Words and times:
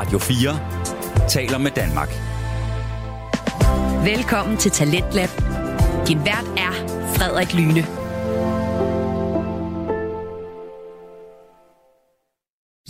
Radio 0.00 0.18
4 0.18 1.28
taler 1.28 1.58
med 1.58 1.70
Danmark. 1.70 2.08
Velkommen 4.04 4.56
til 4.56 4.70
Talentlab. 4.70 5.28
Din 6.08 6.24
vært 6.24 6.48
er 6.56 6.72
Frederik 7.16 7.54
Lyne. 7.54 7.99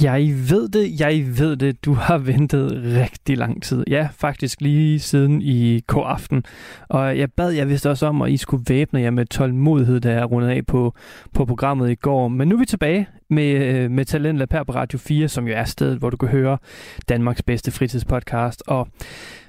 Jeg 0.02 0.34
ved 0.50 0.68
det, 0.68 1.00
jeg 1.00 1.38
ved 1.38 1.56
det. 1.56 1.84
Du 1.84 1.94
har 1.94 2.18
ventet 2.32 2.82
rigtig 2.96 3.38
lang 3.38 3.62
tid. 3.62 3.84
Ja, 3.88 4.08
faktisk 4.12 4.60
lige 4.60 5.00
siden 5.00 5.42
i 5.42 5.80
k-aften. 5.88 6.44
Og 6.88 7.18
jeg 7.18 7.32
bad 7.32 7.50
jeg 7.50 7.68
vidste 7.68 7.90
også 7.90 8.06
om, 8.06 8.22
at 8.22 8.30
I 8.30 8.36
skulle 8.36 8.64
væbne 8.68 9.00
jer 9.00 9.10
med 9.10 9.26
tålmodighed, 9.26 10.00
da 10.00 10.12
jeg 10.12 10.30
rundede 10.30 10.52
af 10.52 10.66
på, 10.66 10.94
på 11.34 11.44
programmet 11.44 11.90
i 11.90 11.94
går. 11.94 12.28
Men 12.28 12.48
nu 12.48 12.54
er 12.54 12.58
vi 12.58 12.66
tilbage 12.66 13.08
med, 13.28 13.52
øh, 13.52 13.90
med 13.90 14.00
med 14.00 14.06
Talentlab 14.06 14.52
her 14.52 14.64
på 14.64 14.72
Radio 14.72 14.98
4, 14.98 15.28
som 15.28 15.48
jo 15.48 15.54
er 15.56 15.64
stedet, 15.64 15.98
hvor 15.98 16.10
du 16.10 16.16
kan 16.16 16.28
høre 16.28 16.58
Danmarks 17.08 17.42
bedste 17.42 17.70
fritidspodcast. 17.70 18.62
Og 18.66 18.88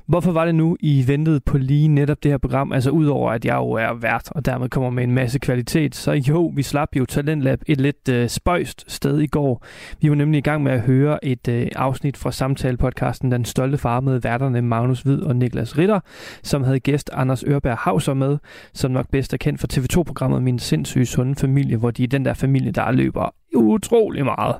Hvorfor 0.05 0.31
var 0.31 0.45
det 0.45 0.55
nu, 0.55 0.77
I 0.79 1.03
ventede 1.07 1.39
på 1.39 1.57
lige 1.57 1.87
netop 1.87 2.23
det 2.23 2.31
her 2.31 2.37
program? 2.37 2.71
Altså 2.71 2.89
udover, 2.89 3.31
at 3.31 3.45
jeg 3.45 3.55
jo 3.55 3.71
er 3.71 3.93
vært, 3.93 4.31
og 4.31 4.45
dermed 4.45 4.69
kommer 4.69 4.89
med 4.89 5.03
en 5.03 5.11
masse 5.11 5.39
kvalitet, 5.39 5.95
så 5.95 6.11
jo, 6.11 6.51
vi 6.55 6.63
slap 6.63 6.95
jo 6.95 7.05
Talentlab 7.05 7.61
et 7.67 7.81
lidt 7.81 8.09
øh, 8.09 8.29
spøjst 8.29 8.91
sted 8.91 9.19
i 9.19 9.27
går. 9.27 9.65
Vi 10.01 10.09
var 10.09 10.15
nemlig 10.15 10.37
i 10.37 10.41
gang 10.41 10.63
med 10.63 10.71
at 10.71 10.81
høre 10.81 11.25
et 11.25 11.47
øh, 11.47 11.67
afsnit 11.75 12.17
fra 12.17 12.31
samtalepodcasten 12.31 13.31
Den 13.31 13.45
Stolte 13.45 13.77
Far 13.77 13.99
med 13.99 14.19
værterne 14.21 14.61
Magnus 14.61 15.01
Hvid 15.01 15.21
og 15.21 15.35
Niklas 15.35 15.77
Ritter, 15.77 15.99
som 16.43 16.63
havde 16.63 16.79
gæst 16.79 17.09
Anders 17.13 17.43
Ørberg 17.43 17.77
Hauser 17.77 18.13
med, 18.13 18.37
som 18.73 18.91
nok 18.91 19.05
bedst 19.11 19.33
er 19.33 19.37
kendt 19.37 19.59
for 19.59 19.67
TV2-programmet 19.73 20.43
Min 20.43 20.59
Sindssyge 20.59 21.05
Sunde 21.05 21.35
Familie, 21.35 21.77
hvor 21.77 21.91
de 21.91 22.03
er 22.03 22.07
den 22.07 22.25
der 22.25 22.33
familie, 22.33 22.71
der 22.71 22.91
løber 22.91 23.35
utrolig 23.55 24.25
meget. 24.25 24.55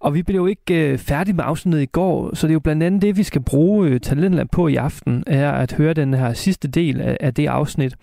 Og 0.00 0.14
vi 0.14 0.22
blev 0.22 0.36
jo 0.36 0.46
ikke 0.46 0.90
øh, 0.92 0.98
færdige 0.98 1.34
med 1.34 1.44
afsnittet 1.46 1.82
i 1.82 1.86
går, 1.86 2.34
så 2.34 2.46
det 2.46 2.50
er 2.50 2.54
jo 2.54 2.60
blandt 2.60 2.82
andet 2.82 3.02
det, 3.02 3.16
vi 3.16 3.22
skal 3.22 3.42
bruge 3.42 3.88
øh, 3.88 4.00
Talentland 4.00 4.48
på 4.48 4.68
i 4.68 4.76
aften, 4.76 5.24
er 5.26 5.52
at 5.52 5.72
høre 5.72 5.94
den 5.94 6.14
her 6.14 6.32
sidste 6.32 6.68
del 6.68 7.00
af, 7.00 7.16
af 7.20 7.34
det 7.34 7.46
afsnit. 7.46 7.96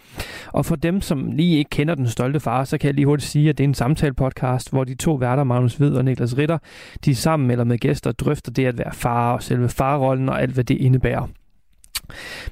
Og 0.48 0.66
for 0.66 0.76
dem, 0.76 1.02
som 1.02 1.32
lige 1.32 1.58
ikke 1.58 1.70
kender 1.70 1.96
Den 1.96 2.08
Stolte 2.08 2.40
Far, 2.40 2.64
så 2.64 2.78
kan 2.78 2.88
jeg 2.88 2.94
lige 2.94 3.06
hurtigt 3.06 3.30
sige, 3.30 3.50
at 3.50 3.58
det 3.58 3.64
er 3.64 3.68
en 3.68 3.74
samtale-podcast, 3.74 4.70
hvor 4.70 4.84
de 4.84 4.96
to 4.96 5.14
værter, 5.14 5.44
Magnus 5.44 5.80
Ved 5.80 5.94
og 5.94 6.06
Niklas 6.06 6.38
Ritter, 6.38 6.58
de 7.06 7.16
sammen 7.16 7.52
eller 7.52 7.64
med 7.64 7.78
gæster 7.78 8.12
drøfter 8.12 8.52
det 8.52 8.66
at 8.66 8.78
være 8.78 8.94
far 8.94 9.34
og 9.34 9.44
selve 9.44 9.70
farrollen 9.70 10.30
og 10.30 10.42
alt, 10.42 10.54
hvad 10.54 10.64
det 10.64 10.78
indebærer. 10.78 11.28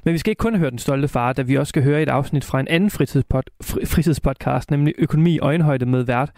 Men 0.04 0.12
vi 0.12 0.18
skal 0.18 0.30
ikke 0.30 0.40
kun 0.40 0.56
høre 0.56 0.70
Den 0.70 0.78
Stolte 0.78 1.08
Far, 1.08 1.32
da 1.32 1.42
vi 1.42 1.56
også 1.56 1.68
skal 1.68 1.82
høre 1.82 2.02
et 2.02 2.08
afsnit 2.08 2.44
fra 2.44 2.60
en 2.60 2.68
anden 2.68 2.90
fritidspod, 2.90 3.42
fritidspodcast, 3.62 4.70
nemlig 4.70 4.94
Økonomi 4.98 5.34
i 5.34 5.38
øjenhøjde 5.38 5.86
med 5.86 6.02
vært 6.02 6.30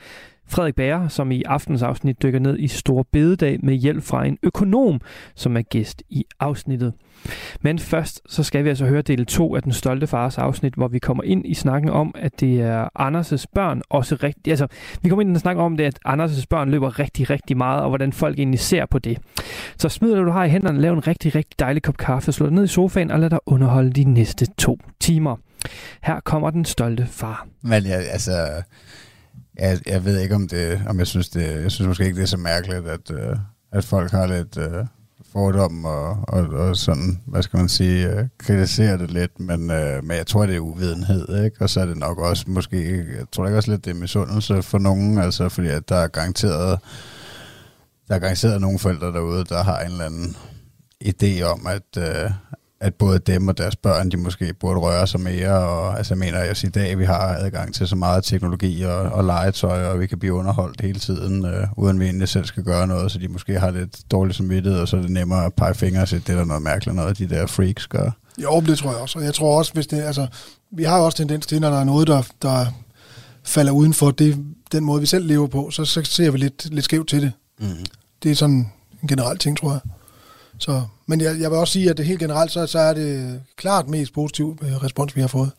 Frederik 0.48 0.74
Bager, 0.74 1.08
som 1.08 1.32
i 1.32 1.42
aftens 1.42 1.82
afsnit 1.82 2.22
dykker 2.22 2.38
ned 2.38 2.58
i 2.58 2.68
Store 2.68 3.04
Bededag 3.12 3.58
med 3.62 3.74
hjælp 3.74 4.02
fra 4.02 4.26
en 4.26 4.38
økonom, 4.42 5.00
som 5.34 5.56
er 5.56 5.62
gæst 5.62 6.02
i 6.10 6.24
afsnittet. 6.40 6.92
Men 7.60 7.78
først 7.78 8.20
så 8.28 8.42
skal 8.42 8.64
vi 8.64 8.68
altså 8.68 8.86
høre 8.86 9.02
del 9.02 9.26
2 9.26 9.54
af 9.54 9.62
Den 9.62 9.72
Stolte 9.72 10.06
Fars 10.06 10.38
afsnit, 10.38 10.74
hvor 10.74 10.88
vi 10.88 10.98
kommer 10.98 11.22
ind 11.22 11.46
i 11.46 11.54
snakken 11.54 11.90
om, 11.90 12.14
at 12.18 12.40
det 12.40 12.60
er 12.60 12.88
Anders' 13.00 13.44
børn 13.54 13.82
også 13.90 14.16
rigtig... 14.22 14.50
Altså, 14.50 14.66
vi 15.02 15.08
kommer 15.08 15.22
ind 15.22 15.36
i 15.36 15.40
snakken 15.40 15.64
om 15.64 15.76
det, 15.76 15.84
at 15.84 15.98
Anders' 16.08 16.44
børn 16.50 16.70
løber 16.70 16.98
rigtig, 16.98 17.30
rigtig 17.30 17.56
meget, 17.56 17.82
og 17.82 17.88
hvordan 17.88 18.12
folk 18.12 18.38
egentlig 18.38 18.60
ser 18.60 18.86
på 18.86 18.98
det. 18.98 19.18
Så 19.78 19.88
smid 19.88 20.10
det, 20.10 20.26
du 20.26 20.30
har 20.30 20.44
i 20.44 20.50
hænderne, 20.50 20.80
lav 20.80 20.92
en 20.92 21.06
rigtig, 21.06 21.34
rigtig 21.34 21.58
dejlig 21.58 21.82
kop 21.82 21.96
kaffe, 21.96 22.32
slå 22.32 22.46
dig 22.46 22.54
ned 22.54 22.64
i 22.64 22.66
sofaen 22.66 23.10
og 23.10 23.20
lad 23.20 23.30
dig 23.30 23.38
underholde 23.46 23.92
de 23.92 24.04
næste 24.04 24.46
to 24.58 24.78
timer. 25.00 25.36
Her 26.02 26.20
kommer 26.20 26.50
Den 26.50 26.64
Stolte 26.64 27.06
Far. 27.06 27.46
Men 27.62 27.82
ja, 27.82 27.94
altså 27.94 28.32
jeg, 29.58 29.80
jeg 29.86 30.04
ved 30.04 30.20
ikke, 30.20 30.34
om 30.34 30.48
det, 30.48 30.82
om 30.86 30.98
jeg 30.98 31.06
synes 31.06 31.28
det, 31.28 31.62
jeg 31.62 31.70
synes 31.72 31.88
måske 31.88 32.04
ikke, 32.04 32.16
det 32.16 32.22
er 32.22 32.26
så 32.26 32.36
mærkeligt, 32.36 32.88
at, 32.88 33.10
øh, 33.10 33.36
at 33.72 33.84
folk 33.84 34.10
har 34.10 34.26
lidt 34.26 34.58
øh, 34.58 34.86
fordom 35.32 35.84
og, 35.84 36.18
og, 36.28 36.44
og 36.44 36.76
sådan, 36.76 37.20
hvad 37.26 37.42
skal 37.42 37.56
man 37.56 37.68
sige, 37.68 38.10
øh, 38.10 38.26
kritiserer 38.38 38.96
det 38.96 39.10
lidt, 39.10 39.40
men, 39.40 39.70
øh, 39.70 40.04
men 40.04 40.16
jeg 40.16 40.26
tror, 40.26 40.46
det 40.46 40.56
er 40.56 40.60
uvidenhed, 40.60 41.44
ikke? 41.44 41.56
Og 41.60 41.70
så 41.70 41.80
er 41.80 41.86
det 41.86 41.96
nok 41.96 42.18
også 42.18 42.44
måske, 42.46 42.96
jeg 42.96 43.26
tror 43.32 43.46
ikke 43.46 43.58
også 43.58 43.70
lidt, 43.70 43.84
det 43.84 43.90
er 43.90 43.94
misundelse 43.94 44.62
for 44.62 44.78
nogen, 44.78 45.18
altså 45.18 45.48
fordi 45.48 45.68
at 45.68 45.88
der 45.88 45.96
er 45.96 46.08
garanteret, 46.08 46.78
der 48.08 48.14
er 48.14 48.18
garanteret 48.18 48.60
nogle 48.60 48.78
forældre 48.78 49.06
derude, 49.06 49.44
der 49.44 49.62
har 49.62 49.80
en 49.80 49.90
eller 49.90 50.04
anden 50.04 50.36
idé 51.04 51.42
om, 51.42 51.66
at, 51.66 51.98
øh, 51.98 52.30
at 52.84 52.94
både 52.94 53.18
dem 53.18 53.48
og 53.48 53.58
deres 53.58 53.76
børn, 53.76 54.10
de 54.10 54.16
måske 54.16 54.54
burde 54.54 54.80
røre 54.80 55.06
sig 55.06 55.20
mere, 55.20 55.50
og 55.50 55.98
altså 55.98 56.14
jeg 56.14 56.18
mener, 56.18 56.38
jeg 56.38 56.56
siger, 56.56 56.68
i 56.68 56.72
dag 56.72 56.98
vi 56.98 57.04
har 57.04 57.36
adgang 57.38 57.74
til 57.74 57.88
så 57.88 57.96
meget 57.96 58.24
teknologi 58.24 58.82
og, 58.82 58.96
og 58.96 59.24
legetøj, 59.24 59.84
og 59.84 60.00
vi 60.00 60.06
kan 60.06 60.18
blive 60.18 60.34
underholdt 60.34 60.80
hele 60.80 61.00
tiden, 61.00 61.44
øh, 61.44 61.66
uden 61.76 62.00
vi 62.00 62.04
egentlig 62.04 62.28
selv 62.28 62.44
skal 62.44 62.62
gøre 62.62 62.86
noget, 62.86 63.12
så 63.12 63.18
de 63.18 63.28
måske 63.28 63.58
har 63.58 63.70
lidt 63.70 64.10
dårligt 64.10 64.36
samvittighed, 64.36 64.80
og 64.80 64.88
så 64.88 64.96
er 64.96 65.00
det 65.00 65.10
nemmere 65.10 65.44
at 65.44 65.54
pege 65.54 65.74
fingre 65.74 66.02
og 66.02 66.08
sige, 66.08 66.22
det 66.26 66.32
er 66.32 66.36
der 66.36 66.44
noget 66.44 66.62
mærkeligt 66.62 66.96
noget, 66.96 67.18
de 67.18 67.28
der 67.28 67.46
freaks 67.46 67.86
gør. 67.86 68.10
Jo, 68.42 68.62
det 68.66 68.78
tror 68.78 68.90
jeg 68.90 69.00
også, 69.00 69.18
og 69.18 69.24
jeg 69.24 69.34
tror 69.34 69.58
også, 69.58 69.72
hvis 69.72 69.86
det, 69.86 70.02
altså, 70.02 70.26
vi 70.72 70.84
har 70.84 70.98
jo 70.98 71.04
også 71.04 71.18
tendens 71.18 71.46
til, 71.46 71.60
når 71.60 71.70
der 71.70 71.80
er 71.80 71.84
noget, 71.84 72.08
der, 72.08 72.22
der 72.42 72.66
falder 73.44 73.72
uden 73.72 73.94
for 73.94 74.10
det, 74.10 74.44
den 74.72 74.84
måde, 74.84 75.00
vi 75.00 75.06
selv 75.06 75.26
lever 75.26 75.46
på, 75.46 75.70
så, 75.70 75.84
så 75.84 76.02
ser 76.04 76.30
vi 76.30 76.38
lidt, 76.38 76.74
lidt 76.74 76.84
skævt 76.84 77.08
til 77.08 77.22
det. 77.22 77.32
Mm. 77.60 77.66
Det 78.22 78.30
er 78.30 78.34
sådan 78.34 78.70
en 79.02 79.08
generel 79.08 79.38
ting, 79.38 79.58
tror 79.58 79.70
jeg. 79.70 79.80
Så, 80.58 80.82
men 81.06 81.20
jeg, 81.20 81.40
jeg 81.40 81.50
vil 81.50 81.58
også 81.58 81.72
sige, 81.72 81.90
at 81.90 81.96
det 81.96 82.06
helt 82.06 82.20
generelt, 82.20 82.52
så, 82.52 82.66
så 82.66 82.78
er 82.78 82.94
det 82.94 83.40
klart 83.56 83.88
mest 83.88 84.12
positiv 84.12 84.58
øh, 84.62 84.76
respons, 84.76 85.16
vi 85.16 85.20
har 85.20 85.28
fået 85.28 85.50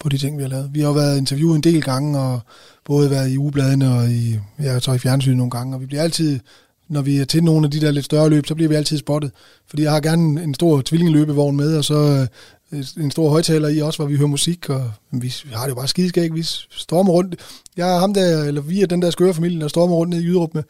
på 0.00 0.08
de 0.08 0.18
ting, 0.18 0.38
vi 0.38 0.42
har 0.42 0.50
lavet. 0.50 0.70
Vi 0.72 0.80
har 0.80 0.86
jo 0.86 0.92
været 0.92 1.18
interviewet 1.18 1.56
en 1.56 1.62
del 1.62 1.82
gange, 1.82 2.18
og 2.18 2.40
både 2.84 3.10
været 3.10 3.30
i 3.30 3.38
ugebladene 3.38 3.94
og 3.94 4.10
i, 4.10 4.38
ja, 4.62 4.80
så 4.80 4.92
i 4.92 4.98
fjernsynet 4.98 5.36
nogle 5.36 5.50
gange, 5.50 5.76
og 5.76 5.80
vi 5.80 5.86
bliver 5.86 6.02
altid, 6.02 6.40
når 6.88 7.02
vi 7.02 7.18
er 7.18 7.24
til 7.24 7.44
nogle 7.44 7.66
af 7.66 7.70
de 7.70 7.80
der 7.80 7.90
lidt 7.90 8.04
større 8.04 8.30
løb, 8.30 8.46
så 8.46 8.54
bliver 8.54 8.68
vi 8.68 8.74
altid 8.74 8.98
spottet. 8.98 9.30
Fordi 9.66 9.82
jeg 9.82 9.92
har 9.92 10.00
gerne 10.00 10.42
en 10.42 10.54
stor 10.54 10.82
tvillingeløbevogn 10.82 11.56
med, 11.56 11.76
og 11.76 11.84
så 11.84 12.28
øh, 12.72 12.84
en 12.96 13.10
stor 13.10 13.28
højtaler 13.28 13.68
i 13.68 13.78
også, 13.78 13.98
hvor 13.98 14.06
vi 14.06 14.16
hører 14.16 14.28
musik, 14.28 14.70
og 14.70 14.90
vi 15.10 15.34
har 15.52 15.62
det 15.62 15.70
jo 15.70 15.74
bare 15.74 15.88
skideskæg, 15.88 16.34
vi 16.34 16.42
stormer 16.70 17.12
rundt. 17.12 17.36
Jeg 17.76 17.94
er 17.94 17.98
ham 17.98 18.14
der, 18.14 18.44
eller 18.44 18.60
vi 18.60 18.82
er 18.82 18.86
den 18.86 19.02
der 19.02 19.10
skøre 19.10 19.34
familie, 19.34 19.60
der 19.60 19.68
stormer 19.68 19.94
rundt 19.96 20.10
ned 20.10 20.20
i 20.20 20.24
Jyderup 20.24 20.54
med, 20.54 20.62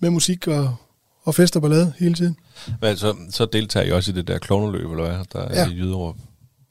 med 0.00 0.10
musik 0.10 0.48
og, 0.48 0.74
og 1.26 1.34
fester 1.34 1.60
ballade 1.60 1.92
hele 1.98 2.14
tiden. 2.14 2.36
Men 2.80 2.96
så, 2.96 3.14
så 3.30 3.46
deltager 3.46 3.86
I 3.86 3.92
også 3.92 4.10
i 4.10 4.14
det 4.14 4.28
der 4.28 4.38
klovneløb, 4.38 4.90
eller 4.90 5.04
hvad, 5.04 5.18
der 5.32 5.54
ja. 5.54 5.64
er 5.64 5.70
i 5.70 5.74
Jyderup? 5.74 6.16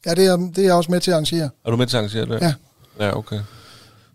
Ja, 0.05 0.13
det 0.13 0.25
er, 0.25 0.37
det 0.37 0.57
er 0.57 0.63
jeg 0.63 0.73
også 0.73 0.91
med 0.91 0.99
til 0.99 1.11
at 1.11 1.15
arrangere. 1.15 1.49
Er 1.65 1.71
du 1.71 1.77
med 1.77 1.87
til 1.87 1.97
at 1.97 1.99
arrangere 1.99 2.25
det? 2.25 2.41
Ja. 2.41 2.53
Ja, 2.99 3.17
okay. 3.17 3.39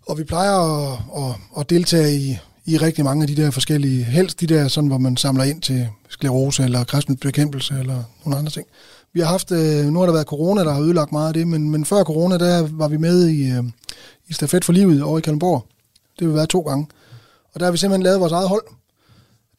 Og 0.07 0.17
vi 0.17 0.23
plejer 0.23 0.53
at, 0.53 0.99
at, 1.17 1.35
at 1.59 1.69
deltage 1.69 2.15
i, 2.15 2.37
i 2.65 2.77
rigtig 2.77 3.03
mange 3.03 3.21
af 3.23 3.27
de 3.27 3.35
der 3.35 3.51
forskellige, 3.51 4.03
helst 4.03 4.39
de 4.39 4.47
der, 4.47 4.67
sådan, 4.67 4.87
hvor 4.87 4.97
man 4.97 5.17
samler 5.17 5.43
ind 5.43 5.61
til 5.61 5.87
sklerose 6.09 6.63
eller 6.63 6.83
kræftens 6.83 7.19
bekæmpelse 7.21 7.73
eller 7.79 8.03
nogle 8.25 8.39
andre 8.39 8.51
ting. 8.51 8.67
Vi 9.13 9.19
har 9.19 9.27
haft, 9.27 9.51
øh, 9.51 9.85
nu 9.85 9.99
har 9.99 10.05
der 10.05 10.13
været 10.13 10.27
corona, 10.27 10.63
der 10.63 10.73
har 10.73 10.81
ødelagt 10.81 11.11
meget 11.11 11.27
af 11.27 11.33
det, 11.33 11.47
men, 11.47 11.69
men 11.69 11.85
før 11.85 12.03
corona, 12.03 12.37
der 12.37 12.67
var 12.71 12.87
vi 12.87 12.97
med 12.97 13.27
i, 13.27 13.51
øh, 13.51 13.63
i 14.27 14.33
Stafet 14.33 14.65
for 14.65 14.73
Livet 14.73 15.03
over 15.03 15.17
i 15.17 15.21
Kalundborg. 15.21 15.65
Det 16.19 16.25
har 16.25 16.31
vi 16.31 16.35
været 16.35 16.49
to 16.49 16.61
gange. 16.61 16.87
Og 17.53 17.59
der 17.59 17.65
har 17.65 17.71
vi 17.71 17.77
simpelthen 17.77 18.03
lavet 18.03 18.19
vores 18.19 18.31
eget 18.31 18.49
hold, 18.49 18.63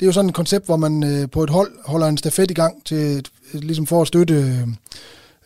det 0.03 0.07
er 0.07 0.09
jo 0.09 0.13
sådan 0.13 0.29
et 0.29 0.35
koncept, 0.35 0.67
hvor 0.67 0.77
man 0.77 1.03
øh, 1.03 1.31
på 1.31 1.43
et 1.43 1.51
hold 1.51 1.73
holder 1.85 2.07
en 2.07 2.19
stafet 2.19 2.51
i 2.51 2.55
gang 2.55 2.85
til 2.85 3.27
øh, 3.55 3.61
ligesom 3.61 3.87
for 3.87 4.03
at 4.03 4.09
støtte 4.09 4.35
øh, 4.35 4.69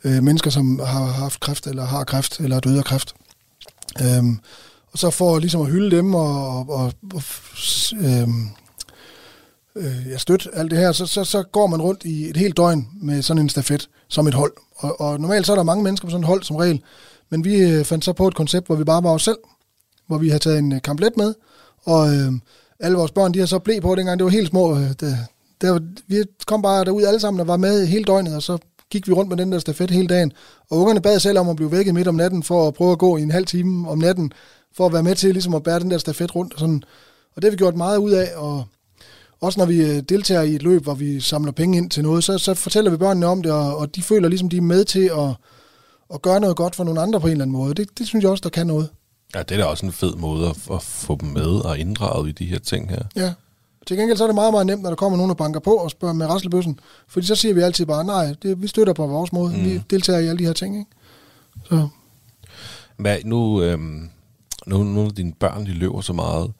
øh, 0.04 0.22
mennesker, 0.22 0.50
som 0.50 0.78
har 0.78 1.04
haft 1.04 1.40
kræft, 1.40 1.66
eller 1.66 1.84
har 1.84 2.04
kræft, 2.04 2.40
eller 2.40 2.56
er 2.56 2.60
døde 2.60 2.78
af 2.78 2.84
kræft. 2.84 3.14
Øhm, 4.02 4.38
og 4.92 4.98
så 4.98 5.10
for 5.10 5.38
ligesom 5.38 5.60
at 5.60 5.70
hylde 5.70 5.96
dem 5.96 6.14
og, 6.14 6.58
og, 6.68 6.92
og 7.14 7.22
øhm, 8.00 8.48
øh, 9.76 10.06
ja, 10.10 10.18
støtte 10.18 10.50
alt 10.54 10.70
det 10.70 10.78
her, 10.78 10.92
så, 10.92 11.06
så, 11.06 11.24
så 11.24 11.42
går 11.42 11.66
man 11.66 11.82
rundt 11.82 12.04
i 12.04 12.30
et 12.30 12.36
helt 12.36 12.56
døgn 12.56 12.88
med 13.00 13.22
sådan 13.22 13.42
en 13.42 13.48
stafet 13.48 13.88
som 14.08 14.26
et 14.26 14.34
hold. 14.34 14.52
Og, 14.76 15.00
og 15.00 15.20
normalt 15.20 15.46
så 15.46 15.52
er 15.52 15.56
der 15.56 15.62
mange 15.62 15.84
mennesker 15.84 16.06
på 16.06 16.10
sådan 16.10 16.24
et 16.24 16.28
hold 16.28 16.42
som 16.42 16.56
regel, 16.56 16.82
men 17.30 17.44
vi 17.44 17.56
øh, 17.56 17.84
fandt 17.84 18.04
så 18.04 18.12
på 18.12 18.28
et 18.28 18.34
koncept, 18.34 18.66
hvor 18.66 18.76
vi 18.76 18.84
bare 18.84 19.02
var 19.02 19.10
os 19.10 19.24
selv, 19.24 19.38
hvor 20.06 20.18
vi 20.18 20.28
har 20.28 20.38
taget 20.38 20.58
en 20.58 20.72
øh, 20.72 20.82
kamplet 20.82 21.16
med, 21.16 21.34
og 21.84 22.14
øh, 22.14 22.32
alle 22.80 22.98
vores 22.98 23.10
børn, 23.10 23.34
de 23.34 23.38
har 23.38 23.46
så 23.46 23.58
blæ 23.58 23.80
på 23.80 23.94
dengang, 23.94 24.18
det 24.18 24.24
var 24.24 24.30
helt 24.30 24.48
små. 24.48 24.76
Øh, 24.76 24.88
det, 25.00 25.18
det, 25.60 25.82
vi 26.06 26.16
kom 26.46 26.62
bare 26.62 26.84
derud 26.84 27.04
alle 27.04 27.20
sammen 27.20 27.40
og 27.40 27.46
var 27.46 27.56
med 27.56 27.86
hele 27.86 28.04
døgnet, 28.04 28.36
og 28.36 28.42
så 28.42 28.58
gik 28.90 29.08
vi 29.08 29.12
rundt 29.12 29.28
med 29.28 29.36
den 29.36 29.52
der 29.52 29.58
stafet 29.58 29.90
hele 29.90 30.08
dagen. 30.08 30.32
Og 30.70 30.78
ungerne 30.78 31.00
bad 31.00 31.20
selv 31.20 31.38
om 31.38 31.48
at 31.48 31.56
blive 31.56 31.72
vækket 31.72 31.94
midt 31.94 32.08
om 32.08 32.14
natten, 32.14 32.42
for 32.42 32.68
at 32.68 32.74
prøve 32.74 32.92
at 32.92 32.98
gå 32.98 33.16
i 33.16 33.22
en 33.22 33.30
halv 33.30 33.46
time 33.46 33.88
om 33.88 33.98
natten, 33.98 34.32
for 34.76 34.86
at 34.86 34.92
være 34.92 35.02
med 35.02 35.14
til 35.14 35.32
ligesom 35.32 35.54
at 35.54 35.62
bære 35.62 35.80
den 35.80 35.90
der 35.90 35.98
stafet 35.98 36.36
rundt. 36.36 36.54
Og, 36.54 36.60
sådan. 36.60 36.82
og 37.34 37.42
det 37.42 37.44
har 37.44 37.50
vi 37.50 37.56
gjort 37.56 37.76
meget 37.76 37.98
ud 37.98 38.10
af, 38.10 38.28
og 38.36 38.64
også 39.40 39.60
når 39.60 39.66
vi 39.66 39.82
øh, 39.82 40.02
deltager 40.02 40.42
i 40.42 40.54
et 40.54 40.62
løb, 40.62 40.82
hvor 40.82 40.94
vi 40.94 41.20
samler 41.20 41.52
penge 41.52 41.78
ind 41.78 41.90
til 41.90 42.02
noget, 42.02 42.24
så, 42.24 42.38
så 42.38 42.54
fortæller 42.54 42.90
vi 42.90 42.96
børnene 42.96 43.26
om 43.26 43.42
det, 43.42 43.52
og, 43.52 43.76
og 43.76 43.96
de 43.96 44.02
føler 44.02 44.28
ligesom, 44.28 44.48
de 44.48 44.56
er 44.56 44.60
med 44.60 44.84
til 44.84 45.10
at, 45.18 45.30
at 46.14 46.22
gøre 46.22 46.40
noget 46.40 46.56
godt 46.56 46.74
for 46.74 46.84
nogle 46.84 47.00
andre 47.00 47.20
på 47.20 47.26
en 47.26 47.30
eller 47.32 47.44
anden 47.44 47.56
måde. 47.56 47.74
Det, 47.74 47.98
det 47.98 48.06
synes 48.06 48.22
jeg 48.22 48.30
også, 48.30 48.42
der 48.42 48.50
kan 48.50 48.66
noget. 48.66 48.88
Ja, 49.34 49.42
det 49.42 49.52
er 49.52 49.56
da 49.56 49.64
også 49.64 49.86
en 49.86 49.92
fed 49.92 50.14
måde 50.14 50.48
at, 50.48 50.56
at 50.72 50.82
få 50.82 51.16
dem 51.20 51.28
med 51.28 51.64
og 51.64 51.78
inddraget 51.78 52.28
i 52.28 52.32
de 52.32 52.44
her 52.46 52.58
ting 52.58 52.90
her. 52.90 53.02
Ja. 53.16 53.32
Til 53.86 53.96
gengæld 53.96 54.16
så 54.18 54.24
er 54.24 54.28
det 54.28 54.34
meget, 54.34 54.52
meget 54.52 54.66
nemt, 54.66 54.82
når 54.82 54.90
der 54.90 54.96
kommer 54.96 55.16
nogen, 55.16 55.28
der 55.28 55.34
banker 55.34 55.60
på 55.60 55.74
og 55.74 55.90
spørger 55.90 56.14
med 56.14 56.26
rasselbøssen. 56.26 56.80
Fordi 57.08 57.26
så 57.26 57.34
siger 57.34 57.54
vi 57.54 57.60
altid 57.60 57.86
bare, 57.86 58.04
nej, 58.04 58.34
det, 58.42 58.62
vi 58.62 58.66
støtter 58.68 58.92
på 58.92 59.06
vores 59.06 59.32
måde. 59.32 59.56
Mm. 59.56 59.64
Vi 59.64 59.82
deltager 59.90 60.18
i 60.18 60.26
alle 60.26 60.38
de 60.38 60.44
her 60.44 60.52
ting. 60.52 60.78
Ikke? 60.78 60.90
Så. 61.68 61.88
Hvad, 62.96 63.16
nu, 63.24 63.62
øhm, 63.62 64.10
nu, 64.66 64.82
nu 64.82 65.08
dine 65.16 65.32
børn 65.32 65.66
de 65.66 65.70
løber 65.72 66.00
så 66.00 66.12
meget. 66.12 66.52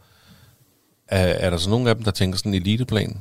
Er, 1.09 1.19
er 1.27 1.51
der 1.51 1.57
så 1.57 1.71
nogen 1.71 1.87
af 1.87 1.95
dem, 1.95 2.05
der 2.05 2.11
tænker 2.11 2.39
sådan 2.39 2.55
en 2.55 2.61
eliteplan? 2.63 3.19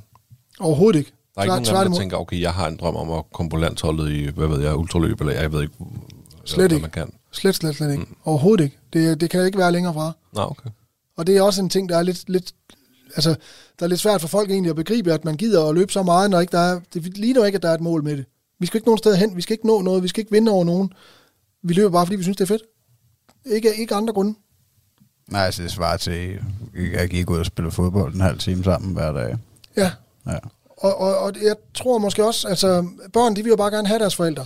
Overhovedet 0.59 0.99
ikke. 0.99 1.11
Der 1.35 1.41
er 1.41 1.43
ikke 1.43 1.53
Tvær- 1.53 1.73
nogen 1.73 1.77
af 1.77 1.83
dem, 1.85 1.91
der 1.93 1.99
tænker, 1.99 2.17
okay, 2.17 2.41
jeg 2.41 2.53
har 2.53 2.67
en 2.67 2.77
drøm 2.77 2.95
om 2.95 3.11
at 3.11 3.23
komme 3.33 3.49
på 3.49 3.57
landsholdet 3.57 4.11
i, 4.11 4.23
hvad 4.35 4.47
ved 4.47 4.61
jeg, 4.61 4.75
ultraløb, 4.77 5.19
eller 5.21 5.33
jeg 5.33 5.51
ved 5.51 5.61
ikke, 5.61 5.73
Slet 6.45 6.67
hvad 6.67 6.77
ikke. 6.77 6.81
man 6.81 6.91
kan. 6.91 7.13
Slet, 7.35 7.55
slet, 7.55 7.75
slet 7.75 7.91
ikke. 7.91 8.03
Mm. 8.03 8.15
Overhovedet 8.25 8.63
ikke. 8.63 8.77
Det, 8.93 9.21
det 9.21 9.29
kan 9.29 9.45
ikke 9.45 9.57
være 9.57 9.71
længere 9.71 9.93
fra. 9.93 10.11
Nå, 10.33 10.41
okay. 10.41 10.69
Og 11.17 11.27
det 11.27 11.37
er 11.37 11.41
også 11.41 11.61
en 11.61 11.69
ting, 11.69 11.89
der 11.89 11.97
er 11.97 12.03
lidt, 12.03 12.29
lidt, 12.29 12.51
altså, 13.15 13.29
der 13.79 13.85
er 13.85 13.87
lidt 13.87 13.99
svært 13.99 14.21
for 14.21 14.27
folk 14.27 14.49
egentlig 14.51 14.69
at 14.69 14.75
begribe, 14.75 15.13
at 15.13 15.25
man 15.25 15.35
gider 15.37 15.65
at 15.69 15.75
løbe 15.75 15.91
så 15.91 16.03
meget, 16.03 16.29
når 16.29 16.39
ikke 16.39 16.51
der 16.51 16.59
er, 16.59 16.79
det 16.93 17.17
ligner 17.17 17.45
ikke, 17.45 17.55
at 17.55 17.63
der 17.63 17.69
er 17.69 17.73
et 17.73 17.81
mål 17.81 18.03
med 18.03 18.17
det. 18.17 18.25
Vi 18.59 18.65
skal 18.67 18.77
ikke 18.77 18.87
nogen 18.87 18.97
steder 18.97 19.15
hen, 19.15 19.35
vi 19.35 19.41
skal 19.41 19.53
ikke 19.53 19.67
nå 19.67 19.81
noget, 19.81 20.03
vi 20.03 20.07
skal 20.07 20.21
ikke 20.21 20.31
vinde 20.31 20.51
over 20.51 20.63
nogen. 20.65 20.93
Vi 21.63 21.73
løber 21.73 21.89
bare, 21.89 22.05
fordi 22.05 22.15
vi 22.15 22.23
synes, 22.23 22.37
det 22.37 22.43
er 22.43 22.47
fedt. 22.47 22.61
Ikke, 23.45 23.75
ikke 23.75 23.95
andre 23.95 24.13
grunde. 24.13 24.35
Nej, 25.27 25.45
altså 25.45 25.63
det 25.63 25.71
svarer 25.71 25.97
til, 25.97 26.39
at 26.93 27.09
gik 27.09 27.29
ud 27.29 27.39
og 27.39 27.45
spille 27.45 27.71
fodbold 27.71 28.13
en 28.13 28.21
halv 28.21 28.39
time 28.39 28.63
sammen 28.63 28.93
hver 28.93 29.11
dag. 29.11 29.37
Ja, 29.77 29.91
Ja. 30.27 30.37
og, 30.77 30.97
og, 31.01 31.17
og 31.17 31.33
jeg 31.43 31.55
tror 31.73 31.97
måske 31.97 32.25
også, 32.25 32.47
altså 32.47 32.87
børn, 33.13 33.35
de 33.35 33.43
vil 33.43 33.49
jo 33.49 33.55
bare 33.55 33.71
gerne 33.71 33.87
have 33.87 33.99
deres 33.99 34.15
forældre. 34.15 34.45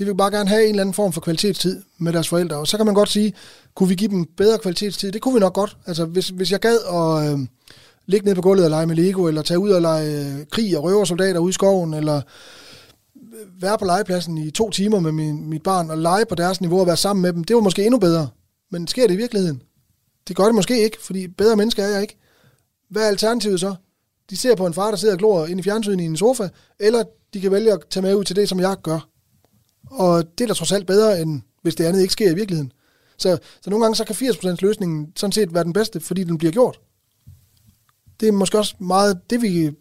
De 0.00 0.04
vil 0.04 0.14
bare 0.14 0.30
gerne 0.30 0.48
have 0.48 0.62
en 0.62 0.70
eller 0.70 0.82
anden 0.82 0.94
form 0.94 1.12
for 1.12 1.20
kvalitetstid 1.20 1.82
med 1.98 2.12
deres 2.12 2.28
forældre. 2.28 2.56
Og 2.56 2.66
så 2.66 2.76
kan 2.76 2.86
man 2.86 2.94
godt 2.94 3.08
sige, 3.08 3.34
kunne 3.74 3.88
vi 3.88 3.94
give 3.94 4.10
dem 4.10 4.24
bedre 4.36 4.58
kvalitetstid? 4.58 5.12
Det 5.12 5.22
kunne 5.22 5.34
vi 5.34 5.40
nok 5.40 5.54
godt. 5.54 5.76
Altså 5.86 6.04
hvis, 6.04 6.28
hvis 6.28 6.52
jeg 6.52 6.60
gad 6.60 6.78
at 6.92 7.32
øh, 7.32 7.38
ligge 8.06 8.26
ned 8.26 8.34
på 8.34 8.42
gulvet 8.42 8.64
og 8.64 8.70
lege 8.70 8.86
med 8.86 8.96
Lego, 8.96 9.26
eller 9.26 9.42
tage 9.42 9.58
ud 9.58 9.70
og 9.70 9.80
lege 9.80 10.24
øh, 10.24 10.46
krig 10.50 10.78
og 10.78 10.84
røversoldater 10.84 11.40
ude 11.40 11.50
i 11.50 11.52
skoven, 11.52 11.94
eller 11.94 12.16
øh, 12.16 13.62
være 13.62 13.78
på 13.78 13.84
legepladsen 13.84 14.38
i 14.38 14.50
to 14.50 14.70
timer 14.70 15.00
med 15.00 15.12
min, 15.12 15.50
mit 15.50 15.62
barn 15.62 15.90
og 15.90 15.98
lege 15.98 16.24
på 16.26 16.34
deres 16.34 16.60
niveau 16.60 16.80
og 16.80 16.86
være 16.86 16.96
sammen 16.96 17.22
med 17.22 17.32
dem, 17.32 17.44
det 17.44 17.56
var 17.56 17.62
måske 17.62 17.84
endnu 17.84 17.98
bedre. 17.98 18.28
Men 18.70 18.86
sker 18.86 19.06
det 19.06 19.14
i 19.14 19.16
virkeligheden? 19.16 19.62
Det 20.28 20.36
gør 20.36 20.44
det 20.44 20.54
måske 20.54 20.84
ikke, 20.84 20.96
fordi 21.00 21.28
bedre 21.28 21.56
mennesker 21.56 21.84
er 21.84 21.88
jeg 21.88 22.02
ikke. 22.02 22.16
Hvad 22.90 23.02
er 23.02 23.08
alternativet 23.08 23.60
så? 23.60 23.74
De 24.30 24.36
ser 24.36 24.54
på 24.54 24.66
en 24.66 24.74
far, 24.74 24.90
der 24.90 24.96
sidder 24.96 25.14
og 25.14 25.18
glor 25.18 25.46
ind 25.46 25.60
i 25.60 25.62
fjernsynet 25.62 26.00
i 26.00 26.06
en 26.06 26.16
sofa, 26.16 26.48
eller 26.78 27.04
de 27.34 27.40
kan 27.40 27.52
vælge 27.52 27.72
at 27.72 27.80
tage 27.90 28.02
med 28.02 28.14
ud 28.14 28.24
til 28.24 28.36
det, 28.36 28.48
som 28.48 28.60
jeg 28.60 28.76
gør. 28.82 29.10
Og 29.90 30.24
det 30.38 30.44
er 30.44 30.48
da 30.48 30.54
trods 30.54 30.72
alt 30.72 30.86
bedre, 30.86 31.20
end 31.20 31.42
hvis 31.62 31.74
det 31.74 31.84
andet 31.84 32.00
ikke 32.00 32.12
sker 32.12 32.30
i 32.30 32.34
virkeligheden. 32.34 32.72
Så, 33.16 33.38
så 33.60 33.70
nogle 33.70 33.84
gange 33.84 33.96
så 33.96 34.04
kan 34.04 34.14
80% 34.14 34.56
løsningen 34.60 35.12
sådan 35.16 35.32
set 35.32 35.54
være 35.54 35.64
den 35.64 35.72
bedste, 35.72 36.00
fordi 36.00 36.24
den 36.24 36.38
bliver 36.38 36.52
gjort. 36.52 36.80
Det 38.20 38.28
er 38.28 38.32
måske 38.32 38.58
også 38.58 38.74
meget 38.78 39.20
det, 39.30 39.42
vi... 39.42 39.64
det 39.64 39.74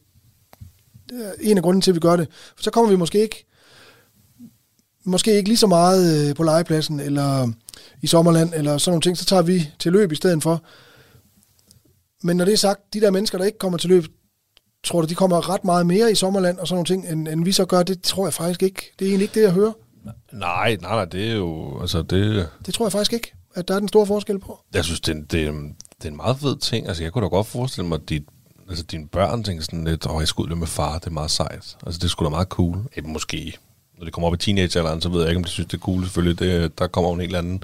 er 1.11 1.31
En 1.41 1.57
af 1.57 1.63
grunden 1.63 1.81
til, 1.81 1.91
at 1.91 1.95
vi 1.95 1.99
gør 1.99 2.15
det. 2.15 2.27
For 2.55 2.63
så 2.63 2.71
kommer 2.71 2.91
vi 2.91 2.97
måske 2.97 3.21
ikke 3.21 3.45
måske 5.03 5.33
ikke 5.33 5.49
lige 5.49 5.57
så 5.57 5.67
meget 5.67 6.29
øh, 6.29 6.35
på 6.35 6.43
legepladsen, 6.43 6.99
eller 6.99 7.51
i 8.01 8.07
sommerland, 8.07 8.53
eller 8.53 8.77
sådan 8.77 8.91
nogle 8.91 9.01
ting, 9.01 9.17
så 9.17 9.25
tager 9.25 9.41
vi 9.41 9.69
til 9.79 9.91
løb 9.91 10.11
i 10.11 10.15
stedet 10.15 10.43
for. 10.43 10.63
Men 12.23 12.37
når 12.37 12.45
det 12.45 12.53
er 12.53 12.57
sagt, 12.57 12.93
de 12.93 13.01
der 13.01 13.11
mennesker, 13.11 13.37
der 13.37 13.45
ikke 13.45 13.57
kommer 13.57 13.77
til 13.77 13.89
løb, 13.89 14.05
tror 14.83 15.01
du, 15.01 15.07
de 15.07 15.15
kommer 15.15 15.49
ret 15.49 15.63
meget 15.63 15.85
mere 15.85 16.11
i 16.11 16.15
sommerland 16.15 16.57
og 16.57 16.67
sådan 16.67 16.75
nogle 16.75 16.85
ting, 16.85 17.11
end, 17.11 17.27
end 17.27 17.45
vi 17.45 17.51
så 17.51 17.65
gør, 17.65 17.83
det 17.83 18.01
tror 18.01 18.25
jeg 18.25 18.33
faktisk 18.33 18.63
ikke. 18.63 18.91
Det 18.99 19.05
er 19.05 19.09
egentlig 19.09 19.23
ikke 19.23 19.39
det, 19.39 19.45
jeg 19.45 19.53
hører. 19.53 19.71
Nej, 20.03 20.13
nej, 20.31 20.77
nej, 20.95 21.05
det 21.05 21.29
er 21.29 21.35
jo, 21.35 21.81
altså 21.81 22.01
det, 22.01 22.49
Det 22.65 22.73
tror 22.73 22.85
jeg 22.85 22.91
faktisk 22.91 23.13
ikke, 23.13 23.33
at 23.55 23.67
der 23.67 23.75
er 23.75 23.79
den 23.79 23.87
store 23.87 24.05
forskel 24.07 24.39
på. 24.39 24.59
jeg 24.73 24.85
synes, 24.85 24.99
det 25.01 25.11
er, 25.11 25.15
en- 25.17 25.25
det, 25.31 25.43
er, 25.45 25.49
en- 25.49 25.75
det 25.97 26.05
er 26.05 26.09
en 26.09 26.17
meget 26.17 26.37
fed 26.39 26.57
ting. 26.57 26.87
Altså, 26.87 27.03
jeg 27.03 27.11
kunne 27.11 27.23
da 27.23 27.27
godt 27.27 27.47
forestille 27.47 27.87
mig, 27.87 27.95
at 27.95 28.09
dit, 28.09 28.23
altså, 28.69 28.83
dine 28.83 29.07
børn 29.07 29.43
tænker 29.43 29.63
sådan 29.63 29.83
lidt, 29.83 30.05
åh, 30.09 30.21
jeg 30.21 30.45
løbe 30.47 30.59
med 30.59 30.67
far, 30.67 30.99
det 30.99 31.07
er 31.07 31.11
meget 31.11 31.31
sejt. 31.31 31.77
Altså, 31.85 31.99
det 32.01 32.09
sgu 32.09 32.25
da 32.25 32.29
meget 32.29 32.47
cool. 32.47 32.77
Eh, 32.97 33.05
måske, 33.05 33.57
når 33.97 34.03
det 34.05 34.13
kommer 34.13 34.27
op 34.27 34.33
i 34.33 34.37
teenagealderen, 34.37 35.01
så 35.01 35.09
ved 35.09 35.19
jeg 35.19 35.29
ikke, 35.29 35.37
om 35.37 35.43
de 35.43 35.49
synes, 35.49 35.67
det 35.67 35.77
er 35.77 35.81
cool. 35.81 36.03
Selvfølgelig, 36.03 36.39
det, 36.39 36.79
der 36.79 36.87
kommer 36.87 37.13
en 37.13 37.19
helt 37.21 37.35
anden, 37.35 37.63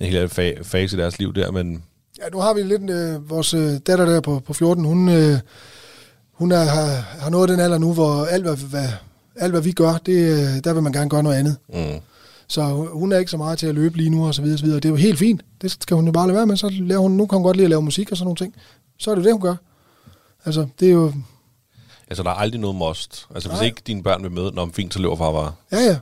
en 0.00 0.06
helt 0.06 0.16
anden 0.16 0.30
fa- 0.58 0.62
fase 0.62 0.96
i 0.96 1.00
deres 1.00 1.18
liv 1.18 1.34
der, 1.34 1.50
men 1.50 1.84
Ja, 2.18 2.28
nu 2.32 2.38
har 2.38 2.54
vi 2.54 2.62
lidt 2.62 2.90
øh, 2.90 3.30
vores 3.30 3.54
øh, 3.54 3.72
datter 3.86 4.04
der 4.04 4.20
på, 4.20 4.40
på 4.46 4.52
14, 4.52 4.84
hun, 4.84 5.08
øh, 5.08 5.38
hun 6.32 6.52
er, 6.52 6.64
har, 6.64 6.86
har 7.20 7.30
nået 7.30 7.48
den 7.48 7.60
alder 7.60 7.78
nu, 7.78 7.94
hvor 7.94 8.24
alt 8.24 8.44
hvad, 8.44 8.56
hvad, 8.56 8.88
alt, 9.36 9.52
hvad 9.52 9.60
vi 9.62 9.72
gør, 9.72 9.96
det, 10.06 10.12
øh, 10.32 10.64
der 10.64 10.72
vil 10.72 10.82
man 10.82 10.92
gerne 10.92 11.10
gøre 11.10 11.22
noget 11.22 11.36
andet. 11.36 11.56
mm, 11.68 12.00
Så 12.48 12.64
hun 12.92 13.12
er 13.12 13.18
ikke 13.18 13.30
så 13.30 13.36
meget 13.36 13.58
til 13.58 13.66
at 13.66 13.74
løbe 13.74 13.96
lige 13.96 14.10
nu, 14.10 14.26
og 14.26 14.34
så 14.34 14.42
videre, 14.42 14.58
så 14.58 14.64
videre. 14.64 14.80
Det 14.80 14.84
er 14.84 14.90
jo 14.90 14.96
helt 14.96 15.18
fint. 15.18 15.42
Det 15.62 15.70
skal 15.70 15.94
hun 15.94 16.06
jo 16.06 16.12
bare 16.12 16.26
lade 16.26 16.36
være 16.36 16.46
med. 16.46 16.56
Så 16.56 16.68
laver 16.68 17.00
hun, 17.02 17.12
nu 17.12 17.26
kan 17.26 17.36
hun 17.36 17.42
godt 17.44 17.56
lide 17.56 17.64
at 17.64 17.70
lave 17.70 17.82
musik 17.82 18.10
og 18.10 18.16
sådan 18.16 18.24
nogle 18.26 18.36
ting. 18.36 18.54
Så 18.98 19.10
er 19.10 19.14
det 19.14 19.24
det, 19.24 19.32
hun 19.32 19.40
gør. 19.40 19.54
Altså, 20.44 20.66
det 20.80 20.88
er 20.88 20.92
jo... 20.92 21.12
altså, 22.08 22.22
der 22.22 22.30
er 22.30 22.34
aldrig 22.34 22.60
noget 22.60 22.76
must. 22.76 23.26
Altså, 23.34 23.48
hvis 23.48 23.58
Nej. 23.58 23.66
ikke 23.66 23.82
dine 23.86 24.02
børn 24.02 24.22
vil 24.22 24.30
med, 24.30 24.52
når 24.52 24.70
fint, 24.72 24.94
så 24.94 24.98
løber 25.00 25.16
far 25.16 25.32
bare. 25.32 25.52
Ja, 25.72 25.78
ja. 25.84 25.96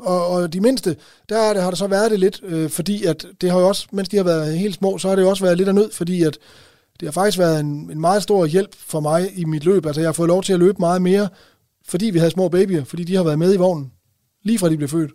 Og, 0.00 0.26
og 0.28 0.52
de 0.52 0.60
mindste, 0.60 0.96
der 1.28 1.38
er 1.38 1.52
det, 1.54 1.62
har 1.62 1.70
det 1.70 1.78
så 1.78 1.86
været 1.86 2.10
det 2.10 2.20
lidt, 2.20 2.40
øh, 2.42 2.70
fordi 2.70 3.04
at 3.04 3.26
det 3.40 3.50
har 3.50 3.58
jo 3.58 3.68
også, 3.68 3.86
mens 3.92 4.08
de 4.08 4.16
har 4.16 4.24
været 4.24 4.58
helt 4.58 4.74
små, 4.74 4.98
så 4.98 5.08
har 5.08 5.16
det 5.16 5.22
jo 5.22 5.28
også 5.28 5.44
været 5.44 5.56
lidt 5.56 5.68
af 5.68 5.74
nød, 5.74 5.92
fordi 5.92 6.22
at 6.22 6.38
det 7.00 7.08
har 7.08 7.12
faktisk 7.12 7.38
været 7.38 7.60
en, 7.60 7.66
en 7.90 8.00
meget 8.00 8.22
stor 8.22 8.46
hjælp 8.46 8.74
for 8.86 9.00
mig 9.00 9.38
i 9.38 9.44
mit 9.44 9.64
løb. 9.64 9.86
Altså 9.86 10.00
jeg 10.00 10.08
har 10.08 10.12
fået 10.12 10.28
lov 10.28 10.42
til 10.42 10.52
at 10.52 10.58
løbe 10.58 10.76
meget 10.78 11.02
mere, 11.02 11.28
fordi 11.88 12.06
vi 12.10 12.18
havde 12.18 12.30
små 12.30 12.48
babyer, 12.48 12.84
fordi 12.84 13.04
de 13.04 13.16
har 13.16 13.22
været 13.22 13.38
med 13.38 13.54
i 13.54 13.56
vognen, 13.56 13.92
lige 14.42 14.58
fra 14.58 14.68
de 14.68 14.76
blev 14.76 14.88
født. 14.88 15.10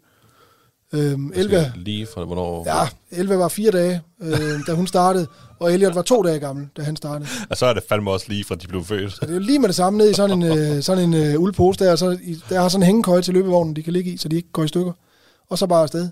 Øhm, 0.93 1.31
Elva, 1.35 1.57
Altså, 1.57 1.71
Lige 1.75 2.07
fra 2.13 2.25
hvornår... 2.25 2.63
ja, 2.67 2.87
Elva 3.11 3.35
var 3.35 3.47
fire 3.47 3.71
dage, 3.71 4.01
øh, 4.21 4.39
da 4.67 4.73
hun 4.73 4.87
startede, 4.87 5.27
og 5.59 5.73
Elliot 5.73 5.95
var 5.95 6.01
to 6.01 6.21
dage 6.21 6.39
gammel, 6.39 6.67
da 6.77 6.81
han 6.81 6.95
startede. 6.95 7.29
Og 7.49 7.57
så 7.57 7.65
er 7.65 7.73
det 7.73 7.83
fandme 7.89 8.11
også 8.11 8.25
lige 8.29 8.43
fra, 8.43 8.55
de 8.55 8.67
blev 8.67 8.83
født. 8.83 9.11
Så 9.13 9.17
det 9.21 9.29
er 9.29 9.33
jo 9.33 9.39
lige 9.39 9.59
med 9.59 9.67
det 9.67 9.75
samme 9.75 9.97
ned 9.97 10.09
i 10.09 10.13
sådan 10.13 10.43
en, 10.43 10.57
øh, 10.57 10.83
sådan 10.83 11.03
en 11.03 11.13
øh, 11.13 11.39
uldpose 11.39 11.79
der, 11.85 11.91
og 11.91 11.97
så 11.97 12.17
i, 12.23 12.41
der 12.49 12.61
har 12.61 12.69
sådan 12.69 12.83
en 12.83 12.85
hængekøje 12.85 13.21
til 13.21 13.33
løbevognen, 13.33 13.75
de 13.75 13.83
kan 13.83 13.93
ligge 13.93 14.11
i, 14.11 14.17
så 14.17 14.29
de 14.29 14.35
ikke 14.35 14.51
går 14.51 14.63
i 14.63 14.67
stykker. 14.67 14.91
Og 15.49 15.57
så 15.57 15.67
bare 15.67 15.81
afsted. 15.83 16.09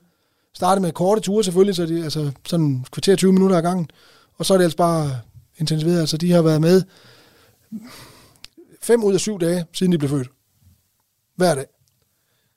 Starte 0.55 0.81
med 0.81 0.91
korte 0.91 1.21
ture 1.21 1.43
selvfølgelig, 1.43 1.75
så 1.75 1.85
de, 1.85 2.03
altså 2.03 2.31
sådan 2.47 2.85
kvarter 2.91 3.15
20 3.15 3.33
minutter 3.33 3.57
ad 3.57 3.61
gangen. 3.61 3.89
Og 4.37 4.45
så 4.45 4.53
er 4.53 4.57
det 4.57 4.63
altså 4.65 4.77
bare 4.77 5.19
intensiveret. 5.57 5.99
Altså 5.99 6.17
de 6.17 6.31
har 6.31 6.41
været 6.41 6.61
med 6.61 6.83
fem 8.81 9.03
ud 9.03 9.13
af 9.13 9.19
syv 9.19 9.39
dage, 9.39 9.65
siden 9.73 9.91
de 9.91 9.97
blev 9.97 10.09
født. 10.09 10.27
Hver 11.37 11.55
dag. 11.55 11.65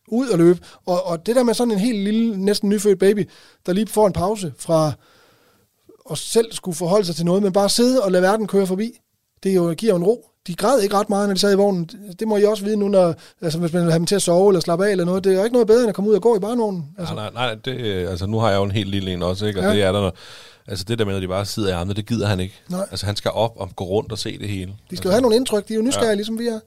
Ud 0.09 0.29
og 0.29 0.39
løbe. 0.39 0.59
Og, 0.87 1.07
og 1.07 1.27
det 1.27 1.37
der 1.37 1.43
med 1.43 1.55
sådan 1.55 1.73
en 1.73 1.79
helt 1.79 1.99
lille, 1.99 2.37
næsten 2.45 2.69
nyfødt 2.69 2.99
baby, 2.99 3.29
der 3.67 3.73
lige 3.73 3.87
får 3.87 4.07
en 4.07 4.13
pause 4.13 4.53
fra 4.59 4.93
at 6.11 6.19
selv 6.19 6.53
skulle 6.53 6.77
forholde 6.77 7.05
sig 7.07 7.17
til 7.17 7.25
noget, 7.25 7.43
men 7.43 7.53
bare 7.53 7.69
sidde 7.69 8.03
og 8.03 8.13
lade 8.13 8.23
verden 8.23 8.47
køre 8.47 8.67
forbi, 8.67 8.93
det 9.43 9.55
jo, 9.57 9.75
giver 9.79 9.93
jo 9.93 9.97
en 9.97 10.05
ro. 10.05 10.27
De 10.47 10.55
græd 10.55 10.81
ikke 10.81 10.95
ret 10.95 11.09
meget, 11.11 11.29
når 11.29 11.35
de 11.35 11.41
sad 11.41 11.53
i 11.53 11.57
vognen. 11.57 11.91
Det 12.19 12.29
må 12.29 12.37
I 12.37 12.45
også 12.45 12.65
vide 12.65 12.77
nu, 12.77 12.89
når, 12.89 13.15
altså, 13.43 13.59
hvis 13.59 13.73
man 13.73 13.83
vil 13.83 13.91
have 13.91 13.99
dem 13.99 14.07
til 14.07 14.15
at 14.15 14.23
sove 14.23 14.51
eller 14.51 14.61
slappe 14.61 14.87
af 14.87 14.91
eller 14.91 15.05
noget. 15.05 15.25
Det 15.25 15.33
er 15.33 15.37
jo 15.39 15.45
ikke 15.45 15.53
noget 15.53 15.67
bedre, 15.67 15.81
end 15.81 15.89
at 15.89 15.95
komme 15.95 16.11
ud 16.11 16.15
og 16.17 16.23
gå 16.23 16.37
i 16.37 16.39
barnevognen. 16.39 16.85
Altså, 16.99 17.15
Nej, 17.15 17.31
nej, 17.35 17.47
nej, 17.47 17.55
det, 17.65 17.81
øh, 17.81 18.11
altså 18.11 18.27
nu 18.27 18.39
har 18.39 18.51
jeg 18.51 18.57
jo 18.57 18.63
en 18.63 18.71
helt 18.71 18.89
lille 18.91 19.13
en 19.13 19.23
også, 19.23 19.47
ikke? 19.47 19.61
Og 19.61 19.65
Ja. 19.65 19.73
det 19.73 19.83
er 19.83 19.93
der, 19.93 20.11
altså 20.67 20.85
det 20.89 20.99
der 20.99 21.05
med, 21.05 21.17
at 21.17 21.23
de 21.23 21.29
bare 21.29 21.45
sidder 21.47 21.69
i 21.69 21.73
armene, 21.73 21.95
det 21.95 22.07
gider 22.07 22.27
han 22.27 22.41
ikke. 22.41 22.55
Nej. 22.69 22.87
Altså 22.91 23.07
han 23.07 23.17
skal 23.17 23.31
op 23.31 23.53
og 23.57 23.71
gå 23.77 23.85
rundt 23.85 24.13
og 24.13 24.19
se 24.19 24.39
det 24.39 24.49
hele. 24.49 24.73
de 24.91 24.97
skal 24.97 25.09
jo 25.09 25.13
have 25.13 25.21
nogle 25.23 25.37
indtryk. 25.37 25.69
De 25.69 25.73
er 25.73 25.77
jo 25.77 25.83
nysgerrige. 25.83 26.09
Ja. 26.09 26.15
ligesom 26.15 26.39
vi 26.39 26.47
er. 26.47 26.61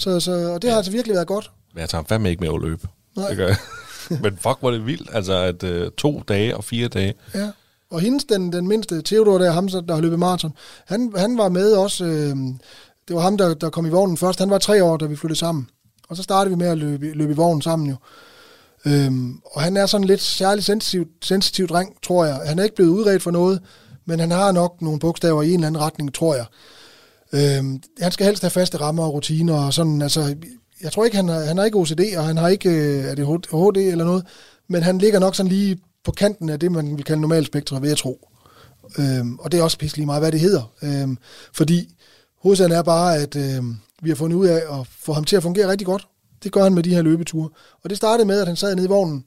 Så, 0.00 0.20
så, 0.20 0.32
og 0.32 0.62
det 0.62 0.70
har 0.70 0.76
altså 0.76 0.92
virkelig 0.92 1.14
været 1.14 1.26
godt. 1.26 1.50
Men 1.74 1.80
jeg 1.80 1.88
tager 1.88 2.04
fandme 2.08 2.30
ikke 2.30 2.40
med 2.40 2.54
at 2.54 2.60
løbe. 2.60 2.88
Nej. 3.16 3.28
Det 3.28 3.36
gør 3.36 3.46
jeg. 3.46 3.56
Men 4.22 4.36
fuck, 4.36 4.56
hvor 4.60 4.70
det 4.70 4.86
vildt. 4.86 5.10
Altså, 5.12 5.32
at 5.32 5.62
øh, 5.62 5.90
to 5.90 6.22
dage 6.28 6.56
og 6.56 6.64
fire 6.64 6.88
dage. 6.88 7.14
Ja. 7.34 7.50
Og 7.90 8.00
hendes, 8.00 8.24
den, 8.24 8.52
den 8.52 8.68
mindste, 8.68 9.02
Theodor, 9.04 9.38
der, 9.38 9.50
ham, 9.50 9.68
der 9.68 9.94
har 9.94 10.00
løbet 10.00 10.18
maraton, 10.18 10.52
han, 10.86 11.12
han 11.16 11.38
var 11.38 11.48
med 11.48 11.72
også. 11.72 12.04
Øh, 12.04 12.36
det 13.08 13.16
var 13.16 13.20
ham, 13.20 13.36
der, 13.36 13.54
der 13.54 13.70
kom 13.70 13.86
i 13.86 13.88
vognen 13.88 14.16
først. 14.16 14.38
Han 14.38 14.50
var 14.50 14.58
tre 14.58 14.84
år, 14.84 14.96
da 14.96 15.06
vi 15.06 15.16
flyttede 15.16 15.38
sammen. 15.38 15.68
Og 16.08 16.16
så 16.16 16.22
startede 16.22 16.50
vi 16.50 16.58
med 16.58 16.66
at 16.66 16.78
løbe, 16.78 17.12
løbe 17.12 17.32
i 17.32 17.36
vognen 17.36 17.62
sammen 17.62 17.88
jo. 17.90 17.96
Øhm, 18.86 19.40
og 19.44 19.62
han 19.62 19.76
er 19.76 19.86
sådan 19.86 20.06
lidt 20.06 20.20
særlig 20.20 20.64
sensitiv, 20.64 21.06
sensitiv 21.22 21.68
dreng, 21.68 21.96
tror 22.02 22.24
jeg. 22.24 22.40
Han 22.46 22.58
er 22.58 22.62
ikke 22.62 22.76
blevet 22.76 22.90
udredt 22.90 23.22
for 23.22 23.30
noget, 23.30 23.62
men 24.04 24.20
han 24.20 24.30
har 24.30 24.52
nok 24.52 24.82
nogle 24.82 25.00
bogstaver 25.00 25.42
i 25.42 25.48
en 25.48 25.54
eller 25.54 25.66
anden 25.66 25.82
retning, 25.82 26.14
tror 26.14 26.34
jeg. 26.34 26.44
Øh, 27.32 27.64
han 28.00 28.12
skal 28.12 28.26
helst 28.26 28.42
have 28.42 28.50
faste 28.50 28.80
rammer 28.80 29.04
og 29.04 29.14
rutiner 29.14 29.54
og 29.54 29.74
sådan. 29.74 30.02
Altså, 30.02 30.36
jeg 30.82 30.92
tror 30.92 31.04
ikke, 31.04 31.16
han 31.16 31.28
har, 31.28 31.40
han 31.40 31.56
har 31.56 31.64
ikke 31.64 31.78
OCD, 31.78 32.00
og 32.16 32.24
han 32.24 32.36
har 32.36 32.48
ikke 32.48 32.70
øh, 32.70 33.04
ADHD 33.04 33.76
eller 33.76 34.04
noget, 34.04 34.26
men 34.68 34.82
han 34.82 34.98
ligger 34.98 35.18
nok 35.18 35.34
sådan 35.34 35.52
lige 35.52 35.78
på 36.04 36.12
kanten 36.12 36.48
af 36.48 36.60
det, 36.60 36.72
man 36.72 36.96
vil 36.96 37.04
kalde 37.04 37.20
normalspektre, 37.20 37.82
ved 37.82 37.88
jeg 37.88 37.98
tro. 37.98 38.28
Øhm, 38.98 39.38
og 39.38 39.52
det 39.52 39.60
er 39.60 39.64
også 39.64 39.78
pisse 39.78 39.96
lige 39.96 40.06
meget, 40.06 40.22
hvad 40.22 40.32
det 40.32 40.40
hedder. 40.40 40.72
Øhm, 40.82 41.18
fordi 41.52 41.94
hovedsagen 42.42 42.72
er 42.72 42.82
bare, 42.82 43.16
at 43.16 43.36
øhm, 43.36 43.76
vi 44.02 44.08
har 44.08 44.16
fundet 44.16 44.36
ud 44.36 44.46
af 44.46 44.80
at 44.80 44.86
få 44.86 45.12
ham 45.12 45.24
til 45.24 45.36
at 45.36 45.42
fungere 45.42 45.68
rigtig 45.68 45.86
godt. 45.86 46.08
Det 46.42 46.52
gør 46.52 46.62
han 46.62 46.74
med 46.74 46.82
de 46.82 46.94
her 46.94 47.02
løbeture. 47.02 47.48
Og 47.84 47.90
det 47.90 47.96
startede 47.96 48.26
med, 48.28 48.40
at 48.40 48.46
han 48.46 48.56
sad 48.56 48.74
nede 48.74 48.86
i 48.86 48.88
vognen. 48.88 49.24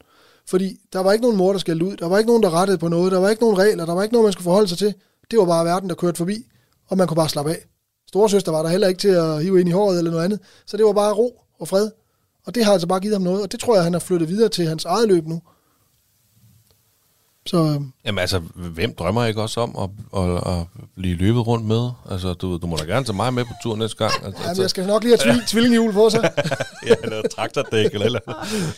Fordi 0.47 0.77
der 0.93 0.99
var 0.99 1.11
ikke 1.11 1.21
nogen 1.21 1.37
mor, 1.37 1.51
der 1.51 1.59
skældte 1.59 1.85
ud. 1.85 1.97
Der 1.97 2.07
var 2.07 2.17
ikke 2.17 2.27
nogen, 2.27 2.43
der 2.43 2.53
rettede 2.53 2.77
på 2.77 2.87
noget. 2.87 3.11
Der 3.11 3.19
var 3.19 3.29
ikke 3.29 3.41
nogen 3.41 3.57
regler. 3.57 3.85
Der 3.85 3.93
var 3.93 4.03
ikke 4.03 4.13
noget, 4.13 4.25
man 4.25 4.33
skulle 4.33 4.43
forholde 4.43 4.67
sig 4.67 4.77
til. 4.77 4.93
Det 5.31 5.39
var 5.39 5.45
bare 5.45 5.65
verden, 5.65 5.89
der 5.89 5.95
kørte 5.95 6.17
forbi. 6.17 6.45
Og 6.87 6.97
man 6.97 7.07
kunne 7.07 7.15
bare 7.15 7.29
slappe 7.29 7.51
af. 7.51 7.65
Storesøster 8.13 8.51
var 8.51 8.63
der 8.63 8.69
heller 8.69 8.87
ikke 8.87 8.99
til 8.99 9.07
at 9.07 9.43
hive 9.43 9.59
ind 9.59 9.69
i 9.69 9.71
håret 9.71 9.97
eller 9.97 10.11
noget 10.11 10.25
andet. 10.25 10.39
Så 10.65 10.77
det 10.77 10.85
var 10.85 10.93
bare 10.93 11.13
ro 11.13 11.41
og 11.59 11.67
fred. 11.67 11.89
Og 12.45 12.55
det 12.55 12.65
har 12.65 12.71
altså 12.71 12.87
bare 12.87 12.99
givet 12.99 13.15
ham 13.15 13.21
noget. 13.21 13.41
Og 13.43 13.51
det 13.51 13.59
tror 13.59 13.75
jeg, 13.75 13.83
han 13.83 13.93
har 13.93 13.99
flyttet 13.99 14.29
videre 14.29 14.49
til 14.49 14.67
hans 14.67 14.85
eget 14.85 15.07
løb 15.07 15.27
nu. 15.27 15.41
Så 17.45 17.57
øhm, 17.57 17.91
Jamen 18.05 18.19
altså, 18.19 18.39
hvem 18.55 18.95
drømmer 18.95 19.25
ikke 19.25 19.41
også 19.41 19.61
om 19.61 19.75
at, 19.83 20.19
at, 20.23 20.35
at 20.59 20.65
blive 20.95 21.15
løbet 21.15 21.47
rundt 21.47 21.65
med? 21.65 21.89
Altså, 22.11 22.33
du, 22.33 22.57
du 22.57 22.67
må 22.67 22.75
da 22.77 22.83
gerne 22.83 23.05
tage 23.05 23.15
mig 23.15 23.33
med 23.33 23.43
på 23.45 23.51
tur 23.63 23.75
næste 23.75 23.97
gang. 23.97 24.11
Altså, 24.25 24.43
jamen, 24.43 24.61
jeg 24.61 24.69
skal 24.69 24.87
nok 24.87 25.03
lige 25.03 25.17
have 25.23 25.33
tvil- 25.33 25.45
tvillinghjul 25.47 25.93
på 25.93 26.09
sig. 26.09 26.31
ja, 26.87 26.93
eller 27.03 27.21
traktordæk 27.35 27.93
eller 27.93 28.05
eller. 28.05 28.19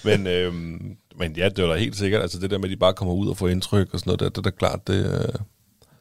Men, 0.04 0.27
øhm, 0.27 0.96
men 1.20 1.36
ja, 1.38 1.50
det 1.50 1.63
var 1.63 1.74
da 1.74 1.80
helt 1.80 1.98
sikkert. 1.98 2.22
Altså 2.22 2.39
det 2.39 2.50
der 2.51 2.58
med, 2.58 2.65
at 2.65 2.72
de 2.72 2.77
bare 2.77 2.94
kommer 2.94 3.13
ud 3.13 3.27
og 3.30 3.38
får 3.38 3.48
indtryk 3.48 3.89
og 3.94 4.00
sådan 4.00 4.10
noget, 4.10 4.20
det, 4.20 4.32
det 4.32 4.38
er 4.38 4.51
da 4.51 4.56
klart, 4.58 4.88
det, 4.88 5.06
øh, 5.06 5.34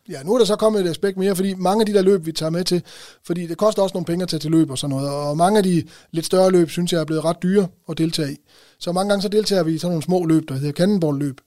Ja, 0.08 0.22
nu 0.22 0.34
er 0.34 0.38
der 0.38 0.44
så 0.44 0.56
kommet 0.56 0.84
et 0.84 0.90
aspekt 0.90 1.16
mere, 1.18 1.36
fordi 1.36 1.54
mange 1.54 1.82
af 1.82 1.86
de 1.86 1.92
der 1.92 2.02
løb, 2.02 2.26
vi 2.26 2.32
tager 2.32 2.50
med 2.50 2.64
til, 2.64 2.82
fordi 3.26 3.46
det 3.46 3.58
koster 3.58 3.82
også 3.82 3.94
nogle 3.94 4.06
penge 4.06 4.22
at 4.22 4.28
tage 4.28 4.40
til 4.40 4.50
løb 4.50 4.70
og 4.70 4.78
sådan 4.78 4.96
noget, 4.96 5.10
og 5.10 5.36
mange 5.36 5.58
af 5.58 5.62
de 5.62 5.82
lidt 6.12 6.26
større 6.26 6.50
løb, 6.50 6.70
synes 6.70 6.92
jeg 6.92 7.00
er 7.00 7.04
blevet 7.04 7.24
ret 7.24 7.42
dyre 7.42 7.68
at 7.88 7.98
deltage 7.98 8.32
i. 8.32 8.36
Så 8.78 8.92
mange 8.92 9.08
gange 9.08 9.22
så 9.22 9.28
deltager 9.28 9.62
vi 9.62 9.74
i 9.74 9.78
sådan 9.78 9.90
nogle 9.90 10.02
små 10.02 10.26
løb, 10.26 10.48
der 10.48 10.54
hedder 10.54 10.72
cannonball-løb, 10.72 11.40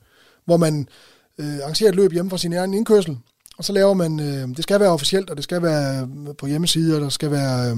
hvor 0.45 0.57
man 0.57 0.87
øh, 1.37 1.55
arrangerer 1.63 1.89
et 1.89 1.95
løb 1.95 2.11
hjemme 2.11 2.29
fra 2.29 2.37
sin 2.37 2.53
egen 2.53 2.73
indkørsel, 2.73 3.17
og 3.57 3.65
så 3.65 3.73
laver 3.73 3.93
man, 3.93 4.19
øh, 4.19 4.47
det 4.47 4.63
skal 4.63 4.79
være 4.79 4.89
officielt, 4.89 5.29
og 5.29 5.35
det 5.35 5.43
skal 5.43 5.61
være 5.61 6.01
øh, 6.27 6.35
på 6.35 6.47
hjemmeside, 6.47 6.95
og 6.95 7.01
der 7.01 7.09
skal 7.09 7.31
være 7.31 7.71
øh, 7.71 7.77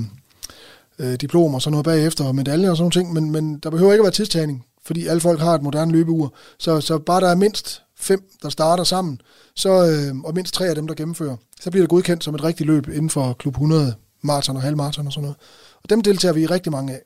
øh 1.00 1.16
diplomer 1.22 1.56
og 1.56 1.62
sådan 1.62 1.72
noget 1.72 1.86
bagefter, 1.86 2.26
og 2.26 2.36
medaljer 2.36 2.70
og 2.70 2.78
sådan 2.78 2.84
noget 2.84 2.94
ting, 2.94 3.14
men, 3.14 3.32
men 3.32 3.60
der 3.60 3.70
behøver 3.70 3.92
ikke 3.94 4.02
at 4.02 4.06
være 4.06 4.12
tidstagning, 4.12 4.66
fordi 4.86 5.08
alle 5.08 5.22
folk 5.22 5.40
har 5.40 5.56
et 5.56 5.64
moderne 5.64 5.92
løbeur. 5.92 6.34
Så, 6.60 6.82
så 6.82 6.98
bare 6.98 7.22
der 7.22 7.30
er 7.30 7.36
mindst 7.36 7.82
fem, 8.00 8.30
der 8.44 8.50
starter 8.50 8.84
sammen, 8.84 9.22
så, 9.56 9.70
øh, 9.70 10.20
og 10.24 10.34
mindst 10.36 10.54
tre 10.54 10.68
af 10.68 10.76
dem, 10.76 10.88
der 10.88 10.96
gennemfører, 10.96 11.38
så 11.62 11.72
bliver 11.72 11.84
det 11.84 11.90
godkendt 11.90 12.24
som 12.24 12.36
et 12.36 12.44
rigtigt 12.44 12.68
løb 12.68 12.88
inden 12.88 13.10
for 13.10 13.34
klub 13.34 13.54
100 13.54 13.96
maraton 14.22 14.56
og 14.56 14.62
halvmaraton 14.62 15.08
og 15.08 15.14
sådan 15.14 15.22
noget. 15.22 15.38
Og 15.84 15.90
dem 15.90 16.02
deltager 16.02 16.34
vi 16.34 16.46
rigtig 16.46 16.72
mange 16.72 16.94
af. 16.94 17.02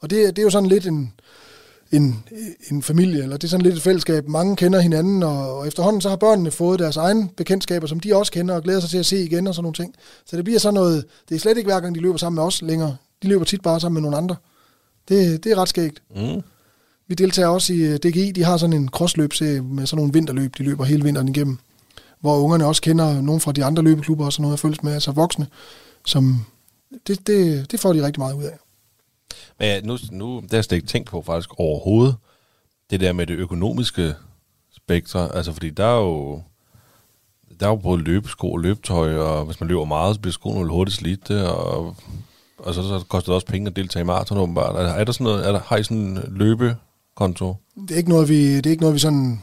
Og 0.00 0.10
det, 0.10 0.36
det 0.36 0.38
er 0.38 0.46
jo 0.46 0.50
sådan 0.50 0.68
lidt 0.68 0.86
en, 0.86 1.12
en, 1.92 2.24
en 2.70 2.82
familie, 2.82 3.22
eller 3.22 3.36
det 3.36 3.44
er 3.44 3.48
sådan 3.48 3.64
lidt 3.64 3.74
et 3.74 3.82
fællesskab. 3.82 4.28
Mange 4.28 4.56
kender 4.56 4.80
hinanden, 4.80 5.22
og, 5.22 5.58
og 5.58 5.66
efterhånden 5.66 6.00
så 6.00 6.08
har 6.08 6.16
børnene 6.16 6.50
fået 6.50 6.78
deres 6.78 6.96
egne 6.96 7.28
bekendtskaber, 7.36 7.86
som 7.86 8.00
de 8.00 8.16
også 8.16 8.32
kender 8.32 8.54
og 8.54 8.62
glæder 8.62 8.80
sig 8.80 8.90
til 8.90 8.98
at 8.98 9.06
se 9.06 9.24
igen 9.24 9.46
og 9.46 9.54
sådan 9.54 9.62
nogle 9.62 9.74
ting. 9.74 9.94
Så 10.26 10.36
det 10.36 10.44
bliver 10.44 10.60
sådan 10.60 10.74
noget, 10.74 11.04
det 11.28 11.34
er 11.34 11.38
slet 11.38 11.58
ikke 11.58 11.68
hver 11.68 11.80
gang, 11.80 11.94
de 11.94 12.00
løber 12.00 12.16
sammen 12.16 12.34
med 12.34 12.42
os 12.42 12.62
længere. 12.62 12.96
De 13.22 13.28
løber 13.28 13.44
tit 13.44 13.62
bare 13.62 13.80
sammen 13.80 13.94
med 13.94 14.02
nogle 14.02 14.16
andre. 14.16 14.36
Det, 15.08 15.44
det 15.44 15.52
er 15.52 15.56
ret 15.58 15.68
skægt. 15.68 16.02
Mm. 16.16 16.42
Vi 17.06 17.14
deltager 17.14 17.48
også 17.48 17.72
i 17.72 17.80
øh, 17.80 17.96
DGI, 17.96 18.32
de 18.32 18.44
har 18.44 18.56
sådan 18.56 18.76
en 18.76 18.88
crossløbserie 18.88 19.60
med 19.62 19.86
sådan 19.86 20.00
nogle 20.00 20.12
vinterløb, 20.12 20.58
de 20.58 20.62
løber 20.62 20.84
hele 20.84 21.04
vinteren 21.04 21.28
igennem, 21.28 21.58
hvor 22.20 22.38
ungerne 22.38 22.66
også 22.66 22.82
kender 22.82 23.20
nogen 23.20 23.40
fra 23.40 23.52
de 23.52 23.64
andre 23.64 23.82
løbeklubber 23.82 24.24
og 24.24 24.32
sådan 24.32 24.42
noget, 24.42 24.52
og 24.52 24.58
følges 24.58 24.82
med, 24.82 24.92
altså 24.92 25.12
voksne, 25.12 25.46
som 26.06 26.44
det, 27.06 27.26
det, 27.26 27.70
det 27.70 27.80
får 27.80 27.92
de 27.92 28.06
rigtig 28.06 28.20
meget 28.20 28.34
ud 28.34 28.44
af. 28.44 28.58
Men 29.58 29.68
ja, 29.68 29.80
nu, 29.80 29.98
nu 30.12 30.40
det 30.40 30.50
har 30.50 30.56
jeg 30.56 30.64
slet 30.64 30.76
ikke 30.76 30.88
tænkt 30.88 31.10
på 31.10 31.22
faktisk 31.22 31.50
overhovedet, 31.58 32.16
det 32.90 33.00
der 33.00 33.12
med 33.12 33.26
det 33.26 33.34
økonomiske 33.34 34.14
spektre, 34.76 35.34
altså 35.34 35.52
fordi 35.52 35.70
der 35.70 35.84
er 35.84 36.00
jo, 36.00 36.42
der 37.60 37.66
er 37.66 37.70
jo 37.70 37.76
både 37.76 38.02
løbesko 38.02 38.52
og 38.52 38.58
løbetøj, 38.58 39.16
og 39.16 39.44
hvis 39.44 39.60
man 39.60 39.68
løber 39.68 39.84
meget, 39.84 40.14
så 40.14 40.20
bliver 40.20 40.32
skoene 40.32 40.60
vel 40.60 40.68
hurtigt 40.68 40.96
slidte, 40.96 41.50
og, 41.52 41.96
og 42.58 42.74
så, 42.74 42.82
så 42.82 43.04
koster 43.08 43.32
det 43.32 43.34
også 43.34 43.46
penge 43.46 43.68
at 43.68 43.76
deltage 43.76 44.00
i 44.00 44.06
maraton 44.06 44.38
åbenbart. 44.38 44.76
Er, 44.76 44.80
er 44.80 45.04
der 45.04 45.12
sådan 45.12 45.24
noget, 45.24 45.48
er 45.48 45.52
der, 45.52 45.60
har 45.60 45.76
I 45.76 45.82
sådan 45.82 46.18
løbe 46.28 46.76
løbekonto? 47.20 47.56
Det 47.88 47.90
er 47.90 47.96
ikke 47.98 48.08
noget, 48.08 48.28
vi, 48.28 48.56
det 48.56 48.66
er 48.66 48.70
ikke 48.70 48.82
noget, 48.82 48.94
vi 48.94 48.98
sådan 49.00 49.42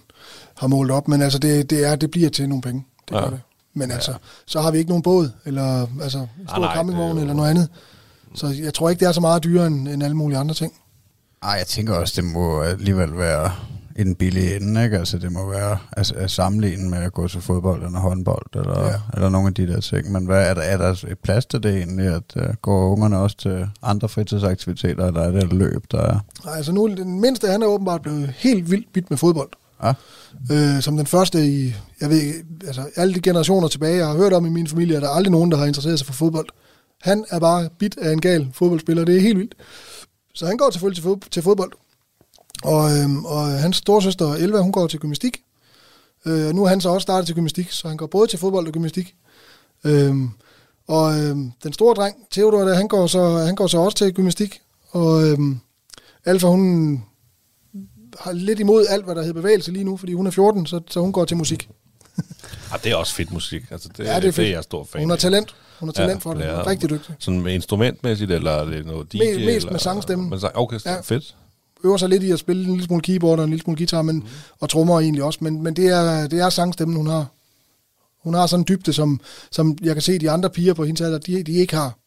har 0.57 0.67
målt 0.67 0.91
op, 0.91 1.07
men 1.07 1.21
altså 1.21 1.39
det, 1.39 1.69
det, 1.69 1.85
er, 1.87 1.95
det 1.95 2.11
bliver 2.11 2.29
til 2.29 2.49
nogle 2.49 2.61
penge. 2.61 2.85
Det 3.09 3.15
Ja. 3.15 3.21
gør 3.21 3.29
det. 3.29 3.41
Men 3.73 3.89
ja. 3.89 3.95
altså, 3.95 4.13
så 4.45 4.61
har 4.61 4.71
vi 4.71 4.77
ikke 4.77 4.89
nogen 4.89 5.03
båd, 5.03 5.31
eller 5.45 5.87
altså, 6.03 6.17
en 6.17 6.47
stor 6.47 6.59
nej, 6.59 6.75
campingvogn, 6.75 7.17
er 7.17 7.21
eller 7.21 7.33
noget 7.33 7.49
andet. 7.49 7.69
Så 8.35 8.47
jeg 8.47 8.73
tror 8.73 8.89
ikke, 8.89 8.99
det 8.99 9.07
er 9.07 9.11
så 9.11 9.21
meget 9.21 9.43
dyrere 9.43 9.67
end, 9.67 9.87
end 9.87 10.03
alle 10.03 10.15
mulige 10.17 10.37
andre 10.39 10.55
ting. 10.55 10.73
Ej, 11.43 11.51
jeg 11.51 11.67
tænker 11.67 11.93
også, 11.93 12.13
det 12.21 12.23
må 12.31 12.61
alligevel 12.61 13.17
være 13.17 13.51
i 13.95 14.03
den 14.03 14.15
billige 14.15 14.55
ende, 14.55 14.83
ikke? 14.83 14.97
Altså, 14.97 15.17
det 15.17 15.31
må 15.31 15.49
være 15.49 15.77
altså, 15.97 16.13
at 16.15 16.31
sammenligne 16.31 16.89
med 16.89 16.97
at 16.97 17.13
gå 17.13 17.27
til 17.27 17.41
fodbold 17.41 17.85
eller 17.85 17.99
håndbold, 17.99 18.55
eller, 18.55 18.87
Ja. 18.87 18.93
eller 19.13 19.29
nogle 19.29 19.47
af 19.47 19.53
de 19.53 19.67
der 19.67 19.81
ting. 19.81 20.11
Men 20.11 20.25
hvad, 20.25 20.49
er, 20.49 20.53
der, 20.53 20.61
er 20.61 20.77
der 20.77 20.89
et 21.11 21.19
plads 21.23 21.45
til 21.45 21.63
det 21.63 21.77
egentlig, 21.77 22.05
at 22.07 22.23
uh, 22.35 22.41
går 22.61 22.91
ungerne 22.91 23.17
også 23.17 23.37
til 23.37 23.67
andre 23.83 24.09
fritidsaktiviteter, 24.09 25.07
eller 25.07 25.21
er 25.21 25.31
det 25.31 25.43
et 25.43 25.53
løb, 25.53 25.83
der 25.91 26.01
er... 26.01 26.19
Nej, 26.45 26.55
altså 26.55 26.71
nu, 26.71 26.87
den 26.87 27.21
mindste, 27.21 27.47
han 27.47 27.61
er 27.61 27.67
åbenbart 27.67 28.01
blevet 28.01 28.33
helt 28.37 28.71
vildt 28.71 28.93
bit 28.93 29.09
med 29.09 29.17
fodbold. 29.17 29.49
Ja. 29.83 29.93
Øh, 30.51 30.81
som 30.81 30.97
den 30.97 31.07
første 31.07 31.45
i, 31.47 31.73
jeg 32.01 32.09
ved 32.09 32.33
altså 32.67 32.81
alle 32.95 33.13
de 33.13 33.21
generationer 33.21 33.67
tilbage, 33.67 33.97
jeg 33.97 34.07
har 34.07 34.15
hørt 34.17 34.33
om 34.33 34.45
i 34.45 34.49
min 34.49 34.67
familie, 34.67 34.95
er 34.95 34.99
der 34.99 35.09
aldrig 35.09 35.31
nogen, 35.31 35.51
der 35.51 35.57
har 35.57 35.65
interesseret 35.65 35.99
sig 35.99 36.05
for 36.05 36.13
fodbold. 36.13 36.47
Han 37.01 37.25
er 37.29 37.39
bare 37.39 37.69
bit 37.79 37.97
af 38.01 38.11
en 38.11 38.21
gal 38.21 38.47
fodboldspiller, 38.53 39.05
det 39.05 39.17
er 39.17 39.21
helt 39.21 39.37
vildt. 39.37 39.55
Så 40.33 40.45
han 40.45 40.57
går 40.57 40.69
selvfølgelig 40.71 40.95
til, 40.95 41.03
fod, 41.03 41.17
til 41.31 41.43
fodbold. 41.43 41.71
Og, 42.63 42.97
øhm, 42.97 43.25
og 43.25 43.45
hans 43.47 43.77
storsøster 43.77 44.33
Elva, 44.33 44.59
hun 44.59 44.71
går 44.71 44.87
til 44.87 44.99
gymnastik. 44.99 45.37
Øh, 46.25 46.49
nu 46.55 46.63
er 46.63 46.67
han 46.69 46.81
så 46.81 46.89
også 46.89 47.01
startet 47.03 47.25
til 47.25 47.35
gymnastik, 47.35 47.71
så 47.71 47.87
han 47.87 47.97
går 47.97 48.07
både 48.07 48.27
til 48.27 48.39
fodbold 48.39 48.67
og 48.67 48.73
gymnastik. 48.73 49.15
Øhm, 49.83 50.29
og 50.87 51.19
øhm, 51.19 51.51
den 51.63 51.73
store 51.73 51.95
dreng, 51.95 52.15
Theodor, 52.31 52.61
der, 52.65 52.75
han, 52.75 52.87
går 52.87 53.07
så, 53.07 53.29
han 53.37 53.55
går 53.55 53.67
så 53.67 53.77
også 53.77 53.97
til 53.97 54.13
gymnastik. 54.13 54.59
Og 54.89 55.27
øhm, 55.27 55.59
Alfa, 56.25 56.47
hun 56.47 57.03
har 58.19 58.31
lidt 58.31 58.59
imod 58.59 58.85
alt, 58.89 59.05
hvad 59.05 59.15
der 59.15 59.21
hedder 59.21 59.41
bevægelse 59.41 59.71
lige 59.71 59.83
nu, 59.83 59.97
fordi 59.97 60.13
hun 60.13 60.27
er 60.27 60.31
14, 60.31 60.65
så, 60.65 60.81
så 60.89 60.99
hun 60.99 61.11
går 61.11 61.25
til 61.25 61.37
musik. 61.37 61.69
Ah, 62.71 62.83
det 62.83 62.91
er 62.91 62.95
også 62.95 63.13
fedt 63.15 63.31
musik. 63.33 63.63
Altså, 63.71 63.89
det, 63.97 63.99
Ja, 63.99 64.03
det 64.09 64.15
er 64.15 64.19
det 64.19 64.27
er 64.27 64.31
fedt. 64.31 64.49
jeg 64.49 64.63
stor 64.63 64.83
fan 64.83 65.01
Hun 65.01 65.09
har 65.09 65.17
talent. 65.17 65.55
Hun 65.79 65.89
har 65.89 65.93
talent 65.93 66.23
for 66.23 66.33
det. 66.33 66.41
Hun 66.45 66.51
er 66.55 66.67
rigtig 66.67 66.89
dygtig. 66.89 67.15
Sådan 67.19 67.41
med 67.41 67.53
instrumentmæssigt, 67.53 68.31
eller 68.31 68.51
er 68.51 68.65
det 68.65 68.85
noget 68.85 69.13
DJ? 69.13 69.17
Mest- 69.17 69.45
mest 69.45 69.55
eller, 69.57 69.71
med 69.71 69.79
sangstemmen. 69.79 70.39
Okay, 70.53 70.79
Ja. 70.85 70.91
ja. 70.93 70.99
fedt. 71.01 71.35
Øver 71.83 71.97
sig 71.97 72.09
lidt 72.09 72.23
i 72.23 72.31
at 72.31 72.39
spille 72.39 72.63
en 72.63 72.69
lille 72.69 72.85
smule 72.85 73.01
keyboard 73.01 73.39
og 73.39 73.43
en 73.43 73.49
lille 73.49 73.63
smule 73.63 73.77
guitar, 73.77 74.01
men, 74.01 74.15
mm. 74.15 74.25
og 74.59 74.69
trommer 74.69 74.99
egentlig 74.99 75.23
også, 75.23 75.39
men, 75.41 75.63
men 75.63 75.75
det, 75.75 75.87
er, 75.87 76.27
det 76.27 76.39
er 76.39 76.49
sangstemmen, 76.49 76.97
hun 76.97 77.07
har. 77.07 77.25
Hun 78.23 78.33
har 78.33 78.47
sådan 78.47 78.61
en 78.61 78.65
dybde, 78.67 78.93
som, 78.93 79.21
som 79.51 79.77
jeg 79.81 79.95
kan 79.95 80.01
se, 80.01 80.19
de 80.19 80.31
andre 80.31 80.49
piger 80.49 80.73
på 80.73 80.85
hendes 80.85 81.01
alder, 81.01 81.17
de, 81.17 81.43
de 81.43 81.51
ikke 81.51 81.75
har. 81.75 81.97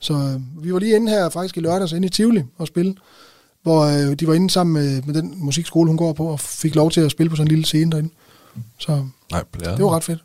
Så 0.00 0.14
øh, 0.14 0.64
vi 0.64 0.72
var 0.72 0.78
lige 0.78 0.96
inde 0.96 1.12
her 1.12 1.28
faktisk 1.28 1.56
i 1.56 1.60
lørdags, 1.60 1.92
inde 1.92 2.06
i 2.06 2.10
Tivoli 2.10 2.42
og 2.58 2.66
spille, 2.66 2.94
hvor 3.62 3.80
øh, 3.84 4.14
de 4.14 4.26
var 4.26 4.34
inde 4.34 4.50
sammen 4.50 4.72
med, 4.72 5.02
med 5.02 5.14
den 5.14 5.34
musikskole, 5.36 5.88
hun 5.88 5.96
går 5.96 6.12
på, 6.12 6.26
og 6.26 6.40
fik 6.40 6.74
lov 6.74 6.90
til 6.90 7.00
at 7.00 7.10
spille 7.10 7.30
på 7.30 7.36
sådan 7.36 7.46
en 7.46 7.50
lille 7.50 7.64
scene 7.64 7.90
derinde. 7.90 8.10
Så 8.78 9.06
Nej, 9.32 9.44
det 9.76 9.84
var 9.84 9.96
ret 9.96 10.04
fedt. 10.04 10.24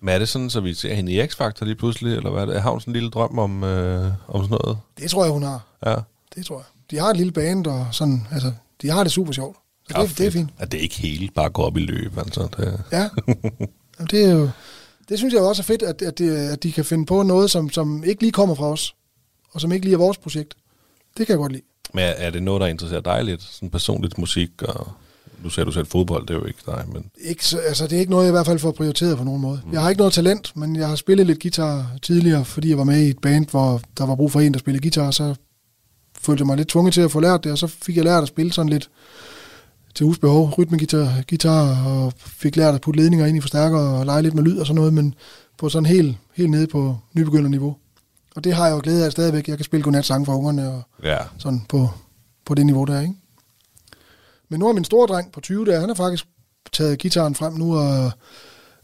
Men 0.00 0.14
er 0.14 0.18
det 0.18 0.28
sådan, 0.28 0.50
så 0.50 0.60
vi 0.60 0.74
ser 0.74 0.94
hende 0.94 1.12
i 1.12 1.22
X-Factor 1.22 1.64
lige 1.64 1.74
pludselig, 1.74 2.16
eller 2.16 2.30
hvad 2.30 2.42
er 2.42 2.46
det? 2.46 2.62
Har 2.62 2.70
hun 2.70 2.80
sådan 2.80 2.90
en 2.90 2.96
lille 2.96 3.10
drøm 3.10 3.38
om, 3.38 3.64
øh, 3.64 4.12
om 4.28 4.44
sådan 4.44 4.58
noget? 4.62 4.78
Det 4.98 5.10
tror 5.10 5.24
jeg, 5.24 5.32
hun 5.32 5.42
har. 5.42 5.66
Ja. 5.86 5.96
Det 6.34 6.46
tror 6.46 6.56
jeg. 6.56 6.64
De 6.90 6.98
har 6.98 7.10
et 7.10 7.16
lille 7.16 7.32
band, 7.32 7.66
og 7.66 7.86
sådan, 7.92 8.26
altså, 8.32 8.52
de 8.82 8.88
har 8.90 9.02
det 9.02 9.12
super 9.12 9.32
sjovt. 9.32 9.56
Så 9.90 10.02
det, 10.02 10.18
det 10.18 10.26
er 10.26 10.30
fint. 10.30 10.50
At 10.58 10.72
det 10.72 10.78
ikke 10.78 10.94
helt 10.94 11.34
bare 11.34 11.50
går 11.50 11.64
op 11.66 11.76
i 11.76 11.80
løb, 11.80 12.18
altså. 12.18 12.48
Det, 12.56 12.80
Ja. 12.92 13.08
Jamen, 13.98 14.08
det 14.10 14.24
er 14.24 14.30
jo... 14.32 14.50
Det 15.08 15.18
synes 15.18 15.34
jeg 15.34 15.42
også 15.42 15.62
er 15.62 15.64
fedt, 15.64 15.82
at, 15.82 16.02
at, 16.02 16.18
det, 16.18 16.36
at 16.36 16.62
de 16.62 16.72
kan 16.72 16.84
finde 16.84 17.06
på 17.06 17.22
noget, 17.22 17.50
som, 17.50 17.70
som 17.70 18.04
ikke 18.04 18.22
lige 18.22 18.32
kommer 18.32 18.54
fra 18.54 18.66
os, 18.70 18.94
og 19.52 19.60
som 19.60 19.72
ikke 19.72 19.84
lige 19.86 19.94
er 19.94 19.98
vores 19.98 20.18
projekt. 20.18 20.54
Det 21.16 21.26
kan 21.26 21.32
jeg 21.32 21.38
godt 21.38 21.52
lide. 21.52 21.62
men 21.94 22.04
er, 22.04 22.08
er 22.08 22.30
det 22.30 22.42
noget, 22.42 22.60
der 22.60 22.66
interesserer 22.66 23.00
dig 23.00 23.24
lidt? 23.24 23.42
Sådan 23.42 23.70
personligt 23.70 24.18
musik, 24.18 24.62
og 24.62 24.88
nu 25.42 25.50
sagde 25.50 25.66
du 25.66 25.72
selv 25.72 25.86
fodbold, 25.86 26.26
det 26.26 26.34
er 26.34 26.38
jo 26.38 26.44
ikke 26.44 26.58
dig, 26.66 26.84
men... 26.92 27.04
Ikke, 27.20 27.46
så- 27.46 27.58
altså, 27.58 27.86
det 27.86 27.96
er 27.96 28.00
ikke 28.00 28.10
noget, 28.10 28.24
jeg 28.24 28.30
i 28.30 28.32
hvert 28.32 28.46
fald 28.46 28.58
får 28.58 28.70
prioriteret 28.72 29.18
på 29.18 29.24
nogen 29.24 29.40
måde. 29.40 29.60
Mm. 29.66 29.72
Jeg 29.72 29.80
har 29.82 29.88
ikke 29.88 29.98
noget 29.98 30.12
talent, 30.12 30.56
men 30.56 30.76
jeg 30.76 30.88
har 30.88 30.96
spillet 30.96 31.26
lidt 31.26 31.42
guitar 31.42 31.86
tidligere, 32.02 32.44
fordi 32.44 32.68
jeg 32.68 32.78
var 32.78 32.84
med 32.84 33.00
i 33.00 33.08
et 33.10 33.18
band, 33.18 33.46
hvor 33.50 33.80
der 33.98 34.06
var 34.06 34.14
brug 34.14 34.32
for 34.32 34.40
en, 34.40 34.52
der 34.52 34.58
spillede 34.58 34.82
guitar, 34.82 35.10
så 35.10 35.34
følte 36.20 36.40
jeg 36.40 36.46
mig 36.46 36.56
lidt 36.56 36.68
tvunget 36.68 36.94
til 36.94 37.00
at 37.00 37.10
få 37.10 37.20
lært 37.20 37.44
det, 37.44 37.52
og 37.52 37.58
så 37.58 37.66
fik 37.66 37.96
jeg 37.96 38.04
lært 38.04 38.22
at 38.22 38.28
spille 38.28 38.52
sådan 38.52 38.68
lidt 38.68 38.90
til 39.94 40.06
husbehov, 40.06 40.54
rytmegitar 40.58 41.22
guitar, 41.28 41.86
og 41.86 42.12
fik 42.16 42.56
lært 42.56 42.74
at 42.74 42.80
putte 42.80 43.00
ledninger 43.00 43.26
ind 43.26 43.36
i 43.36 43.40
forstærker 43.40 43.78
og 43.78 44.06
lege 44.06 44.22
lidt 44.22 44.34
med 44.34 44.42
lyd 44.42 44.58
og 44.58 44.66
sådan 44.66 44.76
noget, 44.76 44.94
men 44.94 45.14
på 45.58 45.68
sådan 45.68 45.86
helt, 45.86 46.16
helt 46.34 46.50
nede 46.50 46.66
på 46.66 46.96
nybegynderniveau. 47.14 47.76
Og 48.36 48.44
det 48.44 48.54
har 48.54 48.66
jeg 48.66 48.74
jo 48.74 48.80
glæde 48.82 49.04
af 49.04 49.12
stadigvæk. 49.12 49.48
Jeg 49.48 49.56
kan 49.58 49.64
spille 49.64 49.84
godnat-sang 49.84 50.26
for 50.26 50.36
ungerne 50.36 50.68
og 50.70 50.82
Ja, 51.02 51.18
sådan 51.38 51.62
på, 51.68 51.90
på 52.46 52.54
det 52.54 52.66
niveau 52.66 52.84
der, 52.84 53.00
ikke? 53.00 53.14
Men 54.48 54.60
nu 54.60 54.66
har 54.66 54.72
min 54.72 54.84
store 54.84 55.06
dreng 55.06 55.32
på 55.32 55.40
20 55.40 55.66
der, 55.66 55.80
han 55.80 55.88
har 55.88 55.94
faktisk 55.94 56.26
taget 56.72 56.98
gitaren 56.98 57.34
frem 57.34 57.52
nu 57.52 57.76
og 57.76 58.12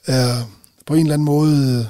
er 0.06 0.34
på 0.86 0.94
en 0.94 1.00
eller 1.00 1.14
anden 1.14 1.26
måde 1.26 1.88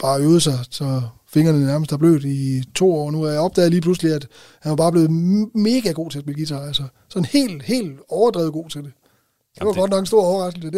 bare 0.00 0.20
øvet 0.20 0.42
sig, 0.42 0.58
så 0.70 1.02
fingrene 1.32 1.66
nærmest 1.66 1.92
er 1.92 1.96
blødt 1.96 2.24
i 2.24 2.62
to 2.74 2.94
år 2.94 3.10
nu. 3.10 3.26
Og 3.26 3.32
jeg 3.32 3.40
opdagede 3.40 3.70
lige 3.70 3.80
pludselig, 3.80 4.12
at 4.14 4.26
han 4.60 4.70
var 4.70 4.76
bare 4.76 4.92
blevet 4.92 5.10
mega 5.54 5.90
god 5.92 6.10
til 6.10 6.18
at 6.18 6.22
spille 6.24 6.36
guitar. 6.38 6.66
Altså 6.66 6.82
sådan 7.08 7.24
helt, 7.24 7.62
helt 7.62 7.98
overdrevet 8.08 8.52
god 8.52 8.68
til 8.68 8.82
det. 8.84 8.92
Det 8.94 9.60
var 9.60 9.66
Jamen, 9.66 9.74
det- 9.74 9.80
godt 9.80 9.90
nok 9.90 10.00
en 10.00 10.06
stor 10.06 10.22
overraskelse. 10.24 10.70
Det, 10.70 10.74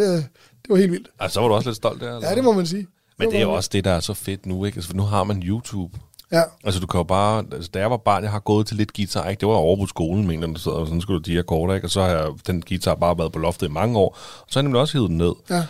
det 0.61 0.69
var 0.69 0.75
helt 0.75 0.91
vildt. 0.91 1.07
altså, 1.19 1.33
så 1.33 1.39
var 1.41 1.47
du 1.47 1.53
også 1.53 1.69
lidt 1.69 1.77
stolt 1.77 2.01
der, 2.01 2.15
eller? 2.15 2.29
Ja, 2.29 2.35
det 2.35 2.43
må 2.43 2.51
man 2.51 2.65
sige. 2.67 2.87
Men 3.19 3.29
det 3.31 3.37
er 3.37 3.41
jo 3.41 3.51
også 3.53 3.69
det, 3.73 3.83
der 3.83 3.91
er 3.91 3.99
så 3.99 4.13
fedt 4.13 4.45
nu, 4.45 4.65
ikke? 4.65 4.75
Altså, 4.77 4.89
for 4.89 4.97
nu 4.97 5.03
har 5.03 5.23
man 5.23 5.43
YouTube. 5.43 5.99
Ja, 6.31 6.41
Altså, 6.63 6.79
du 6.79 6.87
kan 6.87 6.97
jo 6.97 7.03
bare... 7.03 7.43
Altså, 7.51 7.69
da 7.73 7.79
jeg 7.79 7.91
var 7.91 7.97
barn, 7.97 8.23
jeg 8.23 8.31
har 8.31 8.39
gået 8.39 8.67
til 8.67 8.77
lidt 8.77 8.93
guitar, 8.93 9.29
ikke? 9.29 9.39
Det 9.39 9.47
var 9.47 9.53
over 9.53 9.77
på 9.77 9.85
skolen, 9.85 10.27
mener 10.27 10.47
jeg, 10.47 10.73
og 10.73 10.87
sådan 10.87 11.01
skulle 11.01 11.19
du 11.23 11.31
de 11.31 11.39
akkorder, 11.39 11.73
ikke? 11.75 11.87
Og 11.87 11.91
så 11.91 12.01
har 12.01 12.07
jeg, 12.09 12.27
den 12.47 12.61
guitar 12.69 12.95
bare 12.95 13.17
været 13.17 13.31
på 13.31 13.39
loftet 13.39 13.67
i 13.67 13.71
mange 13.71 13.97
år. 13.99 14.09
Og 14.09 14.45
så 14.47 14.59
har 14.59 14.61
jeg 14.61 14.63
nemlig 14.63 14.81
også 14.81 14.97
hivet 14.97 15.09
den 15.09 15.17
ned. 15.17 15.33
ja. 15.49 15.63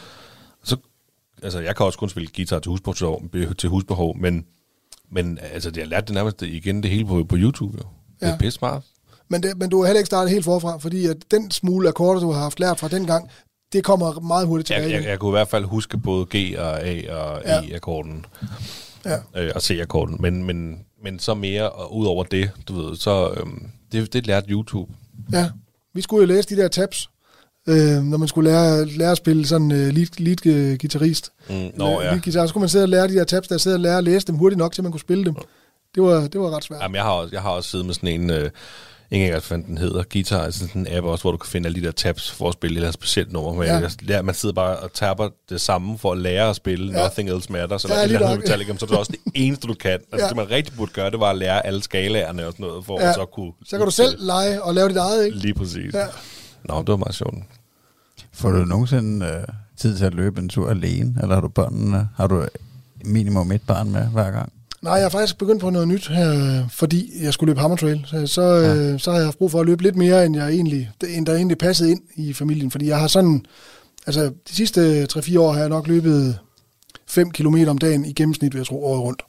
Så, 1.44 1.58
altså, 1.58 1.60
jeg 1.60 1.76
kan 1.76 1.86
også 1.86 2.00
kun 2.00 2.10
spille 2.10 2.30
guitar 2.36 2.60
til 2.60 2.70
husbehov, 2.70 3.22
til 3.58 3.70
husbehov 3.70 4.18
men, 4.18 4.46
men 5.12 5.40
altså, 5.54 5.72
jeg 5.76 5.88
lærte 5.88 6.06
det 6.06 6.14
nærmest 6.14 6.42
igen 6.42 6.84
det 6.84 6.92
hele 6.92 7.06
på, 7.06 7.24
på 7.24 7.36
YouTube, 7.40 7.78
jo. 7.78 7.84
Det 8.20 8.26
er 8.28 8.32
Ja. 8.32 8.38
pisse 8.38 8.58
smart. 8.58 8.84
Men, 9.30 9.44
det, 9.44 9.58
men 9.58 9.70
du 9.70 9.80
har 9.80 9.86
heller 9.86 10.00
ikke 10.00 10.06
startet 10.06 10.32
helt 10.32 10.46
forfra, 10.46 10.78
fordi 10.78 11.06
at 11.06 11.18
den 11.32 11.52
smule 11.52 11.88
akkorder, 11.90 12.20
du 12.22 12.32
har 12.32 12.42
haft 12.42 12.60
lært 12.60 12.80
fra 12.80 12.88
den 12.88 13.06
gang, 13.08 13.30
det 13.74 13.84
kommer 13.84 14.20
meget 14.20 14.48
hurtigt 14.48 14.68
tilbage. 14.68 14.90
Jeg, 14.92 15.02
jeg, 15.02 15.10
jeg 15.10 15.20
kunne 15.20 15.30
i 15.30 15.38
hvert 15.38 15.48
fald 15.48 15.66
huske 15.66 15.98
både 15.98 16.26
G 16.36 16.56
og 16.58 16.82
A 16.88 17.14
og 17.16 17.42
Ja. 17.46 17.62
E-akkorden 17.62 18.26
Ja. 19.06 19.18
øh, 19.38 19.52
og 19.56 19.62
C-akkorden, 19.62 20.18
men, 20.20 20.44
men, 20.44 20.80
men 21.04 21.20
så 21.20 21.34
mere, 21.34 21.70
og 21.70 21.96
ud 21.96 22.06
over 22.06 22.24
det, 22.24 22.52
du 22.68 22.82
ved, 22.82 22.96
så 22.96 23.34
øhm, 23.38 23.68
det, 23.92 24.14
det 24.14 24.28
lærte 24.28 24.50
YouTube. 24.50 24.94
Ja, 25.34 25.50
vi 25.94 26.02
skulle 26.02 26.22
jo 26.22 26.28
læse 26.36 26.50
de 26.56 26.62
der 26.62 26.68
tabs, 26.68 27.10
Øh, 27.70 28.04
når 28.04 28.18
man 28.18 28.28
skulle 28.28 28.52
lære, 28.52 28.86
lære 28.86 29.12
at 29.12 29.18
spille 29.18 29.48
sådan 29.48 29.72
uh, 29.72 29.78
lead, 29.78 30.20
lead 30.20 30.46
uh, 30.72 30.78
guitarist. 30.80 31.32
Mm, 31.50 31.56
nå, 31.76 32.02
ja. 32.02 32.10
Lead 32.10 32.20
guitar, 32.22 32.44
så 32.44 32.48
skulle 32.48 32.62
man 32.62 32.70
sidde 32.70 32.84
og 32.86 32.90
lære 32.90 33.08
de 33.08 33.14
der 33.16 33.24
tabs, 33.24 33.48
der 33.48 33.58
sidde 33.58 33.76
og 33.76 33.80
lære 33.80 33.98
at 33.98 34.04
læse 34.04 34.28
dem 34.28 34.36
hurtigt 34.36 34.58
nok, 34.58 34.74
til 34.74 34.84
man 34.84 34.92
kunne 34.92 35.00
spille 35.02 35.26
dem. 35.26 35.36
Det 35.96 36.04
var, 36.04 36.28
det 36.28 36.40
var 36.42 36.56
ret 36.56 36.64
svært. 36.64 36.82
Jamen, 36.82 36.96
jeg 36.96 37.04
har 37.04 37.12
også, 37.12 37.30
jeg 37.34 37.42
har 37.42 37.50
også 37.50 37.70
siddet 37.70 37.86
med 37.86 37.94
sådan 37.94 38.10
en, 38.22 38.30
øh, 38.30 38.50
ingen 39.12 39.26
engang 39.28 39.44
fandt 39.44 39.68
den 39.68 39.78
hedder, 39.78 40.04
Guitar, 40.14 40.40
altså 40.44 40.60
sådan 40.68 40.88
en 40.88 40.98
app 40.98 41.06
også, 41.06 41.22
hvor 41.24 41.32
du 41.32 41.38
kan 41.38 41.50
finde 41.50 41.68
alle 41.68 41.82
de 41.82 41.86
der 41.86 41.92
tabs 41.92 42.32
for 42.32 42.48
at 42.48 42.54
spille 42.54 42.74
et 42.74 42.78
eller 42.78 42.88
andet 42.88 42.94
specielt 43.02 43.32
nummer. 43.34 43.54
Men 43.54 43.64
Ja. 43.64 43.82
lærer, 44.02 44.22
man 44.22 44.36
sidder 44.36 44.56
bare 44.56 44.78
og 44.78 44.94
tapper 44.94 45.30
det 45.50 45.62
samme 45.62 45.98
for 45.98 46.12
at 46.12 46.18
lære 46.18 46.50
at 46.50 46.56
spille 46.56 46.98
Ja. 47.00 47.04
Nothing 47.04 47.30
Else 47.30 47.52
Matters, 47.52 47.84
eller 47.84 47.98
Ja, 47.98 48.04
et 48.06 48.12
eller 48.12 48.28
andet. 48.28 48.40
Metallica, 48.40 48.74
så 48.78 48.86
er 48.86 48.90
det 48.90 48.98
også 48.98 49.12
det 49.12 49.20
eneste, 49.46 49.68
du 49.68 49.74
kan. 49.74 49.92
Altså, 49.92 50.08
Ja. 50.18 50.28
det 50.28 50.36
man 50.36 50.50
rigtig 50.52 50.74
burde 50.78 50.92
gøre, 50.94 51.12
det 51.12 51.20
var 51.20 51.30
at 51.30 51.38
lære 51.38 51.66
alle 51.66 51.84
skalaerne 51.84 52.48
og 52.48 52.54
sådan 52.54 52.66
noget, 52.66 52.86
for 52.86 53.02
Ja. 53.02 53.10
at 53.10 53.16
så 53.16 53.26
kunne... 53.26 53.52
Så 53.66 53.78
kan 53.78 53.86
du 53.86 53.92
selv 53.92 54.16
lege 54.26 54.64
og 54.64 54.74
lave 54.74 54.90
dit 54.90 54.98
eget, 54.98 55.26
ikke? 55.26 55.38
Lige 55.38 55.54
præcis. 55.54 55.94
Ja. 55.94 56.06
Ja. 56.70 56.74
Nå, 56.74 56.80
det 56.80 56.88
var 56.88 56.98
meget 56.98 57.16
sjovt. 57.16 57.36
Får 58.32 58.52
du 58.52 58.66
nogensinde 58.66 59.26
øh, 59.26 59.44
tid 59.78 59.98
til 59.98 60.06
at 60.06 60.14
løbe 60.14 60.42
en 60.42 60.50
tur 60.50 60.70
alene, 60.70 61.16
eller 61.22 61.36
har 61.36 61.42
du 61.42 61.48
børnene, 61.48 62.10
har 62.16 62.28
du 62.28 62.46
minimum 63.06 63.52
et 63.52 63.62
barn 63.68 63.92
med 63.92 64.08
hver 64.08 64.32
gang? 64.32 64.54
Nej, 64.82 64.94
jeg 64.94 65.04
har 65.04 65.10
faktisk 65.10 65.38
begyndt 65.38 65.62
på 65.62 65.70
noget 65.70 65.88
nyt 65.88 66.08
her, 66.08 66.34
øh, 66.34 66.70
fordi 66.70 67.12
jeg 67.22 67.34
skulle 67.34 67.50
løbe 67.50 67.60
Hammer 67.60 67.78
Trail. 67.78 68.04
Så, 68.06 68.28
så, 68.28 68.42
ja. 68.42 68.98
så 68.98 69.12
har 69.12 69.18
jeg 69.18 69.28
haft 69.28 69.38
brug 69.38 69.52
for 69.52 69.60
at 69.60 69.66
løbe 69.66 69.84
lidt 69.84 69.96
mere, 69.96 70.26
end, 70.26 70.36
jeg 70.36 70.50
egentlig, 70.50 70.92
end 71.08 71.26
der 71.26 71.36
egentlig 71.36 71.58
passede 71.58 71.92
ind 71.92 72.02
i 72.16 72.34
familien. 72.34 72.72
Fordi 72.72 72.88
jeg 72.88 73.00
har 73.00 73.08
sådan, 73.08 73.46
altså 74.08 74.32
de 74.50 74.56
sidste 74.56 75.08
3-4 75.12 75.40
år 75.40 75.52
har 75.52 75.60
jeg 75.60 75.70
nok 75.70 75.88
løbet 75.88 76.40
5 77.08 77.32
km 77.32 77.56
om 77.68 77.78
dagen 77.78 78.06
i 78.06 78.14
gennemsnit, 78.14 78.54
vil 78.54 78.60
jeg 78.60 78.68
tro, 78.68 78.86
året 78.86 79.02
rundt. 79.02 79.22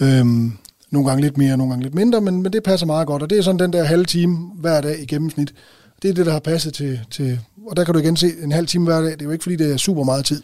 Øhm, 0.00 0.52
nogle 0.90 1.08
gange 1.08 1.22
lidt 1.22 1.38
mere, 1.38 1.56
nogle 1.56 1.72
gange 1.72 1.82
lidt 1.82 1.94
mindre, 1.94 2.20
men, 2.20 2.42
men 2.42 2.52
det 2.52 2.62
passer 2.62 2.86
meget 2.86 3.06
godt. 3.06 3.22
Og 3.22 3.30
det 3.30 3.38
er 3.38 3.42
sådan 3.42 3.58
den 3.58 3.72
der 3.72 3.84
halve 3.84 4.04
time 4.04 4.50
hver 4.54 4.80
dag 4.80 5.00
i 5.00 5.06
gennemsnit. 5.06 5.54
Det 6.02 6.10
er 6.10 6.14
det, 6.14 6.26
der 6.26 6.32
har 6.32 6.40
passet 6.40 6.74
til, 6.74 7.00
til... 7.10 7.40
Og 7.66 7.76
der 7.76 7.84
kan 7.84 7.94
du 7.94 8.00
igen 8.00 8.16
se 8.16 8.32
en 8.42 8.52
halv 8.52 8.66
time 8.66 8.84
hver 8.84 9.00
dag. 9.00 9.12
Det 9.12 9.20
er 9.20 9.24
jo 9.24 9.30
ikke, 9.30 9.42
fordi 9.42 9.56
det 9.56 9.72
er 9.72 9.76
super 9.76 10.04
meget 10.04 10.24
tid. 10.24 10.42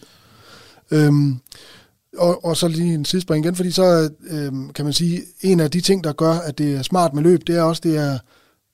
Øhm, 0.91 1.41
og, 2.19 2.45
og 2.45 2.57
så 2.57 2.69
lige 2.69 2.95
en 2.95 3.05
sidespring 3.05 3.45
igen, 3.45 3.55
fordi 3.55 3.71
så 3.71 4.11
øhm, 4.31 4.73
kan 4.73 4.85
man 4.85 4.95
sige, 4.95 5.23
en 5.41 5.61
af 5.61 5.71
de 5.71 5.81
ting, 5.81 6.05
der 6.05 6.13
gør, 6.13 6.33
at 6.33 6.59
det 6.59 6.77
er 6.77 6.83
smart 6.83 7.15
med 7.15 7.23
løb, 7.23 7.47
det 7.47 7.57
er 7.57 7.63
også, 7.63 7.81
det 7.85 7.97
er 7.97 8.19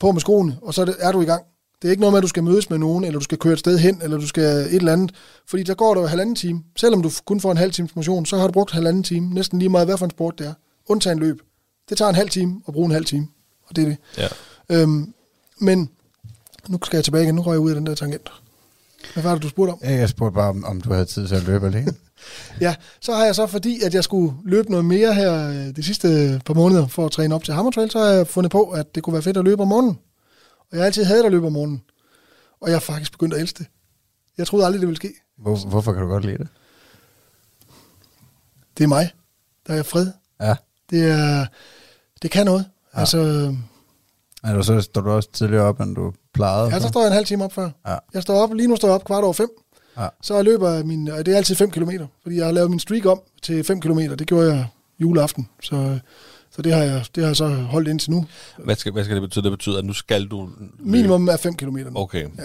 på 0.01 0.13
med 0.13 0.21
skoene, 0.21 0.59
og 0.63 0.75
så 0.75 0.95
er, 0.99 1.13
du 1.13 1.21
i 1.21 1.25
gang. 1.25 1.43
Det 1.83 1.89
er 1.89 1.91
ikke 1.91 2.01
noget 2.01 2.13
med, 2.13 2.19
at 2.19 2.23
du 2.23 2.29
skal 2.29 2.43
mødes 2.43 2.71
med 2.71 2.79
nogen, 2.79 3.05
eller 3.05 3.19
du 3.19 3.25
skal 3.25 3.39
køre 3.39 3.53
et 3.53 3.59
sted 3.59 3.79
hen, 3.79 4.01
eller 4.03 4.19
du 4.19 4.27
skal 4.27 4.45
et 4.45 4.75
eller 4.75 4.93
andet, 4.93 5.15
fordi 5.47 5.63
der 5.63 5.75
går 5.75 5.95
der 5.95 6.01
jo 6.01 6.07
halvanden 6.07 6.35
time. 6.35 6.63
Selvom 6.77 7.03
du 7.03 7.11
kun 7.25 7.41
får 7.41 7.51
en 7.51 7.57
halv 7.57 7.73
times 7.73 7.97
motion, 7.97 8.27
så 8.27 8.37
har 8.37 8.47
du 8.47 8.53
brugt 8.53 8.71
halvanden 8.71 9.03
time, 9.03 9.35
næsten 9.35 9.59
lige 9.59 9.69
meget, 9.69 9.87
hvad 9.87 9.99
for 9.99 10.05
en 10.05 10.11
sport 10.11 10.39
det 10.39 10.47
er. 10.47 10.55
Undtagen 10.87 11.19
løb. 11.19 11.41
Det 11.89 11.99
tager 11.99 12.09
en 12.09 12.15
halv 12.15 12.31
time 12.31 12.61
at 12.69 12.75
bruge 12.75 12.87
en 12.87 12.93
halv 12.93 13.05
time, 13.05 13.27
og 13.67 13.77
det 13.77 13.85
er 13.85 13.89
det. 13.89 13.97
Ja. 14.19 14.29
Øhm, 14.69 15.15
men 15.59 15.91
nu 16.69 16.79
skal 16.85 16.97
jeg 16.97 17.05
tilbage 17.05 17.25
igen, 17.25 17.35
nu 17.35 17.43
går 17.43 17.53
jeg 17.53 17.61
ud 17.61 17.71
af 17.71 17.75
den 17.75 17.87
der 17.87 17.95
tangent. 17.95 18.33
Hvad 19.15 19.23
var 19.23 19.33
det, 19.35 19.43
du 19.43 19.49
spurgte 19.49 19.71
om? 19.73 19.79
Ja, 19.83 19.91
Jeg 19.95 20.09
spurgte 20.09 20.35
bare, 20.35 20.49
om, 20.49 20.65
om 20.65 20.81
du 20.81 20.93
havde 20.93 21.05
tid 21.05 21.29
til 21.29 21.35
at 21.35 21.43
løbe 21.43 21.67
alene. 21.67 21.95
Ja, 22.61 22.75
så 23.01 23.15
har 23.15 23.25
jeg 23.25 23.35
så, 23.35 23.47
fordi 23.47 23.81
at 23.83 23.95
jeg 23.95 24.05
skulle 24.05 24.35
løbe 24.45 24.71
noget 24.71 24.85
mere 24.85 25.15
her 25.15 25.49
øh, 25.49 25.77
de 25.77 25.83
sidste 25.83 26.41
par 26.47 26.55
måneder 26.55 26.87
for 26.87 27.07
at 27.07 27.13
træne 27.13 27.35
op 27.35 27.45
til 27.45 27.55
Hammer 27.55 27.71
Trail, 27.73 27.91
så 27.91 27.99
har 27.99 28.07
jeg 28.07 28.27
fundet 28.27 28.53
på, 28.53 28.71
at 28.71 28.95
det 28.95 29.03
kunne 29.03 29.13
være 29.13 29.23
fedt 29.23 29.37
at 29.37 29.45
løbe 29.45 29.63
om 29.63 29.69
morgenen. 29.69 29.99
Og 30.61 30.67
jeg 30.73 30.79
har 30.81 30.85
altid 30.87 31.05
hadet 31.05 31.25
at 31.25 31.33
løbe 31.33 31.47
om 31.47 31.53
morgenen. 31.53 31.83
Og 32.61 32.69
jeg 32.69 32.75
har 32.75 32.81
faktisk 32.81 33.13
begyndt 33.13 33.35
at 33.35 33.41
elske 33.41 33.59
det. 33.59 33.67
Jeg 34.39 34.47
troede 34.47 34.67
aldrig, 34.67 34.81
det 34.81 34.89
ville 34.89 34.97
ske. 34.97 35.13
Hvor, 35.39 35.57
hvorfor 35.69 35.93
kan 35.93 36.03
du 36.03 36.09
godt 36.09 36.25
lide 36.25 36.39
det? 36.39 36.49
Det 38.79 38.85
er 38.85 38.89
mig. 38.89 39.11
Der 39.67 39.75
er 39.75 39.83
fred. 39.83 40.07
Ja. 40.41 40.55
Det, 40.91 41.11
er, 41.11 41.47
det 42.23 42.31
kan 42.31 42.47
noget. 42.47 42.65
Ja. 42.95 43.01
Altså, 43.01 43.19
Er 44.45 44.55
du 44.55 44.63
så 44.63 44.81
står 44.81 45.01
du 45.01 45.11
også 45.11 45.33
tidligere 45.33 45.65
op, 45.65 45.81
end 45.81 45.95
du 45.97 46.13
plejede? 46.35 46.69
ja, 46.75 46.81
så 46.81 46.89
står 46.89 47.01
jeg 47.01 47.07
en 47.07 47.15
halv 47.15 47.27
time 47.27 47.45
op 47.45 47.53
før. 47.53 47.71
Ja. 47.87 47.97
Jeg 48.15 48.23
står 48.23 48.43
op, 48.43 48.55
lige 48.55 48.69
nu 48.69 48.77
står 48.77 48.89
jeg 48.89 48.95
op 48.95 49.05
kvart 49.05 49.25
over 49.25 49.33
fem. 49.33 49.49
Ja. 49.99 50.09
Så 50.23 50.35
jeg 50.35 50.45
løber 50.45 50.85
min, 50.85 51.07
det 51.07 51.29
er 51.29 51.37
altid 51.37 51.57
5 51.57 51.71
km, 51.71 51.91
fordi 52.23 52.37
jeg 52.37 52.45
har 52.45 52.53
lavet 52.53 52.71
min 52.71 52.79
streak 52.79 53.07
om 53.07 53.21
til 53.43 53.65
5 53.65 53.81
km. 53.81 53.99
Det 53.99 54.27
gjorde 54.27 54.53
jeg 54.53 54.67
juleaften, 54.99 55.49
så, 55.63 55.99
så 56.51 56.63
det, 56.63 56.73
har 56.73 56.83
jeg, 56.83 57.05
det 57.15 57.23
har 57.23 57.29
jeg 57.29 57.37
så 57.37 57.49
holdt 57.49 57.89
indtil 57.89 58.11
nu. 58.11 58.27
Hvad 58.59 58.77
skal, 58.77 58.93
hvad 58.93 59.05
skal 59.05 59.17
det 59.17 59.23
betyde? 59.23 59.45
Det 59.45 59.53
betyder, 59.53 59.79
at 59.79 59.85
nu 59.85 59.93
skal 59.93 60.27
du... 60.27 60.49
Minimum 60.79 61.29
er 61.29 61.37
5 61.37 61.55
km. 61.55 61.79
Okay. 61.95 62.29
Ja. 62.39 62.45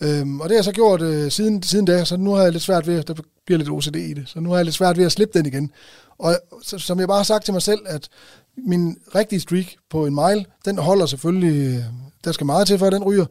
Øhm, 0.00 0.40
og 0.40 0.48
det 0.48 0.54
har 0.54 0.58
jeg 0.58 0.64
så 0.64 0.72
gjort 0.72 1.02
øh, 1.02 1.30
siden, 1.30 1.62
siden 1.62 1.84
da, 1.84 2.04
så 2.04 2.16
nu 2.16 2.32
har 2.32 2.42
jeg 2.42 2.52
lidt 2.52 2.62
svært 2.62 2.86
ved, 2.86 3.02
der 3.02 3.14
bliver 3.46 3.58
lidt 3.58 3.70
OCD 3.70 3.96
i 3.96 4.14
det, 4.14 4.22
så 4.26 4.40
nu 4.40 4.50
har 4.50 4.56
jeg 4.56 4.64
lidt 4.64 4.74
svært 4.74 4.96
ved 4.96 5.04
at 5.04 5.12
slippe 5.12 5.38
den 5.38 5.46
igen. 5.46 5.70
Og 6.18 6.36
så, 6.62 6.78
som 6.78 7.00
jeg 7.00 7.08
bare 7.08 7.16
har 7.16 7.24
sagt 7.24 7.44
til 7.44 7.52
mig 7.52 7.62
selv, 7.62 7.80
at 7.86 8.08
min 8.56 8.96
rigtige 9.14 9.40
streak 9.40 9.66
på 9.90 10.06
en 10.06 10.14
mile, 10.14 10.44
den 10.64 10.78
holder 10.78 11.06
selvfølgelig, 11.06 11.76
øh, 11.76 11.84
der 12.24 12.32
skal 12.32 12.46
meget 12.46 12.66
til, 12.66 12.78
før 12.78 12.90
den 12.90 13.04
ryger. 13.04 13.26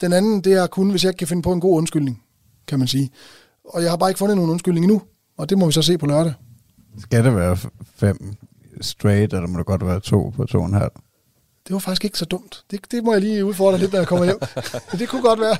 Den 0.00 0.12
anden, 0.12 0.40
det 0.40 0.52
er 0.52 0.66
kun, 0.66 0.90
hvis 0.90 1.04
jeg 1.04 1.10
ikke 1.10 1.18
kan 1.18 1.28
finde 1.28 1.42
på 1.42 1.52
en 1.52 1.60
god 1.60 1.76
undskyldning, 1.78 2.22
kan 2.66 2.78
man 2.78 2.88
sige. 2.88 3.10
Og 3.64 3.82
jeg 3.82 3.90
har 3.90 3.96
bare 3.96 4.10
ikke 4.10 4.18
fundet 4.18 4.36
nogen 4.36 4.50
undskyldning 4.50 4.84
endnu, 4.84 5.02
og 5.38 5.50
det 5.50 5.58
må 5.58 5.66
vi 5.66 5.72
så 5.72 5.82
se 5.82 5.98
på 5.98 6.06
lørdag. 6.06 6.34
Skal 6.98 7.24
det 7.24 7.36
være 7.36 7.56
fem 7.96 8.36
straight, 8.80 9.32
eller 9.32 9.46
må 9.46 9.58
det 9.58 9.66
godt 9.66 9.86
være 9.86 10.00
to 10.00 10.32
på 10.36 10.44
to 10.44 10.58
og 10.58 10.66
en 10.66 10.74
halv? 10.74 10.90
Det 11.66 11.72
var 11.72 11.78
faktisk 11.78 12.04
ikke 12.04 12.18
så 12.18 12.24
dumt. 12.24 12.64
Det, 12.70 12.80
det 12.90 13.04
må 13.04 13.12
jeg 13.12 13.20
lige 13.20 13.44
udfordre 13.44 13.78
lidt, 13.78 13.92
når 13.92 13.98
jeg 13.98 14.08
kommer 14.08 14.24
hjem. 14.24 14.38
det 14.98 15.08
kunne 15.08 15.22
godt 15.22 15.40
være. 15.40 15.56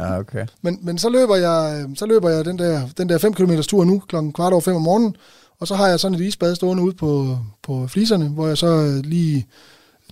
Ja, 0.00 0.18
okay. 0.18 0.46
Men, 0.62 0.78
men 0.82 0.98
så 0.98 1.08
løber 1.08 1.36
jeg, 1.36 1.84
øh, 1.88 1.96
så 1.96 2.06
løber 2.06 2.30
jeg 2.30 2.44
den 2.44 2.58
der, 2.58 2.88
den 2.98 3.08
der 3.08 3.18
5 3.18 3.34
km 3.34 3.52
tur 3.60 3.84
nu, 3.84 3.98
klokken 3.98 4.32
kvart 4.32 4.52
over 4.52 4.60
5 4.62 4.74
om 4.74 4.82
morgenen, 4.82 5.16
og 5.60 5.66
så 5.66 5.74
har 5.74 5.88
jeg 5.88 6.00
sådan 6.00 6.14
et 6.14 6.24
isbad 6.24 6.54
stående 6.54 6.82
ude 6.82 6.94
på, 6.94 7.38
på 7.62 7.86
fliserne, 7.86 8.28
hvor 8.28 8.46
jeg 8.46 8.58
så 8.58 8.66
øh, 8.66 9.04
lige 9.04 9.46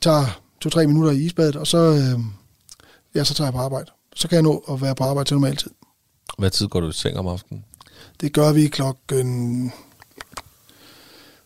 tager 0.00 0.40
to-tre 0.64 0.86
minutter 0.86 1.12
i 1.12 1.16
isbadet, 1.16 1.56
og 1.56 1.66
så, 1.66 1.78
øh, 1.78 2.20
ja, 3.14 3.24
så 3.24 3.34
tager 3.34 3.46
jeg 3.46 3.52
på 3.52 3.58
arbejde. 3.58 3.90
Så 4.16 4.28
kan 4.28 4.36
jeg 4.36 4.42
nå 4.42 4.64
at 4.70 4.82
være 4.82 4.94
på 4.94 5.04
arbejde 5.04 5.28
til 5.28 5.34
normal 5.34 5.56
tid. 5.56 5.70
Hvad 6.38 6.50
tid 6.50 6.68
går 6.68 6.80
du 6.80 6.88
i 6.88 6.92
seng 6.92 7.18
om 7.18 7.26
aftenen? 7.26 7.64
Det 8.20 8.32
gør 8.32 8.52
vi 8.52 8.66
klokken 8.66 9.72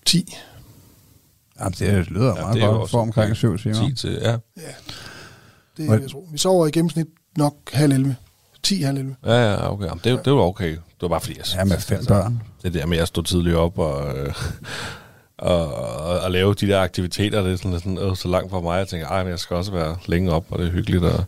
10. 0.07 0.37
Jamen, 1.61 1.73
det 1.73 2.11
lyder 2.11 2.35
ja, 2.37 2.41
meget 2.41 2.55
det 2.55 2.63
er 2.63 2.67
godt 2.67 2.91
for 2.91 3.01
omkring 3.01 3.31
okay. 3.31 3.35
syv 3.35 3.59
timer. 3.59 3.89
10 3.89 3.95
til, 3.95 4.19
ja. 4.23 4.37
Det 5.77 5.89
er, 5.89 5.99
jeg 5.99 6.11
tror. 6.11 6.25
Vi 6.33 6.39
sover 6.39 6.67
i 6.67 6.71
gennemsnit 6.71 7.07
nok 7.37 7.55
halv 7.73 7.93
11. 7.93 8.17
10 8.63 8.83
halv 8.83 8.99
11. 8.99 9.17
Ja, 9.25 9.53
ja, 9.53 9.73
okay. 9.73 9.87
Jamen, 9.87 10.01
det, 10.05 10.25
det 10.25 10.33
var 10.33 10.41
okay. 10.41 10.71
Det 10.71 10.81
var 11.03 11.09
bare 11.09 11.21
fordi, 11.21 11.39
jeg 11.39 11.45
Ja, 11.55 11.65
med 11.65 11.79
fem 11.79 12.05
børn. 12.09 12.43
Det 12.63 12.75
der 12.75 12.87
med 12.87 12.99
at 12.99 13.09
stå 13.09 13.23
tidligt 13.23 13.57
op 13.57 13.79
og, 13.79 14.19
øh, 14.19 14.35
og, 15.39 15.75
og, 15.75 16.21
og 16.21 16.31
lave 16.31 16.55
de 16.55 16.67
der 16.67 16.81
aktiviteter, 16.81 17.43
det 17.43 17.53
er 17.53 17.57
sådan, 17.57 17.81
sådan 17.81 17.99
øh, 17.99 18.17
så 18.17 18.29
langt 18.29 18.51
fra 18.51 18.61
mig. 18.61 18.79
Jeg 18.79 18.89
tænker, 18.89 19.07
ej, 19.07 19.23
men 19.23 19.31
jeg 19.31 19.39
skal 19.39 19.57
også 19.57 19.73
være 19.73 19.97
længe 20.07 20.33
op, 20.33 20.45
og 20.51 20.59
det 20.59 20.67
er 20.67 20.71
hyggeligt. 20.71 21.05
Og, 21.05 21.25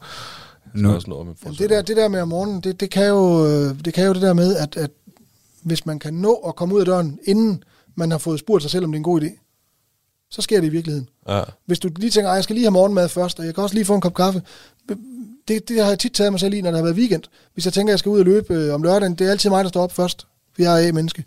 Nu-. 0.74 0.94
Også 0.94 1.10
noget 1.10 1.26
med 1.26 1.54
det, 1.58 1.70
der, 1.70 1.82
det 1.82 1.96
der 1.96 2.08
med 2.08 2.20
om 2.20 2.28
morgenen, 2.28 2.60
det, 2.60 2.80
det, 2.80 2.90
kan 2.90 3.06
jo, 3.06 3.46
øh, 3.46 3.84
det 3.84 3.94
kan 3.94 4.06
jo 4.06 4.12
det 4.12 4.22
der 4.22 4.32
med, 4.32 4.56
at, 4.56 4.76
at 4.76 4.90
hvis 5.62 5.86
man 5.86 5.98
kan 5.98 6.14
nå 6.14 6.34
at 6.34 6.56
komme 6.56 6.74
ud 6.74 6.80
af 6.80 6.86
døren, 6.86 7.18
inden 7.24 7.64
man 7.94 8.10
har 8.10 8.18
fået 8.18 8.40
spurgt 8.40 8.62
sig 8.62 8.70
selv, 8.70 8.84
om 8.84 8.92
det 8.92 8.96
er 8.96 9.00
en 9.00 9.04
god 9.04 9.20
idé, 9.20 9.38
så 10.30 10.42
sker 10.42 10.60
det 10.60 10.66
i 10.66 10.70
virkeligheden. 10.70 11.08
Ja, 11.28 11.42
Hvis 11.66 11.78
du 11.78 11.90
lige 11.96 12.10
tænker, 12.10 12.32
jeg 12.32 12.44
skal 12.44 12.54
lige 12.54 12.64
have 12.64 12.70
morgenmad 12.70 13.08
først, 13.08 13.38
og 13.38 13.46
jeg 13.46 13.54
kan 13.54 13.62
også 13.62 13.74
lige 13.74 13.84
få 13.84 13.94
en 13.94 14.00
kop 14.00 14.14
kaffe, 14.14 14.42
det, 15.48 15.68
det 15.68 15.80
har 15.82 15.88
jeg 15.88 15.98
tit 15.98 16.12
taget 16.12 16.32
mig 16.32 16.40
selv 16.40 16.54
i, 16.54 16.60
når 16.60 16.70
det 16.70 16.78
har 16.78 16.84
været 16.84 16.96
weekend. 16.96 17.22
Hvis 17.54 17.64
jeg 17.64 17.72
tænker, 17.72 17.92
jeg 17.92 17.98
skal 17.98 18.10
ud 18.10 18.18
og 18.18 18.24
løbe 18.24 18.54
øh, 18.54 18.74
om 18.74 18.82
lørdagen, 18.82 19.14
det 19.14 19.26
er 19.26 19.30
altid 19.30 19.50
mig, 19.50 19.64
der 19.64 19.68
står 19.68 19.82
op 19.82 19.92
først, 19.92 20.26
for 20.54 20.62
jeg 20.62 20.84
er 20.84 20.88
A-menneske, 20.88 21.24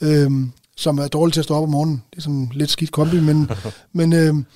øhm, 0.00 0.52
som 0.82 0.98
er 0.98 1.08
dårlig 1.08 1.32
til 1.32 1.40
at 1.40 1.44
stå 1.44 1.54
op 1.54 1.62
om 1.62 1.68
morgenen. 1.68 2.02
Det 2.10 2.16
er 2.16 2.22
sådan 2.22 2.50
lidt 2.54 2.70
skidt 2.70 2.92
kombi, 2.92 3.20
men, 3.20 3.50
men, 3.98 4.12
øhm, 4.12 4.46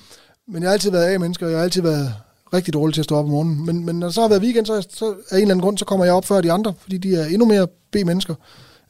men 0.47 0.61
jeg 0.63 0.69
har 0.69 0.73
altid 0.73 0.91
været 0.91 1.13
A-menneske, 1.13 1.45
og 1.45 1.51
jeg 1.51 1.59
har 1.59 1.63
altid 1.63 1.81
været 1.81 2.13
rigtig 2.53 2.73
dårlig 2.73 2.93
til 2.93 3.01
at 3.01 3.05
stå 3.05 3.15
op 3.15 3.25
om 3.25 3.31
morgenen. 3.31 3.65
Men, 3.65 3.85
men 3.85 3.99
når 3.99 4.07
det 4.07 4.15
så 4.15 4.21
har 4.21 4.27
været 4.27 4.41
weekend, 4.41 4.65
så, 4.65 4.87
så 4.89 5.05
af 5.05 5.11
en 5.11 5.41
eller 5.41 5.41
anden 5.41 5.61
grund, 5.61 5.77
så 5.77 5.85
kommer 5.85 6.05
jeg 6.05 6.13
op 6.13 6.25
før 6.25 6.41
de 6.41 6.51
andre, 6.51 6.73
fordi 6.79 6.97
de 6.97 7.15
er 7.15 7.25
endnu 7.25 7.45
mere 7.45 7.67
B-mennesker, 7.91 8.35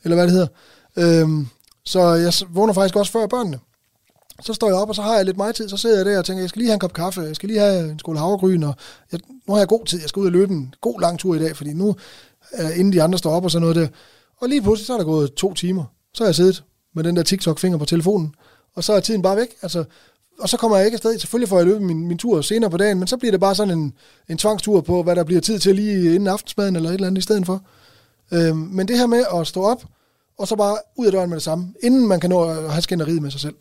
eller 0.04 0.16
hvad 0.16 0.28
det 0.28 0.34
hedder. 0.34 0.48
Øhm, 0.98 1.48
så 1.86 2.02
jeg 2.02 2.34
vågner 2.50 2.74
faktisk 2.74 2.96
også 2.96 3.12
før 3.12 3.28
børnene. 3.28 3.60
Så 4.42 4.54
står 4.54 4.68
jeg 4.68 4.76
op, 4.76 4.90
og 4.90 4.96
så 4.96 5.02
har 5.02 5.16
jeg 5.16 5.26
lidt 5.26 5.38
mig 5.38 5.56
tid, 5.56 5.70
så 5.70 5.78
sidder 5.78 5.98
jeg 5.98 6.06
der 6.06 6.20
og 6.20 6.26
tænker, 6.26 6.44
jeg 6.44 6.50
skal 6.50 6.60
lige 6.60 6.70
have 6.70 6.74
en 6.74 6.80
kop 6.80 6.94
kaffe, 6.94 7.22
jeg 7.22 7.36
skal 7.36 7.50
lige 7.50 7.60
have 7.60 7.92
en 7.92 8.00
skål 8.00 8.18
havregryn, 8.18 8.64
og 8.64 8.76
jeg, 9.12 9.20
nu 9.48 9.54
har 9.54 9.58
jeg 9.58 9.68
god 9.68 9.86
tid, 9.86 10.00
jeg 10.00 10.10
skal 10.10 10.20
ud 10.20 10.26
og 10.26 10.32
løbe 10.32 10.54
en 10.54 10.74
god 10.82 11.02
lang 11.02 11.20
tur 11.20 11.36
i 11.36 11.40
dag, 11.40 11.58
fordi 11.58 11.74
nu, 11.74 11.96
øh, 12.60 12.80
inden 12.80 12.94
de 12.94 13.04
andre 13.04 13.18
står 13.18 13.32
op 13.32 13.44
og 13.44 13.52
sådan 13.52 13.62
noget 13.62 13.76
der. 13.76 13.88
Og 14.42 14.50
lige 14.50 14.62
pludselig, 14.62 14.88
så 14.88 14.94
er 14.94 14.98
der 14.98 15.06
gået 15.06 15.34
to 15.34 15.54
timer, 15.54 15.84
så 16.14 16.24
har 16.24 16.28
jeg 16.28 16.36
siddet 16.36 16.64
med 16.98 17.04
den 17.04 17.16
der 17.16 17.24
TikTok-finger 17.24 17.78
på 17.78 17.86
telefonen, 17.86 18.36
og 18.76 18.84
så 18.84 18.94
er 18.94 19.00
tiden 19.00 19.22
bare 19.22 19.38
væk, 19.38 19.48
altså, 19.62 19.84
og 20.40 20.50
så 20.50 20.58
kommer 20.58 20.78
jeg 20.78 20.86
ikke 20.86 20.96
afsted. 20.96 21.20
Selvfølgelig 21.20 21.50
får 21.50 21.58
jeg 21.58 21.66
løbet 21.66 21.82
min, 21.82 22.08
min 22.08 22.18
tur 22.18 22.42
senere 22.42 22.70
på 22.70 22.78
dagen, 22.78 23.00
men 23.00 23.08
så 23.08 23.18
bliver 23.18 23.32
det 23.32 23.40
bare 23.40 23.56
sådan 23.56 23.78
en, 23.78 23.94
en 24.30 24.38
tvangstur 24.38 24.82
på, 24.82 25.04
hvad 25.04 25.16
der 25.16 25.24
bliver 25.24 25.42
tid 25.42 25.60
til 25.60 25.76
lige 25.76 26.16
inden 26.16 26.28
aftensmaden 26.28 26.76
eller 26.76 26.90
et 26.90 26.94
eller 26.94 27.08
andet 27.08 27.22
i 27.22 27.24
stedet 27.24 27.46
for. 27.46 27.62
Øhm, 28.32 28.58
men 28.58 28.88
det 28.88 28.98
her 28.98 29.08
med 29.08 29.24
at 29.36 29.48
stå 29.48 29.64
op, 29.64 29.84
og 30.38 30.48
så 30.48 30.56
bare 30.56 30.78
ud 30.96 31.06
af 31.06 31.12
døren 31.12 31.30
med 31.30 31.36
det 31.36 31.44
samme, 31.44 31.74
inden 31.84 32.08
man 32.08 32.20
kan 32.20 32.30
nå 32.30 32.44
at 32.44 32.72
have 32.72 32.82
skænderiet 32.82 33.22
med 33.22 33.32
sig 33.32 33.42
selv. 33.42 33.56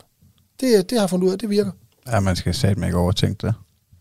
Det, 0.59 0.89
det 0.89 0.97
har 0.97 1.03
jeg 1.03 1.09
fundet 1.09 1.27
ud 1.27 1.31
af, 1.31 1.39
det 1.39 1.49
virker. 1.49 1.71
Ja, 2.07 2.19
man 2.19 2.35
skal 2.35 2.53
satme 2.55 2.85
ikke 2.85 2.97
overtænke 2.97 3.47
det. 3.47 3.53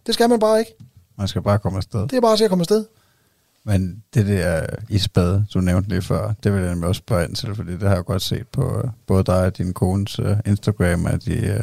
Det 0.06 0.14
skal 0.14 0.28
man 0.28 0.40
bare 0.40 0.58
ikke. 0.58 0.72
Man 1.18 1.28
skal 1.28 1.42
bare 1.42 1.58
komme 1.58 1.76
afsted. 1.76 2.00
Det 2.00 2.12
er 2.12 2.20
bare 2.20 2.32
at 2.32 2.38
se 2.38 2.44
at 2.44 2.50
komme 2.50 2.62
afsted. 2.62 2.84
Men 3.66 4.02
det 4.14 4.26
der 4.26 4.66
isbad, 4.88 5.42
du 5.54 5.60
nævnte 5.60 5.88
lige 5.88 6.02
før, 6.02 6.32
det 6.44 6.52
vil 6.52 6.60
jeg 6.60 6.70
nemlig 6.70 6.88
også 6.88 6.98
spørge 6.98 7.24
ind 7.24 7.34
til, 7.36 7.54
fordi 7.54 7.72
det 7.72 7.82
har 7.88 7.94
jeg 7.94 8.04
godt 8.04 8.22
set 8.22 8.48
på 8.52 8.78
øh, 8.84 8.90
både 9.06 9.24
dig 9.24 9.36
og 9.44 9.58
din 9.58 9.72
kones 9.72 10.18
uh, 10.18 10.26
Instagram, 10.46 11.06
at 11.06 11.26
I, 11.26 11.50
uh, 11.50 11.56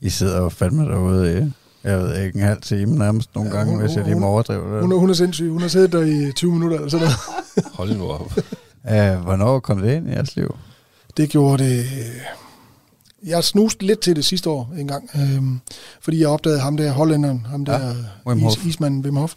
I 0.00 0.08
sidder 0.10 0.40
og 0.40 0.52
fandme 0.52 0.84
derude 0.84 1.38
i 1.38 1.52
jeg 1.88 1.98
ved 1.98 2.22
ikke, 2.24 2.38
en 2.38 2.44
halv 2.44 2.60
time 2.62 2.98
nærmest 2.98 3.34
nogle 3.34 3.50
Ja, 3.50 3.56
gange, 3.56 3.72
hun- 3.72 3.80
hvis 3.86 3.96
jeg 3.96 4.04
lige 4.04 4.16
må 4.20 4.26
overdrive 4.26 4.74
det. 4.74 4.82
Hun, 4.82 4.92
er- 4.92 4.96
hun 4.96 5.10
er 5.10 5.14
sindssyg. 5.14 5.48
Hun 5.50 5.60
har 5.60 5.68
siddet 5.68 5.92
der 5.92 6.02
i 6.28 6.32
20 6.32 6.52
minutter 6.52 6.76
eller 6.76 6.90
sådan 6.90 7.06
noget. 7.06 7.74
Hold 7.78 7.96
nu 7.96 8.08
op. 8.10 8.32
Uh, 8.84 9.22
hvornår 9.22 9.58
kom 9.60 9.80
det 9.82 9.96
ind 9.96 10.08
i 10.08 10.12
jeres 10.12 10.36
liv? 10.36 10.56
Det 11.16 11.28
gjorde 11.30 11.64
det... 11.64 11.84
Jeg 13.26 13.44
snuste 13.44 13.86
lidt 13.86 14.00
til 14.00 14.16
det 14.16 14.24
sidste 14.24 14.50
år 14.50 14.72
en 14.78 14.88
gang, 14.88 15.10
øhm, 15.14 15.60
fordi 16.00 16.20
jeg 16.20 16.28
opdagede 16.28 16.60
ham 16.60 16.76
der, 16.76 16.90
hollænderen, 16.92 17.46
ham 17.50 17.64
der 17.64 17.86
Ja, 17.86 17.92
Wim 18.26 18.38
is, 18.38 18.44
Hof. 18.44 18.66
ismanden 18.66 19.04
Wim 19.04 19.16
Hof, 19.16 19.34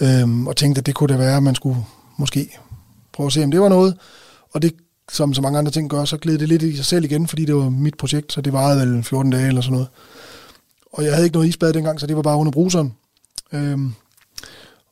øhm, 0.00 0.46
og 0.46 0.56
tænkte, 0.56 0.78
at 0.78 0.86
det 0.86 0.94
kunne 0.94 1.12
da 1.12 1.16
være, 1.18 1.36
at 1.36 1.42
man 1.42 1.54
skulle 1.54 1.84
måske 2.16 2.58
prøve 3.12 3.26
at 3.26 3.32
se, 3.32 3.44
om 3.44 3.50
det 3.50 3.60
var 3.60 3.68
noget. 3.68 3.96
Og 4.52 4.62
det, 4.62 4.74
som 5.12 5.34
så 5.34 5.42
mange 5.42 5.58
andre 5.58 5.72
ting 5.72 5.90
gør, 5.90 6.04
så 6.04 6.16
gled 6.16 6.38
det 6.38 6.48
lidt 6.48 6.62
i 6.62 6.76
sig 6.76 6.84
selv 6.84 7.04
igen, 7.04 7.26
fordi 7.26 7.44
det 7.44 7.54
var 7.54 7.68
mit 7.68 7.96
projekt, 7.96 8.32
så 8.32 8.40
det 8.40 8.52
varede 8.52 8.80
vel 8.80 9.02
14 9.02 9.32
dage 9.32 9.48
eller 9.48 9.60
sådan 9.60 9.72
noget. 9.72 9.88
Og 10.92 11.04
jeg 11.04 11.12
havde 11.12 11.24
ikke 11.24 11.36
noget 11.36 11.48
isbad 11.48 11.72
dengang, 11.72 12.00
så 12.00 12.06
det 12.06 12.16
var 12.16 12.22
bare 12.22 12.36
under 12.36 12.52
bruseren. 12.52 12.94
Øhm, 13.52 13.92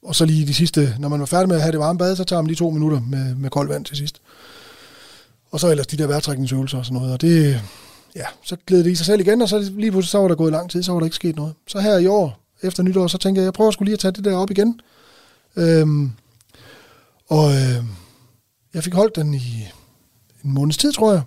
og 0.03 0.15
så 0.15 0.25
lige 0.25 0.47
de 0.47 0.55
sidste, 0.55 0.95
når 0.99 1.09
man 1.09 1.21
var 1.21 1.27
færdig 1.27 1.49
med 1.49 1.57
at 1.57 1.63
have 1.63 1.73
det 1.73 1.81
varme 1.81 1.99
bad, 1.99 2.17
så 2.17 2.25
tager 2.25 2.43
man 2.43 2.47
lige 2.47 2.57
to 2.57 2.71
minutter 2.71 3.01
med, 3.01 3.35
med 3.35 3.51
koldt 3.51 3.71
vand 3.71 3.85
til 3.85 3.97
sidst. 3.97 4.21
Og 5.51 5.61
så 5.61 5.71
ellers 5.71 5.87
de 5.87 5.97
der 5.97 6.07
vejrtrækningsøvelser 6.07 6.79
og 6.79 6.85
sådan 6.85 6.99
noget. 6.99 7.13
Og 7.13 7.21
det, 7.21 7.61
ja, 8.17 8.25
så 8.45 8.57
gled 8.67 8.85
det 8.85 8.91
i 8.91 8.95
sig 8.95 9.07
selv 9.07 9.21
igen, 9.21 9.43
og 9.43 9.49
så 9.49 9.59
lige 9.59 9.91
pludselig 9.91 10.11
så 10.11 10.19
var 10.19 10.29
der 10.29 10.35
gået 10.35 10.53
lang 10.53 10.71
tid, 10.71 10.83
så 10.83 10.93
var 10.93 10.99
der 10.99 11.07
ikke 11.07 11.17
sket 11.17 11.37
noget. 11.37 11.55
Så 11.67 11.81
her 11.81 11.99
i 11.99 12.07
år, 12.07 12.41
efter 12.63 12.83
nytår, 12.83 13.07
så 13.07 13.19
tænkte 13.19 13.41
jeg, 13.41 13.45
jeg 13.45 13.53
prøver 13.53 13.71
skulle 13.71 13.87
lige 13.87 13.95
at 13.95 14.01
tage 14.01 14.13
det 14.13 14.25
der 14.25 14.37
op 14.37 14.51
igen. 14.51 14.81
Øhm, 15.59 16.11
og 17.29 17.51
øh, 17.51 17.85
jeg 18.75 18.85
fik 18.85 18.95
holdt 18.95 19.17
den 19.17 19.35
i 19.35 19.67
en 20.45 20.53
måneds 20.53 20.77
tid, 20.77 20.93
tror 20.93 21.13
jeg. 21.13 21.23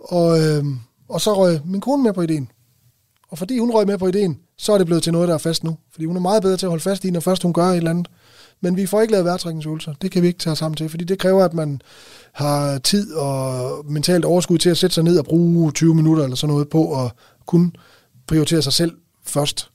Og, 0.00 0.40
øh, 0.40 0.64
og 1.08 1.20
så 1.20 1.34
røg 1.34 1.60
min 1.64 1.80
kone 1.80 2.02
med 2.02 2.12
på 2.12 2.22
ideen. 2.22 2.50
Og 3.28 3.38
fordi 3.38 3.58
hun 3.58 3.70
røg 3.70 3.86
med 3.86 3.98
på 3.98 4.08
ideen, 4.08 4.38
så 4.58 4.72
er 4.72 4.78
det 4.78 4.86
blevet 4.86 5.02
til 5.02 5.12
noget, 5.12 5.28
der 5.28 5.34
er 5.34 5.38
fast 5.38 5.64
nu. 5.64 5.78
Fordi 5.92 6.04
hun 6.04 6.16
er 6.16 6.20
meget 6.20 6.42
bedre 6.42 6.56
til 6.56 6.66
at 6.66 6.70
holde 6.70 6.82
fast 6.82 7.04
i, 7.04 7.10
når 7.10 7.20
først 7.20 7.42
hun 7.42 7.52
gør 7.52 7.64
et 7.64 7.76
eller 7.76 7.90
andet. 7.90 8.08
Men 8.60 8.76
vi 8.76 8.86
får 8.86 9.00
ikke 9.00 9.12
lavet 9.12 9.24
vejrtrækningsøvelser. 9.24 9.94
Det 10.02 10.10
kan 10.10 10.22
vi 10.22 10.26
ikke 10.26 10.38
tage 10.38 10.52
os 10.52 10.58
sammen 10.58 10.76
til, 10.76 10.88
fordi 10.88 11.04
det 11.04 11.18
kræver, 11.18 11.44
at 11.44 11.54
man 11.54 11.82
har 12.32 12.78
tid 12.78 13.14
og 13.14 13.86
mentalt 13.86 14.24
overskud 14.24 14.58
til 14.58 14.70
at 14.70 14.78
sætte 14.78 14.94
sig 14.94 15.04
ned 15.04 15.18
og 15.18 15.24
bruge 15.24 15.72
20 15.72 15.94
minutter 15.94 16.24
eller 16.24 16.36
sådan 16.36 16.52
noget 16.52 16.68
på 16.68 17.04
at 17.04 17.12
kun 17.46 17.72
prioritere 18.26 18.62
sig 18.62 18.72
selv 18.72 18.92
først. 19.24 19.70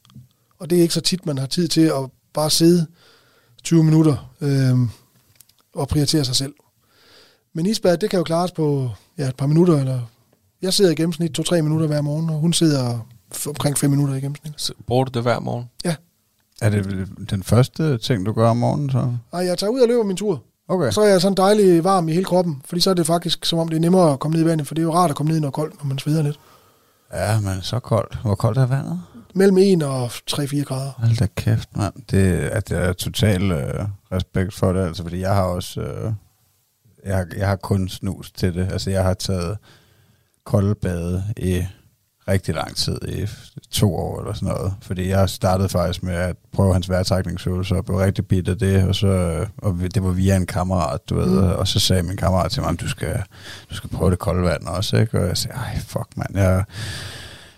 Og 0.59 0.69
det 0.69 0.77
er 0.77 0.81
ikke 0.81 0.93
så 0.93 1.01
tit, 1.01 1.25
man 1.25 1.37
har 1.37 1.47
tid 1.47 1.67
til 1.67 1.81
at 1.81 2.09
bare 2.33 2.49
sidde 2.49 2.87
20 3.63 3.83
minutter 3.83 4.31
øh, 4.41 4.77
og 5.75 5.87
prioritere 5.87 6.25
sig 6.25 6.35
selv. 6.35 6.53
Men 7.53 7.65
isbad, 7.65 7.97
det 7.97 8.09
kan 8.09 8.17
jo 8.17 8.23
klares 8.23 8.51
på 8.51 8.89
ja, 9.17 9.27
et 9.27 9.35
par 9.35 9.47
minutter. 9.47 9.79
Eller 9.79 9.99
jeg 10.61 10.73
sidder 10.73 10.91
i 10.91 10.95
gennemsnit 10.95 11.39
2-3 11.39 11.61
minutter 11.61 11.87
hver 11.87 12.01
morgen, 12.01 12.29
og 12.29 12.35
hun 12.39 12.53
sidder 12.53 12.99
f- 13.35 13.49
omkring 13.49 13.77
5 13.77 13.89
minutter 13.89 14.15
i 14.15 14.19
gennemsnit. 14.19 14.53
Så 14.57 14.73
Bruger 14.87 15.03
du 15.03 15.11
det 15.13 15.21
hver 15.21 15.39
morgen? 15.39 15.65
Er 16.61 16.69
det 16.69 17.07
den 17.29 17.43
første 17.43 17.97
ting, 17.97 18.25
du 18.25 18.31
gør 18.33 18.49
om 18.49 18.57
morgenen 18.57 18.89
så? 18.89 19.11
Ej, 19.33 19.39
jeg 19.45 19.57
tager 19.57 19.71
ud 19.71 19.79
og 19.79 19.87
løber 19.87 20.03
min 20.03 20.17
tur. 20.17 20.43
Okay. 20.67 20.91
Så 20.91 21.01
er 21.01 21.07
jeg 21.07 21.21
sådan 21.21 21.35
dejlig 21.37 21.83
varm 21.83 22.09
i 22.09 22.13
hele 22.13 22.25
kroppen, 22.25 22.61
fordi 22.65 22.81
så 22.81 22.89
er 22.89 22.93
det 22.93 23.05
faktisk 23.05 23.45
som 23.45 23.59
om 23.59 23.67
det 23.67 23.75
er 23.75 23.79
nemmere 23.81 24.13
at 24.13 24.19
komme 24.19 24.35
ned 24.37 24.43
i 24.45 24.47
vandet, 24.47 24.67
for 24.67 24.75
det 24.75 24.81
er 24.81 24.85
jo 24.85 24.93
rart 24.93 25.09
at 25.09 25.15
komme 25.15 25.29
ned 25.29 25.37
i 25.37 25.41
noget 25.41 25.53
koldt, 25.53 25.77
når 25.83 25.85
man 25.87 25.97
sveder 25.99 26.23
lidt. 26.23 26.39
Ja, 27.13 27.39
men 27.39 27.61
så 27.61 27.79
koldt. 27.79 28.17
Hvor 28.21 28.35
koldt 28.35 28.57
er 28.57 28.65
vandet? 28.65 29.01
Mellem 29.33 29.57
1 29.57 29.83
og 29.83 30.05
3-4 30.31 30.63
grader. 30.63 30.91
Hold 30.97 31.17
da 31.17 31.27
kæft, 31.35 31.77
mand. 31.77 31.93
Det, 32.11 32.33
at 32.39 32.71
jeg 32.71 32.85
er 32.85 32.93
total 32.93 33.51
øh, 33.51 33.85
respekt 34.11 34.53
for 34.53 34.73
det, 34.73 34.85
altså, 34.85 35.03
fordi 35.03 35.19
jeg 35.19 35.35
har 35.35 35.43
også... 35.43 35.81
Øh, 35.81 36.11
jeg, 37.05 37.15
har, 37.17 37.27
jeg 37.37 37.47
har 37.47 37.55
kun 37.55 37.89
snus 37.89 38.31
til 38.31 38.53
det. 38.55 38.71
Altså, 38.71 38.89
jeg 38.89 39.03
har 39.03 39.13
taget 39.13 39.57
kolde 40.45 40.75
bade 40.75 41.23
i 41.37 41.63
rigtig 42.27 42.55
lang 42.55 42.75
tid, 42.75 42.97
i 43.07 43.27
to 43.71 43.95
år 43.95 44.19
eller 44.21 44.33
sådan 44.33 44.47
noget. 44.47 44.73
Fordi 44.81 45.09
jeg 45.09 45.29
startede 45.29 45.69
faktisk 45.69 46.03
med 46.03 46.13
at 46.13 46.35
prøve 46.51 46.73
hans 46.73 46.89
vejrtrækningsøvelser 46.89 47.75
og 47.75 47.85
blev 47.85 47.97
rigtig 47.97 48.27
bit 48.27 48.47
af 48.47 48.57
det, 48.57 48.87
og, 48.87 48.95
så, 48.95 49.45
og 49.57 49.77
det 49.95 50.03
var 50.03 50.09
via 50.11 50.35
en 50.35 50.45
kammerat, 50.45 50.99
du 51.09 51.15
ved, 51.15 51.41
Mm. 51.41 51.49
og 51.49 51.67
så 51.67 51.79
sagde 51.79 52.03
min 52.03 52.17
kammerat 52.17 52.51
til 52.51 52.61
mig, 52.61 52.79
du 52.81 52.89
skal, 52.89 53.23
du 53.69 53.75
skal 53.75 53.89
prøve 53.89 54.11
det 54.11 54.19
kolde 54.19 54.43
vand 54.43 54.67
også, 54.67 54.97
ikke? 54.97 55.19
Og 55.21 55.27
jeg 55.27 55.37
sagde, 55.37 55.57
ej, 55.57 55.79
fuck, 55.79 56.07
mand, 56.17 56.37
jeg, 56.37 56.63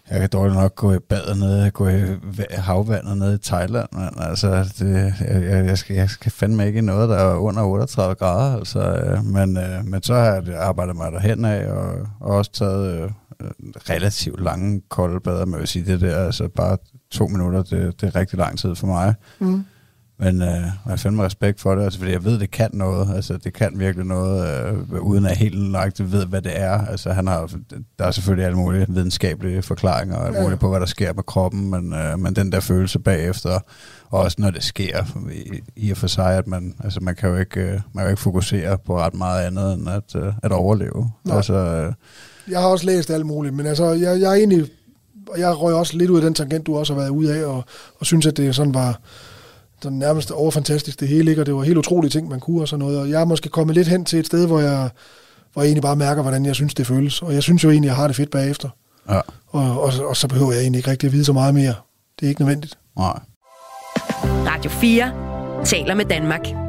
jeg 0.09 0.19
kan 0.19 0.29
dårligt 0.29 0.55
nok 0.55 0.75
gå 0.75 0.93
i 0.93 0.99
bad 0.99 1.35
nede, 1.35 1.71
gå 1.71 1.87
i 1.87 2.01
havvandet 2.51 3.17
nede 3.17 3.35
i 3.35 3.37
Thailand, 3.43 3.87
men 3.91 4.09
altså, 4.17 4.73
det, 4.79 5.13
jeg, 5.19 5.65
jeg, 5.65 5.77
skal, 5.77 5.95
jeg 5.95 6.09
skal 6.09 6.31
fandme 6.31 6.67
ikke 6.67 6.79
i 6.79 6.81
noget, 6.81 7.09
der 7.09 7.15
er 7.15 7.35
under 7.35 7.63
38 7.63 8.15
grader, 8.15 8.57
altså, 8.57 8.79
øh, 8.79 9.23
men, 9.23 9.57
øh, 9.57 9.85
men 9.85 10.03
så 10.03 10.13
har 10.13 10.23
jeg 10.23 10.43
arbejdet 10.57 10.95
mig 10.95 11.11
derhen 11.11 11.45
af, 11.45 11.67
og, 11.67 12.07
og 12.19 12.35
også 12.35 12.51
taget 12.51 13.01
øh, 13.01 13.09
relativt 13.89 14.43
lange 14.43 14.81
kolde 14.89 15.19
bader, 15.19 15.45
men 15.45 15.53
jeg 15.53 15.59
vil 15.59 15.67
sige, 15.67 15.85
det 15.85 16.01
der, 16.01 16.25
altså 16.25 16.47
bare 16.47 16.77
to 17.11 17.27
minutter, 17.27 17.63
det, 17.63 18.01
det 18.01 18.07
er 18.07 18.15
rigtig 18.15 18.39
lang 18.39 18.59
tid 18.59 18.75
for 18.75 18.87
mig. 18.87 19.13
Mm. 19.39 19.65
Men 20.19 20.41
øh, 20.41 20.47
jeg 20.47 20.71
har 20.85 20.95
fandme 20.95 21.23
respekt 21.23 21.61
for 21.61 21.75
det, 21.75 21.83
altså, 21.83 21.99
fordi 21.99 22.11
jeg 22.11 22.23
ved, 22.23 22.39
det 22.39 22.51
kan 22.51 22.69
noget. 22.73 23.15
Altså, 23.15 23.37
det 23.37 23.53
kan 23.53 23.71
virkelig 23.75 24.05
noget, 24.05 24.47
øh, 24.91 25.01
uden 25.01 25.25
at 25.25 25.37
helt 25.37 25.71
nøjagtigt 25.71 26.11
ved, 26.11 26.25
hvad 26.25 26.41
det 26.41 26.59
er. 26.59 26.85
Altså, 26.87 27.11
han 27.13 27.27
har, 27.27 27.49
der 27.99 28.05
er 28.05 28.11
selvfølgelig 28.11 28.45
alle 28.45 28.57
mulige 28.57 28.85
videnskabelige 28.89 29.61
forklaringer 29.61 30.15
og 30.15 30.27
alt 30.27 30.41
muligt 30.41 30.59
på, 30.59 30.69
hvad 30.69 30.79
der 30.79 30.85
sker 30.85 31.13
med 31.13 31.23
kroppen, 31.23 31.69
men, 31.69 31.93
øh, 31.93 32.19
men 32.19 32.35
den 32.35 32.51
der 32.51 32.59
følelse 32.59 32.99
bagefter, 32.99 33.59
og 34.09 34.19
også 34.19 34.35
når 34.39 34.51
det 34.51 34.63
sker, 34.63 35.03
i, 35.31 35.61
i 35.75 35.91
og 35.91 35.97
for 35.97 36.07
sig, 36.07 36.37
at 36.37 36.47
man, 36.47 36.75
altså, 36.83 36.99
man, 36.99 37.15
kan 37.15 37.29
jo 37.29 37.35
ikke, 37.35 37.61
øh, 37.61 37.71
man 37.71 37.81
kan 37.95 38.03
jo 38.03 38.09
ikke 38.09 38.21
fokusere 38.21 38.77
på 38.85 38.97
ret 38.97 39.13
meget 39.13 39.45
andet, 39.45 39.73
end 39.73 39.89
at, 39.89 40.15
øh, 40.15 40.33
at 40.43 40.51
overleve. 40.51 41.11
Nej. 41.23 41.35
Altså, 41.35 41.53
øh, 41.53 41.93
Jeg 42.51 42.59
har 42.59 42.67
også 42.67 42.85
læst 42.85 43.09
alt 43.09 43.25
muligt, 43.25 43.55
men 43.55 43.65
altså, 43.65 43.85
jeg, 43.85 44.21
jeg 44.21 44.29
er 44.29 44.35
egentlig, 44.35 44.69
og 45.29 45.39
jeg 45.39 45.61
røg 45.61 45.73
også 45.73 45.97
lidt 45.97 46.09
ud 46.09 46.15
af 46.17 46.21
den 46.23 46.33
tangent, 46.33 46.67
du 46.67 46.77
også 46.77 46.93
har 46.93 47.01
været 47.01 47.09
ude 47.09 47.35
af, 47.39 47.45
og, 47.45 47.63
og 47.99 48.05
synes, 48.05 48.25
at 48.25 48.37
det 48.37 48.55
sådan 48.55 48.73
var 48.73 48.99
sådan 49.85 49.97
nærmest 49.97 50.31
overfantastisk 50.31 50.99
det 50.99 51.07
hele, 51.07 51.29
ikke? 51.29 51.41
og 51.41 51.45
det 51.45 51.55
var 51.55 51.63
helt 51.63 51.77
utrolige 51.77 52.09
ting, 52.09 52.29
man 52.29 52.39
kunne 52.39 52.61
og 52.61 52.67
sådan 52.67 52.85
noget, 52.85 52.99
og 52.99 53.09
jeg 53.09 53.21
er 53.21 53.25
måske 53.25 53.49
kommet 53.49 53.75
lidt 53.75 53.87
hen 53.87 54.05
til 54.05 54.19
et 54.19 54.25
sted, 54.25 54.47
hvor 54.47 54.59
jeg, 54.59 54.89
hvor 55.53 55.61
jeg 55.61 55.67
egentlig 55.67 55.81
bare 55.81 55.95
mærker, 55.95 56.21
hvordan 56.21 56.45
jeg 56.45 56.55
synes, 56.55 56.73
det 56.73 56.87
føles, 56.87 57.21
og 57.21 57.33
jeg 57.33 57.43
synes 57.43 57.63
jo 57.63 57.69
egentlig, 57.69 57.87
jeg 57.87 57.95
har 57.95 58.07
det 58.07 58.15
fedt 58.15 58.31
bagefter, 58.31 58.69
ja, 59.09 59.19
og, 59.47 59.81
og, 59.81 59.91
og 60.09 60.17
så 60.17 60.27
behøver 60.27 60.51
jeg 60.51 60.61
egentlig 60.61 60.79
ikke 60.79 60.91
rigtig 60.91 61.07
at 61.07 61.13
vide 61.13 61.25
så 61.25 61.33
meget 61.33 61.53
mere. 61.53 61.73
Det 62.19 62.25
er 62.25 62.29
ikke 62.29 62.41
nødvendigt. 62.41 62.77
nej. 62.97 63.19
Radio 64.25 64.71
4 64.71 65.11
taler 65.65 65.93
med 65.93 66.05
Danmark. 66.05 66.64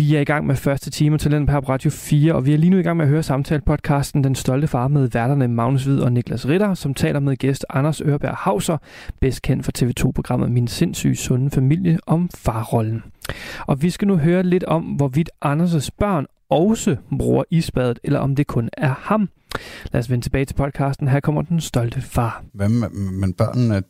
Vi 0.00 0.16
er 0.16 0.20
i 0.20 0.24
gang 0.24 0.46
med 0.46 0.56
første 0.56 0.90
time 0.90 1.18
til 1.18 1.30
den 1.30 1.48
her 1.48 1.60
på 1.60 1.68
Radio 1.68 1.90
4, 1.90 2.34
og 2.34 2.46
vi 2.46 2.52
er 2.52 2.58
lige 2.58 2.70
nu 2.70 2.78
i 2.78 2.82
gang 2.82 2.96
med 2.96 3.04
at 3.04 3.08
høre 3.08 3.22
samtale-podcasten 3.22 4.24
Den 4.24 4.34
Stolte 4.34 4.66
Far 4.66 4.88
med 4.88 5.08
værterne 5.08 5.48
Magnus 5.48 5.84
Hvid 5.84 6.00
og 6.00 6.12
Niklas 6.12 6.48
Ritter, 6.48 6.74
som 6.74 6.94
taler 6.94 7.20
med 7.20 7.36
gæst 7.36 7.66
Anders 7.68 8.00
Ørberg 8.00 8.34
Hauser, 8.36 8.78
bedst 9.20 9.42
kendt 9.42 9.64
for 9.64 9.72
TV2-programmet 9.78 10.52
Min 10.52 10.68
sindssyge 10.68 11.16
sunde 11.16 11.50
familie 11.50 11.98
om 12.06 12.30
farrollen. 12.34 13.02
Og 13.66 13.82
vi 13.82 13.90
skal 13.90 14.08
nu 14.08 14.16
høre 14.16 14.42
lidt 14.42 14.64
om, 14.64 14.82
hvorvidt 14.82 15.30
Anders' 15.44 15.88
børn 15.98 16.26
også 16.48 16.96
bruger 17.18 17.44
isbadet, 17.50 17.98
eller 18.04 18.18
om 18.18 18.36
det 18.36 18.46
kun 18.46 18.68
er 18.72 18.94
ham. 18.98 19.28
Lad 19.92 19.98
os 19.98 20.10
vende 20.10 20.24
tilbage 20.24 20.44
til 20.44 20.54
podcasten. 20.54 21.08
Her 21.08 21.20
kommer 21.20 21.42
Den 21.42 21.60
Stolte 21.60 22.00
Far. 22.00 22.44
Hvad 22.52 22.68
med, 22.68 22.88
men 22.90 23.32
børnene, 23.32 23.82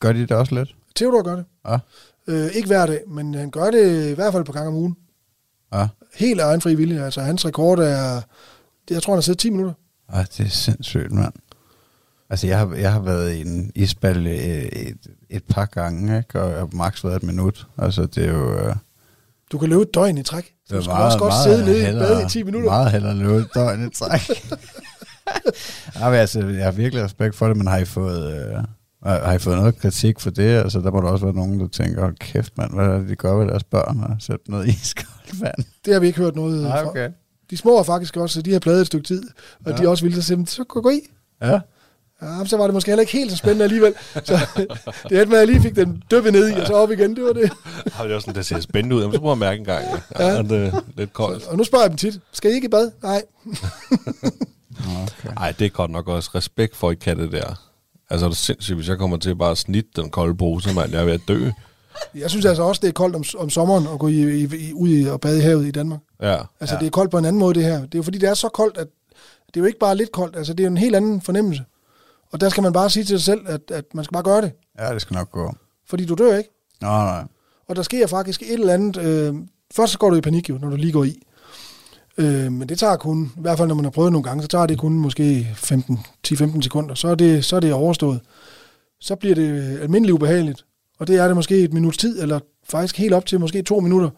gør 0.00 0.12
de 0.12 0.20
det 0.20 0.32
også 0.32 0.54
lidt? 0.54 0.76
Theodor 0.96 1.22
gør 1.22 1.36
det. 1.36 1.44
Ja. 1.68 1.78
Øh, 2.28 2.50
ikke 2.54 2.66
hver 2.68 2.86
dag, 2.86 3.00
men 3.08 3.34
han 3.34 3.50
gør 3.50 3.70
det 3.70 4.10
i 4.10 4.14
hvert 4.14 4.32
fald 4.32 4.44
på 4.44 4.52
gang 4.52 4.68
om 4.68 4.74
ugen. 4.74 4.96
Ja. 5.74 5.88
Helt 6.16 6.40
af 6.40 6.46
egen 6.48 6.60
fri 6.60 6.74
vilje. 6.74 7.04
Altså, 7.04 7.20
hans 7.20 7.46
rekord 7.46 7.78
er, 7.78 8.20
jeg 8.90 9.02
tror, 9.02 9.12
han 9.12 9.16
har 9.16 9.22
siddet 9.22 9.38
10 9.40 9.50
minutter. 9.50 9.72
Ej, 10.12 10.24
det 10.38 10.46
er 10.46 10.50
sindssygt, 10.50 11.12
mand. 11.12 11.32
Altså, 12.30 12.46
jeg 12.46 12.58
har, 12.58 12.74
jeg 12.74 12.92
har 12.92 13.00
været 13.00 13.32
i 13.34 13.40
en 13.40 13.72
isbal 13.74 14.26
øh, 14.26 14.32
et, 14.34 14.96
et 15.30 15.44
par 15.44 15.64
gange, 15.66 16.18
ikke? 16.18 16.42
og 16.42 16.50
jeg 16.50 16.58
har 16.58 16.68
maks 16.72 17.04
været 17.04 17.16
et 17.16 17.22
minut. 17.22 17.66
Altså, 17.78 18.06
det 18.06 18.24
er 18.24 18.32
jo... 18.32 18.58
Øh, 18.58 18.74
Du 19.52 19.58
kan 19.58 19.68
løbe 19.68 19.82
et 19.82 19.94
døgn 19.94 20.18
i 20.18 20.22
træk. 20.22 20.44
det 20.68 20.76
Du 20.76 20.82
skal 20.82 20.94
også 20.96 21.18
godt 21.18 21.34
sidde 21.44 21.64
nede 21.64 21.90
i 21.90 21.92
bad 21.92 22.26
i 22.26 22.28
10 22.28 22.42
minutter. 22.42 22.70
Meget 22.70 22.90
hellere 22.92 23.14
løbe 23.14 23.36
et 23.36 23.48
døgn 23.54 23.86
i 23.86 23.90
træk. 23.90 24.20
ja, 26.00 26.08
men 26.10 26.18
altså, 26.18 26.46
jeg 26.46 26.64
har 26.64 26.72
virkelig 26.72 27.04
respekt 27.04 27.36
for 27.36 27.48
det, 27.48 27.56
men 27.56 27.66
har 27.66 27.78
I 27.78 27.84
fået... 27.84 28.32
Øh, 28.56 28.64
har 29.08 29.32
I 29.32 29.38
fået 29.38 29.56
noget 29.56 29.78
kritik 29.78 30.20
for 30.20 30.30
det? 30.30 30.56
Altså, 30.58 30.80
der 30.80 30.90
må 30.90 31.00
der 31.00 31.08
også 31.08 31.24
være 31.26 31.34
nogen, 31.34 31.60
der 31.60 31.68
tænker, 31.68 32.00
hold 32.00 32.16
kæft, 32.18 32.58
mand, 32.58 32.74
hvad 32.74 32.86
er 32.86 32.98
det, 32.98 33.08
de 33.08 33.16
gør 33.16 33.34
ved 33.34 33.46
deres 33.46 33.64
børn? 33.64 34.00
Og 34.00 34.16
sætte 34.18 34.50
noget 34.50 34.68
iskoldt 34.68 35.40
vand. 35.40 35.64
Det 35.84 35.92
har 35.92 36.00
vi 36.00 36.06
ikke 36.06 36.18
hørt 36.18 36.36
noget 36.36 36.66
fra. 36.66 36.86
okay. 36.88 37.08
De 37.50 37.56
små 37.56 37.76
har 37.76 37.82
faktisk 37.82 38.16
også, 38.16 38.42
de 38.42 38.52
har 38.52 38.58
pladet 38.60 38.80
et 38.80 38.86
stykke 38.86 39.06
tid, 39.06 39.22
og 39.66 39.72
Ja. 39.72 39.76
de 39.76 39.82
er 39.84 39.88
også 39.88 40.04
vildt, 40.04 40.16
så 40.16 40.22
siger, 40.22 40.38
de, 40.38 40.46
så 40.46 40.64
gå, 40.64 40.80
gå 40.80 40.90
i. 40.90 41.00
Ja. 41.42 41.60
Ja, 42.22 42.44
så 42.44 42.56
var 42.56 42.64
det 42.64 42.74
måske 42.74 42.90
heller 42.90 43.00
ikke 43.00 43.12
helt 43.12 43.30
så 43.30 43.36
spændende 43.36 43.64
alligevel. 43.64 43.94
Så 44.24 44.38
det 45.08 45.18
endte 45.18 45.26
med, 45.26 45.34
at 45.34 45.38
jeg 45.38 45.46
lige 45.46 45.60
fik 45.60 45.76
den 45.76 46.02
dyppe 46.10 46.30
ned 46.30 46.48
i, 46.50 46.52
og 46.60 46.66
så 46.66 46.72
op 46.74 46.90
igen. 46.90 47.16
Det 47.16 47.24
var 47.24 47.32
det. 47.32 47.50
Har 47.92 48.04
det 48.04 48.14
også 48.14 48.24
sådan, 48.24 48.38
det 48.38 48.46
ser 48.46 48.60
spændende 48.60 48.96
ud. 48.96 49.00
Jamen, 49.00 49.14
så 49.14 49.20
prøv 49.20 49.32
at 49.32 49.38
mærke 49.38 49.58
en 49.58 49.64
gang. 49.64 49.84
Ja, 50.18 50.26
Ja. 50.26 50.32
ja. 50.34 50.42
det 50.42 50.66
er 50.66 50.80
lidt 50.96 51.12
koldt. 51.12 51.46
Og 51.46 51.56
nu 51.56 51.64
spørger 51.64 51.82
jeg 51.84 51.90
dem 51.90 51.96
tit, 51.96 52.20
skal 52.32 52.50
I 52.50 52.54
ikke 52.54 52.64
i 52.66 52.68
bad? 52.70 52.90
Nej. 53.02 53.22
Okay. 55.02 55.34
Nej, 55.34 55.52
det 55.58 55.64
er 55.64 55.68
godt 55.70 55.90
nok 55.90 56.08
også 56.08 56.30
respekt 56.34 56.76
for, 56.76 56.88
at 56.90 56.96
I 56.96 56.98
kan 56.98 57.18
det 57.18 57.32
der. 57.32 57.69
Altså, 58.10 58.26
det 58.26 58.32
er 58.32 58.36
sindssygt, 58.36 58.76
hvis 58.76 58.88
jeg 58.88 58.98
kommer 58.98 59.16
til 59.16 59.36
bare 59.36 59.50
at 59.50 59.58
snitte 59.58 59.90
den 59.96 60.10
kolde 60.10 60.34
pose, 60.36 60.74
mand. 60.74 60.90
Jeg 60.92 61.00
er 61.00 61.04
ved 61.04 61.12
at 61.12 61.20
dø. 61.28 61.50
Jeg 62.14 62.30
synes 62.30 62.46
altså 62.46 62.62
også, 62.62 62.80
det 62.82 62.88
er 62.88 62.92
koldt 62.92 63.16
om, 63.16 63.24
om 63.38 63.50
sommeren 63.50 63.86
at 63.92 63.98
gå 63.98 64.08
i, 64.08 64.40
i, 64.42 64.68
i, 64.68 64.72
ud 64.74 64.88
i, 64.88 65.04
og 65.08 65.20
bade 65.20 65.38
i 65.38 65.40
havet 65.40 65.66
i 65.66 65.70
Danmark. 65.70 66.00
Ja. 66.22 66.36
Altså, 66.60 66.74
ja. 66.74 66.80
det 66.80 66.86
er 66.86 66.90
koldt 66.90 67.10
på 67.10 67.18
en 67.18 67.24
anden 67.24 67.40
måde, 67.40 67.54
det 67.54 67.64
her. 67.64 67.74
Det 67.80 67.94
er 67.94 67.98
jo 67.98 68.02
fordi, 68.02 68.18
det 68.18 68.28
er 68.28 68.34
så 68.34 68.48
koldt, 68.48 68.78
at 68.78 68.86
det 69.46 69.56
er 69.56 69.60
jo 69.60 69.64
ikke 69.66 69.78
bare 69.78 69.96
lidt 69.96 70.12
koldt. 70.12 70.36
Altså, 70.36 70.52
det 70.52 70.60
er 70.60 70.64
jo 70.64 70.70
en 70.70 70.76
helt 70.76 70.96
anden 70.96 71.20
fornemmelse. 71.20 71.64
Og 72.32 72.40
der 72.40 72.48
skal 72.48 72.62
man 72.62 72.72
bare 72.72 72.90
sige 72.90 73.04
til 73.04 73.18
sig 73.18 73.24
selv, 73.24 73.40
at, 73.46 73.60
at 73.70 73.84
man 73.94 74.04
skal 74.04 74.12
bare 74.12 74.22
gøre 74.22 74.42
det, 74.42 74.52
Ja, 74.78 74.92
det 74.94 75.02
skal 75.02 75.14
nok 75.14 75.30
gå. 75.30 75.54
fordi 75.88 76.04
du 76.06 76.14
dør 76.14 76.36
ikke. 76.36 76.50
Nå, 76.80 76.86
nej. 76.88 77.24
Og 77.68 77.76
der 77.76 77.82
sker 77.82 78.06
faktisk 78.06 78.42
et 78.42 78.52
eller 78.52 78.74
andet. 78.74 78.96
Øh, 78.96 79.34
først 79.74 79.92
så 79.92 79.98
går 79.98 80.10
du 80.10 80.16
i 80.16 80.20
panik 80.20 80.48
jo, 80.48 80.58
når 80.58 80.70
du 80.70 80.76
lige 80.76 80.92
går 80.92 81.04
i. 81.04 81.22
Øh, 82.20 82.52
men 82.52 82.68
det 82.68 82.78
tager 82.78 82.96
kun, 82.96 83.32
i 83.36 83.40
hvert 83.40 83.58
fald 83.58 83.68
når 83.68 83.74
man 83.74 83.84
har 83.84 83.90
prøvet 83.90 84.12
nogle 84.12 84.24
gange, 84.24 84.42
så 84.42 84.48
tager 84.48 84.66
det 84.66 84.78
kun 84.78 84.92
måske 84.92 85.48
15, 85.54 85.98
10-15 86.28 86.62
sekunder. 86.62 86.94
Så 86.94 87.08
er, 87.08 87.14
det, 87.14 87.44
så 87.44 87.56
er 87.56 87.60
det 87.60 87.72
overstået. 87.72 88.20
Så 89.00 89.16
bliver 89.16 89.34
det 89.34 89.78
almindeligt 89.78 90.14
ubehageligt. 90.14 90.64
Og 90.98 91.06
det 91.06 91.16
er 91.16 91.26
det 91.26 91.36
måske 91.36 91.58
et 91.58 91.72
minuts 91.72 91.98
tid, 91.98 92.22
eller 92.22 92.40
faktisk 92.64 92.98
helt 92.98 93.14
op 93.14 93.26
til 93.26 93.40
måske 93.40 93.62
to 93.62 93.80
minutter. 93.80 94.10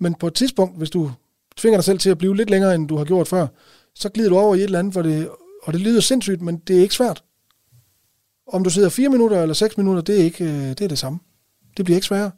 Men 0.00 0.14
på 0.14 0.26
et 0.26 0.34
tidspunkt, 0.34 0.78
hvis 0.78 0.90
du 0.90 1.10
tvinger 1.56 1.76
dig 1.78 1.84
selv 1.84 1.98
til 1.98 2.10
at 2.10 2.18
blive 2.18 2.36
lidt 2.36 2.50
længere, 2.50 2.74
end 2.74 2.88
du 2.88 2.96
har 2.96 3.04
gjort 3.04 3.28
før, 3.28 3.46
så 3.94 4.08
glider 4.08 4.30
du 4.30 4.38
over 4.38 4.54
i 4.54 4.58
et 4.58 4.64
eller 4.64 4.78
andet, 4.78 4.92
hvor 4.92 5.02
det, 5.02 5.28
og 5.62 5.72
det 5.72 5.80
lyder 5.80 6.00
sindssygt, 6.00 6.42
men 6.42 6.56
det 6.56 6.76
er 6.76 6.80
ikke 6.80 6.94
svært. 6.94 7.24
Om 8.52 8.64
du 8.64 8.70
sidder 8.70 8.88
4 8.88 9.08
minutter 9.08 9.42
eller 9.42 9.54
6 9.54 9.76
minutter, 9.76 10.02
det 10.02 10.20
er, 10.20 10.24
ikke, 10.24 10.44
øh, 10.44 10.68
det 10.68 10.80
er 10.80 10.88
det 10.88 10.98
samme. 10.98 11.18
Det 11.76 11.84
bliver 11.84 11.96
ikke 11.96 12.06
sværere. 12.06 12.30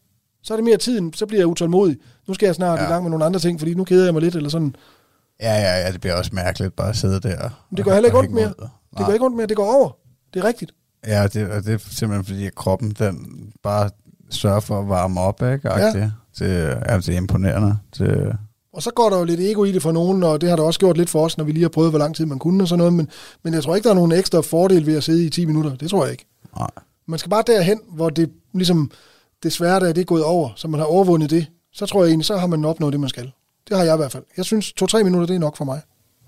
Så 0.42 0.54
er 0.54 0.56
det 0.56 0.64
mere 0.64 0.76
tiden, 0.76 1.12
så 1.12 1.26
bliver 1.26 1.40
jeg 1.40 1.46
utålmodig. 1.46 1.96
Nu 2.28 2.34
skal 2.34 2.46
jeg 2.46 2.54
snart 2.54 2.78
ja. 2.80 2.84
I 2.84 2.88
gang 2.88 3.02
med 3.02 3.10
nogle 3.10 3.24
andre 3.24 3.40
ting, 3.40 3.58
fordi 3.58 3.74
nu 3.74 3.84
keder 3.84 4.04
jeg 4.04 4.12
mig 4.12 4.22
lidt, 4.22 4.34
eller 4.34 4.50
sådan. 4.50 4.76
Ja, 5.40 5.54
ja, 5.54 5.84
ja, 5.86 5.92
det 5.92 6.00
bliver 6.00 6.14
også 6.14 6.30
mærkeligt 6.34 6.76
bare 6.76 6.88
at 6.88 6.96
sidde 6.96 7.20
der. 7.20 7.38
Men 7.70 7.76
det 7.76 7.84
går 7.84 7.92
heller 7.92 8.08
ikke 8.08 8.18
ondt 8.18 8.32
mere. 8.32 8.52
Det 8.98 9.06
går 9.06 9.12
ikke 9.12 9.24
ondt 9.24 9.36
mere, 9.36 9.46
det 9.46 9.56
går 9.56 9.74
over. 9.74 9.90
Det 10.34 10.40
er 10.40 10.44
rigtigt. 10.44 10.72
Ja, 11.06 11.22
og 11.22 11.34
det, 11.34 11.50
og 11.50 11.64
det 11.64 11.74
er 11.74 11.78
simpelthen 11.78 12.24
fordi, 12.24 12.46
at 12.46 12.54
kroppen 12.54 12.90
den 12.90 13.28
bare 13.62 13.90
sørger 14.30 14.60
for 14.60 14.80
at 14.80 14.88
varme 14.88 15.20
op, 15.20 15.42
ikke? 15.42 15.60
Ja. 15.74 16.10
Det, 16.38 16.50
ja, 16.88 16.96
det 16.96 17.08
er 17.08 17.16
imponerende. 17.16 17.78
Det, 17.98 18.36
Og 18.72 18.82
så 18.82 18.90
går 18.90 19.10
der 19.10 19.18
jo 19.18 19.24
lidt 19.24 19.40
ego 19.40 19.64
i 19.64 19.72
det 19.72 19.82
for 19.82 19.92
nogen, 19.92 20.22
og 20.22 20.40
det 20.40 20.48
har 20.48 20.56
der 20.56 20.62
også 20.62 20.80
gjort 20.80 20.96
lidt 20.96 21.10
for 21.10 21.24
os, 21.24 21.38
når 21.38 21.44
vi 21.44 21.52
lige 21.52 21.62
har 21.62 21.68
prøvet, 21.68 21.90
hvor 21.90 21.98
lang 21.98 22.16
tid 22.16 22.26
man 22.26 22.38
kunne 22.38 22.64
og 22.64 22.68
sådan 22.68 22.78
noget. 22.78 22.92
Men, 22.92 23.08
men 23.42 23.54
jeg 23.54 23.62
tror 23.62 23.74
ikke, 23.76 23.84
der 23.84 23.90
er 23.90 23.94
nogen 23.94 24.12
ekstra 24.12 24.40
fordel 24.40 24.86
ved 24.86 24.96
at 24.96 25.04
sidde 25.04 25.26
i 25.26 25.30
10 25.30 25.44
minutter. 25.46 25.76
Det 25.76 25.90
tror 25.90 26.04
jeg 26.04 26.12
ikke. 26.12 26.26
nej. 26.58 26.70
Man 27.06 27.18
skal 27.18 27.30
bare 27.30 27.42
derhen, 27.46 27.80
hvor 27.92 28.10
det 28.10 28.30
ligesom 28.54 28.90
det 29.42 29.52
svære, 29.52 29.80
der 29.80 29.88
er 29.88 29.92
det 29.92 30.06
gået 30.06 30.24
over, 30.24 30.50
så 30.56 30.68
man 30.68 30.80
har 30.80 30.86
overvundet 30.86 31.30
det. 31.30 31.46
Så 31.72 31.86
tror 31.86 32.02
jeg 32.02 32.08
egentlig, 32.08 32.26
så 32.26 32.36
har 32.36 32.46
man 32.46 32.64
opnået 32.64 32.92
det, 32.92 33.00
man 33.00 33.08
skal. 33.08 33.32
Det 33.68 33.76
har 33.76 33.84
jeg 33.84 33.94
i 33.94 33.96
hvert 33.96 34.12
fald. 34.12 34.24
Jeg 34.36 34.44
synes, 34.44 34.72
to-tre 34.72 35.04
minutter, 35.04 35.26
det 35.26 35.34
er 35.34 35.40
nok 35.40 35.56
for 35.56 35.64
mig. 35.64 35.80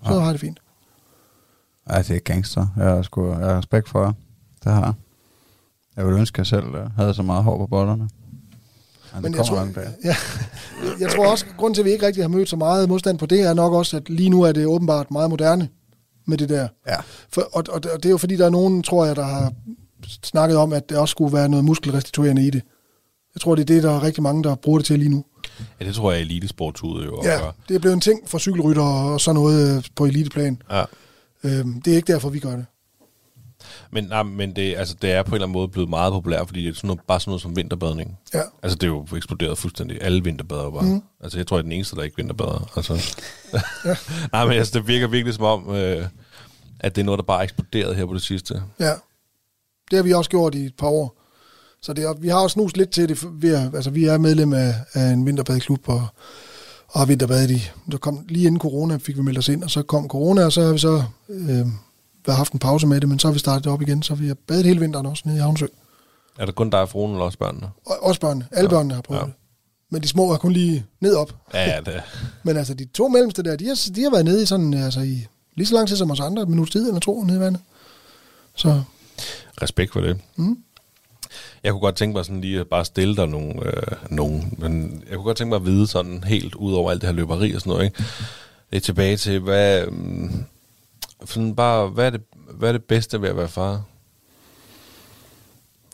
Så 0.05 0.13
Ja. 0.13 0.19
har 0.19 0.25
jeg 0.25 0.33
det 0.33 0.41
fint. 0.41 0.59
Ja, 1.89 1.97
det 2.01 2.11
er 2.15 2.19
gangster. 2.19 2.67
Jeg 2.77 2.85
har, 2.85 3.01
sgu, 3.01 3.27
jeg 3.29 3.37
har 3.37 3.57
respekt 3.57 3.89
for 3.89 4.03
jer. 4.03 4.11
Det 4.63 4.71
har 4.71 4.83
jeg. 4.85 4.93
Jeg 5.97 6.05
ville 6.05 6.19
ønske, 6.19 6.35
at 6.35 6.37
jeg 6.39 6.47
selv 6.47 6.75
øh, 6.75 6.91
havde 6.95 7.13
så 7.13 7.23
meget 7.23 7.43
hår 7.43 7.57
på 7.57 7.67
bollerne. 7.67 8.09
Men, 9.13 9.21
Men 9.23 9.33
det 9.33 9.37
jeg 9.39 9.45
kommer 9.47 9.73
tror, 9.73 9.81
ja, 10.03 10.15
jeg 10.99 11.09
tror 11.11 11.31
også, 11.31 11.45
at 11.49 11.57
grunden 11.57 11.73
til, 11.75 11.81
at 11.81 11.85
vi 11.85 11.91
ikke 11.91 12.05
rigtig 12.05 12.23
har 12.23 12.27
mødt 12.29 12.49
så 12.49 12.55
meget 12.55 12.89
modstand 12.89 13.17
på 13.17 13.25
det, 13.25 13.41
er 13.41 13.53
nok 13.53 13.73
også, 13.73 13.97
at 13.97 14.09
lige 14.09 14.29
nu 14.29 14.41
er 14.41 14.51
det 14.51 14.65
åbenbart 14.65 15.11
meget 15.11 15.29
moderne 15.29 15.69
med 16.25 16.37
det 16.37 16.49
der. 16.49 16.67
Ja. 16.87 16.95
For, 17.29 17.41
og, 17.41 17.63
og, 17.69 17.81
og 17.93 18.03
det 18.03 18.05
er 18.05 18.09
jo 18.09 18.17
fordi, 18.17 18.35
der 18.37 18.45
er 18.45 18.49
nogen, 18.49 18.83
tror 18.83 19.05
jeg, 19.05 19.15
der 19.15 19.23
har 19.25 19.53
snakket 20.23 20.57
om, 20.57 20.73
at 20.73 20.89
det 20.89 20.97
også 20.97 21.11
skulle 21.11 21.33
være 21.33 21.49
noget 21.49 21.65
muskelrestituerende 21.65 22.47
i 22.47 22.49
det. 22.49 22.61
Jeg 23.35 23.41
tror, 23.41 23.55
det 23.55 23.61
er 23.61 23.65
det, 23.65 23.83
der 23.83 23.91
er 23.91 24.03
rigtig 24.03 24.23
mange, 24.23 24.43
der 24.43 24.55
bruger 24.55 24.79
det 24.79 24.85
til 24.85 24.99
lige 24.99 25.09
nu. 25.09 25.25
Ja, 25.79 25.85
det 25.85 25.95
tror 25.95 26.11
jeg, 26.11 26.21
elitesportsudøver 26.21 27.27
Ja, 27.27 27.39
gør. 27.39 27.51
det 27.69 27.75
er 27.75 27.79
blevet 27.79 27.93
en 27.95 28.01
ting 28.01 28.29
for 28.29 28.37
cykelrytter 28.37 28.83
og 28.83 29.21
sådan 29.21 29.35
noget 29.41 29.77
øh, 29.77 29.83
på 29.95 30.05
eliteplan. 30.05 30.61
Ja. 30.71 30.83
Øhm, 31.43 31.81
det 31.81 31.91
er 31.93 31.95
ikke 31.95 32.13
derfor, 32.13 32.29
vi 32.29 32.39
gør 32.39 32.55
det. 32.55 32.65
Men, 33.91 34.03
nej, 34.03 34.23
men 34.23 34.55
det, 34.55 34.75
altså, 34.77 34.95
det 35.01 35.11
er 35.11 35.23
på 35.23 35.29
en 35.29 35.33
eller 35.33 35.45
anden 35.45 35.53
måde 35.53 35.67
blevet 35.67 35.89
meget 35.89 36.11
populært, 36.13 36.47
fordi 36.47 36.63
det 36.63 36.69
er 36.69 36.73
sådan 36.75 36.87
noget, 36.87 37.01
bare 37.07 37.19
sådan 37.19 37.29
noget 37.29 37.41
som 37.41 37.55
vinterbadning. 37.55 38.17
Ja. 38.33 38.41
Altså, 38.63 38.75
det 38.75 38.83
er 38.83 38.87
jo 38.87 39.07
eksploderet 39.15 39.57
fuldstændig. 39.57 39.97
Alle 40.03 40.23
vinterbader 40.23 40.71
bare. 40.71 40.83
Mm. 40.83 41.01
Altså, 41.23 41.37
jeg 41.39 41.47
tror, 41.47 41.57
jeg 41.57 41.59
er 41.59 41.63
den 41.63 41.71
eneste, 41.71 41.95
der 41.95 42.03
ikke 42.03 42.17
vinterbader. 42.17 42.71
Altså. 42.75 42.93
ja. 43.53 43.59
Nej, 44.33 44.45
men 44.45 44.53
altså, 44.57 44.79
det 44.79 44.87
virker 44.87 45.07
virkelig 45.07 45.33
som 45.33 45.43
om, 45.43 45.75
øh, 45.75 46.05
at 46.79 46.95
det 46.95 47.01
er 47.01 47.05
noget, 47.05 47.17
der 47.17 47.23
bare 47.23 47.39
er 47.39 47.43
eksploderet 47.43 47.95
her 47.95 48.05
på 48.05 48.13
det 48.13 48.21
sidste. 48.21 48.63
Ja. 48.79 48.93
Det 49.91 49.97
har 49.97 50.03
vi 50.03 50.13
også 50.13 50.29
gjort 50.29 50.55
i 50.55 50.65
et 50.65 50.75
par 50.77 50.87
år. 50.87 51.20
Så 51.83 51.93
det 51.93 52.03
er, 52.03 52.13
vi 52.13 52.27
har 52.27 52.39
også 52.39 52.53
snus 52.53 52.77
lidt 52.77 52.89
til 52.91 53.09
det. 53.09 53.41
Ved, 53.41 53.55
at- 53.55 53.75
altså, 53.75 53.89
vi 53.89 54.05
er 54.05 54.17
medlem 54.17 54.53
af, 54.53 54.75
af 54.93 55.09
en 55.09 55.25
vinterbadeklub, 55.25 55.89
og, 55.89 56.07
og 56.87 56.99
har 56.99 57.05
vinterbadet 57.05 57.51
i. 57.51 57.69
Der 57.91 57.97
kom, 57.97 58.25
lige 58.29 58.45
inden 58.47 58.59
corona 58.59 58.97
fik 58.97 59.17
vi 59.17 59.21
meldt 59.21 59.37
os 59.39 59.47
ind, 59.49 59.63
og 59.63 59.71
så 59.71 59.81
kom 59.83 60.07
corona, 60.07 60.45
og 60.45 60.51
så 60.51 60.61
har 60.65 60.71
vi 60.73 60.79
så 60.79 61.03
øh, 61.29 61.47
været 62.25 62.37
haft 62.37 62.53
en 62.53 62.59
pause 62.59 62.87
med 62.87 63.01
det, 63.01 63.09
men 63.09 63.19
så 63.19 63.27
har 63.27 63.33
vi 63.33 63.39
startet 63.39 63.67
op 63.67 63.81
igen, 63.81 64.03
så 64.03 64.15
vi 64.15 64.27
har 64.27 64.33
badet 64.47 64.65
hele 64.65 64.79
vinteren 64.79 65.05
også 65.05 65.23
nede 65.25 65.37
i 65.37 65.41
Havnsø. 65.41 65.65
Er 66.39 66.45
det 66.45 66.55
kun 66.55 66.69
dig 66.69 66.79
og 66.81 66.89
fruen, 66.89 67.11
eller 67.11 67.25
også 67.25 67.37
børnene? 67.37 67.69
Og, 67.85 68.03
også 68.03 68.21
børnene. 68.21 68.47
Alle 68.51 68.69
Ja. 68.69 68.75
børnene 68.75 68.93
har 68.93 69.01
prøvet 69.01 69.21
Ja. 69.21 69.25
det. 69.25 69.33
Men 69.89 70.01
de 70.03 70.07
små 70.07 70.31
er 70.33 70.37
kun 70.37 70.51
lige 70.53 70.85
ned 70.99 71.15
op. 71.15 71.35
Ja, 71.53 71.79
det 71.85 72.01
Men 72.43 72.57
altså, 72.57 72.73
de 72.73 72.85
to 72.85 73.07
mellemste 73.07 73.43
der, 73.43 73.55
de 73.55 73.67
har, 73.67 73.89
de 73.95 74.03
har 74.03 74.09
været 74.11 74.25
nede 74.25 74.43
i 74.43 74.45
sådan, 74.45 74.73
altså 74.73 74.99
i 74.99 75.27
lige 75.55 75.67
så 75.67 75.75
lang 75.75 75.87
tid 75.87 75.97
som 75.97 76.11
os 76.11 76.19
andre, 76.19 76.41
et 76.43 76.49
minuts 76.49 76.71
tid 76.71 76.87
eller 76.87 76.99
to 76.99 77.23
nede 77.23 77.37
i 77.37 77.39
vandet. 77.41 77.61
Så 78.55 78.81
respekt 79.61 79.93
for 79.93 80.01
det. 80.01 80.17
Mm. 80.35 80.57
Jeg 81.63 81.71
kunne 81.71 81.81
godt 81.81 81.95
tænke 81.95 82.13
mig 82.13 82.25
sådan 82.25 82.41
lige 82.41 82.59
at 82.59 82.67
bare 82.67 82.85
stille 82.85 83.15
dig 83.15 83.27
nogle, 83.27 83.65
øh, 83.65 83.97
nogen, 84.09 84.55
men 84.57 85.03
jeg 85.09 85.15
kunne 85.15 85.25
godt 85.25 85.37
tænke 85.37 85.49
mig 85.49 85.55
at 85.55 85.65
vide 85.65 85.87
sådan 85.87 86.23
helt 86.23 86.55
ud 86.55 86.73
over 86.73 86.91
alt 86.91 87.01
det 87.01 87.09
her 87.09 87.15
løberi 87.15 87.53
og 87.53 87.61
sådan 87.61 87.71
noget, 87.71 87.85
ikke? 87.85 88.03
Lidt 88.71 88.83
tilbage 88.83 89.17
til, 89.17 89.39
hvad, 89.39 89.87
mm, 89.87 90.45
sådan 91.25 91.55
bare, 91.55 91.87
hvad 91.87 92.05
er, 92.05 92.09
det, 92.09 92.21
hvad 92.49 92.69
er 92.69 92.73
det 92.73 92.83
bedste 92.83 93.21
ved 93.21 93.29
at 93.29 93.37
være 93.37 93.47
far? 93.47 93.83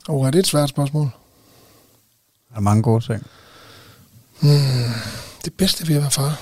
oh, 0.08 0.28
er 0.28 0.32
det 0.32 0.39
et 0.39 0.47
svært 0.47 0.69
spørgsmål? 0.69 1.10
Der 2.50 2.56
er 2.56 2.60
mange 2.60 2.84
gode 2.84 3.06
ting. 3.06 3.28
Det 5.45 5.54
bedste 5.58 5.88
ved 5.88 5.95
at 5.95 6.02
være 6.02 6.12
far? 6.12 6.41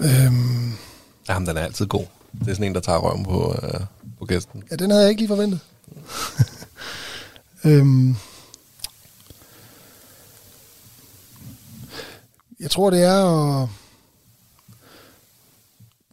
Øhm, 0.00 0.72
Jamen, 1.30 1.48
den 1.48 1.56
er 1.56 1.60
altid 1.60 1.86
god. 1.86 2.04
Det 2.40 2.48
er 2.48 2.52
sådan 2.54 2.66
en, 2.66 2.74
der 2.74 2.80
tager 2.80 2.98
røven 2.98 3.24
på, 3.24 3.54
øh, 3.62 3.80
på 4.18 4.24
gæsten. 4.24 4.62
ja, 4.70 4.76
den 4.76 4.90
havde 4.90 5.02
jeg 5.02 5.10
ikke 5.10 5.20
lige 5.20 5.28
forventet. 5.28 5.60
øhm, 7.64 8.16
jeg 12.60 12.70
tror, 12.70 12.90
det 12.90 13.02
er 13.02 13.24
at... 13.62 13.68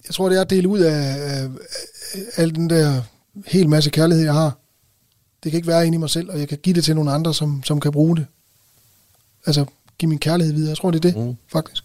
Jeg 0.07 0.13
tror, 0.15 0.29
det 0.29 0.37
er 0.37 0.41
at 0.41 0.49
dele 0.49 0.67
ud 0.67 0.79
af, 0.79 0.99
af, 0.99 1.43
af 1.43 1.49
al 2.37 2.55
den 2.55 2.69
der 2.69 3.01
hel 3.47 3.69
masse 3.69 3.89
kærlighed, 3.89 4.23
jeg 4.25 4.33
har. 4.33 4.57
Det 5.43 5.51
kan 5.51 5.57
ikke 5.57 5.67
være 5.67 5.85
inde 5.87 5.95
i 5.95 5.99
mig 5.99 6.09
selv, 6.09 6.29
og 6.29 6.39
jeg 6.39 6.47
kan 6.47 6.57
give 6.57 6.73
det 6.75 6.83
til 6.83 6.95
nogle 6.95 7.11
andre, 7.11 7.33
som, 7.33 7.63
som 7.63 7.79
kan 7.79 7.91
bruge 7.91 8.15
det. 8.17 8.25
Altså, 9.45 9.65
give 9.97 10.09
min 10.09 10.19
kærlighed 10.19 10.53
videre. 10.53 10.69
Jeg 10.69 10.77
tror, 10.77 10.91
det 10.91 11.05
er 11.05 11.11
det, 11.11 11.17
Mm. 11.27 11.35
faktisk. 11.51 11.83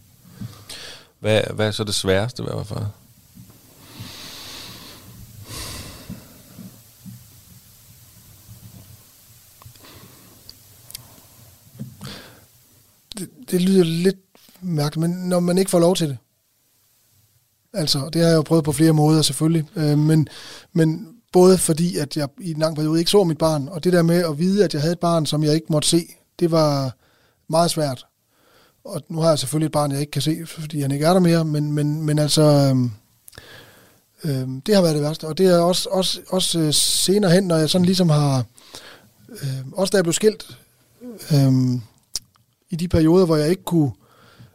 Hvad, 1.21 1.43
hvad 1.55 1.67
er 1.67 1.71
så 1.71 1.85
det 1.85 1.95
sværeste 1.95 2.43
ved 2.43 2.51
at 2.51 2.57
være 2.57 2.65
far? 2.65 2.91
Det, 13.53 13.61
lyder 13.61 13.85
lidt 13.85 14.17
mærkeligt, 14.61 15.11
men 15.11 15.29
når 15.29 15.41
man 15.41 15.59
ikke 15.59 15.71
får 15.71 15.79
lov 15.79 15.97
til 15.97 16.09
det. 16.09 16.19
Altså, 17.75 18.11
det 18.13 18.23
har 18.23 18.29
jeg 18.29 18.37
jo 18.37 18.43
prøvet 18.43 18.65
på 18.65 18.73
flere 18.73 18.93
måder 18.93 19.23
selvfølgelig, 19.23 19.69
øh, 19.77 19.99
men, 19.99 20.29
men 20.73 21.09
både 21.33 21.59
fordi, 21.59 21.97
at 21.97 22.17
jeg 22.17 22.29
i 22.41 22.51
en 22.51 22.59
lang 22.59 22.77
periode 22.77 22.99
ikke 22.99 23.11
så 23.11 23.25
mit 23.25 23.39
barn, 23.39 23.69
og 23.69 23.85
det 23.85 23.93
der 23.93 24.03
med 24.03 24.25
at 24.25 24.39
vide, 24.39 24.65
at 24.65 24.75
jeg 24.75 24.83
havde 24.83 24.93
et 24.93 24.99
barn, 24.99 25.27
som 25.27 25.45
jeg 25.45 25.55
ikke 25.55 25.67
måtte 25.71 25.89
se, 25.89 26.07
det 26.39 26.51
var 26.51 26.97
meget 27.49 27.71
svært. 27.71 28.07
Og 28.85 29.03
nu 29.09 29.21
har 29.21 29.29
jeg 29.29 29.39
selvfølgelig 29.39 29.67
et 29.67 29.73
barn, 29.73 29.93
jeg 29.93 30.01
ikke 30.01 30.11
kan 30.11 30.23
se, 30.23 30.47
fordi 30.47 30.81
han 30.81 30.91
ikke 30.91 31.05
er 31.05 31.13
der 31.13 31.21
mere, 31.21 31.45
men, 31.45 31.73
men, 31.73 32.03
men 32.03 32.19
altså, 32.19 32.43
øh, 32.43 32.77
øh, 34.25 34.49
det 34.67 34.75
har 34.75 34.83
været 34.83 34.95
det 34.95 35.03
værste. 35.03 35.27
Og 35.27 35.39
det 35.39 35.47
er 35.47 35.59
også, 35.59 35.89
også, 35.91 36.21
også 36.29 36.59
øh, 36.59 36.73
senere 36.75 37.31
hen, 37.31 37.45
når 37.45 37.57
jeg 37.57 37.71
sådan 37.71 37.85
ligesom 37.85 38.09
har, 38.09 38.45
øh, 39.29 39.73
også 39.73 39.91
da 39.91 39.97
jeg 39.97 40.05
blev 40.05 40.13
skilt, 40.13 40.59
øh, 41.33 41.53
i 42.73 42.77
de 42.77 42.89
perioder, 42.89 43.27
hvor 43.27 43.37
jeg 43.37 43.51
ikke 43.51 43.65
kunne 43.65 43.93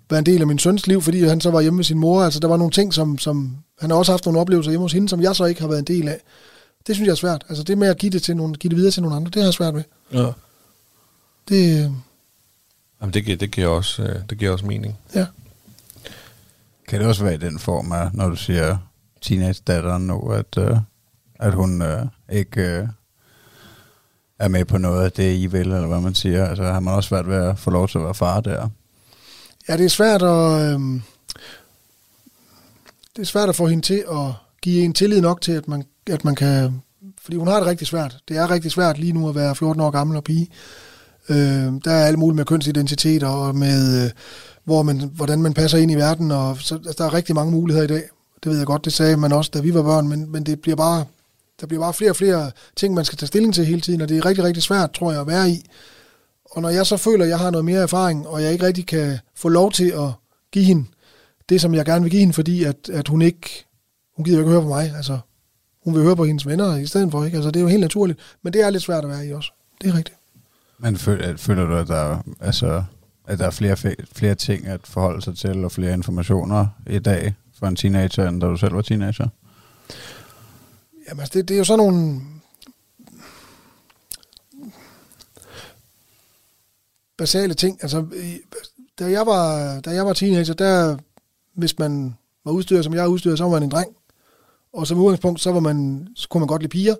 være 0.09 0.19
en 0.19 0.25
del 0.25 0.41
af 0.41 0.47
min 0.47 0.59
søns 0.59 0.87
liv, 0.87 1.01
fordi 1.01 1.23
han 1.23 1.41
så 1.41 1.51
var 1.51 1.61
hjemme 1.61 1.75
med 1.77 1.83
sin 1.83 1.97
mor. 1.97 2.23
Altså, 2.23 2.39
der 2.39 2.47
var 2.47 2.57
nogle 2.57 2.71
ting, 2.71 2.93
som, 2.93 3.17
som 3.17 3.57
han 3.79 3.89
har 3.89 3.97
også 3.97 4.11
haft 4.11 4.25
nogle 4.25 4.39
oplevelser 4.39 4.71
hjemme 4.71 4.83
hos 4.83 4.93
hende, 4.93 5.09
som 5.09 5.21
jeg 5.21 5.35
så 5.35 5.45
ikke 5.45 5.61
har 5.61 5.67
været 5.67 5.79
en 5.79 5.85
del 5.85 6.07
af. 6.07 6.19
Det 6.87 6.95
synes 6.95 7.07
jeg 7.07 7.11
er 7.11 7.15
svært. 7.15 7.45
Altså, 7.49 7.63
det 7.63 7.77
med 7.77 7.87
at 7.87 7.97
give 7.97 8.09
det, 8.09 8.23
til 8.23 8.37
nogle, 8.37 8.55
give 8.55 8.69
det 8.69 8.77
videre 8.77 8.91
til 8.91 9.01
nogle 9.01 9.15
andre, 9.15 9.29
det 9.29 9.41
har 9.41 9.47
jeg 9.47 9.53
svært 9.53 9.75
ved. 9.75 9.83
Ja. 10.13 10.27
Det, 11.49 11.83
øh, 11.85 11.91
Jamen, 13.01 13.13
det, 13.13 13.25
giver, 13.25 13.37
det, 13.37 13.51
giver 13.51 13.67
også, 13.67 14.03
øh, 14.03 14.15
det 14.29 14.37
giver 14.37 14.51
også 14.51 14.65
mening. 14.65 14.97
ja. 15.15 15.25
Kan 16.87 16.99
det 16.99 17.07
også 17.07 17.23
være 17.23 17.33
i 17.33 17.37
den 17.37 17.59
form 17.59 17.91
af, 17.91 18.09
når 18.13 18.29
du 18.29 18.35
siger 18.35 18.77
teenage-datteren 19.21 20.07
nu, 20.07 20.31
at, 20.31 20.57
øh, 20.57 20.77
at 21.39 21.53
hun 21.53 21.83
ikke 22.31 22.89
er 24.39 24.47
med 24.47 24.65
på 24.65 24.77
noget 24.77 25.05
af 25.05 25.11
det, 25.11 25.37
I 25.37 25.47
vil, 25.47 25.61
eller 25.61 25.87
hvad 25.87 26.01
man 26.01 26.15
siger? 26.15 26.45
Altså 26.45 26.63
har 26.63 26.79
man 26.79 26.93
også 26.93 27.07
svært 27.07 27.27
ved 27.27 27.35
at 27.35 27.59
få 27.59 27.69
lov 27.69 27.87
til 27.87 27.97
at 27.97 28.03
være 28.03 28.13
far 28.13 28.41
der? 28.41 28.69
Ja, 29.69 29.77
det 29.77 29.85
er 29.85 29.89
svært 29.89 30.21
at... 30.21 30.61
Øh, 30.61 30.79
det 33.15 33.21
er 33.21 33.25
svært 33.25 33.49
at 33.49 33.55
få 33.55 33.67
hende 33.67 33.85
til 33.85 34.03
at 34.11 34.33
give 34.61 34.85
en 34.85 34.93
tillid 34.93 35.21
nok 35.21 35.41
til, 35.41 35.51
at 35.51 35.67
man, 35.67 35.83
at 36.09 36.25
man 36.25 36.35
kan... 36.35 36.81
Fordi 37.21 37.37
hun 37.37 37.47
har 37.47 37.57
det 37.57 37.65
rigtig 37.65 37.87
svært. 37.87 38.17
Det 38.27 38.37
er 38.37 38.51
rigtig 38.51 38.71
svært 38.71 38.97
lige 38.97 39.13
nu 39.13 39.29
at 39.29 39.35
være 39.35 39.55
14 39.55 39.81
år 39.81 39.89
gammel 39.91 40.17
og 40.17 40.23
pige. 40.23 40.47
Øh, 41.29 41.73
der 41.85 41.91
er 41.91 42.05
alt 42.05 42.19
muligt 42.19 42.35
med 42.35 42.45
kønsidentiteter 42.45 43.27
og 43.27 43.55
med, 43.55 44.03
øh, 44.03 44.11
hvor 44.63 44.83
man, 44.83 45.11
hvordan 45.15 45.41
man 45.41 45.53
passer 45.53 45.77
ind 45.77 45.91
i 45.91 45.95
verden, 45.95 46.31
og 46.31 46.57
så, 46.59 46.75
altså, 46.75 46.95
der 46.97 47.05
er 47.05 47.13
rigtig 47.13 47.35
mange 47.35 47.51
muligheder 47.51 47.85
i 47.85 47.87
dag. 47.87 48.03
Det 48.43 48.51
ved 48.51 48.57
jeg 48.57 48.67
godt, 48.67 48.85
det 48.85 48.93
sagde 48.93 49.17
man 49.17 49.31
også, 49.31 49.51
da 49.53 49.59
vi 49.59 49.73
var 49.73 49.83
børn, 49.83 50.07
men, 50.07 50.31
men 50.31 50.45
det 50.45 50.61
bliver 50.61 50.75
bare, 50.75 51.05
der 51.61 51.67
bliver 51.67 51.83
bare 51.83 51.93
flere 51.93 52.11
og 52.11 52.15
flere 52.15 52.51
ting, 52.75 52.93
man 52.93 53.05
skal 53.05 53.17
tage 53.17 53.27
stilling 53.27 53.53
til 53.53 53.65
hele 53.65 53.81
tiden, 53.81 54.01
og 54.01 54.09
det 54.09 54.17
er 54.17 54.25
rigtig, 54.25 54.43
rigtig 54.43 54.63
svært, 54.63 54.91
tror 54.91 55.11
jeg, 55.11 55.21
at 55.21 55.27
være 55.27 55.49
i. 55.49 55.65
Og 56.51 56.61
når 56.61 56.69
jeg 56.69 56.85
så 56.85 56.97
føler, 56.97 57.23
at 57.23 57.29
jeg 57.29 57.39
har 57.39 57.51
noget 57.51 57.65
mere 57.65 57.81
erfaring, 57.81 58.27
og 58.27 58.43
jeg 58.43 58.51
ikke 58.51 58.65
rigtig 58.65 58.87
kan 58.87 59.19
få 59.35 59.49
lov 59.49 59.71
til 59.71 59.91
at 59.91 60.09
give 60.51 60.65
hende 60.65 60.85
det, 61.49 61.61
som 61.61 61.73
jeg 61.73 61.85
gerne 61.85 62.01
vil 62.01 62.11
give 62.11 62.19
hende, 62.19 62.33
fordi 62.33 62.63
at, 62.63 62.89
at 62.89 63.07
hun 63.07 63.21
ikke, 63.21 63.65
hun 64.15 64.25
gider 64.25 64.37
jo 64.37 64.43
ikke 64.43 64.51
høre 64.51 64.61
på 64.61 64.67
mig, 64.67 64.93
altså 64.95 65.19
hun 65.83 65.95
vil 65.95 66.03
høre 66.03 66.15
på 66.15 66.25
hendes 66.25 66.47
venner 66.47 66.75
i 66.75 66.85
stedet 66.85 67.11
for, 67.11 67.25
ikke? 67.25 67.35
Altså 67.35 67.51
det 67.51 67.59
er 67.59 67.61
jo 67.61 67.67
helt 67.67 67.81
naturligt, 67.81 68.19
men 68.43 68.53
det 68.53 68.61
er 68.61 68.69
lidt 68.69 68.83
svært 68.83 69.03
at 69.03 69.09
være 69.09 69.27
i 69.27 69.33
også. 69.33 69.51
Det 69.81 69.89
er 69.89 69.97
rigtigt. 69.97 70.17
Men 70.79 70.97
føler, 70.97 71.29
øh, 71.29 71.37
føler 71.37 71.65
du, 71.65 71.75
at 71.75 71.87
der, 71.87 72.17
altså, 72.39 72.83
at 73.27 73.39
der 73.39 73.45
er 73.45 73.51
flere, 73.51 73.77
flere 74.13 74.35
ting 74.35 74.67
at 74.67 74.81
forholde 74.83 75.21
sig 75.21 75.37
til, 75.37 75.65
og 75.65 75.71
flere 75.71 75.93
informationer 75.93 76.67
i 76.89 76.99
dag 76.99 77.33
for 77.59 77.67
en 77.67 77.75
teenager, 77.75 78.29
end 78.29 78.41
da 78.41 78.47
du 78.47 78.57
selv 78.57 78.73
var 78.73 78.81
teenager? 78.81 79.27
Jamen, 81.07 81.19
altså, 81.19 81.33
det, 81.33 81.47
det 81.47 81.53
er 81.53 81.57
jo 81.57 81.63
sådan 81.63 81.85
nogle... 81.85 82.21
basale 87.17 87.53
ting. 87.53 87.79
Altså, 87.81 88.05
da 88.99 89.05
jeg 89.05 89.25
var, 89.25 89.79
da 89.79 89.89
jeg 89.89 90.05
var 90.05 90.13
teenager, 90.13 90.53
der, 90.53 90.97
hvis 91.53 91.79
man 91.79 92.15
var 92.45 92.51
udstyret, 92.51 92.83
som 92.83 92.93
jeg 92.93 93.03
er 93.03 93.07
udstyret, 93.07 93.37
så 93.37 93.43
var 93.43 93.51
man 93.51 93.63
en 93.63 93.71
dreng. 93.71 93.95
Og 94.73 94.87
som 94.87 94.99
udgangspunkt, 94.99 95.41
så, 95.41 95.51
var 95.51 95.59
man, 95.59 96.07
så 96.15 96.27
kunne 96.29 96.39
man 96.39 96.47
godt 96.47 96.61
lide 96.61 96.71
piger. 96.71 96.95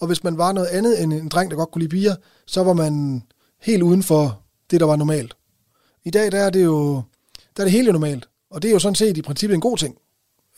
Og 0.00 0.06
hvis 0.06 0.24
man 0.24 0.38
var 0.38 0.52
noget 0.52 0.66
andet 0.66 1.02
end 1.02 1.12
en 1.12 1.28
dreng, 1.28 1.50
der 1.50 1.56
godt 1.56 1.70
kunne 1.70 1.82
lide 1.82 1.90
piger, 1.90 2.14
så 2.46 2.62
var 2.62 2.72
man 2.72 3.22
helt 3.60 3.82
uden 3.82 4.02
for 4.02 4.40
det, 4.70 4.80
der 4.80 4.86
var 4.86 4.96
normalt. 4.96 5.36
I 6.04 6.10
dag, 6.10 6.32
der 6.32 6.38
er 6.38 6.50
det 6.50 6.64
jo 6.64 7.02
der 7.56 7.62
er 7.62 7.64
det 7.64 7.72
helt 7.72 7.92
normalt. 7.92 8.28
Og 8.50 8.62
det 8.62 8.68
er 8.68 8.72
jo 8.72 8.78
sådan 8.78 8.94
set 8.94 9.16
i 9.16 9.22
princippet 9.22 9.54
en 9.54 9.60
god 9.60 9.76
ting. 9.76 9.98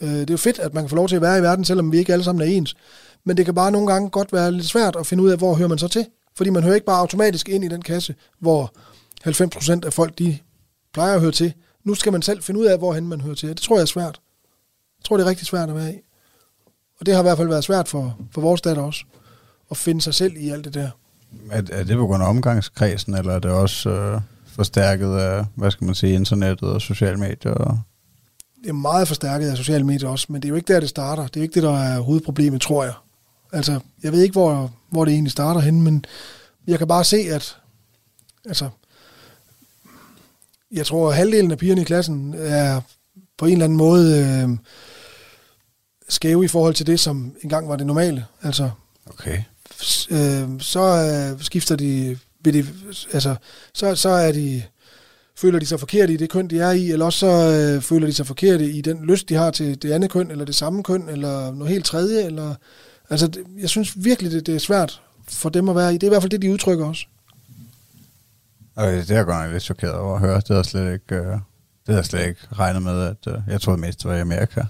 Øh, 0.01 0.09
det 0.09 0.31
er 0.31 0.35
jo 0.35 0.37
fedt, 0.37 0.59
at 0.59 0.75
man 0.75 0.83
kan 0.83 0.89
få 0.89 0.97
lov 0.97 1.09
til 1.09 1.17
at 1.17 1.23
være 1.23 1.39
i 1.39 1.43
verden, 1.43 1.65
selvom 1.65 1.93
vi 1.93 1.99
ikke 1.99 2.13
alle 2.13 2.25
sammen 2.25 2.49
er 2.49 2.53
ens. 2.53 2.77
Men 3.25 3.37
det 3.37 3.45
kan 3.45 3.55
bare 3.55 3.73
nogle 3.73 3.93
gange 3.93 4.11
godt 4.11 4.33
være 4.33 4.53
lidt 4.53 4.67
svært 4.67 4.97
at 4.97 5.07
finde 5.07 5.23
ud 5.23 5.31
af, 5.31 5.39
hvor 5.39 5.55
hører 5.55 5.69
man 5.69 5.79
så 5.79 5.89
til. 5.89 6.07
Fordi 6.37 6.51
man 6.51 6.63
hører 6.63 6.75
ikke 6.75 6.87
bare 6.87 7.01
automatisk 7.01 7.49
ind 7.49 7.65
i 7.65 7.69
den 7.69 7.83
kasse, 7.83 8.15
hvor 8.41 8.73
90% 9.27 9.87
af 9.87 9.93
folk, 9.93 10.19
de 10.19 10.39
plejer 10.93 11.15
at 11.15 11.21
høre 11.21 11.33
til. 11.33 11.53
Nu 11.85 11.95
skal 11.95 12.13
man 12.13 12.23
selv 12.23 12.43
finde 12.43 12.61
ud 12.61 12.67
af, 12.67 12.79
hvorhen 12.79 13.09
man 13.09 13.21
hører 13.21 13.35
til. 13.35 13.49
Det 13.49 13.57
tror 13.57 13.77
jeg 13.77 13.83
er 13.83 13.87
svært. 13.87 14.21
Jeg 14.99 15.05
tror, 15.05 15.17
det 15.17 15.25
er 15.25 15.31
rigtig 15.31 15.47
svært 15.47 15.69
at 15.69 15.75
være 15.75 15.95
i. 15.95 15.99
Og 17.01 17.07
det 17.07 17.15
har 17.15 17.21
i 17.21 17.23
hvert 17.23 17.37
fald 17.37 17.49
været 17.49 17.65
svært 17.65 17.89
for, 17.89 18.19
for 18.33 18.41
vores 18.41 18.61
datter 18.61 18.83
også, 18.83 19.05
at 19.71 19.77
finde 19.77 20.01
sig 20.01 20.15
selv 20.15 20.37
i 20.37 20.51
alt 20.51 20.65
det 20.65 20.75
der. 20.75 20.91
Er, 21.51 21.63
er 21.73 21.85
det 21.85 21.97
på 21.97 22.07
grund 22.07 22.23
af 22.23 22.29
omgangskredsen, 22.29 23.15
eller 23.15 23.33
er 23.33 23.39
det 23.39 23.51
også 23.51 23.91
øh, 23.91 24.21
forstærket 24.47 25.17
af, 25.17 25.45
hvad 25.55 25.71
skal 25.71 25.85
man 25.85 25.95
sige, 25.95 26.15
internettet 26.15 26.69
og 26.69 26.81
sociale 26.81 27.17
medier? 27.17 27.79
Det 28.63 28.69
er 28.69 28.73
meget 28.73 29.09
forstærket 29.09 29.51
af 29.51 29.57
sociale 29.57 29.85
medier 29.85 30.09
også, 30.09 30.27
men 30.29 30.43
det 30.43 30.49
er 30.49 30.51
jo 30.51 30.57
ikke 30.57 30.73
der, 30.73 30.81
det 30.81 30.89
starter. 30.89 31.27
Det 31.27 31.37
er 31.37 31.41
jo 31.41 31.43
ikke 31.43 31.55
det, 31.55 31.63
der 31.63 31.79
er 31.79 32.01
hovedproblemet, 32.01 32.61
tror 32.61 32.85
jeg. 32.85 32.93
Altså, 33.53 33.81
jeg 34.03 34.13
ved 34.13 34.23
ikke, 34.23 34.33
hvor, 34.33 34.73
hvor 34.91 35.05
det 35.05 35.15
egentlig 35.15 35.33
starter 35.33 35.61
hen, 35.61 35.83
men 35.83 36.05
jeg 36.67 36.79
kan 36.79 36.89
bare 36.89 37.05
se, 37.05 37.17
at 37.17 37.57
altså, 38.45 38.69
jeg 40.73 40.87
tror, 40.87 41.09
at 41.09 41.17
halvdelen 41.17 41.51
af 41.51 41.59
pigerne 41.59 41.81
i 41.81 41.85
klassen 41.85 42.35
er 42.39 42.81
på 43.39 43.47
en 43.47 43.53
eller 43.53 43.65
anden 43.65 43.79
måde 43.79 44.27
øh, 44.27 44.59
skæve 46.09 46.45
i 46.45 46.49
forhold 46.49 46.75
til 46.75 46.87
det, 46.87 47.01
som 47.01 47.37
engang 47.43 47.69
var 47.69 47.77
det 47.77 47.87
normale. 47.87 48.27
Altså, 48.43 48.71
okay. 49.07 49.43
øh, 50.11 50.61
så 50.61 50.81
øh, 50.81 51.43
skifter 51.43 51.77
de, 51.77 52.19
vil 52.41 52.55
de, 52.55 52.67
altså, 53.13 53.37
så, 53.75 53.95
så 53.95 54.09
er 54.09 54.33
de, 54.33 54.63
føler 55.39 55.59
de 55.59 55.67
sig 55.67 55.81
forkert 55.81 56.11
i 56.11 56.17
det 56.17 56.31
køn, 56.31 56.49
de 56.49 56.61
er 56.61 56.71
i, 56.71 56.91
eller 56.91 57.07
også 57.07 57.19
så 57.19 57.27
øh, 57.27 57.83
føler 57.83 58.07
de 58.07 58.13
sig 58.13 58.27
forkert 58.27 58.61
i 58.61 58.81
den 58.81 59.05
lyst, 59.05 59.29
de 59.29 59.35
har 59.35 59.51
til 59.51 59.83
det 59.83 59.93
andet 59.93 60.11
køn, 60.11 60.31
eller 60.31 60.45
det 60.45 60.55
samme 60.55 60.83
køn, 60.83 61.09
eller 61.09 61.55
noget 61.55 61.73
helt 61.73 61.85
tredje, 61.85 62.25
eller, 62.25 62.55
altså, 63.11 63.27
det, 63.27 63.45
jeg 63.61 63.69
synes 63.69 63.93
virkelig, 63.97 64.33
det, 64.33 64.47
det 64.47 64.55
er 64.55 64.59
svært 64.59 65.03
for 65.29 65.49
dem 65.49 65.69
at 65.69 65.77
være 65.77 65.95
i. 65.95 65.99
Det 65.99 66.03
er 66.03 66.07
i 66.07 66.09
hvert 66.09 66.23
fald 66.23 66.31
det, 66.31 66.43
de 66.43 66.53
udtrykker 66.53 66.87
også. 66.87 67.07
Okay, 68.77 69.01
det 69.01 69.11
er 69.11 69.15
jeg 69.15 69.25
godt 69.25 69.45
nok 69.45 69.53
lidt 69.53 69.63
chokeret 69.63 69.95
over 69.95 70.15
at 70.15 70.21
høre. 70.21 70.41
Det 70.49 70.57
har 70.57 70.63
slet 70.63 70.93
ikke, 70.93 71.15
øh, 71.15 71.27
det 71.27 71.41
har 71.87 71.95
jeg 71.95 72.05
slet 72.05 72.27
ikke 72.27 72.41
regnet 72.53 72.83
med, 72.83 73.03
at 73.03 73.27
øh, 73.27 73.35
jeg 73.49 73.61
troede 73.61 73.81
mest, 73.81 74.03
det 74.03 74.11
var 74.11 74.17
i 74.17 74.21
Amerika. 74.21 74.63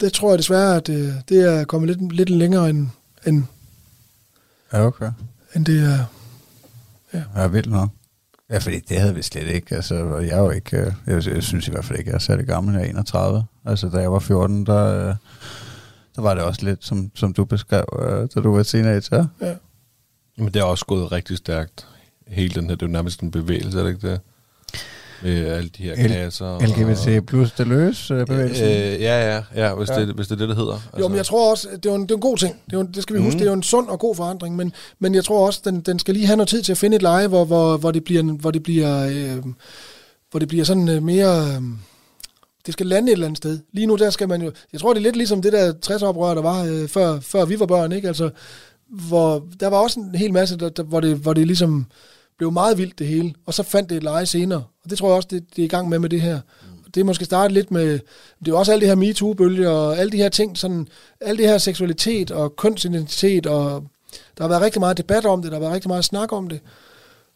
Det 0.00 0.12
tror 0.12 0.30
jeg 0.30 0.38
desværre, 0.38 0.76
at 0.76 0.88
øh, 0.88 1.12
det 1.28 1.40
er 1.40 1.64
kommet 1.64 1.88
lidt, 1.88 2.12
lidt 2.12 2.30
længere 2.30 2.70
end, 2.70 2.88
end, 3.26 3.44
ja, 4.72 4.86
okay. 4.86 5.10
end 5.54 5.66
det 5.66 5.82
er. 5.84 6.04
Ja. 7.14 7.22
ja, 7.36 7.46
vildt 7.46 7.70
nok. 7.70 7.88
Ja, 8.50 8.58
fordi 8.58 8.78
det 8.78 9.00
havde 9.00 9.14
vi 9.14 9.22
slet 9.22 9.46
ikke. 9.46 9.74
Altså, 9.74 10.18
jeg 10.18 10.38
er 10.38 10.42
jo 10.42 10.50
ikke, 10.50 10.76
øh, 10.76 10.92
jeg, 11.06 11.26
jeg 11.26 11.42
synes 11.42 11.68
i 11.68 11.70
hvert 11.70 11.84
fald 11.84 11.98
ikke, 11.98 12.10
jeg 12.10 12.14
er 12.14 12.20
særlig 12.20 12.46
gammel, 12.46 12.74
jeg 12.74 12.82
er 12.82 12.90
31. 12.90 13.44
Altså, 13.64 13.88
da 13.88 13.98
jeg 13.98 14.12
var 14.12 14.18
14, 14.18 14.66
der, 14.66 15.08
øh, 15.08 15.14
der 16.16 16.22
var 16.22 16.34
det 16.34 16.42
også 16.42 16.64
lidt, 16.64 16.84
som, 16.84 17.10
som 17.14 17.32
du 17.32 17.44
beskrev, 17.44 17.84
øh, 18.02 18.28
da 18.34 18.40
du 18.40 18.56
var 18.56 18.62
teenager. 18.62 19.26
Ja. 19.40 19.54
Men 20.36 20.46
det 20.46 20.56
er 20.56 20.64
også 20.64 20.84
gået 20.86 21.12
rigtig 21.12 21.36
stærkt. 21.36 21.86
Hele 22.28 22.54
den 22.54 22.64
her, 22.64 22.74
det 22.76 22.82
er 22.82 22.86
jo 22.86 22.92
nærmest 22.92 23.20
en 23.20 23.30
bevægelse, 23.30 23.78
er 23.78 23.82
det 23.82 23.90
ikke 23.90 24.10
det? 24.10 24.20
Med 25.22 25.46
alle 25.46 25.70
de 25.78 25.82
her 25.82 25.94
L- 25.94 26.08
kasser. 26.08 26.66
LGBT 26.66 27.26
plus 27.26 27.52
det 27.52 27.66
løs 27.66 28.10
øh, 28.10 28.26
bevægelsen. 28.26 28.66
Øh, 28.66 28.72
ja, 28.72 29.34
ja, 29.34 29.42
ja, 29.54 29.74
hvis, 29.74 29.88
ja. 29.88 30.00
Det, 30.00 30.14
hvis 30.14 30.26
det 30.26 30.34
er 30.34 30.38
det, 30.38 30.48
det 30.48 30.56
hedder. 30.56 30.72
Altså. 30.72 31.00
Jo, 31.00 31.08
men 31.08 31.16
jeg 31.16 31.26
tror 31.26 31.50
også, 31.50 31.68
det 31.82 31.86
er, 31.86 31.94
en, 31.94 32.02
det 32.02 32.10
er 32.10 32.14
en 32.14 32.20
god 32.20 32.36
ting. 32.36 32.56
Det, 32.70 32.76
er 32.76 32.80
en, 32.80 32.92
det 32.94 33.02
skal 33.02 33.16
vi 33.16 33.20
huske, 33.20 33.36
mm. 33.36 33.38
det 33.38 33.46
er 33.46 33.50
jo 33.50 33.56
en 33.56 33.62
sund 33.62 33.88
og 33.88 33.98
god 33.98 34.14
forandring, 34.14 34.56
men, 34.56 34.72
men 34.98 35.14
jeg 35.14 35.24
tror 35.24 35.46
også, 35.46 35.60
den, 35.64 35.80
den 35.80 35.98
skal 35.98 36.14
lige 36.14 36.26
have 36.26 36.36
noget 36.36 36.48
tid 36.48 36.62
til 36.62 36.72
at 36.72 36.78
finde 36.78 36.96
et 36.96 37.02
leje, 37.02 37.26
hvor, 37.26 37.44
hvor, 37.44 37.76
hvor 37.76 37.90
det 37.90 38.04
bliver, 38.04 38.22
hvor 38.22 38.50
det 38.50 38.62
bliver, 38.62 39.06
øh, 39.06 39.44
hvor 40.30 40.40
det 40.40 40.48
bliver 40.48 40.64
sådan 40.64 40.88
øh, 40.88 41.02
mere... 41.02 41.46
Øh, 41.46 41.62
det 42.66 42.72
skal 42.72 42.86
lande 42.86 43.08
et 43.08 43.12
eller 43.12 43.26
andet 43.26 43.36
sted. 43.38 43.58
Lige 43.72 43.86
nu, 43.86 43.96
der 43.96 44.10
skal 44.10 44.28
man 44.28 44.42
jo... 44.42 44.52
Jeg 44.72 44.80
tror, 44.80 44.92
det 44.92 45.00
er 45.00 45.02
lidt 45.02 45.16
ligesom 45.16 45.42
det 45.42 45.52
der 45.52 45.72
60-oprør, 45.86 46.34
der 46.34 46.42
var, 46.42 46.64
øh, 46.64 46.88
før, 46.88 47.20
før 47.20 47.44
vi 47.44 47.60
var 47.60 47.66
børn, 47.66 47.92
ikke? 47.92 48.08
Altså, 48.08 48.30
hvor 48.88 49.46
der 49.60 49.66
var 49.66 49.76
også 49.76 50.00
en 50.00 50.14
hel 50.14 50.32
masse, 50.32 50.56
der, 50.56 50.68
der, 50.68 50.82
hvor, 50.82 51.00
det, 51.00 51.16
hvor 51.16 51.32
det 51.32 51.46
ligesom 51.46 51.86
blev 52.38 52.52
meget 52.52 52.78
vildt 52.78 52.98
det 52.98 53.06
hele, 53.06 53.34
og 53.46 53.54
så 53.54 53.62
fandt 53.62 53.90
det 53.90 53.96
et 53.96 54.02
leje 54.02 54.26
senere. 54.26 54.64
Og 54.84 54.90
det 54.90 54.98
tror 54.98 55.08
jeg 55.08 55.16
også, 55.16 55.28
det, 55.30 55.44
det 55.56 55.62
er 55.62 55.66
i 55.66 55.68
gang 55.68 55.88
med 55.88 55.98
med 55.98 56.08
det 56.08 56.20
her. 56.20 56.40
Mm. 56.62 56.90
Det 56.92 57.00
er 57.00 57.04
måske 57.04 57.24
startet 57.24 57.52
lidt 57.52 57.70
med, 57.70 57.98
det 58.44 58.48
er 58.48 58.56
også 58.56 58.72
alle 58.72 58.80
det 58.80 58.88
her 58.88 58.94
MeToo-bølger, 58.94 59.70
og 59.70 59.98
alle 59.98 60.12
de 60.12 60.16
her 60.16 60.28
ting, 60.28 60.58
sådan, 60.58 60.88
alle 61.20 61.38
det 61.38 61.48
her 61.48 61.58
seksualitet 61.58 62.30
og 62.30 62.56
kønsidentitet, 62.56 63.46
og 63.46 63.84
der 64.38 64.44
har 64.44 64.48
været 64.48 64.62
rigtig 64.62 64.80
meget 64.80 64.98
debat 64.98 65.26
om 65.26 65.42
det, 65.42 65.50
der 65.50 65.56
har 65.56 65.60
været 65.60 65.74
rigtig 65.74 65.88
meget 65.88 66.04
snak 66.04 66.32
om 66.32 66.48
det. 66.48 66.60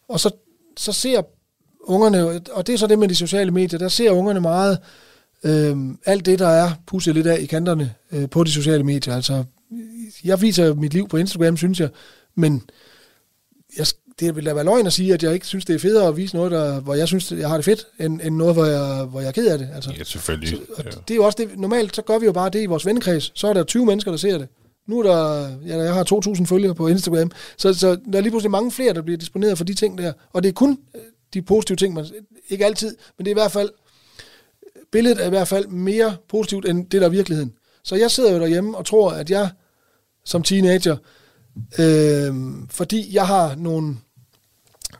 Og 0.08 0.20
så, 0.20 0.30
så 0.76 0.92
ser 0.92 1.22
ungerne, 1.80 2.40
og 2.52 2.66
det 2.66 2.72
er 2.72 2.78
så 2.78 2.86
det 2.86 2.98
med 2.98 3.08
de 3.08 3.14
sociale 3.14 3.50
medier, 3.50 3.78
der 3.78 3.88
ser 3.88 4.10
ungerne 4.10 4.40
meget 4.40 4.78
øh, 5.44 5.76
alt 6.06 6.26
det, 6.26 6.38
der 6.38 6.48
er 6.48 6.70
pusset 6.86 7.14
lidt 7.14 7.26
af 7.26 7.40
i 7.40 7.46
kanterne 7.46 7.94
øh, 8.12 8.30
på 8.30 8.44
de 8.44 8.50
sociale 8.50 8.84
medier. 8.84 9.14
Altså, 9.14 9.44
jeg 10.24 10.42
viser 10.42 10.74
mit 10.74 10.94
liv 10.94 11.08
på 11.08 11.16
Instagram, 11.16 11.56
synes 11.56 11.80
jeg, 11.80 11.88
men 12.34 12.62
jeg, 13.78 13.86
det 14.20 14.36
vil 14.36 14.46
da 14.46 14.54
være 14.54 14.64
løgn 14.64 14.86
at 14.86 14.92
sige, 14.92 15.14
at 15.14 15.22
jeg 15.22 15.34
ikke 15.34 15.46
synes, 15.46 15.64
det 15.64 15.74
er 15.74 15.78
federe 15.78 16.08
at 16.08 16.16
vise 16.16 16.36
noget, 16.36 16.52
der, 16.52 16.80
hvor 16.80 16.94
jeg 16.94 17.08
synes, 17.08 17.32
jeg 17.32 17.48
har 17.48 17.56
det 17.56 17.64
fedt, 17.64 17.86
end, 18.00 18.20
end 18.24 18.36
noget, 18.36 18.54
hvor 18.54 18.64
jeg, 18.64 19.04
hvor 19.04 19.20
jeg 19.20 19.28
er 19.28 19.32
ked 19.32 19.48
af 19.48 19.58
det. 19.58 19.68
Altså. 19.74 19.90
Ja, 19.98 20.04
selvfølgelig. 20.04 20.48
Så, 20.48 20.82
ja. 20.84 20.90
Det 20.90 21.10
er 21.10 21.14
jo 21.14 21.24
også 21.24 21.36
det, 21.42 21.58
normalt 21.58 21.96
så 21.96 22.02
gør 22.02 22.18
vi 22.18 22.26
jo 22.26 22.32
bare 22.32 22.50
det 22.50 22.62
i 22.62 22.66
vores 22.66 22.86
vennekreds. 22.86 23.32
Så 23.34 23.48
er 23.48 23.52
der 23.52 23.64
20 23.64 23.86
mennesker, 23.86 24.10
der 24.10 24.18
ser 24.18 24.38
det. 24.38 24.48
Nu 24.88 24.98
er 24.98 25.02
der, 25.02 25.48
ja, 25.66 25.78
jeg 25.78 25.94
har 25.94 26.04
2.000 26.38 26.44
følgere 26.44 26.74
på 26.74 26.88
Instagram, 26.88 27.30
så, 27.56 27.74
så 27.74 27.96
der 28.12 28.18
er 28.18 28.22
lige 28.22 28.30
pludselig 28.30 28.50
mange 28.50 28.72
flere, 28.72 28.94
der 28.94 29.02
bliver 29.02 29.18
disponeret 29.18 29.58
for 29.58 29.64
de 29.64 29.74
ting 29.74 29.98
der. 29.98 30.12
Og 30.32 30.42
det 30.42 30.48
er 30.48 30.52
kun 30.52 30.78
øh, 30.94 31.00
de 31.34 31.42
positive 31.42 31.76
ting, 31.76 31.94
man, 31.94 32.06
ikke 32.48 32.64
altid, 32.64 32.96
men 33.18 33.24
det 33.24 33.30
er 33.30 33.34
i 33.34 33.40
hvert 33.40 33.52
fald, 33.52 33.70
billedet 34.92 35.22
er 35.22 35.26
i 35.26 35.30
hvert 35.30 35.48
fald 35.48 35.66
mere 35.66 36.16
positivt, 36.28 36.68
end 36.68 36.86
det 36.90 37.00
der 37.00 37.06
er 37.06 37.10
virkeligheden. 37.10 37.52
Så 37.84 37.96
jeg 37.96 38.10
sidder 38.10 38.32
jo 38.32 38.40
derhjemme 38.40 38.76
og 38.76 38.86
tror, 38.86 39.10
at 39.10 39.30
jeg 39.30 39.50
som 40.24 40.42
teenager, 40.42 40.96
øh, 41.78 42.34
fordi 42.70 43.14
jeg 43.14 43.26
har 43.26 43.54
nogle 43.54 43.96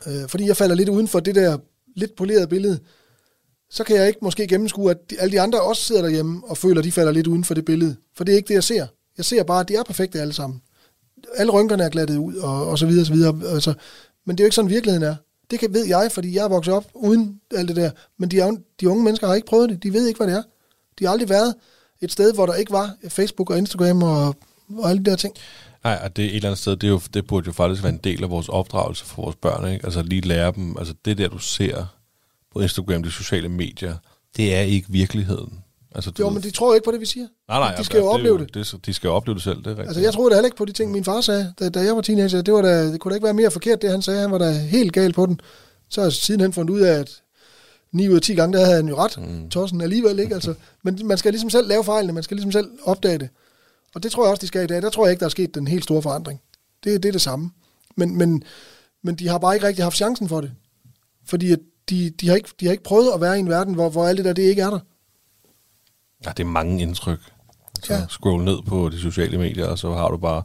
øh, 0.07 0.29
fordi 0.29 0.47
jeg 0.47 0.57
falder 0.57 0.75
lidt 0.75 0.89
uden 0.89 1.09
for 1.09 1.21
det 1.21 1.35
der 1.35 1.59
lidt 1.97 2.17
polerede 2.17 2.47
billede, 2.47 2.79
så 3.71 3.85
kan 3.85 3.97
jeg 3.97 4.09
ikke 4.09 4.19
måske 4.23 4.47
gennemskue, 4.47 4.91
at 4.91 5.11
de, 5.11 5.21
alle 5.21 5.33
de 5.33 5.41
andre 5.41 5.61
også 5.63 5.85
sidder 5.85 6.03
derhjemme 6.03 6.43
og 6.45 6.59
føler, 6.59 6.79
at 6.79 6.85
de 6.85 6.93
falder 6.93 7.13
lidt 7.13 7.27
uden 7.27 7.45
for 7.45 7.55
det 7.55 7.65
billede. 7.65 7.97
For 8.15 8.25
det 8.25 8.33
er 8.33 8.37
ikke 8.37 8.49
det, 8.49 8.55
jeg 8.55 8.65
ser. 8.65 8.87
Jeg 9.17 9.25
ser 9.25 9.43
bare, 9.43 9.61
at 9.61 9.69
de 9.69 9.75
er 9.75 9.83
perfekte 9.83 10.21
alle 10.21 10.33
sammen. 10.33 10.63
Alle 11.35 11.53
rynkerne 11.53 11.83
er 11.83 11.89
glattet 11.89 12.17
ud, 12.17 12.35
og, 12.35 12.67
og 12.67 12.79
så 12.79 12.87
videre, 12.87 13.03
og 13.03 13.07
så 13.07 13.13
videre. 13.13 13.55
Altså, 13.55 13.75
men 14.27 14.37
det 14.37 14.43
er 14.43 14.45
jo 14.45 14.47
ikke 14.47 14.55
sådan, 14.55 14.71
virkeligheden 14.71 15.09
er. 15.09 15.15
Det 15.51 15.59
kan, 15.59 15.75
ved 15.75 15.87
jeg, 15.87 16.13
fordi 16.13 16.35
jeg 16.35 16.45
er 16.45 16.49
vokset 16.49 16.75
op 16.75 16.85
uden 16.95 17.41
alt 17.55 17.69
det 17.69 17.77
der. 17.77 17.91
Men 18.19 18.31
de, 18.31 18.59
de 18.81 18.89
unge 18.89 19.05
mennesker 19.05 19.27
har 19.27 19.35
ikke 19.35 19.47
prøvet 19.47 19.71
det. 19.71 19.83
De 19.83 19.93
ved 19.93 20.07
ikke, 20.07 20.19
hvad 20.19 20.27
det 20.27 20.37
er. 20.37 20.43
De 20.99 21.05
har 21.05 21.13
aldrig 21.13 21.29
været 21.29 21.55
et 22.01 22.13
sted, 22.13 22.33
hvor 22.33 22.47
der 22.47 22.55
ikke 22.55 22.73
var 22.73 22.97
Facebook 23.09 23.51
og 23.51 23.59
Instagram 23.59 24.03
og, 24.03 24.37
og 24.79 24.91
alle 24.91 25.05
de 25.05 25.11
der 25.11 25.17
ting. 25.17 25.35
Nej, 25.85 26.01
og 26.05 26.17
det 26.17 26.25
er 26.25 26.29
et 26.29 26.37
eller 26.37 26.49
andet 26.49 26.59
sted, 26.59 26.77
det, 26.77 26.87
er 26.87 26.91
jo, 26.91 27.01
det 27.15 27.27
burde 27.27 27.47
jo 27.47 27.53
faktisk 27.53 27.83
være 27.83 27.93
en 27.93 28.01
del 28.05 28.23
af 28.23 28.31
vores 28.31 28.49
opdragelse 28.49 29.05
for 29.05 29.23
vores 29.23 29.37
børn, 29.37 29.73
ikke? 29.73 29.85
Altså 29.85 30.03
lige 30.03 30.21
lære 30.21 30.53
dem, 30.53 30.77
altså 30.79 30.95
det 31.05 31.19
der, 31.19 31.29
du 31.29 31.39
ser 31.39 31.87
på 32.53 32.61
Instagram, 32.61 33.03
de 33.03 33.11
sociale 33.11 33.49
medier, 33.49 33.97
det 34.37 34.55
er 34.55 34.61
ikke 34.61 34.87
virkeligheden. 34.91 35.59
Altså, 35.95 36.13
jo, 36.19 36.25
ved... 36.25 36.33
men 36.33 36.43
de 36.43 36.51
tror 36.51 36.75
ikke 36.75 36.85
på 36.85 36.93
det, 36.93 37.01
vi 37.01 37.07
siger. 37.07 37.27
Nej, 37.49 37.59
nej. 37.59 37.75
De 37.75 37.85
skal 37.85 37.99
jo 37.99 38.07
opleve 38.07 38.39
det. 38.39 38.55
det. 38.55 38.87
De 38.87 38.95
skal 38.95 39.09
jo 39.09 39.15
opleve 39.15 39.35
det 39.35 39.43
selv, 39.43 39.57
det 39.57 39.67
er 39.67 39.71
rigtigt. 39.71 39.89
Altså, 39.89 40.01
jeg 40.01 40.13
troede 40.13 40.31
da 40.31 40.35
heller 40.35 40.47
ikke 40.47 40.57
på 40.57 40.65
de 40.65 40.73
ting, 40.73 40.93
min 40.93 41.05
far 41.05 41.21
sagde, 41.21 41.53
da, 41.61 41.69
da 41.69 41.81
jeg 41.81 41.97
var 41.97 42.03
teenager. 42.03 42.43
Det, 42.43 42.55
var 42.55 42.63
da, 42.63 42.93
det 42.93 43.01
kunne 43.01 43.11
da 43.11 43.15
ikke 43.15 43.25
være 43.25 43.35
mere 43.35 43.51
forkert, 43.51 43.83
det 43.83 43.91
han 43.91 44.03
sagde. 44.03 44.21
Han 44.21 44.31
var 44.31 44.39
da 44.39 44.53
helt 44.53 44.93
gal 44.93 45.13
på 45.13 45.27
den. 45.27 45.41
Så 45.89 46.01
har 46.01 46.07
jeg 46.07 46.13
sidenhen 46.13 46.53
fundet 46.53 46.75
ud 46.75 46.81
af, 46.81 46.99
at 46.99 47.23
9 47.93 48.09
ud 48.09 48.15
af 48.15 48.23
10 48.23 48.35
gange, 48.35 48.59
der 48.59 48.65
havde 48.65 48.77
han 48.77 48.89
jo 48.89 48.97
ret, 48.97 49.19
mm. 49.19 49.51
Tossen 49.51 49.81
alligevel, 49.81 50.19
ikke? 50.19 50.35
Altså, 50.35 50.55
men 50.83 51.01
man 51.05 51.19
skal 51.19 51.33
ligesom 51.33 51.51
selv 51.51 51.69
lave 51.69 51.85
fejlene, 51.85 52.13
man 52.13 52.23
skal 52.23 52.37
ligesom 52.37 52.53
selv 52.53 52.71
opdage 52.85 53.19
det. 53.19 53.29
Og 53.95 54.03
det 54.03 54.13
tror 54.13 54.25
jeg 54.25 54.31
også, 54.31 54.41
de 54.41 54.47
skal 54.47 54.65
i 54.65 54.67
dag. 54.67 54.83
Der 54.83 54.91
tror 54.91 55.07
jeg 55.07 55.11
ikke, 55.13 55.21
der 55.21 55.27
er 55.27 55.31
sket 55.31 55.55
den 55.55 55.67
helt 55.69 55.85
store 55.85 56.03
forandring. 56.03 56.41
Det, 56.85 57.03
det 57.03 57.09
er 57.09 57.13
det 57.13 57.21
samme. 57.21 57.51
Men, 57.97 58.17
men, 58.19 58.43
men 59.03 59.15
de 59.15 59.29
har 59.29 59.39
bare 59.39 59.55
ikke 59.55 59.67
rigtig 59.67 59.85
haft 59.85 59.97
chancen 59.97 60.29
for 60.29 60.41
det. 60.41 60.53
Fordi 61.27 61.53
at 61.53 61.59
de, 61.91 62.11
de, 62.11 62.29
har 62.29 62.35
ikke, 62.37 62.49
de 62.61 62.65
har 62.67 62.73
ikke 62.73 62.85
prøvet 62.85 63.11
at 63.15 63.21
være 63.21 63.37
i 63.37 63.41
en 63.41 63.49
verden, 63.49 63.75
hvor, 63.75 63.89
hvor 63.91 64.07
alt 64.07 64.17
det 64.19 64.25
der, 64.25 64.33
det 64.33 64.43
ikke 64.43 64.63
er 64.63 64.71
der. 64.71 64.79
Ja, 66.27 66.31
det 66.31 66.41
er 66.41 66.49
mange 66.49 66.83
indtryk. 66.83 67.21
Så 67.83 67.95
Ja. 67.95 68.07
scroll 68.09 68.45
ned 68.45 68.59
på 68.67 68.89
de 68.89 69.01
sociale 69.01 69.39
medier, 69.39 69.67
og 69.67 69.79
så 69.79 69.93
har 69.95 70.09
du 70.11 70.17
bare 70.17 70.43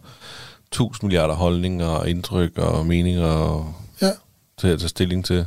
tusind 0.71 1.07
milliarder 1.07 1.33
holdninger 1.35 1.85
og 1.87 2.09
indtryk 2.09 2.57
og 2.57 2.85
meninger 2.85 3.27
og 3.27 3.73
Ja. 4.01 4.11
til 4.57 4.67
at 4.67 4.79
tage 4.79 4.89
stilling 4.89 5.25
til. 5.25 5.45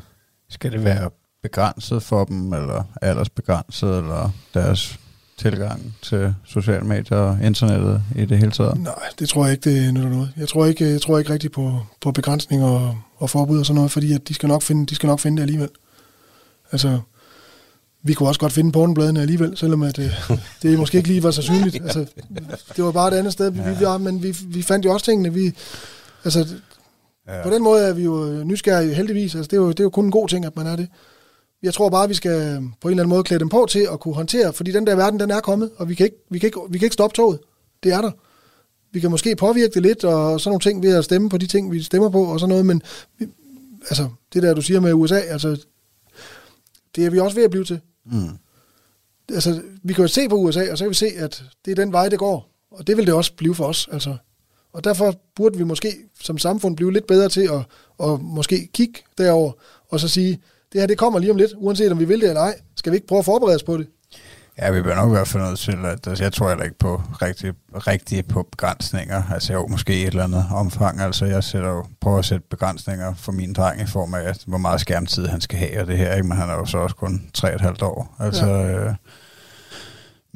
Skal 0.50 0.72
det 0.72 0.84
være 0.84 1.10
begrænset 1.42 2.02
for 2.02 2.24
dem, 2.24 2.52
eller 2.52 2.84
aldersbegrænset, 3.02 3.98
eller 3.98 4.30
deres 4.54 4.98
tilgang 5.38 5.94
til 6.02 6.34
sociale 6.44 6.84
medier 6.84 7.18
og 7.18 7.38
internettet 7.42 8.02
i 8.16 8.24
det 8.24 8.38
hele 8.38 8.50
taget? 8.50 8.80
Nej, 8.80 8.94
det 9.18 9.28
tror 9.28 9.44
jeg 9.44 9.52
ikke, 9.52 9.70
det 9.70 9.94
nytter 9.94 10.08
noget. 10.08 10.30
Jeg 10.36 10.48
tror 10.48 10.66
ikke, 10.66 10.90
jeg 10.90 11.00
tror 11.00 11.18
ikke 11.18 11.32
rigtig 11.32 11.52
på, 11.52 11.80
på 12.00 12.12
begrænsning 12.12 12.64
og, 12.64 12.98
og 13.16 13.30
forbud 13.30 13.58
og 13.58 13.66
sådan 13.66 13.74
noget, 13.74 13.90
fordi 13.90 14.12
at 14.12 14.28
de, 14.28 14.34
skal 14.34 14.48
nok 14.48 14.62
finde, 14.62 14.86
de 14.86 14.94
skal 14.94 15.06
nok 15.06 15.20
finde 15.20 15.36
det 15.36 15.42
alligevel. 15.42 15.68
Altså, 16.72 16.98
vi 18.02 18.14
kunne 18.14 18.28
også 18.28 18.40
godt 18.40 18.52
finde 18.52 18.72
pornobladene 18.72 19.20
alligevel, 19.20 19.56
selvom 19.56 19.82
at, 19.82 19.98
øh, 19.98 20.12
det 20.62 20.78
måske 20.78 20.96
ikke 20.96 21.08
lige 21.08 21.22
var 21.22 21.30
så 21.30 21.42
synligt. 21.42 21.76
Altså, 21.84 22.06
det 22.76 22.84
var 22.84 22.92
bare 22.92 23.08
et 23.08 23.18
andet 23.18 23.32
sted, 23.32 23.50
vi, 23.50 23.84
var, 23.84 23.98
men 23.98 24.22
vi, 24.22 24.36
vi 24.44 24.62
fandt 24.62 24.84
jo 24.84 24.92
også 24.92 25.06
tingene. 25.06 25.34
Vi, 25.34 25.52
altså, 26.24 26.46
ja. 27.28 27.42
På 27.42 27.50
den 27.50 27.62
måde 27.62 27.82
er 27.82 27.92
vi 27.92 28.02
jo 28.02 28.44
nysgerrige 28.44 28.94
heldigvis. 28.94 29.34
Altså, 29.34 29.48
det, 29.48 29.56
er 29.56 29.60
jo, 29.60 29.68
det 29.68 29.80
er 29.80 29.84
jo 29.84 29.90
kun 29.90 30.04
en 30.04 30.10
god 30.10 30.28
ting, 30.28 30.44
at 30.44 30.56
man 30.56 30.66
er 30.66 30.76
det. 30.76 30.88
Jeg 31.62 31.74
tror 31.74 31.88
bare, 31.88 32.08
vi 32.08 32.14
skal 32.14 32.62
på 32.80 32.88
en 32.88 32.92
eller 32.92 33.02
anden 33.02 33.08
måde 33.08 33.24
klæde 33.24 33.40
dem 33.40 33.48
på 33.48 33.66
til 33.70 33.88
at 33.92 34.00
kunne 34.00 34.14
håndtere, 34.14 34.52
fordi 34.52 34.72
den 34.72 34.86
der 34.86 34.96
verden, 34.96 35.20
den 35.20 35.30
er 35.30 35.40
kommet, 35.40 35.70
og 35.76 35.88
vi 35.88 35.94
kan 35.94 36.06
ikke, 36.06 36.16
vi 36.30 36.38
kan 36.38 36.46
ikke, 36.46 36.60
vi 36.70 36.78
kan 36.78 36.86
ikke 36.86 36.94
stoppe 36.94 37.14
toget. 37.14 37.38
Det 37.82 37.92
er 37.92 38.00
der. 38.00 38.10
Vi 38.92 39.00
kan 39.00 39.10
måske 39.10 39.36
påvirke 39.36 39.74
det 39.74 39.82
lidt, 39.82 40.04
og 40.04 40.40
sådan 40.40 40.50
nogle 40.50 40.60
ting 40.60 40.82
ved 40.82 40.94
at 40.96 41.04
stemme 41.04 41.28
på 41.28 41.38
de 41.38 41.46
ting, 41.46 41.72
vi 41.72 41.82
stemmer 41.82 42.08
på, 42.08 42.24
og 42.24 42.40
sådan 42.40 42.48
noget, 42.48 42.66
men 42.66 42.82
vi, 43.18 43.26
altså, 43.80 44.08
det 44.34 44.42
der, 44.42 44.54
du 44.54 44.62
siger 44.62 44.80
med 44.80 44.92
USA, 44.92 45.18
altså, 45.18 45.64
det 46.96 47.06
er 47.06 47.10
vi 47.10 47.18
også 47.18 47.34
ved 47.34 47.44
at 47.44 47.50
blive 47.50 47.64
til. 47.64 47.80
Mm. 48.04 48.28
Altså, 49.28 49.62
vi 49.82 49.92
kan 49.92 50.02
jo 50.02 50.08
se 50.08 50.28
på 50.28 50.36
USA, 50.36 50.70
og 50.70 50.78
så 50.78 50.84
kan 50.84 50.90
vi 50.90 50.94
se, 50.94 51.06
at 51.16 51.44
det 51.64 51.70
er 51.70 51.74
den 51.74 51.92
vej, 51.92 52.08
det 52.08 52.18
går. 52.18 52.50
Og 52.70 52.86
det 52.86 52.96
vil 52.96 53.06
det 53.06 53.14
også 53.14 53.32
blive 53.32 53.54
for 53.54 53.64
os. 53.64 53.88
Altså. 53.92 54.16
Og 54.72 54.84
derfor 54.84 55.14
burde 55.34 55.58
vi 55.58 55.64
måske 55.64 55.96
som 56.20 56.38
samfund 56.38 56.76
blive 56.76 56.92
lidt 56.92 57.06
bedre 57.06 57.28
til 57.28 57.40
at, 57.52 57.60
at 58.08 58.20
måske 58.20 58.68
kigge 58.72 59.00
derover 59.18 59.52
og 59.88 60.00
så 60.00 60.08
sige, 60.08 60.40
det 60.72 60.80
her 60.80 60.86
det 60.86 60.98
kommer 60.98 61.18
lige 61.18 61.30
om 61.30 61.36
lidt, 61.36 61.50
uanset 61.56 61.92
om 61.92 61.98
vi 61.98 62.04
vil 62.04 62.20
det 62.20 62.28
eller 62.28 62.40
ej. 62.40 62.54
Skal 62.76 62.92
vi 62.92 62.96
ikke 62.96 63.06
prøve 63.06 63.18
at 63.18 63.24
forberede 63.24 63.54
os 63.54 63.62
på 63.62 63.76
det? 63.76 63.86
Ja, 64.58 64.70
vi 64.70 64.82
bør 64.82 64.94
nok 64.94 65.08
i 65.08 65.12
hvert 65.12 65.28
fald 65.28 65.42
nødt 65.42 65.58
til, 65.58 65.78
at 65.84 66.06
altså, 66.06 66.24
jeg 66.24 66.32
tror 66.32 66.48
heller 66.48 66.64
ikke 66.64 66.78
på 66.78 67.02
rigtig, 67.22 67.52
rigtig 67.74 68.26
på 68.26 68.42
begrænsninger. 68.42 69.22
Altså 69.34 69.52
jo, 69.52 69.66
måske 69.66 70.02
et 70.02 70.06
eller 70.06 70.24
andet 70.24 70.44
omfang. 70.54 71.00
Altså 71.00 71.24
jeg 71.24 71.44
sætter 71.44 71.68
jo, 71.68 71.84
prøver 72.00 72.18
at 72.18 72.24
sætte 72.24 72.46
begrænsninger 72.50 73.14
for 73.14 73.32
min 73.32 73.52
dreng 73.52 73.80
i 73.80 73.86
form 73.86 74.14
af, 74.14 74.34
hvor 74.46 74.58
meget 74.58 74.80
skærmtid 74.80 75.26
han 75.26 75.40
skal 75.40 75.58
have, 75.58 75.80
og 75.80 75.86
det 75.86 75.98
her, 75.98 76.14
ikke? 76.14 76.28
men 76.28 76.36
han 76.38 76.50
er 76.50 76.54
jo 76.54 76.64
så 76.66 76.78
også 76.78 76.96
kun 76.96 77.22
3,5 77.38 77.84
år. 77.84 78.16
Altså, 78.18 78.46
ja. 78.46 78.84
øh, 78.84 78.94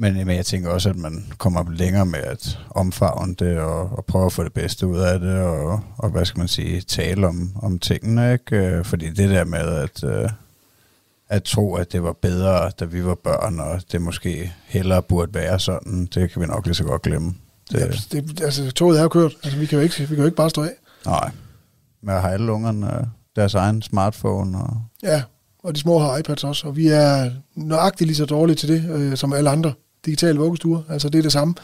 men, 0.03 0.27
men 0.27 0.35
jeg 0.35 0.45
tænker 0.45 0.69
også, 0.69 0.89
at 0.89 0.95
man 0.95 1.25
kommer 1.37 1.71
længere 1.71 2.05
med 2.05 2.19
at 2.19 2.59
omfavne 2.69 3.35
det, 3.35 3.57
og, 3.57 3.97
og 3.97 4.05
prøve 4.05 4.25
at 4.25 4.33
få 4.33 4.43
det 4.43 4.53
bedste 4.53 4.87
ud 4.87 4.97
af 4.97 5.19
det, 5.19 5.37
og, 5.41 5.81
og 5.97 6.09
hvad 6.09 6.25
skal 6.25 6.39
man 6.39 6.47
sige, 6.47 6.81
tale 6.81 7.27
om, 7.27 7.51
om 7.61 7.79
tingene, 7.79 8.33
ikke? 8.33 8.55
Øh, 8.55 8.85
Fordi 8.85 9.09
det 9.09 9.29
der 9.29 9.45
med, 9.45 9.59
at... 9.59 10.03
Øh, 10.03 10.29
at 11.29 11.43
tro, 11.43 11.75
at 11.75 11.91
det 11.91 12.03
var 12.03 12.13
bedre, 12.13 12.71
da 12.79 12.85
vi 12.85 13.05
var 13.05 13.15
børn, 13.15 13.59
og 13.59 13.81
det 13.91 14.01
måske 14.01 14.53
hellere 14.65 15.01
burde 15.01 15.33
være 15.33 15.59
sådan, 15.59 16.05
det 16.05 16.31
kan 16.31 16.41
vi 16.41 16.47
nok 16.47 16.65
lige 16.65 16.75
så 16.75 16.83
godt 16.83 17.01
glemme. 17.01 17.35
Det, 17.71 17.79
Ja, 17.79 18.19
det, 18.19 18.41
altså, 18.41 18.71
toget 18.71 18.99
er 18.99 19.03
jo 19.03 19.09
kørt. 19.09 19.31
Altså, 19.43 19.59
vi 19.59 19.65
kan 19.65 19.77
jo 19.77 19.83
ikke, 19.83 19.99
vi 19.99 20.05
kan 20.05 20.17
jo 20.17 20.25
ikke 20.25 20.35
bare 20.35 20.49
stå 20.49 20.63
af. 20.63 20.71
Nej. 21.05 21.31
Men 22.01 22.15
har 22.15 22.29
alle 22.29 22.51
ungerne 22.51 23.09
deres 23.35 23.53
egen 23.53 23.81
smartphone? 23.81 24.57
Og, 24.57 24.81
Ja, 25.03 25.23
og 25.63 25.75
de 25.75 25.79
små 25.79 25.99
har 25.99 26.17
iPads 26.17 26.43
også, 26.43 26.67
og 26.67 26.75
vi 26.75 26.87
er 26.87 27.31
nøjagtigt 27.55 28.07
lige 28.07 28.17
så 28.17 28.25
dårlige 28.25 28.55
til 28.55 28.69
det, 28.69 28.89
øh, 28.89 29.17
som 29.17 29.33
alle 29.33 29.49
andre 29.49 29.73
digitale 30.05 30.39
vuggestuer. 30.39 30.81
Altså, 30.89 31.09
det 31.09 31.17
er 31.17 31.21
det 31.21 31.31
samme. 31.31 31.55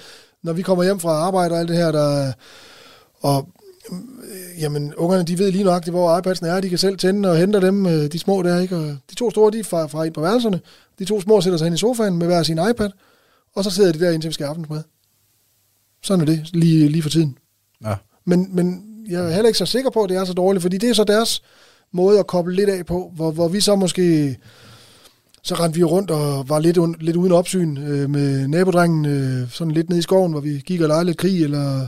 Når 0.43 0.53
vi 0.53 0.61
kommer 0.61 0.83
hjem 0.83 0.99
fra 0.99 1.09
arbejde 1.09 1.53
og 1.53 1.59
alt 1.59 1.69
det 1.69 1.77
her, 1.77 1.91
der, 1.91 2.31
og 3.19 3.47
øh, 3.91 4.61
jamen, 4.61 4.95
ungerne, 4.95 5.23
de 5.23 5.37
ved 5.39 5.51
lige 5.51 5.63
nøjagtigt, 5.63 5.93
hvor 5.93 6.17
iPadsen 6.17 6.45
er. 6.45 6.61
De 6.61 6.69
kan 6.69 6.77
selv 6.77 6.97
tænde 6.97 7.31
og 7.31 7.37
hente 7.37 7.61
dem, 7.61 7.85
øh, 7.85 8.11
de 8.11 8.19
små 8.19 8.41
der, 8.43 8.59
ikke? 8.59 8.75
Og 8.75 8.97
de 9.09 9.15
to 9.15 9.31
store, 9.31 9.51
de 9.51 9.59
er 9.59 9.63
fra, 9.63 9.87
fra 9.87 10.03
ind 10.03 10.13
på 10.13 10.21
værelserne. 10.21 10.61
De 10.99 11.05
to 11.05 11.21
små 11.21 11.41
sætter 11.41 11.57
sig 11.57 11.65
ind 11.65 11.75
i 11.75 11.79
sofaen 11.79 12.17
med 12.17 12.27
hver 12.27 12.43
sin 12.43 12.59
iPad, 12.69 12.89
og 13.55 13.63
så 13.63 13.69
sidder 13.69 13.91
de 13.91 13.99
der, 13.99 14.11
indtil 14.11 14.27
vi 14.27 14.33
skal 14.33 14.45
aftensmad. 14.45 14.81
Sådan 16.03 16.21
er 16.21 16.25
det, 16.25 16.49
lige, 16.53 16.89
lige 16.89 17.01
for 17.01 17.09
tiden. 17.09 17.37
ja. 17.85 17.95
Men, 18.25 18.55
men 18.55 18.83
jeg 19.09 19.25
er 19.25 19.29
heller 19.29 19.47
ikke 19.47 19.57
så 19.57 19.65
sikker 19.65 19.89
på, 19.89 20.03
at 20.03 20.09
det 20.09 20.17
er 20.17 20.25
så 20.25 20.33
dårligt, 20.33 20.61
fordi 20.61 20.77
det 20.77 20.89
er 20.89 20.93
så 20.93 21.03
deres 21.03 21.41
måde 21.91 22.19
at 22.19 22.27
koble 22.27 22.55
lidt 22.55 22.69
af 22.69 22.85
på, 22.85 23.11
hvor, 23.15 23.31
hvor 23.31 23.47
vi 23.47 23.61
så 23.61 23.75
måske... 23.75 24.37
Så 25.43 25.55
rendte 25.55 25.77
vi 25.77 25.83
rundt 25.83 26.11
og 26.11 26.49
var 26.49 26.59
lidt, 26.59 26.77
un, 26.77 26.95
lidt 26.99 27.15
uden 27.15 27.31
opsyn 27.31 27.77
øh, 27.77 28.09
med 28.09 28.47
nabodrengen, 28.47 29.05
øh, 29.05 29.51
sådan 29.51 29.73
lidt 29.73 29.89
ned 29.89 29.97
i 29.97 30.01
skoven, 30.01 30.31
hvor 30.31 30.41
vi 30.41 30.61
gik 30.65 30.81
og 30.81 30.87
legede 30.87 31.05
lidt 31.05 31.17
krig, 31.17 31.43
eller 31.43 31.87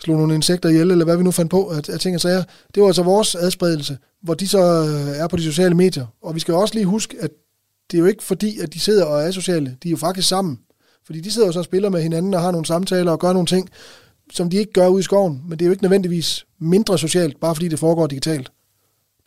slog 0.00 0.16
nogle 0.16 0.34
insekter 0.34 0.68
ihjel, 0.68 0.90
eller 0.90 1.04
hvad 1.04 1.16
vi 1.16 1.22
nu 1.22 1.30
fandt 1.30 1.50
på 1.50 1.66
at, 1.66 1.88
af 1.88 2.00
ting 2.00 2.14
og 2.14 2.20
sager. 2.20 2.42
Det 2.74 2.80
var 2.80 2.86
altså 2.86 3.02
vores 3.02 3.34
adspredelse, 3.34 3.98
hvor 4.22 4.34
de 4.34 4.48
så 4.48 4.58
øh, 4.58 5.16
er 5.16 5.26
på 5.28 5.36
de 5.36 5.42
sociale 5.42 5.74
medier. 5.74 6.06
Og 6.22 6.34
vi 6.34 6.40
skal 6.40 6.54
også 6.54 6.74
lige 6.74 6.86
huske, 6.86 7.16
at 7.20 7.30
det 7.90 7.96
er 7.96 8.00
jo 8.00 8.06
ikke 8.06 8.24
fordi, 8.24 8.58
at 8.58 8.74
de 8.74 8.80
sidder 8.80 9.04
og 9.04 9.22
er 9.22 9.30
sociale. 9.30 9.76
De 9.82 9.88
er 9.88 9.90
jo 9.90 9.96
faktisk 9.96 10.28
sammen. 10.28 10.58
Fordi 11.06 11.20
de 11.20 11.30
sidder 11.30 11.48
jo 11.48 11.52
så 11.52 11.58
og 11.58 11.64
spiller 11.64 11.88
med 11.90 12.02
hinanden 12.02 12.34
og 12.34 12.40
har 12.40 12.50
nogle 12.50 12.66
samtaler 12.66 13.12
og 13.12 13.18
gør 13.18 13.32
nogle 13.32 13.46
ting, 13.46 13.68
som 14.32 14.50
de 14.50 14.56
ikke 14.56 14.72
gør 14.72 14.88
ude 14.88 15.00
i 15.00 15.02
skoven. 15.02 15.42
Men 15.48 15.58
det 15.58 15.64
er 15.64 15.66
jo 15.66 15.72
ikke 15.72 15.84
nødvendigvis 15.84 16.46
mindre 16.60 16.98
socialt, 16.98 17.40
bare 17.40 17.54
fordi 17.54 17.68
det 17.68 17.78
foregår 17.78 18.06
digitalt. 18.06 18.52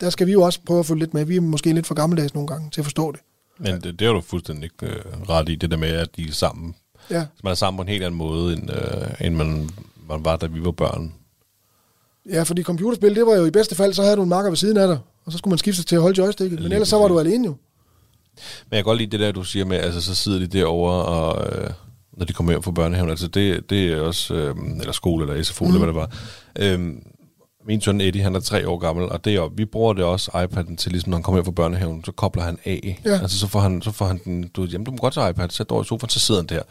Der 0.02 0.10
skal 0.10 0.26
vi 0.26 0.32
jo 0.32 0.42
også 0.42 0.60
prøve 0.66 0.80
at 0.80 0.86
følge 0.86 1.00
lidt 1.00 1.14
med. 1.14 1.24
Vi 1.24 1.36
er 1.36 1.40
måske 1.40 1.72
lidt 1.72 1.86
for 1.86 1.94
gammeldags 1.94 2.34
nogle 2.34 2.48
gange 2.48 2.70
til 2.70 2.80
at 2.80 2.84
forstå 2.84 3.12
det. 3.12 3.20
Men 3.58 3.80
det, 3.80 3.98
det 3.98 4.08
er 4.08 4.12
du 4.12 4.20
fuldstændig 4.20 4.70
øh, 4.82 4.90
ret 5.28 5.48
i, 5.48 5.54
det 5.54 5.70
der 5.70 5.76
med, 5.76 5.88
at 5.88 6.16
de 6.16 6.28
er 6.28 6.32
sammen. 6.32 6.74
Ja, 7.10 7.26
Man 7.44 7.50
er 7.50 7.54
sammen 7.54 7.76
på 7.78 7.82
en 7.82 7.88
helt 7.88 8.04
anden 8.04 8.18
måde, 8.18 8.52
end, 8.52 8.70
øh, 8.70 9.26
end 9.26 9.34
man, 9.34 9.70
man 10.08 10.24
var, 10.24 10.36
da 10.36 10.46
vi 10.46 10.64
var 10.64 10.70
børn. 10.70 11.14
ja 12.30 12.42
fordi 12.42 12.62
computerspil, 12.62 13.14
det 13.14 13.26
var 13.26 13.34
jo 13.34 13.44
i 13.44 13.50
bedste 13.50 13.74
fald, 13.74 13.92
så 13.92 14.02
havde 14.02 14.16
du 14.16 14.22
en 14.22 14.28
marker 14.28 14.50
ved 14.50 14.56
siden 14.56 14.76
af 14.76 14.88
dig, 14.88 14.98
og 15.24 15.32
så 15.32 15.38
skulle 15.38 15.52
man 15.52 15.58
skifte 15.58 15.82
til 15.82 15.96
at 15.96 16.02
holde 16.02 16.18
joysticket. 16.22 16.62
Men 16.62 16.72
ellers 16.72 16.88
så 16.88 16.98
var 16.98 17.08
du 17.08 17.18
alene 17.18 17.46
jo. 17.46 17.56
Men 18.64 18.70
jeg 18.70 18.78
kan 18.78 18.84
godt 18.84 18.98
lide 18.98 19.10
det 19.10 19.20
der, 19.20 19.32
du 19.32 19.44
siger 19.44 19.64
med, 19.64 19.76
altså 19.76 20.00
så 20.00 20.14
sidder 20.14 20.38
de 20.38 20.46
derovre, 20.46 21.04
og 21.04 21.46
øh, 21.46 21.70
når 22.12 22.24
de 22.26 22.32
kommer 22.32 22.52
hjem 22.52 22.62
fra 22.62 22.70
børnehaven, 22.70 23.10
altså 23.10 23.28
det, 23.28 23.70
det 23.70 23.92
er 23.92 24.00
også, 24.00 24.34
øh, 24.34 24.54
eller 24.80 24.92
skole, 24.92 25.30
eller 25.30 25.44
SFO, 25.44 25.64
mm. 25.64 25.74
eller 25.74 25.92
hvad 25.92 25.94
det 25.94 25.94
var. 25.94 26.16
Øh, 26.58 26.92
min 27.66 27.80
søn 27.80 28.00
Eddie, 28.00 28.22
han 28.22 28.34
er 28.34 28.40
tre 28.40 28.68
år 28.68 28.78
gammel, 28.78 29.08
og 29.08 29.24
det 29.24 29.34
er, 29.34 29.48
vi 29.56 29.64
bruger 29.64 29.92
det 29.92 30.04
også, 30.04 30.30
iPad'en, 30.30 30.76
til 30.76 30.92
ligesom, 30.92 31.10
når 31.10 31.16
han 31.16 31.22
kommer 31.22 31.36
hjem 31.38 31.44
fra 31.44 31.52
børnehaven, 31.52 32.04
så 32.04 32.12
kobler 32.12 32.42
han 32.42 32.58
af. 32.64 33.00
Ja. 33.04 33.10
Altså 33.22 33.38
så 33.38 33.46
får 33.46 33.60
han, 33.60 33.82
så 33.82 33.90
får 33.92 34.06
han 34.06 34.20
den, 34.24 34.48
du, 34.48 34.64
jamen 34.64 34.84
du 34.84 34.90
må 34.90 34.96
godt 34.96 35.14
tage 35.14 35.30
iPad, 35.30 35.48
sæt 35.50 35.68
dig 35.68 35.72
over 35.74 35.82
i 35.82 35.86
sofaen, 35.86 36.08
så 36.10 36.20
sidder 36.20 36.40
han 36.40 36.46
der. 36.48 36.62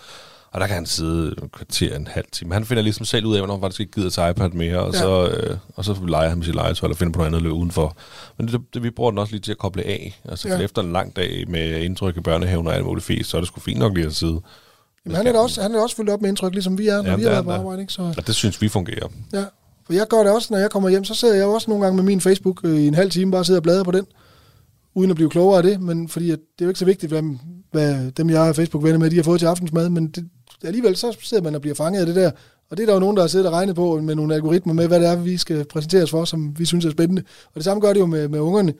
Og 0.51 0.61
der 0.61 0.67
kan 0.67 0.75
han 0.75 0.85
sidde 0.85 1.27
et 1.27 1.51
kvarter, 1.51 1.95
en 1.95 2.07
halv 2.07 2.25
time. 2.31 2.53
Han 2.53 2.65
finder 2.65 2.83
ligesom 2.83 3.05
selv 3.05 3.25
ud 3.25 3.33
af, 3.35 3.39
hvornår 3.39 3.53
han 3.53 3.61
faktisk 3.61 3.79
ikke 3.79 3.91
gider 3.91 4.09
tage 4.09 4.29
iPad 4.29 4.49
mere, 4.49 4.79
og, 4.79 4.93
Ja. 4.93 4.99
så, 4.99 5.27
øh, 5.29 5.57
og 5.75 5.85
så 5.85 5.95
leger 6.07 6.29
han 6.29 6.37
med 6.37 6.45
sit 6.45 6.55
legetøj, 6.55 6.87
eller 6.87 6.97
finder 6.97 7.13
på 7.13 7.17
noget 7.17 7.27
andet 7.27 7.37
at 7.37 7.43
løbe 7.43 7.55
udenfor. 7.55 7.95
Men 8.37 8.47
det, 8.47 8.61
det, 8.73 8.83
vi 8.83 8.89
bruger 8.89 9.11
den 9.11 9.17
også 9.17 9.33
lige 9.33 9.41
til 9.41 9.51
at 9.51 9.57
koble 9.57 9.83
af. 9.83 10.21
Altså 10.29 10.47
Ja. 10.49 10.59
efter 10.59 10.81
en 10.81 10.91
lang 10.93 11.15
dag 11.15 11.45
med 11.47 11.81
indtryk 11.83 12.17
i 12.17 12.21
børnehaven 12.21 12.67
og 12.67 12.75
alt 12.75 12.85
muligt 12.85 13.05
fis, 13.05 13.27
så 13.27 13.37
er 13.37 13.41
det 13.41 13.47
sgu 13.47 13.59
fint 13.59 13.79
nok 13.79 13.93
lige 13.95 14.05
at 14.05 14.15
sidde. 14.15 14.41
Jamen, 15.05 15.15
han 15.15 15.27
er 15.27 15.39
også, 15.39 15.61
han 15.61 15.75
er 15.75 15.81
også 15.81 15.95
fyldt 15.95 16.09
op 16.09 16.21
med 16.21 16.29
indtryk, 16.29 16.53
ligesom 16.53 16.77
vi 16.77 16.87
er, 16.87 16.97
når 16.97 17.03
Jamen, 17.03 17.19
vi 17.19 17.23
har 17.23 17.29
været 17.29 17.39
er 17.39 17.43
på 17.43 17.51
arbejde. 17.51 17.81
Ikke? 17.81 17.93
Så, 17.93 18.13
Og 18.17 18.27
det 18.27 18.35
synes 18.35 18.61
vi 18.61 18.67
fungerer. 18.69 19.07
ja. 19.33 19.43
For 19.85 19.93
jeg 19.93 20.07
gør 20.09 20.17
det 20.17 20.31
også, 20.31 20.47
når 20.51 20.57
jeg 20.57 20.71
kommer 20.71 20.89
hjem, 20.89 21.03
så 21.03 21.13
sidder 21.13 21.35
jeg 21.35 21.45
også 21.45 21.69
nogle 21.71 21.83
gange 21.83 21.95
med 21.95 22.03
min 22.03 22.21
Facebook 22.21 22.61
øh, 22.63 22.79
i 22.79 22.87
en 22.87 22.93
halv 22.93 23.11
time, 23.11 23.31
bare 23.31 23.45
sidder 23.45 23.59
og 23.59 23.63
bladrer 23.63 23.83
på 23.83 23.91
den, 23.91 24.05
uden 24.95 25.09
at 25.09 25.15
blive 25.15 25.29
klogere 25.29 25.57
af 25.57 25.63
det, 25.63 25.81
men 25.81 26.07
fordi 26.07 26.31
at 26.31 26.39
det 26.39 26.61
er 26.61 26.65
jo 26.65 26.69
ikke 26.69 26.79
så 26.79 26.85
vigtigt, 26.85 27.11
hvad, 27.11 27.23
hvad 27.71 28.11
dem, 28.11 28.29
jeg 28.29 28.43
har 28.43 28.53
Facebook-venner 28.53 28.99
med, 28.99 29.09
de 29.09 29.15
har 29.15 29.23
fået 29.23 29.39
til 29.39 29.47
aftensmad, 29.47 29.89
men 29.89 30.07
det, 30.07 30.29
alligevel 30.63 30.95
så 30.95 31.17
sidder 31.21 31.43
man 31.43 31.55
og 31.55 31.61
bliver 31.61 31.75
fanget 31.75 31.99
af 31.99 32.05
det 32.05 32.15
der, 32.15 32.31
og 32.69 32.77
det 32.77 32.83
er 32.83 32.87
der 32.87 32.93
jo 32.93 32.99
nogen, 32.99 33.15
der 33.15 33.23
har 33.23 33.27
siddet 33.27 33.47
og 33.47 33.53
regnet 33.53 33.75
på 33.75 34.01
med 34.01 34.15
nogle 34.15 34.35
algoritmer 34.35 34.73
med, 34.73 34.87
hvad 34.87 34.99
det 34.99 35.07
er, 35.07 35.15
vi 35.15 35.37
skal 35.37 35.65
præsenteres 35.65 36.09
for, 36.09 36.25
som 36.25 36.59
vi 36.59 36.65
synes 36.65 36.85
er 36.85 36.91
spændende. 36.91 37.23
Og 37.45 37.55
det 37.55 37.63
samme 37.63 37.81
gør 37.81 37.93
det 37.93 37.99
jo 37.99 38.05
med, 38.05 38.27
med 38.27 38.39
ungerne. 38.39 38.73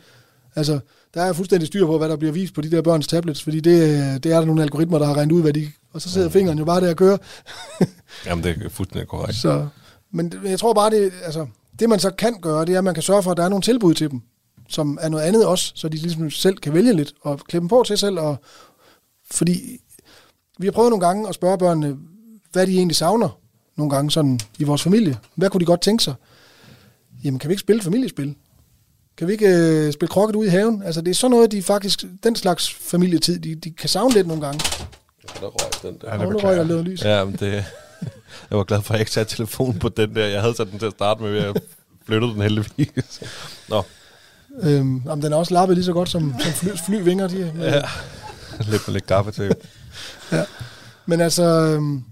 Altså, 0.56 0.80
der 1.14 1.22
er 1.22 1.34
fuldstændig 1.34 1.68
styr 1.68 1.86
på, 1.86 1.98
hvad 1.98 2.10
der 2.10 2.16
bliver 2.16 2.32
vist 2.32 2.54
på 2.54 2.62
de 2.62 2.72
der 2.72 2.82
børns 2.82 3.08
tablets, 3.08 3.44
fordi 3.44 3.60
det, 3.60 4.24
det 4.24 4.32
er 4.32 4.40
der 4.40 4.46
nogle 4.46 4.62
algoritmer, 4.62 5.00
der 5.00 5.06
har 5.06 5.14
regnet 5.14 5.32
ud, 5.32 5.42
hvad 5.42 5.54
de... 5.54 5.68
Og 5.94 6.02
så 6.02 6.10
sidder 6.10 6.30
fingeren 6.30 6.58
jo 6.58 6.66
bare 6.66 6.82
der 6.82 6.90
og 6.90 6.96
kører. 6.96 7.18
Jamen, 8.26 8.44
det 8.44 8.66
er 8.66 8.70
fuldstændig 8.70 9.08
korrekt. 9.08 9.36
Så, 9.36 9.68
men 10.12 10.34
jeg 10.46 10.60
tror 10.60 10.74
bare, 10.74 10.90
det, 10.90 11.14
altså, 11.24 11.48
det 11.80 11.90
man 11.90 12.00
så 12.00 12.12
kan 12.12 12.42
gøre, 12.42 12.66
det 12.66 12.74
er, 12.74 12.78
at 12.78 12.84
man 12.84 12.94
kan 12.94 13.04
sørge 13.04 13.24
for, 13.24 13.32
at 13.32 13.38
der 13.38 13.44
er 13.44 13.50
nogle 13.50 13.62
tilbud 13.62 13.94
til 13.94 14.12
dem, 14.12 14.22
som 14.70 14.98
er 15.02 15.10
noget 15.10 15.24
andet 15.24 15.46
også, 15.46 15.72
så 15.76 15.90
de 15.90 15.98
ligesom 15.98 16.32
selv 16.32 16.58
kan 16.58 16.74
vælge 16.74 16.94
lidt 16.94 17.14
og 17.22 17.40
klippe 17.40 17.64
dem 17.64 17.68
på 17.68 17.84
til 17.88 17.98
selv. 17.98 18.20
Og, 18.20 18.38
fordi 19.32 19.80
vi 20.60 20.68
har 20.68 20.72
prøvet 20.72 20.90
nogle 20.90 21.06
gange 21.06 21.30
at 21.30 21.36
spørge 21.36 21.58
børnene, 21.58 21.98
hvad 22.52 22.68
de 22.68 22.78
egentlig 22.78 22.96
savner 22.96 23.40
nogle 23.78 23.96
gange 23.96 24.12
sådan 24.12 24.40
i 24.60 24.64
vores 24.64 24.84
familie. 24.84 25.18
Hvad 25.36 25.50
kunne 25.50 25.62
de 25.62 25.66
godt 25.66 25.82
tænke 25.82 26.04
sig? 26.04 26.14
Jamen, 27.24 27.40
kan 27.40 27.50
vi 27.50 27.54
ikke 27.54 27.62
spille 27.62 27.82
familiespil? 27.82 28.36
Kan 29.18 29.28
vi 29.28 29.34
ikke 29.34 29.48
øh, 29.48 29.94
spille 29.94 30.08
krokket 30.08 30.36
ude 30.36 30.48
i 30.48 30.50
haven? 30.50 30.84
Altså, 30.84 31.02
det 31.02 31.12
er 31.12 31.16
sådan 31.16 31.32
noget, 31.32 31.52
de 31.52 31.64
faktisk, 31.64 32.04
den 32.24 32.36
slags 32.36 32.74
familietid, 32.74 33.40
de, 33.40 33.56
de 33.56 33.72
kan 33.72 33.90
savne 33.90 34.14
lidt 34.14 34.28
nogle 34.28 34.46
gange. 34.46 34.60
Der 35.40 35.48
røg 35.48 35.92
den 35.92 35.98
der. 36.02 36.16
Ja, 36.16 36.26
beklager 36.30 36.60
røg 36.60 36.70
der 36.70 36.82
lys. 36.82 37.04
Ja, 37.04 37.26
men 37.26 37.36
det... 37.36 37.66
Jeg 38.50 38.58
var 38.58 38.64
glad 38.64 38.82
for, 38.82 38.94
at 38.94 38.98
jeg 38.98 39.02
ikke 39.02 39.12
satte 39.12 39.36
telefonen 39.36 39.80
på 39.80 39.90
den 39.90 40.16
der. 40.16 40.26
Jeg 40.26 40.42
havde 40.42 40.56
sat 40.56 40.72
den 40.72 40.80
til 40.80 40.86
at 40.86 40.92
starte 40.92 41.22
med, 41.24 41.32
jeg 41.32 41.54
flyttede 42.06 42.34
den 42.34 42.42
heldigvis. 42.42 43.22
Nå, 43.70 43.84
Øhm, 44.64 45.02
jamen, 45.06 45.24
den 45.24 45.34
er 45.34 45.38
også 45.38 45.54
lappet 45.54 45.78
lige 45.78 45.86
så 45.86 45.94
godt 45.94 46.10
som, 46.10 46.36
som 46.40 46.52
fly, 46.54 46.70
flyvinger. 46.86 47.28
De, 47.28 47.42
er. 47.42 47.76
ja. 47.76 47.82
Lidt 48.70 48.88
med 48.88 48.94
lidt 48.94 49.08
gaffetape. 49.08 49.56
Men 51.06 51.22
altså, 51.22 51.44
øhm, 51.44 52.04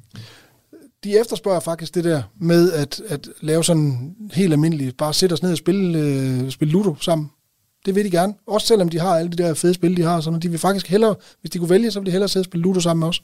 de 1.04 1.20
efterspørger 1.20 1.60
faktisk 1.60 1.96
det 1.96 2.04
der 2.04 2.22
med 2.40 2.72
at, 2.74 3.02
at 3.08 3.30
lave 3.42 3.64
sådan 3.64 4.16
helt 4.34 4.54
almindeligt, 4.54 4.98
bare 4.98 5.14
sætte 5.14 5.34
os 5.34 5.42
ned 5.44 5.52
og 5.52 5.58
spille, 5.58 6.00
øh, 6.00 6.52
spille 6.52 6.72
Ludo 6.72 6.96
sammen. 7.02 7.32
Det 7.86 7.96
vil 7.96 8.06
de 8.06 8.12
gerne. 8.12 8.34
Også 8.48 8.68
selvom 8.68 8.90
de 8.90 9.00
har 9.00 9.16
alle 9.18 9.32
de 9.32 9.44
der 9.44 9.54
fede 9.54 9.74
spil, 9.74 9.98
de 9.98 10.02
har. 10.04 10.22
Sådan, 10.22 10.40
de 10.40 10.50
vil 10.50 10.60
faktisk 10.60 10.88
hellere, 10.88 11.16
hvis 11.42 11.52
de 11.52 11.60
kunne 11.60 11.70
vælge, 11.70 11.92
så 11.92 12.00
vil 12.00 12.06
de 12.06 12.12
hellere 12.12 12.30
sidde 12.30 12.42
og 12.42 12.46
spille 12.46 12.62
Ludo 12.64 12.80
sammen 12.80 13.00
med 13.00 13.08
os. 13.08 13.22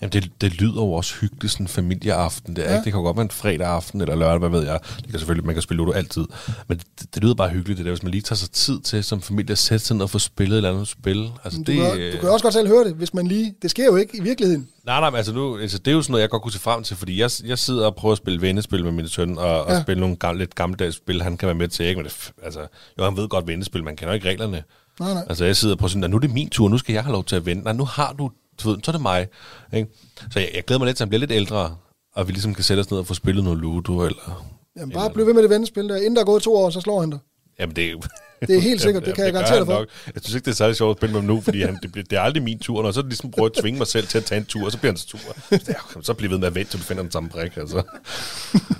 Jamen, 0.00 0.12
det, 0.12 0.30
det 0.40 0.54
lyder 0.60 0.72
jo 0.82 0.92
også 0.92 1.14
hyggeligt, 1.20 1.52
sådan 1.52 1.64
en 1.64 1.68
familieaften. 1.68 2.56
Det, 2.56 2.64
er, 2.64 2.68
Ja. 2.70 2.74
ikke? 2.76 2.84
det 2.84 2.92
kan 2.92 3.02
godt 3.02 3.16
være 3.16 3.24
en 3.24 3.30
fredag 3.30 3.66
aften 3.66 4.00
eller 4.00 4.14
lørdag, 4.16 4.38
hvad 4.38 4.48
ved 4.60 4.64
jeg. 4.66 4.78
Det 4.96 5.08
kan 5.10 5.18
selvfølgelig, 5.18 5.46
man 5.46 5.54
kan 5.54 5.62
spille 5.62 5.76
Ludo 5.78 5.92
altid. 5.92 6.24
Men 6.68 6.78
det, 6.78 7.14
det 7.14 7.22
lyder 7.22 7.34
bare 7.34 7.48
hyggeligt, 7.48 7.76
det 7.78 7.84
der, 7.86 7.92
hvis 7.92 8.02
man 8.02 8.12
lige 8.12 8.22
tager 8.22 8.36
sig 8.36 8.50
tid 8.50 8.80
til 8.80 9.04
som 9.04 9.22
familie 9.22 9.52
at 9.52 9.58
sætte 9.58 9.86
sig 9.86 9.96
ned 9.96 10.02
og 10.02 10.10
få 10.10 10.18
spillet 10.18 10.54
et 10.54 10.56
eller 10.56 10.70
andet 10.72 10.88
spil. 10.88 11.30
Altså, 11.44 11.58
Du, 11.66 11.72
det, 11.72 11.76
kan, 11.76 12.12
du 12.12 12.18
kan 12.20 12.28
også 12.30 12.42
godt 12.42 12.54
selv 12.54 12.68
høre 12.68 12.84
det, 12.84 12.94
hvis 12.94 13.14
man 13.14 13.26
lige... 13.26 13.54
Det 13.62 13.70
sker 13.70 13.84
jo 13.84 13.96
ikke 13.96 14.16
i 14.18 14.20
virkeligheden. 14.20 14.68
Nej, 14.86 15.00
nej, 15.00 15.10
men 15.10 15.16
altså 15.16 15.32
nu, 15.32 15.58
altså 15.58 15.78
det 15.78 15.88
er 15.90 15.92
jo 15.94 16.02
sådan 16.02 16.12
noget, 16.12 16.22
jeg 16.22 16.30
godt 16.30 16.42
kunne 16.42 16.52
se 16.52 16.58
frem 16.60 16.82
til, 16.82 16.96
fordi 16.96 17.20
jeg, 17.20 17.30
jeg 17.44 17.58
sidder 17.58 17.86
og 17.86 17.94
prøver 17.94 18.12
at 18.12 18.18
spille 18.18 18.40
vendespil 18.40 18.84
med 18.84 18.92
min 18.92 19.08
søn, 19.08 19.38
og, 19.38 19.64
og 19.64 19.72
Ja. 19.72 19.82
spille 19.82 20.00
nogle 20.00 20.16
gamle, 20.16 20.38
lidt 20.38 20.54
gammeldags 20.54 20.96
spil, 20.96 21.22
han 21.22 21.36
kan 21.36 21.46
være 21.46 21.54
med 21.54 21.68
til, 21.68 21.86
ikke? 21.86 21.98
Men 21.98 22.04
det, 22.06 22.32
altså, 22.44 22.60
jo, 22.98 23.04
han 23.04 23.16
ved 23.16 23.28
godt 23.28 23.46
vendespil, 23.46 23.84
man 23.84 23.96
kender 23.96 24.14
ikke 24.14 24.28
reglerne. 24.28 24.62
Nej, 25.00 25.14
nej. 25.14 25.24
Altså, 25.28 25.44
jeg 25.44 25.56
sidder 25.56 25.74
og 25.74 25.78
prøver 25.78 25.88
sådan, 25.88 26.00
"Nå, 26.00 26.06
nu 26.06 26.16
er 26.16 26.20
det 26.20 26.30
min 26.30 26.48
tur, 26.50 26.68
nu 26.68 26.78
skal 26.78 26.92
jeg 26.92 27.02
have 27.04 27.12
lov 27.12 27.24
til 27.24 27.36
at 27.36 27.46
vente. 27.46 27.64
Nej, 27.64 27.72
nu 27.72 27.84
har 27.84 28.12
du, 28.18 28.30
du 28.62 28.70
ved, 28.70 28.78
så 28.84 28.90
er 28.90 28.92
det 28.92 29.02
mig. 29.02 29.28
Ikke? 29.72 29.88
Så 30.30 30.40
jeg, 30.40 30.50
jeg 30.54 30.64
glæder 30.64 30.78
mig 30.78 30.86
lidt 30.86 30.96
til, 30.96 31.04
at 31.04 31.06
han 31.06 31.08
bliver 31.08 31.20
lidt 31.20 31.32
ældre, 31.32 31.76
og 32.14 32.28
vi 32.28 32.32
ligesom 32.32 32.54
kan 32.54 32.64
sætte 32.64 32.80
os 32.80 32.90
ned 32.90 32.98
og 32.98 33.06
få 33.06 33.14
spillet 33.14 33.44
noget 33.44 33.58
Ludo, 33.58 34.00
eller... 34.04 34.56
Jamen, 34.76 34.92
bare 34.92 35.10
bliv 35.10 35.26
ved 35.26 35.34
med 35.34 35.42
det 35.42 35.50
vendespil 35.50 35.88
der. 35.88 35.96
Inden 35.96 36.14
der 36.14 36.20
er 36.20 36.26
gået 36.26 36.42
to 36.42 36.56
år, 36.56 36.70
så 36.70 36.80
slår 36.80 37.00
han 37.00 37.10
dig. 37.10 37.18
Jamen, 37.60 37.76
det 37.76 37.90
er. 37.90 37.96
Det 38.40 38.56
er 38.56 38.60
helt 38.60 38.82
sikkert, 38.82 39.06
det 39.06 39.14
kan 39.14 39.24
jeg 39.24 39.32
gør 39.32 39.40
garantere 39.40 39.58
dig 39.58 39.66
for. 39.66 39.78
nok. 39.78 39.88
Jeg 40.14 40.22
synes 40.22 40.34
ikke, 40.34 40.44
det 40.44 40.50
er 40.50 40.54
særlig 40.56 40.76
sjovt 40.76 40.90
at 40.90 41.00
spille 41.00 41.12
med 41.12 41.20
ham 41.20 41.26
nu, 41.28 41.40
fordi 41.40 41.62
han, 41.62 41.78
det, 41.82 41.92
bliver, 41.92 42.04
det 42.10 42.16
er 42.18 42.20
aldrig 42.20 42.42
min 42.42 42.58
tur, 42.58 42.82
og 42.82 42.94
så 42.94 43.02
ligesom 43.02 43.30
prøver 43.30 43.48
at 43.48 43.52
tvinge 43.62 43.78
mig 43.78 43.86
selv 43.86 44.06
til 44.06 44.18
at 44.18 44.24
tage 44.24 44.38
en 44.38 44.44
tur, 44.44 44.64
og 44.64 44.72
så 44.72 44.78
bliver 44.78 44.92
hans 44.92 45.04
tur. 45.04 45.18
Så, 45.18 45.60
ja, 45.68 46.02
så 46.02 46.14
bliver 46.14 46.30
ved 46.30 46.38
med 46.38 46.46
at 46.46 46.54
vente, 46.54 46.70
til 46.70 46.80
du 46.80 46.84
finder 46.84 47.02
den 47.02 47.12
samme 47.12 47.28
brik. 47.28 47.56
Altså. 47.56 47.82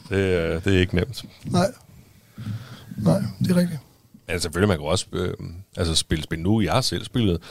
Det, 0.08 0.64
det 0.64 0.76
er 0.76 0.80
ikke 0.80 0.94
nemt. 0.94 1.24
Nej. 1.44 1.72
Nej, 2.96 3.22
det 3.38 3.50
er 3.50 3.56
rigtigt. 3.56 3.80
Men 4.28 4.40
selvfølgelig, 4.40 4.68
man 4.68 4.78
kan 4.78 4.86
også 4.86 5.06
øh, 5.12 5.34
altså 5.76 5.94
spille 5.94 6.24
spil 6.24 6.38
nu. 6.38 6.60
Jeg 6.60 6.72
har 6.72 6.80
selv 6.80 7.04
spillet 7.04 7.42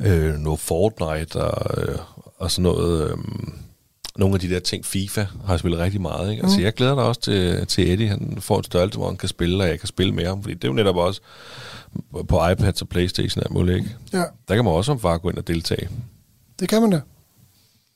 øh, 0.00 0.34
noget 0.34 0.60
Fortnite 0.60 1.36
og, 1.40 1.82
øh, 1.88 1.98
og 2.38 2.50
sådan 2.50 2.62
noget... 2.62 3.10
Øh, 3.10 3.16
nogle 4.16 4.34
af 4.34 4.40
de 4.40 4.50
der 4.50 4.60
ting, 4.60 4.84
FIFA 4.86 5.26
har 5.46 5.56
spillet 5.56 5.80
rigtig 5.80 6.00
meget. 6.00 6.30
Ikke? 6.30 6.42
Altså, 6.42 6.60
jeg 6.60 6.72
glæder 6.74 6.94
mig 6.94 7.04
også 7.04 7.20
til, 7.20 7.66
til 7.66 7.92
Eddie. 7.92 8.08
Han 8.08 8.36
får 8.40 8.58
en 8.58 8.64
størrelse, 8.64 8.98
hvor 8.98 9.08
han 9.08 9.16
kan 9.16 9.28
spille, 9.28 9.64
og 9.64 9.68
jeg 9.68 9.78
kan 9.78 9.88
spille 9.88 10.12
med 10.14 10.26
ham. 10.26 10.42
Fordi 10.42 10.54
det 10.54 10.64
er 10.64 10.68
jo 10.68 10.74
netop 10.74 10.96
også 10.96 11.20
på 12.28 12.48
iPads 12.48 12.82
og 12.82 12.88
Playstation 12.88 13.40
og 13.40 13.46
alt 13.46 13.52
muligt. 13.54 13.76
Ikke? 13.78 13.96
Ja, 14.12 14.22
Der 14.48 14.54
kan 14.54 14.64
man 14.64 14.74
også 14.74 14.86
som 14.86 15.00
far 15.00 15.18
gå 15.18 15.30
ind 15.30 15.38
og 15.38 15.46
deltage. 15.48 15.88
det 16.60 16.68
kan 16.68 16.80
man 16.82 16.90
da. 16.90 17.00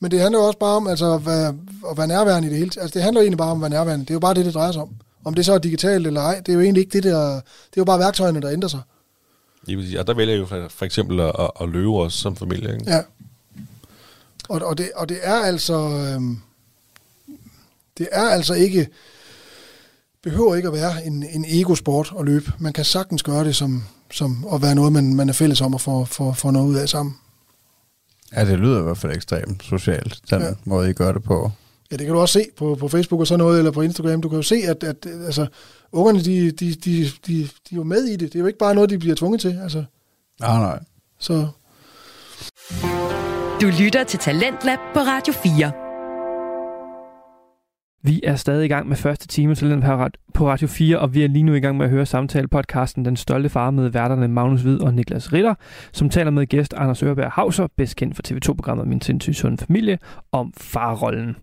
Men 0.00 0.10
det 0.10 0.20
handler 0.20 0.38
jo 0.38 0.46
også 0.46 0.58
bare 0.58 0.76
om 0.76 0.86
altså, 0.86 1.18
være, 1.18 1.48
at 1.90 1.96
være 1.98 2.06
nærværende 2.06 2.48
i 2.48 2.50
det 2.50 2.58
hele. 2.58 2.70
Altså, 2.80 2.94
det 2.94 3.02
handler 3.02 3.20
egentlig 3.20 3.38
bare 3.38 3.50
om 3.50 3.56
at 3.58 3.70
være 3.70 3.78
nærværende. 3.78 4.04
Det 4.04 4.10
er 4.10 4.14
jo 4.14 4.20
bare 4.20 4.34
det, 4.34 4.44
det 4.44 4.54
drejer 4.54 4.72
sig 4.72 4.82
om. 4.82 4.90
Om 5.24 5.34
det 5.34 5.44
så 5.46 5.52
er 5.52 5.58
digitalt 5.58 6.06
eller 6.06 6.20
ej, 6.20 6.40
det 6.46 6.48
er 6.48 6.54
jo 6.54 6.60
egentlig 6.60 6.80
ikke 6.80 6.92
det, 6.92 7.02
der... 7.04 7.24
Det 7.34 7.40
er 7.76 7.78
jo 7.78 7.84
bare 7.84 7.98
værktøjerne, 7.98 8.40
der 8.40 8.50
ændrer 8.50 8.68
sig. 8.68 8.80
Lige 9.62 9.76
præcis. 9.76 9.94
Og 9.96 10.06
der 10.06 10.14
vælger 10.14 10.34
jeg 10.34 10.40
jo 10.40 10.46
for, 10.46 10.68
for 10.68 10.84
eksempel 10.84 11.20
at, 11.20 11.32
at, 11.38 11.50
at 11.60 11.68
løbe 11.68 11.90
også 11.90 12.18
som 12.18 12.36
familie. 12.36 12.72
Ikke? 12.72 12.90
Ja. 12.90 13.00
Og, 14.48 14.60
og, 14.62 14.78
det, 14.78 14.90
og 14.96 15.08
det 15.08 15.18
er 15.22 15.34
altså... 15.44 15.74
Øhm, 15.74 16.40
det 17.98 18.08
er 18.12 18.28
altså 18.28 18.54
ikke... 18.54 18.88
Behøver 20.22 20.54
ikke 20.56 20.68
at 20.68 20.74
være 20.74 21.04
en, 21.06 21.22
en 21.22 21.44
ego-sport 21.48 22.12
at 22.18 22.24
løbe. 22.24 22.52
Man 22.58 22.72
kan 22.72 22.84
sagtens 22.84 23.22
gøre 23.22 23.44
det 23.44 23.56
som, 23.56 23.84
som 24.10 24.46
at 24.52 24.62
være 24.62 24.74
noget, 24.74 24.92
man, 24.92 25.14
man 25.14 25.28
er 25.28 25.32
fælles 25.32 25.60
om 25.60 25.74
at 25.74 25.80
få, 25.80 26.04
få, 26.04 26.32
få 26.32 26.50
noget 26.50 26.68
ud 26.68 26.74
af 26.76 26.88
sammen. 26.88 27.16
Ja, 28.36 28.44
det 28.44 28.58
lyder 28.58 28.80
i 28.80 28.82
hvert 28.82 28.98
fald 28.98 29.16
ekstremt 29.16 29.62
socialt, 29.62 30.20
den 30.30 30.40
Ja. 30.40 30.46
ja. 30.46 30.52
måde, 30.64 30.90
I 30.90 30.92
gør 30.92 31.12
det 31.12 31.22
på. 31.22 31.50
Ja, 31.92 31.96
det 31.96 32.06
kan 32.06 32.14
du 32.14 32.20
også 32.20 32.32
se 32.32 32.46
på, 32.56 32.74
på 32.74 32.88
Facebook 32.88 33.20
og 33.20 33.26
sådan 33.26 33.38
noget, 33.38 33.58
eller 33.58 33.70
på 33.70 33.82
Instagram. 33.82 34.22
Du 34.22 34.28
kan 34.28 34.36
jo 34.36 34.42
se, 34.42 34.56
at, 34.68 34.84
at 34.84 35.06
altså, 35.26 35.46
ungerne, 35.92 36.20
de, 36.20 36.50
de, 36.50 36.74
de, 36.74 37.04
de, 37.26 37.42
de 37.42 37.48
er 37.72 37.76
jo 37.76 37.82
med 37.82 38.04
i 38.04 38.12
det. 38.16 38.20
Det 38.20 38.34
er 38.34 38.40
jo 38.40 38.46
ikke 38.46 38.58
bare 38.58 38.74
noget, 38.74 38.90
de 38.90 38.98
bliver 38.98 39.16
tvunget 39.16 39.40
til. 39.40 39.58
Altså, 39.62 39.84
Nej, 40.40 40.58
nej. 40.58 40.78
så 41.18 41.48
Du 43.60 43.66
lytter 43.80 44.04
til 44.04 44.18
Talentlab 44.18 44.78
på 44.94 45.00
Radio 45.00 45.32
4. 45.32 45.87
Vi 48.02 48.20
er 48.24 48.36
stadig 48.36 48.64
i 48.64 48.68
gang 48.68 48.88
med 48.88 48.96
første 48.96 49.26
time 49.26 49.54
til 49.54 49.70
den 49.70 49.82
her 49.82 50.08
på 50.34 50.48
Radio 50.48 50.66
4, 50.66 50.98
og 50.98 51.14
vi 51.14 51.24
er 51.24 51.28
lige 51.28 51.42
nu 51.42 51.54
i 51.54 51.60
gang 51.60 51.76
med 51.76 51.84
at 51.84 51.90
høre 51.90 52.06
samtale-podcasten 52.06 53.04
Den 53.04 53.16
Stolte 53.16 53.48
Far 53.48 53.70
med 53.70 53.88
værterne 53.88 54.28
Magnus 54.28 54.62
Hvid 54.62 54.80
og 54.80 54.94
Niklas 54.94 55.32
Ritter, 55.32 55.54
som 55.92 56.08
taler 56.08 56.30
med 56.30 56.46
gæst 56.46 56.74
Anders 56.76 57.02
Ørberg 57.02 57.30
Hauser, 57.32 57.66
bedst 57.76 57.96
kendt 57.96 58.16
for 58.16 58.22
TV2-programmet 58.28 58.88
Min 58.88 59.00
sindssyge 59.00 59.34
sunde 59.34 59.58
familie, 59.58 59.98
om 60.32 60.52
farrollen. 60.56 61.36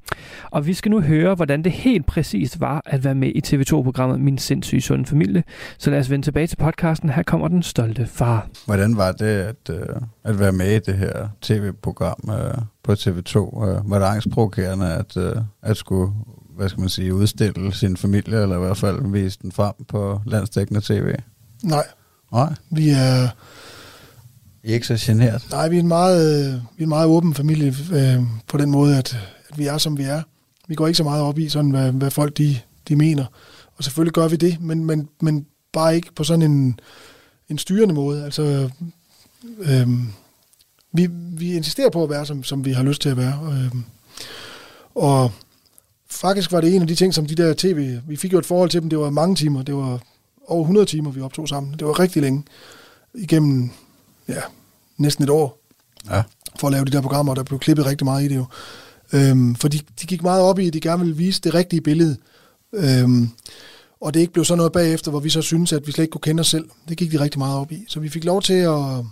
Og 0.52 0.68
vi 0.68 0.74
skal 0.74 0.92
nu 0.92 1.02
høre, 1.02 1.36
hvordan 1.36 1.64
det 1.64 1.72
helt 1.72 2.06
præcist 2.06 2.60
var 2.60 2.82
at 2.86 3.04
være 3.04 3.16
med 3.16 3.32
i 3.36 3.42
TV2-programmet 3.48 4.20
Min 4.20 4.38
sindssyge 4.38 4.82
sunde 4.82 5.06
familie. 5.06 5.44
Så 5.78 5.92
lad 5.92 6.00
os 6.00 6.10
vende 6.10 6.26
tilbage 6.26 6.48
til 6.48 6.58
podcasten. 6.58 7.10
Her 7.10 7.24
kommer 7.24 7.48
Den 7.48 7.64
Stolte 7.64 8.06
Far. 8.06 8.48
Hvordan 8.66 8.98
var 8.98 9.12
det 9.12 9.26
at, 9.26 9.70
øh, 9.70 9.86
at 10.26 10.40
være 10.40 10.52
med 10.52 10.76
i 10.76 10.80
det 10.80 10.98
her 10.98 11.28
tv-program 11.42 12.30
øh, 12.30 12.58
på 12.84 12.92
TV2? 12.92 13.66
Øh, 13.66 13.90
var 13.90 14.00
det 14.00 14.06
angstprovokerende 14.06 14.94
at, 14.94 15.18
øh, 15.18 15.36
at 15.62 15.78
skulle 15.78 16.14
hvad 16.56 16.70
skal 16.70 16.80
man 16.80 16.90
sige, 16.90 17.14
udstille 17.14 17.74
sin 17.74 17.98
familie, 17.98 18.42
eller 18.42 18.56
i 18.56 18.60
hvert 18.60 18.78
fald 18.78 19.12
vise 19.12 19.40
den 19.42 19.52
frem 19.52 19.74
på 19.88 20.22
landsdækkende 20.26 20.82
tv? 20.82 21.16
nej, 21.64 21.84
Nej, 22.32 22.54
vi 22.70 22.90
er, 22.90 23.24
I 24.64 24.70
er 24.70 24.74
ikke 24.74 24.88
så 24.88 24.98
generet. 25.00 25.48
nej, 25.52 25.70
vi 25.70 25.76
er 25.76 25.80
en 25.80 25.88
meget, 25.88 26.48
øh, 26.48 26.54
vi 26.54 26.60
er 26.80 26.84
en 26.84 26.90
meget 26.90 27.08
åben 27.08 27.34
familie 27.34 27.76
øh, 27.94 28.24
på 28.48 28.58
den 28.58 28.72
måde, 28.72 28.98
at, 28.98 29.18
at 29.50 29.58
vi 29.58 29.68
er, 29.68 29.78
som 29.78 29.98
vi 29.98 30.04
er. 30.04 30.22
Vi 30.68 30.76
går 30.76 30.88
ikke 30.88 30.98
så 30.98 31.04
meget 31.04 31.24
op 31.24 31.40
i, 31.40 31.50
sådan, 31.50 31.72
hvad, 31.72 31.92
hvad 31.92 32.12
folk 32.12 32.38
de, 32.38 32.58
de 32.88 32.96
mener. 32.96 33.26
Og 33.78 33.84
selvfølgelig 33.84 34.14
gør 34.14 34.28
vi 34.28 34.36
det, 34.36 34.62
men, 34.62 34.86
men, 34.86 35.10
men 35.22 35.46
bare 35.74 35.96
ikke 35.96 36.10
på 36.16 36.24
sådan 36.24 36.52
en, 36.52 36.80
en 37.50 37.58
styrende 37.58 37.94
måde. 37.94 38.24
Altså, 38.26 38.70
øh, 39.60 39.88
vi, 40.94 41.08
vi 41.12 41.54
insisterer 41.56 41.90
på 41.90 42.04
at 42.04 42.10
være, 42.10 42.26
som, 42.26 42.44
som 42.44 42.66
vi 42.66 42.72
har 42.72 42.84
lyst 42.84 43.02
til 43.02 43.10
at 43.10 43.18
være. 43.18 43.40
Øh, 43.52 43.82
og 44.96 45.32
faktisk 46.10 46.52
var 46.52 46.62
det 46.62 46.76
en 46.76 46.82
af 46.82 46.88
de 46.88 46.96
ting, 46.96 47.14
som 47.14 47.26
de 47.26 47.36
der 47.36 47.54
tv... 47.58 48.00
Vi 48.08 48.16
fik 48.16 48.34
jo 48.34 48.40
et 48.40 48.46
forhold 48.46 48.70
til 48.70 48.82
dem, 48.82 48.90
det 48.90 49.00
var 49.00 49.10
mange 49.10 49.36
timer. 49.36 49.62
Det 49.62 49.76
var 49.76 50.00
over 50.48 50.62
100 50.62 50.86
timer, 50.86 51.12
vi 51.12 51.22
optog 51.22 51.50
sammen. 51.50 51.74
Det 51.74 51.88
var 51.88 52.00
rigtig 52.00 52.22
længe. 52.22 52.44
Igennem, 53.14 53.70
ja, 54.28 54.42
næsten 54.98 55.24
et 55.24 55.30
år. 55.30 55.60
Ja. 56.10 56.24
For 56.60 56.68
at 56.68 56.74
lave 56.74 56.86
de 56.86 56.92
der 56.92 57.02
programmer, 57.02 57.32
og 57.32 57.36
der 57.36 57.44
blev 57.44 57.60
klippet 57.60 57.86
rigtig 57.86 58.06
meget 58.06 58.24
i 58.24 58.28
det 58.28 58.36
jo. 58.36 58.46
Øhm, 59.14 59.56
for 59.56 59.68
de, 59.68 59.80
de 60.02 60.08
gik 60.08 60.24
meget 60.24 60.42
op 60.42 60.60
i, 60.60 60.68
at 60.68 60.74
de 60.74 60.80
gerne 60.80 61.00
ville 61.00 61.18
vise 61.18 61.42
det 61.42 61.54
rigtige 61.54 61.82
billede. 61.82 62.18
Øhm, 62.74 63.30
og 64.02 64.14
det 64.14 64.20
ikke 64.20 64.34
blev 64.34 64.46
sådan 64.46 64.58
noget 64.58 64.72
bagefter, 64.72 65.12
hvor 65.12 65.20
vi 65.20 65.30
så 65.30 65.42
synes 65.42 65.74
at 65.74 65.88
vi 65.88 65.92
slet 65.92 66.04
ikke 66.04 66.12
kunne 66.12 66.22
kende 66.22 66.42
os 66.42 66.48
selv. 66.48 66.70
Det 66.90 66.98
gik 66.98 67.12
de 67.12 67.20
rigtig 67.20 67.40
meget 67.40 67.58
op 67.58 67.72
i. 67.72 67.86
Så 67.88 68.00
vi 68.00 68.10
fik 68.10 68.24
lov 68.24 68.42
til 68.42 68.54
at, 68.54 69.06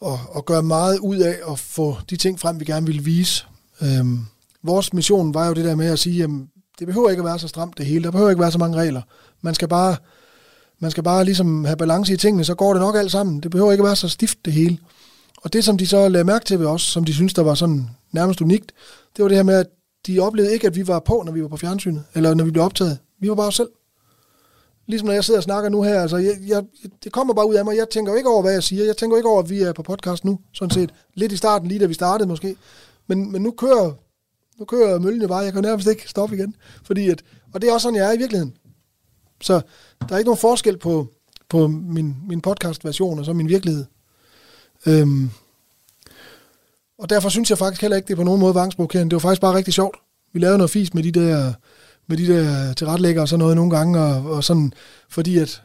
og, 0.00 0.18
og 0.28 0.44
gøre 0.44 0.62
meget 0.62 0.98
ud 0.98 1.16
af 1.16 1.36
at 1.52 1.58
få 1.58 1.96
de 2.10 2.16
ting 2.16 2.40
frem, 2.40 2.60
vi 2.60 2.64
gerne 2.64 2.86
ville 2.86 3.02
vise. 3.02 3.46
Øhm, 3.82 4.20
vores 4.62 4.92
mission 4.92 5.34
var 5.34 5.46
jo 5.46 5.54
det 5.54 5.64
der 5.64 5.74
med 5.74 5.86
at 5.86 5.98
sige, 5.98 6.24
at 6.24 6.30
det 6.78 6.86
behøver 6.86 7.10
ikke 7.10 7.20
at 7.20 7.26
være 7.26 7.38
så 7.38 7.48
stramt 7.48 7.78
det 7.78 7.86
hele. 7.86 8.04
Der 8.04 8.10
behøver 8.10 8.30
ikke 8.30 8.42
være 8.42 8.52
så 8.52 8.58
mange 8.58 8.76
regler. 8.76 9.02
Man 9.40 9.54
skal 9.54 9.68
bare, 9.68 9.96
man 10.78 10.90
skal 10.90 11.02
bare 11.02 11.24
ligesom 11.24 11.64
have 11.64 11.76
balance 11.76 12.12
i 12.12 12.16
tingene, 12.16 12.44
så 12.44 12.54
går 12.54 12.72
det 12.72 12.80
nok 12.82 12.96
alt 12.96 13.12
sammen. 13.12 13.40
Det 13.40 13.50
behøver 13.50 13.72
ikke 13.72 13.82
at 13.82 13.86
være 13.86 13.96
så 13.96 14.08
stift 14.08 14.44
det 14.44 14.52
hele. 14.52 14.78
Og 15.42 15.52
det, 15.52 15.64
som 15.64 15.78
de 15.78 15.86
så 15.86 16.08
lagde 16.08 16.24
mærke 16.24 16.44
til 16.44 16.58
ved 16.58 16.66
os, 16.66 16.82
som 16.82 17.04
de 17.04 17.14
synes 17.14 17.34
der 17.34 17.42
var 17.42 17.54
sådan 17.54 17.88
nærmest 18.12 18.40
unikt, 18.40 18.72
det 19.16 19.22
var 19.22 19.28
det 19.28 19.36
her 19.36 19.42
med, 19.42 19.54
at 19.54 19.66
de 20.06 20.20
oplevede 20.20 20.52
ikke, 20.52 20.66
at 20.66 20.76
vi 20.76 20.86
var 20.86 21.00
på, 21.00 21.22
når 21.26 21.32
vi 21.32 21.42
var 21.42 21.48
på 21.48 21.56
fjernsynet, 21.56 22.04
eller 22.14 22.34
når 22.34 22.44
vi 22.44 22.50
blev 22.50 22.64
optaget. 22.64 22.98
Vi 23.20 23.28
var 23.28 23.34
bare 23.34 23.46
os 23.46 23.54
selv. 23.54 23.68
Ligesom 24.86 25.06
når 25.06 25.12
jeg 25.12 25.24
sidder 25.24 25.40
og 25.40 25.44
snakker 25.44 25.70
nu 25.70 25.82
her, 25.82 26.00
altså 26.00 26.16
jeg, 26.16 26.36
jeg, 26.46 26.64
det 27.04 27.12
kommer 27.12 27.34
bare 27.34 27.48
ud 27.48 27.54
af 27.54 27.64
mig. 27.64 27.76
Jeg 27.76 27.88
tænker 27.90 28.12
jo 28.12 28.16
ikke 28.16 28.28
over, 28.28 28.42
hvad 28.42 28.52
jeg 28.52 28.62
siger. 28.62 28.84
Jeg 28.84 28.96
tænker 28.96 29.16
jo 29.16 29.18
ikke 29.18 29.28
over, 29.28 29.42
at 29.42 29.50
vi 29.50 29.62
er 29.62 29.72
på 29.72 29.82
podcast 29.82 30.24
nu, 30.24 30.38
sådan 30.52 30.70
set. 30.70 30.90
Lidt 31.14 31.32
i 31.32 31.36
starten, 31.36 31.68
lige 31.68 31.80
da 31.80 31.86
vi 31.86 31.94
startede 31.94 32.28
måske. 32.28 32.56
Men, 33.06 33.32
men 33.32 33.42
nu 33.42 33.50
kører 33.50 33.92
nu 34.58 34.64
kører 34.64 34.98
møllen 34.98 35.22
jo 35.22 35.28
bare. 35.28 35.38
Jeg 35.38 35.52
kan 35.52 35.62
nærmest 35.62 35.88
ikke 35.88 36.08
stoppe 36.08 36.36
igen. 36.36 36.54
Fordi 36.84 37.08
at, 37.10 37.22
og 37.54 37.62
det 37.62 37.68
er 37.68 37.72
også 37.72 37.82
sådan, 37.82 37.96
jeg 37.96 38.08
er 38.08 38.12
i 38.12 38.18
virkeligheden. 38.18 38.54
Så 39.40 39.60
der 40.08 40.14
er 40.14 40.18
ikke 40.18 40.28
nogen 40.28 40.40
forskel 40.40 40.78
på, 40.78 41.08
på 41.48 41.66
min, 41.68 42.16
min 42.28 42.40
podcast-version 42.40 43.18
og 43.18 43.24
så 43.24 43.32
min 43.32 43.48
virkelighed. 43.48 43.84
Øhm, 44.86 45.30
og 46.98 47.10
derfor 47.10 47.28
synes 47.28 47.50
jeg 47.50 47.58
faktisk 47.58 47.80
heller 47.80 47.96
ikke, 47.96 48.06
det 48.06 48.12
er 48.12 48.16
på 48.16 48.22
nogen 48.22 48.40
måde 48.40 48.54
vangsprovokerende. 48.54 49.10
Det 49.10 49.14
var 49.14 49.28
faktisk 49.28 49.40
bare 49.40 49.54
rigtig 49.54 49.74
sjovt. 49.74 49.96
Vi 50.32 50.40
lavede 50.40 50.58
noget 50.58 50.70
fis 50.70 50.94
med 50.94 51.02
de 51.02 51.12
der, 51.12 51.52
med 52.06 52.16
de 52.16 52.26
der 52.26 52.72
tilrettelægger 52.72 53.22
og 53.22 53.28
sådan 53.28 53.38
noget 53.38 53.56
nogle 53.56 53.70
gange, 53.76 54.00
og, 54.00 54.30
og 54.30 54.44
sådan, 54.44 54.72
fordi 55.08 55.38
at 55.38 55.62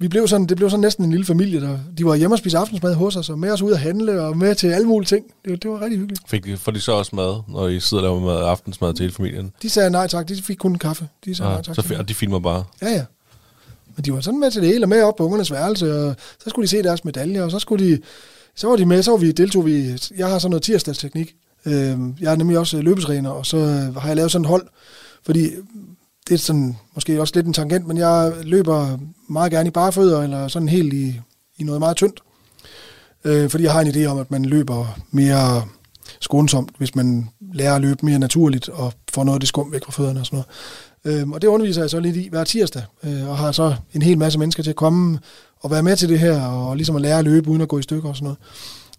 vi 0.00 0.08
blev 0.08 0.28
sådan, 0.28 0.46
det 0.46 0.56
blev 0.56 0.70
sådan 0.70 0.80
næsten 0.80 1.04
en 1.04 1.10
lille 1.10 1.26
familie, 1.26 1.60
der, 1.60 1.78
de 1.98 2.04
var 2.04 2.14
hjemme 2.14 2.34
og 2.34 2.38
spise 2.38 2.58
aftensmad 2.58 2.94
hos 2.94 3.16
os, 3.16 3.30
og 3.30 3.38
med 3.38 3.50
os 3.50 3.62
ud 3.62 3.72
at 3.72 3.78
handle, 3.78 4.22
og 4.22 4.36
med 4.36 4.54
til 4.54 4.66
alle 4.68 4.86
mulige 4.88 5.06
ting. 5.06 5.24
Det, 5.44 5.62
det 5.62 5.70
var 5.70 5.80
rigtig 5.80 5.98
hyggeligt. 5.98 6.22
Fik, 6.28 6.46
får 6.56 6.72
de 6.72 6.80
så 6.80 6.92
også 6.92 7.16
mad, 7.16 7.40
når 7.48 7.68
I 7.68 7.80
sidder 7.80 8.02
og 8.08 8.20
laver 8.22 8.34
mad, 8.34 8.48
aftensmad 8.48 8.94
til 8.94 9.02
hele 9.02 9.14
familien? 9.14 9.52
De 9.62 9.70
sagde 9.70 9.90
nej 9.90 10.06
tak, 10.06 10.28
de 10.28 10.42
fik 10.42 10.56
kun 10.56 10.74
kaffe. 10.74 11.08
De 11.24 11.34
sagde 11.34 11.50
Ja, 11.50 11.54
nej 11.56 11.62
tak. 11.62 11.74
så, 11.74 11.94
og 11.98 12.08
de 12.08 12.14
filmer 12.14 12.38
bare. 12.38 12.64
Ja, 12.82 12.90
ja. 12.90 13.04
Men 13.96 14.04
de 14.04 14.12
var 14.12 14.20
sådan 14.20 14.40
med 14.40 14.50
til 14.50 14.62
det 14.62 14.70
hele, 14.70 14.84
og 14.84 14.88
med 14.88 15.02
op 15.02 15.16
på 15.16 15.24
ungernes 15.24 15.52
værelse, 15.52 15.94
og 16.08 16.16
så 16.44 16.50
skulle 16.50 16.66
de 16.66 16.70
se 16.70 16.82
deres 16.82 17.04
medaljer, 17.04 17.44
og 17.44 17.50
så 17.50 17.58
skulle 17.58 17.86
de, 17.86 17.98
så 18.56 18.68
var 18.68 18.76
de 18.76 18.86
med, 18.86 19.02
så 19.02 19.10
var 19.10 19.18
vi, 19.18 19.32
deltog 19.32 19.66
vi, 19.66 19.98
jeg 20.16 20.28
har 20.28 20.38
sådan 20.38 20.50
noget 20.50 20.62
tirsdagsteknik. 20.62 21.34
Øh, 21.66 21.72
jeg 22.20 22.32
er 22.32 22.36
nemlig 22.36 22.58
også 22.58 22.82
løbetræner, 22.82 23.30
og 23.30 23.46
så 23.46 23.58
har 24.00 24.06
jeg 24.06 24.16
lavet 24.16 24.30
sådan 24.32 24.44
et 24.44 24.48
hold, 24.48 24.66
fordi 25.24 25.50
det 26.28 26.34
er 26.34 26.38
sådan, 26.38 26.76
måske 26.94 27.20
også 27.20 27.32
lidt 27.36 27.46
en 27.46 27.52
tangent, 27.52 27.86
men 27.86 27.96
jeg 27.96 28.32
løber 28.42 28.98
meget 29.28 29.52
gerne 29.52 29.68
i 29.68 29.70
barefødder, 29.70 30.22
eller 30.22 30.48
sådan 30.48 30.68
helt 30.68 30.92
i, 30.92 31.20
i 31.58 31.64
noget 31.64 31.80
meget 31.80 31.96
tyndt. 31.96 32.22
Øh, 33.24 33.50
fordi 33.50 33.64
jeg 33.64 33.72
har 33.72 33.80
en 33.80 33.88
idé 33.88 34.04
om, 34.04 34.18
at 34.18 34.30
man 34.30 34.44
løber 34.44 34.98
mere 35.10 35.62
skånsomt, 36.20 36.70
hvis 36.78 36.94
man 36.94 37.28
lærer 37.52 37.74
at 37.74 37.80
løbe 37.80 38.06
mere 38.06 38.18
naturligt, 38.18 38.68
og 38.68 38.92
får 39.10 39.24
noget 39.24 39.36
af 39.36 39.40
det 39.40 39.48
skum 39.48 39.72
væk 39.72 39.84
fra 39.84 39.92
fødderne 39.92 40.20
og 40.20 40.26
sådan 40.26 40.44
noget. 41.04 41.20
Øh, 41.22 41.30
og 41.30 41.42
det 41.42 41.48
underviser 41.48 41.80
jeg 41.80 41.90
så 41.90 42.00
lidt 42.00 42.16
i 42.16 42.28
hver 42.28 42.44
tirsdag, 42.44 42.82
øh, 43.04 43.28
og 43.28 43.38
har 43.38 43.52
så 43.52 43.74
en 43.92 44.02
hel 44.02 44.18
masse 44.18 44.38
mennesker 44.38 44.62
til 44.62 44.70
at 44.70 44.76
komme 44.76 45.18
og 45.60 45.70
være 45.70 45.82
med 45.82 45.96
til 45.96 46.08
det 46.08 46.18
her, 46.18 46.42
og 46.42 46.76
ligesom 46.76 46.96
at 46.96 47.02
lære 47.02 47.18
at 47.18 47.24
løbe 47.24 47.50
uden 47.50 47.62
at 47.62 47.68
gå 47.68 47.78
i 47.78 47.82
stykker 47.82 48.08
og 48.08 48.16
sådan 48.16 48.36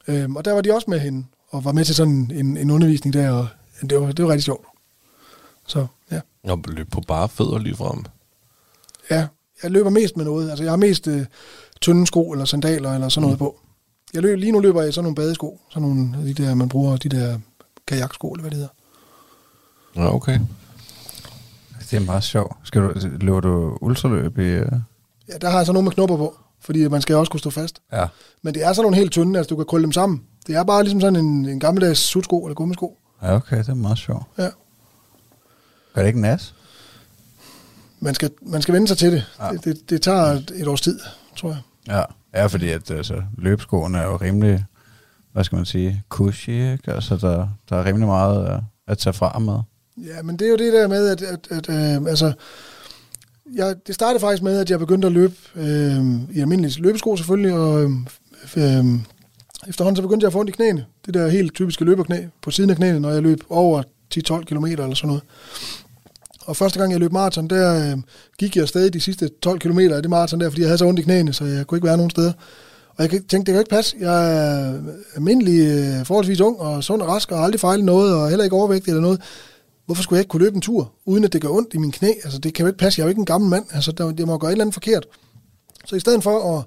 noget. 0.07 0.23
Øh, 0.23 0.31
og 0.31 0.45
der 0.45 0.53
var 0.53 0.61
de 0.61 0.73
også 0.73 0.85
med 0.89 0.99
hende, 0.99 1.25
og 1.49 1.65
var 1.65 1.71
med 1.71 1.85
til 1.85 1.95
sådan 1.95 2.31
en, 2.33 2.57
en 2.57 2.71
undervisning 2.71 3.13
der, 3.13 3.31
og 3.31 3.47
det 3.89 4.01
var, 4.01 4.11
det 4.11 4.25
var 4.25 4.31
rigtig 4.31 4.43
sjovt. 4.43 4.65
Så 5.67 5.87
ja. 6.11 6.19
Og 6.43 6.59
løb 6.67 6.91
på 6.91 7.01
bare 7.07 7.29
fødder 7.29 7.57
lige 7.57 7.75
frem. 7.75 8.05
ja, 9.09 9.27
jeg 9.63 9.71
løber 9.71 9.89
mest 9.89 10.17
med 10.17 10.25
noget. 10.25 10.49
Altså 10.49 10.63
jeg 10.63 10.71
har 10.71 10.77
mest 10.77 11.07
øh, 11.07 11.25
tynde 11.81 12.07
sko 12.07 12.31
eller 12.31 12.45
sandaler 12.45 12.93
eller 12.93 13.09
sådan 13.09 13.21
noget 13.21 13.35
Mm. 13.41 13.45
på. 13.45 13.59
Jeg 14.13 14.21
løb, 14.21 14.37
lige 14.39 14.51
nu 14.51 14.59
løber 14.59 14.81
jeg 14.81 14.89
i 14.89 14.91
sådan 14.91 15.03
nogle 15.03 15.15
badesko, 15.15 15.59
sådan 15.69 15.89
nogle 15.89 16.17
af 16.17 16.23
de 16.23 16.33
der, 16.43 16.53
man 16.55 16.69
bruger, 16.69 16.97
de 16.97 17.09
der 17.09 17.39
kajaksko, 17.87 18.31
eller 18.31 18.41
hvad 18.41 18.51
det 18.51 18.57
hedder. 18.57 18.73
Ja, 19.95 20.15
okay. 20.15 20.39
Det 21.91 21.93
er 21.97 22.05
meget 22.05 22.23
sjovt. 22.23 22.57
Skal 22.63 22.81
du, 22.81 22.93
løber 23.19 23.39
du 23.39 23.77
ultraløb 23.81 24.37
i... 24.37 24.41
øh? 24.41 24.71
Ja, 25.29 25.37
der 25.41 25.49
har 25.49 25.57
jeg 25.57 25.65
så 25.65 25.71
nogle 25.73 25.83
med 25.83 25.91
knopper 25.91 26.17
på, 26.17 26.37
fordi 26.59 26.87
man 26.87 27.01
skal 27.01 27.15
også 27.15 27.31
kunne 27.31 27.39
stå 27.39 27.49
fast. 27.49 27.81
Ja. 27.93 28.05
Men 28.41 28.53
det 28.53 28.63
er 28.65 28.73
sådan 28.73 28.83
nogle 28.83 28.97
helt 28.97 29.11
tynde, 29.11 29.39
altså 29.39 29.49
du 29.49 29.55
kan 29.55 29.65
krølle 29.65 29.83
dem 29.83 29.91
sammen. 29.91 30.23
Det 30.47 30.55
er 30.55 30.63
bare 30.63 30.83
ligesom 30.83 31.01
sådan 31.01 31.15
en, 31.25 31.45
en 31.49 31.59
gammeldags 31.59 31.99
sutsko 31.99 32.45
eller 32.45 32.55
gummisko. 32.55 32.97
Ja, 33.21 33.35
okay, 33.35 33.57
det 33.57 33.69
er 33.69 33.73
meget 33.73 33.97
sjovt. 33.97 34.23
Ja. 34.37 34.49
Gør 35.99 36.03
det 36.03 36.09
ikke 36.09 36.21
nas? 36.21 36.55
Man 37.99 38.15
skal, 38.15 38.31
man 38.41 38.61
skal 38.61 38.73
vende 38.73 38.87
sig 38.87 38.97
til 38.97 39.11
det. 39.11 39.25
Ja. 39.39 39.49
Det, 39.51 39.65
det. 39.65 39.89
Det 39.89 40.01
tager 40.01 40.23
et, 40.23 40.51
et 40.55 40.67
års 40.67 40.81
tid, 40.81 40.99
tror 41.35 41.49
jeg. 41.49 41.59
Ja. 41.87 42.01
Ja, 42.33 42.45
fordi 42.45 42.69
at, 42.69 42.91
altså, 42.91 43.21
løbeskoene 43.37 43.97
er 43.97 44.03
jo 44.03 44.15
rimelig, 44.15 44.65
hvad 45.33 45.43
skal 45.43 45.55
man 45.55 45.65
sige, 45.65 46.03
cushy, 46.09 46.49
ikke? 46.49 46.93
Altså, 46.93 47.17
der, 47.17 47.47
der 47.69 47.75
er 47.75 47.85
rimelig 47.85 48.07
meget 48.07 48.47
at, 48.47 48.59
at 48.87 48.97
tage 48.97 49.13
fra 49.13 49.39
med. 49.39 49.59
Ja, 49.97 50.21
men 50.21 50.39
det 50.39 50.45
er 50.45 50.49
jo 50.49 50.57
det 50.57 50.73
der 50.73 50.87
med, 50.87 51.07
at, 51.07 51.21
at, 51.21 51.47
at 51.51 51.69
øh, 51.69 52.09
altså, 52.09 52.33
jeg, 53.55 53.75
det 53.87 53.95
startede 53.95 54.19
faktisk 54.19 54.43
med, 54.43 54.59
at 54.59 54.69
jeg 54.69 54.79
begyndte 54.79 55.05
at 55.05 55.11
løbe 55.11 55.35
øh, 55.55 56.05
i 56.31 56.39
almindelige 56.39 56.81
løbesko 56.81 57.15
selvfølgelig, 57.15 57.53
og 57.53 57.83
øh, 57.83 57.89
øh, 58.57 58.85
efterhånden 59.67 59.95
så 59.95 60.01
begyndte 60.01 60.23
jeg 60.23 60.27
at 60.27 60.33
få 60.33 60.39
ondt 60.39 60.49
i 60.49 60.53
knæene. 60.53 60.85
Det 61.05 61.13
der 61.13 61.27
helt 61.27 61.53
typiske 61.53 61.85
løberknæ 61.85 62.25
på 62.41 62.51
siden 62.51 62.69
af 62.69 62.75
knæene, 62.75 62.99
når 62.99 63.09
jeg 63.09 63.21
løb 63.21 63.39
over 63.49 63.83
10-12 64.15 64.43
km 64.43 64.65
eller 64.65 64.93
sådan 64.93 65.07
noget. 65.07 65.23
Og 66.49 66.55
første 66.55 66.79
gang 66.79 66.91
jeg 66.91 66.99
løb 66.99 67.11
maraton, 67.11 67.47
der 67.47 67.91
øh, 67.91 67.97
gik 68.37 68.55
jeg 68.55 68.67
stadig 68.67 68.93
de 68.93 68.99
sidste 68.99 69.29
12 69.41 69.59
km 69.59 69.79
af 69.79 70.01
det 70.01 70.09
maraton 70.09 70.39
der, 70.39 70.49
fordi 70.49 70.61
jeg 70.61 70.69
havde 70.69 70.77
så 70.77 70.85
ondt 70.85 70.99
i 70.99 71.03
knæene, 71.03 71.33
så 71.33 71.45
jeg 71.45 71.67
kunne 71.67 71.77
ikke 71.77 71.87
være 71.87 71.97
nogen 71.97 72.09
steder. 72.09 72.33
Og 72.97 73.03
jeg 73.03 73.09
tænkte, 73.09 73.37
det 73.37 73.45
kan 73.45 73.59
ikke 73.59 73.69
passe. 73.69 73.95
Jeg 73.99 74.37
er 74.37 74.73
almindelig, 75.15 75.59
øh, 75.59 76.05
forholdsvis 76.05 76.41
ung 76.41 76.59
og 76.59 76.83
sund 76.83 77.01
og 77.01 77.07
rask, 77.07 77.31
og 77.31 77.37
har 77.37 77.45
aldrig 77.45 77.59
fejlet 77.59 77.85
noget, 77.85 78.15
og 78.15 78.29
heller 78.29 78.43
ikke 78.43 78.55
overvægtig 78.55 78.89
eller 78.91 79.01
noget. 79.01 79.21
Hvorfor 79.85 80.03
skulle 80.03 80.17
jeg 80.17 80.21
ikke 80.21 80.29
kunne 80.29 80.43
løbe 80.43 80.55
en 80.55 80.61
tur, 80.61 80.91
uden 81.05 81.23
at 81.23 81.33
det 81.33 81.41
gør 81.41 81.49
ondt 81.49 81.73
i 81.73 81.77
min 81.77 81.91
knæ? 81.91 82.11
Altså, 82.23 82.39
det 82.39 82.53
kan 82.53 82.63
jo 82.63 82.67
ikke 82.67 82.79
passe. 82.79 82.99
Jeg 82.99 83.03
er 83.03 83.07
jo 83.07 83.09
ikke 83.09 83.19
en 83.19 83.25
gammel 83.25 83.49
mand. 83.49 83.65
Altså, 83.73 83.91
der, 83.91 84.13
jeg 84.17 84.27
må 84.27 84.37
gøre 84.37 84.49
et 84.49 84.53
eller 84.53 84.63
andet 84.63 84.73
forkert. 84.73 85.05
Så 85.85 85.95
i 85.95 85.99
stedet 85.99 86.23
for 86.23 86.57
at, 86.57 86.63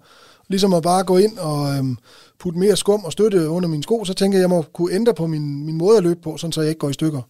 ligesom 0.49 0.75
at 0.75 0.83
bare 0.83 1.05
gå 1.05 1.17
ind 1.17 1.39
og 1.39 1.77
øhm, 1.77 1.97
putte 2.39 2.59
mere 2.59 2.77
skum 2.77 3.05
og 3.05 3.13
støtte 3.13 3.49
under 3.49 3.69
mine 3.69 3.83
sko, 3.83 4.05
så 4.05 4.15
tænker 4.15 4.39
jeg, 4.39 4.45
at 4.45 4.51
jeg 4.51 4.57
må 4.57 4.65
kunne 4.73 4.95
ændre 4.95 5.15
på 5.15 5.27
min, 5.27 5.67
min 5.67 5.79
måde 5.79 5.97
at 5.97 6.03
løbe 6.03 6.21
på, 6.21 6.37
sådan 6.37 6.53
så 6.53 6.61
jeg 6.61 6.69
ikke 6.69 6.79
går 6.79 6.91
i 6.91 6.93
stykker. 6.93 7.23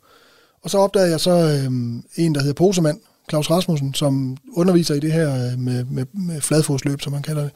Og 0.64 0.70
så 0.70 0.78
opdagede 0.78 1.10
jeg 1.10 1.20
så 1.20 1.30
øh, 1.30 1.64
en, 2.16 2.34
der 2.34 2.40
hedder 2.40 2.54
Posemand, 2.54 3.00
Claus 3.30 3.50
Rasmussen, 3.50 3.94
som 3.94 4.36
underviser 4.52 4.94
i 4.94 5.00
det 5.00 5.12
her 5.12 5.34
øh, 5.34 5.58
med, 5.58 5.84
med, 5.84 6.06
med 6.12 6.40
fladfodsløb, 6.40 7.00
som 7.00 7.12
man 7.12 7.22
kalder 7.22 7.42
det. 7.42 7.52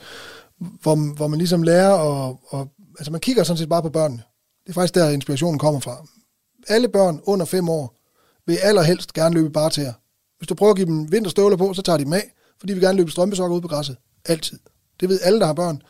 Hvor, 0.59 1.15
hvor 1.15 1.29
man 1.29 1.39
ligesom 1.39 1.63
lærer 1.63 1.93
og, 1.93 2.41
og 2.49 2.69
Altså 2.99 3.13
man 3.13 3.21
kigger 3.21 3.45
sådan 3.45 3.59
set 3.59 3.69
bare 3.69 3.83
på 3.83 3.89
børnene. 3.89 4.23
Det 4.65 4.69
er 4.71 4.75
faktisk 4.75 4.95
der, 4.95 5.11
inspirationen 5.11 5.59
kommer 5.59 5.81
fra. 5.81 6.07
Alle 6.69 6.89
børn 6.89 7.21
under 7.25 7.47
fem 7.47 7.69
år 7.69 7.97
vil 8.47 8.57
allerhelst 8.57 9.13
gerne 9.13 9.35
løbe 9.35 9.51
bare 9.51 9.71
til 9.71 9.95
Hvis 10.39 10.49
du 10.49 10.55
prøver 10.55 10.71
at 10.71 10.77
give 10.77 10.87
dem 10.87 11.13
vinterstøvler 11.13 11.57
på, 11.57 11.75
så 11.75 11.83
tager 11.83 11.97
de 11.97 12.05
dem 12.05 12.13
af, 12.13 12.33
fordi 12.61 12.73
vi 12.73 12.81
gerne 12.81 12.97
løbe 12.97 13.11
strømpesokker 13.11 13.57
ud 13.57 13.61
på 13.61 13.69
græsset. 13.69 13.97
Altid. 14.25 14.59
Det 15.01 15.09
ved 15.09 15.21
alle, 15.23 15.41
der 15.41 15.47
har 15.47 15.53
børn. 15.53 15.83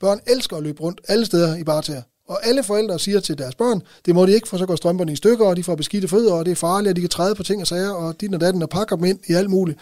Børn 0.00 0.20
elsker 0.26 0.56
at 0.56 0.62
løbe 0.62 0.80
rundt 0.82 1.00
alle 1.08 1.26
steder 1.26 1.56
i 1.56 1.64
barter. 1.64 2.02
Og 2.30 2.46
alle 2.46 2.62
forældre 2.62 2.98
siger 2.98 3.20
til 3.20 3.38
deres 3.38 3.54
børn, 3.54 3.82
det 4.06 4.14
må 4.14 4.26
de 4.26 4.32
ikke, 4.32 4.48
for 4.48 4.56
så 4.56 4.66
går 4.66 4.76
strømperne 4.76 5.12
i 5.12 5.16
stykker, 5.16 5.46
og 5.46 5.56
de 5.56 5.64
får 5.64 5.74
beskidte 5.74 6.08
fødder, 6.08 6.32
og 6.32 6.44
det 6.44 6.50
er 6.50 6.56
farligt, 6.56 6.90
og 6.90 6.96
de 6.96 7.00
kan 7.00 7.10
træde 7.10 7.34
på 7.34 7.42
ting 7.42 7.60
og 7.60 7.66
sager, 7.66 7.90
og 7.90 8.20
dit 8.20 8.34
og 8.34 8.40
datten, 8.40 8.62
og 8.62 8.68
pakker 8.68 8.96
dem 8.96 9.04
ind 9.04 9.18
i 9.28 9.32
alt 9.32 9.50
muligt. 9.50 9.78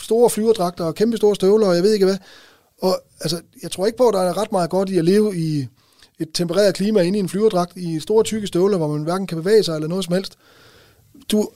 Store 0.00 0.30
flyverdragter 0.30 0.84
og 0.84 0.94
kæmpe 0.94 1.16
store 1.16 1.34
støvler, 1.34 1.66
og 1.66 1.74
jeg 1.74 1.82
ved 1.82 1.92
ikke 1.92 2.04
hvad. 2.04 2.16
Og 2.82 3.02
altså, 3.20 3.40
jeg 3.62 3.70
tror 3.70 3.86
ikke 3.86 3.98
på, 3.98 4.08
at 4.08 4.14
der 4.14 4.20
er 4.20 4.38
ret 4.38 4.52
meget 4.52 4.70
godt 4.70 4.88
i 4.88 4.98
at 4.98 5.04
leve 5.04 5.36
i 5.36 5.66
et 6.18 6.28
tempereret 6.34 6.74
klima 6.74 7.00
inde 7.00 7.18
i 7.18 7.20
en 7.20 7.28
flyverdragt, 7.28 7.76
i 7.76 8.00
store 8.00 8.24
tykke 8.24 8.46
støvler, 8.46 8.76
hvor 8.76 8.88
man 8.88 9.02
hverken 9.02 9.26
kan 9.26 9.38
bevæge 9.38 9.62
sig 9.62 9.74
eller 9.74 9.88
noget 9.88 10.04
som 10.04 10.14
helst. 10.14 10.38
Du, 11.32 11.48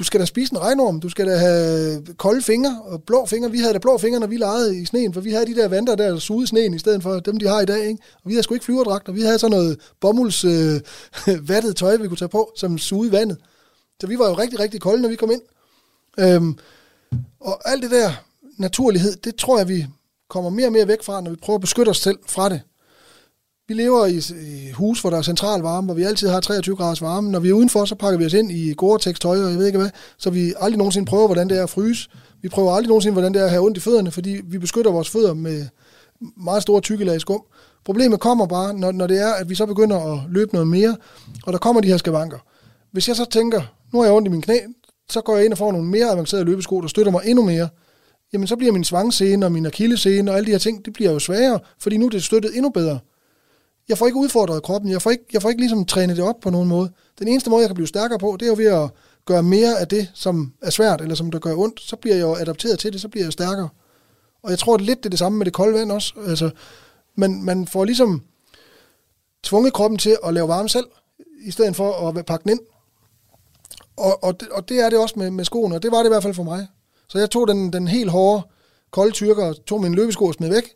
du 0.00 0.04
skal 0.04 0.20
da 0.20 0.24
spise 0.24 0.52
en 0.52 0.60
regnorm, 0.60 1.00
du 1.00 1.08
skal 1.08 1.26
da 1.26 1.36
have 1.36 2.02
kolde 2.16 2.42
fingre 2.42 2.82
og 2.84 3.02
blå 3.02 3.26
fingre. 3.26 3.50
Vi 3.50 3.58
havde 3.58 3.72
da 3.72 3.78
blå 3.78 3.98
fingre, 3.98 4.20
når 4.20 4.26
vi 4.26 4.36
legede 4.36 4.82
i 4.82 4.84
sneen, 4.84 5.14
for 5.14 5.20
vi 5.20 5.32
havde 5.32 5.46
de 5.46 5.54
der 5.54 5.68
vanter 5.68 5.94
der, 5.94 6.10
der 6.10 6.18
sugede 6.18 6.46
sneen, 6.46 6.74
i 6.74 6.78
stedet 6.78 7.02
for 7.02 7.20
dem, 7.20 7.36
de 7.36 7.46
har 7.46 7.60
i 7.60 7.64
dag. 7.64 7.86
Ikke? 7.86 8.02
Og 8.14 8.20
vi 8.24 8.32
havde 8.32 8.42
sgu 8.42 8.54
ikke 8.54 8.64
flyverdragter, 8.64 9.12
vi 9.12 9.20
havde 9.22 9.38
sådan 9.38 9.56
noget 9.56 9.80
bomulds 10.00 10.44
øh, 10.44 10.80
vattet 11.48 11.76
tøj, 11.76 11.96
vi 11.96 12.08
kunne 12.08 12.16
tage 12.16 12.28
på, 12.28 12.52
som 12.56 12.78
sugede 12.78 13.12
vandet. 13.12 13.38
Så 14.00 14.06
vi 14.06 14.18
var 14.18 14.28
jo 14.28 14.34
rigtig, 14.34 14.60
rigtig 14.60 14.80
kolde, 14.80 15.02
når 15.02 15.08
vi 15.08 15.16
kom 15.16 15.30
ind. 15.30 15.42
Øhm, 16.18 16.58
og 17.40 17.70
alt 17.70 17.82
det 17.82 17.90
der 17.90 18.12
naturlighed, 18.58 19.16
det 19.16 19.36
tror 19.36 19.58
jeg, 19.58 19.68
vi 19.68 19.86
kommer 20.28 20.50
mere 20.50 20.66
og 20.66 20.72
mere 20.72 20.88
væk 20.88 21.02
fra, 21.02 21.20
når 21.20 21.30
vi 21.30 21.36
prøver 21.36 21.56
at 21.56 21.60
beskytte 21.60 21.90
os 21.90 21.98
selv 21.98 22.18
fra 22.28 22.48
det. 22.48 22.60
Vi 23.70 23.74
lever 23.74 24.06
i, 24.06 24.20
i 24.46 24.70
hus, 24.70 25.00
hvor 25.00 25.10
der 25.10 25.16
er 25.16 25.22
central 25.22 25.60
varme, 25.60 25.84
hvor 25.84 25.94
vi 25.94 26.02
altid 26.02 26.28
har 26.28 26.40
23 26.40 26.76
graders 26.76 27.02
varme. 27.02 27.30
Når 27.30 27.40
vi 27.40 27.48
er 27.48 27.52
udenfor, 27.52 27.84
så 27.84 27.94
pakker 27.94 28.18
vi 28.18 28.26
os 28.26 28.32
ind 28.32 28.52
i 28.52 28.74
Gore-Tex 28.82 29.18
tøj, 29.18 29.42
og 29.42 29.50
jeg 29.50 29.58
ved 29.58 29.66
ikke 29.66 29.78
hvad, 29.78 29.90
så 30.18 30.30
vi 30.30 30.54
aldrig 30.60 30.78
nogensinde 30.78 31.06
prøver, 31.06 31.26
hvordan 31.26 31.48
det 31.48 31.58
er 31.58 31.62
at 31.62 31.70
fryse. 31.70 32.08
Vi 32.42 32.48
prøver 32.48 32.72
aldrig 32.72 32.88
nogensinde, 32.88 33.12
hvordan 33.12 33.34
det 33.34 33.40
er 33.40 33.44
at 33.44 33.50
have 33.50 33.62
ondt 33.62 33.76
i 33.76 33.80
fødderne, 33.80 34.10
fordi 34.10 34.40
vi 34.44 34.58
beskytter 34.58 34.90
vores 34.90 35.10
fødder 35.10 35.34
med 35.34 35.66
meget 36.36 36.62
store 36.62 36.80
tykke 36.80 37.04
lag 37.04 37.20
skum. 37.20 37.42
Problemet 37.84 38.20
kommer 38.20 38.46
bare, 38.46 38.74
når, 38.74 38.92
når 38.92 39.06
det 39.06 39.20
er, 39.20 39.32
at 39.32 39.48
vi 39.48 39.54
så 39.54 39.66
begynder 39.66 40.12
at 40.12 40.20
løbe 40.30 40.52
noget 40.52 40.68
mere, 40.68 40.96
og 41.46 41.52
der 41.52 41.58
kommer 41.58 41.80
de 41.80 41.88
her 41.88 41.96
skavanker. 41.96 42.38
Hvis 42.92 43.08
jeg 43.08 43.16
så 43.16 43.24
tænker, 43.24 43.62
nu 43.92 43.98
har 43.98 44.06
jeg 44.06 44.14
ondt 44.14 44.28
i 44.28 44.30
min 44.30 44.42
knæ, 44.42 44.58
så 45.10 45.20
går 45.20 45.36
jeg 45.36 45.44
ind 45.44 45.52
og 45.52 45.58
får 45.58 45.72
nogle 45.72 45.86
mere 45.86 46.10
avancerede 46.10 46.44
løbesko, 46.44 46.80
der 46.80 46.88
støtter 46.88 47.12
mig 47.12 47.22
endnu 47.24 47.44
mere, 47.44 47.68
jamen 48.32 48.46
så 48.46 48.56
bliver 48.56 48.72
min 48.72 48.84
svangscene 48.84 49.46
og 49.46 49.52
min 49.52 49.66
akillescene 49.66 50.30
og 50.30 50.36
alle 50.36 50.46
de 50.46 50.50
her 50.50 50.58
ting, 50.58 50.84
det 50.84 50.92
bliver 50.92 51.12
jo 51.12 51.18
sværere, 51.18 51.58
fordi 51.78 51.96
nu 51.96 52.06
er 52.06 52.10
det 52.10 52.24
støttet 52.24 52.56
endnu 52.56 52.70
bedre. 52.70 52.98
Jeg 53.90 53.98
får 53.98 54.06
ikke 54.06 54.18
udfordret 54.18 54.62
kroppen, 54.62 54.90
jeg 54.90 55.02
får 55.02 55.10
ikke, 55.10 55.24
jeg 55.32 55.42
får 55.42 55.48
ikke 55.48 55.60
ligesom 55.60 55.84
trænet 55.84 56.16
det 56.16 56.24
op 56.24 56.40
på 56.40 56.50
nogen 56.50 56.68
måde. 56.68 56.90
Den 57.18 57.28
eneste 57.28 57.50
måde, 57.50 57.60
jeg 57.60 57.68
kan 57.68 57.74
blive 57.74 57.86
stærkere 57.86 58.18
på, 58.18 58.36
det 58.40 58.46
er 58.46 58.50
jo 58.50 58.56
ved 58.56 58.84
at 58.84 58.90
gøre 59.24 59.42
mere 59.42 59.78
af 59.80 59.88
det, 59.88 60.10
som 60.14 60.52
er 60.62 60.70
svært, 60.70 61.00
eller 61.00 61.14
som 61.14 61.30
der 61.30 61.38
gør 61.38 61.56
ondt, 61.56 61.80
så 61.80 61.96
bliver 61.96 62.16
jeg 62.16 62.22
jo 62.22 62.34
adapteret 62.34 62.78
til 62.78 62.92
det, 62.92 63.00
så 63.00 63.08
bliver 63.08 63.24
jeg 63.24 63.32
stærkere. 63.32 63.68
Og 64.42 64.50
jeg 64.50 64.58
tror, 64.58 64.74
at 64.74 64.80
lidt 64.80 64.98
det 64.98 65.06
er 65.06 65.10
det 65.10 65.18
samme 65.18 65.38
med 65.38 65.44
det 65.44 65.54
kolde 65.54 65.78
vand 65.78 65.92
også. 65.92 66.14
Altså, 66.26 66.50
man, 67.14 67.42
man 67.42 67.66
får 67.66 67.84
ligesom 67.84 68.22
tvunget 69.42 69.72
kroppen 69.72 69.98
til 69.98 70.16
at 70.24 70.34
lave 70.34 70.48
varme 70.48 70.68
selv, 70.68 70.86
i 71.44 71.50
stedet 71.50 71.76
for 71.76 72.08
at 72.08 72.26
pakke 72.26 72.42
den 72.42 72.50
ind. 72.50 72.60
Og, 73.96 74.24
og, 74.24 74.40
det, 74.40 74.48
og 74.48 74.68
det 74.68 74.80
er 74.80 74.90
det 74.90 74.98
også 74.98 75.14
med, 75.18 75.30
med 75.30 75.44
skoene, 75.44 75.74
og 75.74 75.82
det 75.82 75.92
var 75.92 75.98
det 75.98 76.06
i 76.06 76.08
hvert 76.12 76.22
fald 76.22 76.34
for 76.34 76.42
mig. 76.42 76.66
Så 77.08 77.18
jeg 77.18 77.30
tog 77.30 77.48
den, 77.48 77.72
den 77.72 77.88
helt 77.88 78.10
hårde, 78.10 78.42
kolde 78.90 79.12
tyrker, 79.12 79.52
tog 79.52 79.80
min 79.80 79.94
løbesko 79.94 80.24
og 80.24 80.34
smed 80.34 80.48
væk. 80.48 80.74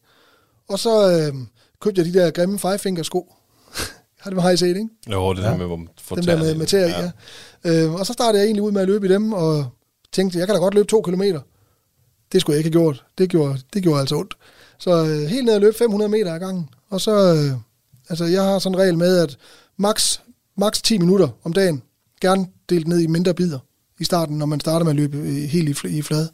Og 0.68 0.78
så 0.78 1.10
øh, 1.10 1.34
købte 1.80 2.00
jeg 2.00 2.14
de 2.14 2.18
der 2.18 2.30
grimme 2.30 2.58
five 2.58 2.78
finger 2.78 3.02
sko. 3.02 3.34
har 4.20 4.30
det 4.30 4.42
har 4.42 4.50
I 4.50 4.56
set, 4.56 4.68
ikke? 4.68 4.88
Jo, 5.12 5.34
det 5.34 5.42
ja. 5.42 5.48
der 5.48 5.56
med, 5.56 5.66
hvor 5.66 5.76
man 5.76 5.88
får 6.00 6.16
Dem 6.16 6.24
der 6.24 6.38
med, 6.38 6.54
med 6.54 6.66
tæer 6.66 6.88
ja. 6.88 7.10
ja. 7.64 7.84
Øh, 7.84 7.94
og 7.94 8.06
så 8.06 8.12
startede 8.12 8.38
jeg 8.38 8.46
egentlig 8.46 8.62
ud 8.62 8.72
med 8.72 8.82
at 8.82 8.88
løbe 8.88 9.06
i 9.06 9.08
dem, 9.08 9.32
og 9.32 9.66
tænkte, 10.12 10.38
jeg 10.38 10.46
kan 10.46 10.54
da 10.54 10.60
godt 10.60 10.74
løbe 10.74 10.88
to 10.88 11.02
kilometer. 11.02 11.40
Det 12.32 12.40
skulle 12.40 12.54
jeg 12.54 12.66
ikke 12.66 12.76
have 12.78 12.84
gjort. 12.84 13.04
Det 13.18 13.30
gjorde, 13.30 13.58
det 13.74 13.82
gjorde 13.82 14.00
altså 14.00 14.16
ondt. 14.16 14.34
Så 14.78 15.04
øh, 15.04 15.28
helt 15.28 15.44
ned 15.44 15.54
og 15.54 15.60
løbe 15.60 15.76
500 15.76 16.10
meter 16.10 16.34
ad 16.34 16.40
gangen. 16.40 16.68
Og 16.90 17.00
så, 17.00 17.34
øh, 17.34 17.58
altså 18.08 18.24
jeg 18.24 18.42
har 18.42 18.58
sådan 18.58 18.74
en 18.74 18.80
regel 18.80 18.98
med, 18.98 19.18
at 19.18 19.38
max, 19.76 20.18
max 20.56 20.82
10 20.82 20.98
minutter 20.98 21.28
om 21.44 21.52
dagen, 21.52 21.82
gerne 22.20 22.46
delt 22.68 22.88
ned 22.88 23.00
i 23.00 23.06
mindre 23.06 23.34
bidder 23.34 23.58
i 24.00 24.04
starten, 24.04 24.38
når 24.38 24.46
man 24.46 24.60
starter 24.60 24.84
med 24.84 24.92
at 24.92 24.96
løbe 24.96 25.16
helt 25.46 25.84
i, 25.84 25.98
i 25.98 26.02
flade. 26.02 26.28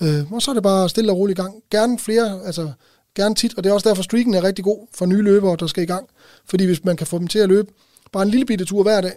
Øh, 0.00 0.32
og 0.32 0.42
så 0.42 0.50
er 0.50 0.54
det 0.54 0.62
bare 0.62 0.88
stille 0.88 1.12
og 1.12 1.18
roligt 1.18 1.38
i 1.38 1.42
gang. 1.42 1.54
Gerne 1.70 1.98
flere, 1.98 2.40
altså 2.44 2.72
gerne 3.18 3.34
tit, 3.34 3.54
og 3.56 3.64
det 3.64 3.70
er 3.70 3.74
også 3.74 3.88
derfor, 3.88 4.02
streaken 4.02 4.34
er 4.34 4.44
rigtig 4.44 4.64
god 4.64 4.86
for 4.94 5.06
nye 5.06 5.22
løbere, 5.22 5.56
der 5.60 5.66
skal 5.66 5.82
i 5.82 5.86
gang. 5.86 6.08
Fordi 6.44 6.64
hvis 6.64 6.84
man 6.84 6.96
kan 6.96 7.06
få 7.06 7.18
dem 7.18 7.26
til 7.26 7.38
at 7.38 7.48
løbe 7.48 7.68
bare 8.12 8.22
en 8.22 8.28
lille 8.28 8.46
bitte 8.46 8.64
tur 8.64 8.82
hver 8.82 9.00
dag, 9.00 9.12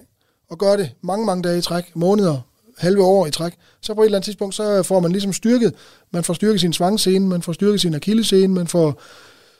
og 0.50 0.58
gøre 0.58 0.78
det 0.78 0.92
mange, 1.02 1.26
mange 1.26 1.44
dage 1.44 1.58
i 1.58 1.62
træk, 1.62 1.96
måneder, 1.96 2.40
halve 2.78 3.04
år 3.04 3.28
i 3.28 3.32
træk, 3.32 3.54
så 3.82 3.94
på 3.94 4.02
et 4.02 4.06
eller 4.06 4.18
andet 4.18 4.26
tidspunkt, 4.26 4.56
så 4.56 4.84
får 4.84 5.00
man 5.00 5.12
ligesom 5.12 5.34
styrket, 5.34 5.74
man 6.12 6.24
får 6.24 6.34
styrket 6.34 6.62
sin 6.62 6.74
svangscene, 6.74 7.28
man 7.28 7.42
får 7.42 7.54
styrket 7.54 7.82
sin 7.82 7.94
akillescene, 7.94 8.54
man 8.54 8.68
får 8.68 9.02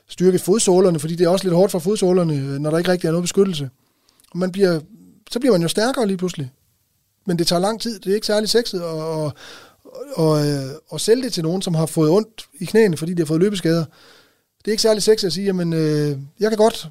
styrket 0.08 0.42
fodsålerne, 0.42 1.00
fordi 1.00 1.16
det 1.16 1.26
er 1.26 1.30
også 1.30 1.46
lidt 1.46 1.56
hårdt 1.56 1.72
for 1.72 1.80
fodsålerne, 1.80 2.60
når 2.60 2.70
der 2.70 2.78
ikke 2.78 2.92
rigtig 2.92 3.08
er 3.08 3.12
noget 3.12 3.24
beskyttelse. 3.24 3.70
Og 4.32 4.38
man 4.38 4.52
bliver, 4.52 4.80
så 5.32 5.40
bliver 5.40 5.54
man 5.54 5.62
jo 5.62 5.68
stærkere 5.68 6.08
lige 6.08 6.18
pludselig. 6.18 6.52
Men 7.28 7.40
det 7.40 7.48
tager 7.48 7.60
lang 7.60 7.82
tid, 7.82 8.00
det 8.00 8.12
er 8.12 8.16
ikke 8.16 8.28
særlig 8.28 8.50
sexet 8.50 8.80
at, 8.80 8.86
og, 8.86 9.34
og, 10.16 10.42
og 10.90 11.02
sælge 11.02 11.24
det 11.24 11.34
til 11.34 11.44
nogen, 11.44 11.62
som 11.62 11.76
har 11.76 11.86
fået 11.86 12.10
ondt 12.10 12.46
i 12.60 12.66
knæene, 12.66 12.98
fordi 12.98 13.14
de 13.14 13.22
har 13.22 13.26
fået 13.26 13.40
løbeskader. 13.40 13.86
Det 14.66 14.68
er 14.68 14.72
ikke 14.72 14.82
særlig 14.82 15.04
sexet 15.04 15.28
at 15.28 15.34
sige, 15.34 15.46
jamen, 15.46 15.74
øh, 15.74 16.18
jeg 16.40 16.50
kan 16.50 16.58
godt 16.58 16.90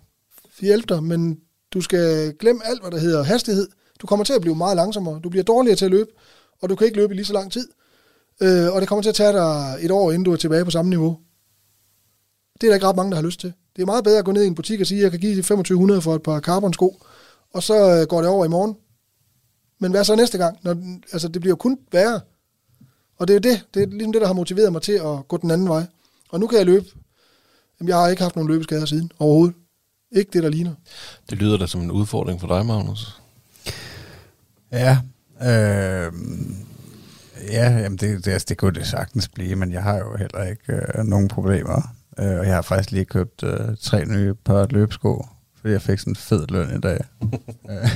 hjælpe 0.60 0.94
dig, 0.94 1.02
men 1.02 1.40
du 1.74 1.80
skal 1.80 2.34
glemme 2.38 2.66
alt, 2.66 2.80
hvad 2.80 2.90
der 2.90 2.98
hedder 2.98 3.22
hastighed. 3.22 3.68
Du 4.00 4.06
kommer 4.06 4.24
til 4.24 4.32
at 4.32 4.40
blive 4.40 4.54
meget 4.54 4.76
langsommere. 4.76 5.20
Du 5.24 5.28
bliver 5.28 5.44
dårligere 5.44 5.76
til 5.76 5.84
at 5.84 5.90
løbe, 5.90 6.10
og 6.62 6.68
du 6.68 6.76
kan 6.76 6.84
ikke 6.84 6.96
løbe 6.96 7.14
i 7.14 7.16
lige 7.16 7.26
så 7.26 7.32
lang 7.32 7.52
tid. 7.52 7.68
Øh, 8.42 8.72
og 8.72 8.80
det 8.80 8.88
kommer 8.88 9.02
til 9.02 9.08
at 9.08 9.14
tage 9.14 9.32
dig 9.32 9.76
et 9.80 9.90
år, 9.90 10.10
inden 10.10 10.24
du 10.24 10.32
er 10.32 10.36
tilbage 10.36 10.64
på 10.64 10.70
samme 10.70 10.88
niveau. 10.88 11.18
Det 12.60 12.66
er 12.66 12.70
der 12.70 12.74
ikke 12.74 12.86
ret 12.86 12.96
mange, 12.96 13.10
der 13.10 13.16
har 13.16 13.22
lyst 13.22 13.40
til. 13.40 13.52
Det 13.76 13.82
er 13.82 13.86
meget 13.86 14.04
bedre 14.04 14.18
at 14.18 14.24
gå 14.24 14.32
ned 14.32 14.44
i 14.44 14.46
en 14.46 14.54
butik 14.54 14.80
og 14.80 14.86
sige, 14.86 14.98
at 14.98 15.02
jeg 15.02 15.10
kan 15.10 15.20
give 15.20 15.34
2500 15.34 16.02
for 16.02 16.14
et 16.14 16.22
par 16.22 16.40
carbon-sko, 16.40 16.96
og 17.54 17.62
så 17.62 18.00
øh, 18.00 18.06
går 18.06 18.20
det 18.20 18.30
over 18.30 18.44
i 18.44 18.48
morgen. 18.48 18.76
Men 19.78 19.90
hvad 19.90 20.04
så 20.04 20.16
næste 20.16 20.38
gang? 20.38 20.58
Når, 20.62 20.76
altså, 21.12 21.28
det 21.28 21.40
bliver 21.40 21.52
jo 21.52 21.56
kun 21.56 21.78
værre. 21.92 22.20
Og 23.16 23.28
det 23.28 23.34
er 23.34 23.50
jo 23.50 23.54
det, 23.54 23.64
det 23.74 23.82
er 23.82 23.86
ligesom 23.86 24.12
det, 24.12 24.20
der 24.20 24.26
har 24.26 24.34
motiveret 24.34 24.72
mig 24.72 24.82
til 24.82 24.92
at 24.92 25.28
gå 25.28 25.36
den 25.36 25.50
anden 25.50 25.68
vej. 25.68 25.86
Og 26.30 26.40
nu 26.40 26.46
kan 26.46 26.58
jeg 26.58 26.66
løbe. 26.66 26.86
Jamen, 27.80 27.88
jeg 27.88 27.96
har 27.96 28.08
ikke 28.08 28.22
haft 28.22 28.36
nogen 28.36 28.50
løbeskader 28.50 28.86
siden 28.86 29.12
overhovedet. 29.18 29.56
Ikke 30.12 30.30
det, 30.32 30.42
der 30.42 30.48
ligner. 30.48 30.74
Det 31.30 31.38
lyder 31.38 31.58
da 31.58 31.66
som 31.66 31.80
en 31.80 31.90
udfordring 31.90 32.40
for 32.40 32.48
dig, 32.48 32.66
Magnus. 32.66 33.20
Ja, 34.72 34.98
øh, 35.42 36.12
ja 37.52 37.78
jamen 37.78 37.98
det, 37.98 38.24
det, 38.24 38.32
altså, 38.32 38.46
det 38.48 38.56
kunne 38.56 38.74
det 38.74 38.86
sagtens 38.86 39.28
blive, 39.28 39.56
men 39.56 39.72
jeg 39.72 39.82
har 39.82 39.98
jo 39.98 40.16
heller 40.16 40.44
ikke 40.44 40.72
øh, 40.72 41.04
nogen 41.04 41.28
problemer. 41.28 41.94
Øh, 42.18 42.38
og 42.38 42.46
jeg 42.46 42.54
har 42.54 42.62
faktisk 42.62 42.90
lige 42.90 43.04
købt 43.04 43.42
øh, 43.42 43.76
tre 43.80 44.04
nye 44.04 44.34
par 44.34 44.66
løbesko, 44.70 45.26
fordi 45.60 45.72
jeg 45.72 45.82
fik 45.82 45.98
sådan 45.98 46.10
en 46.10 46.16
fed 46.16 46.46
løn 46.48 46.76
i 46.76 46.80
dag. 46.80 46.98
Øh, 47.70 47.88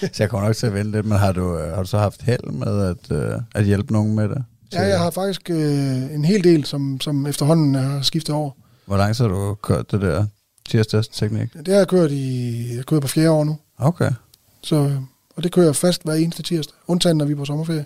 så 0.00 0.22
jeg 0.22 0.30
kommer 0.30 0.46
nok 0.46 0.56
til 0.56 0.66
at 0.66 0.74
vente 0.74 0.90
lidt, 0.90 1.06
men 1.06 1.18
har 1.18 1.32
du, 1.32 1.58
øh, 1.58 1.74
har 1.74 1.82
du 1.82 1.88
så 1.88 1.98
haft 1.98 2.22
held 2.22 2.52
med 2.52 2.84
at, 2.84 3.16
øh, 3.16 3.40
at 3.54 3.64
hjælpe 3.64 3.92
nogen 3.92 4.14
med 4.14 4.28
det? 4.28 4.44
Ja, 4.72 4.82
jeg 4.82 4.98
har 4.98 5.10
faktisk 5.10 5.50
øh, 5.50 6.14
en 6.14 6.24
hel 6.24 6.44
del, 6.44 6.64
som, 6.64 7.00
som 7.00 7.26
efterhånden 7.26 7.74
er 7.74 8.02
skiftet 8.02 8.34
over. 8.34 8.50
Hvor 8.86 8.96
langt 8.96 9.18
har 9.18 9.28
du 9.28 9.54
kørt 9.54 9.90
det 9.90 10.00
der 10.00 10.26
tirsdagsteknik? 10.68 11.52
Det 11.52 11.68
har 11.68 11.74
jeg 11.74 11.88
kørt 11.88 12.10
i, 12.10 12.76
jeg 12.76 12.86
kører 12.86 13.00
på 13.00 13.08
fjerde 13.08 13.30
år 13.30 13.44
nu. 13.44 13.58
Okay. 13.78 14.10
Så, 14.62 14.92
og 15.36 15.42
det 15.42 15.52
kører 15.52 15.66
jeg 15.66 15.76
fast 15.76 16.04
hver 16.04 16.14
eneste 16.14 16.42
tirsdag, 16.42 16.76
undtagen 16.86 17.16
når 17.16 17.24
vi 17.24 17.32
er 17.32 17.36
på 17.36 17.44
sommerferie. 17.44 17.84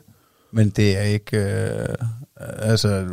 Men 0.53 0.71
det 0.71 0.99
er 0.99 1.03
ikke... 1.03 1.37
Øh, 1.37 1.95
altså, 2.59 3.07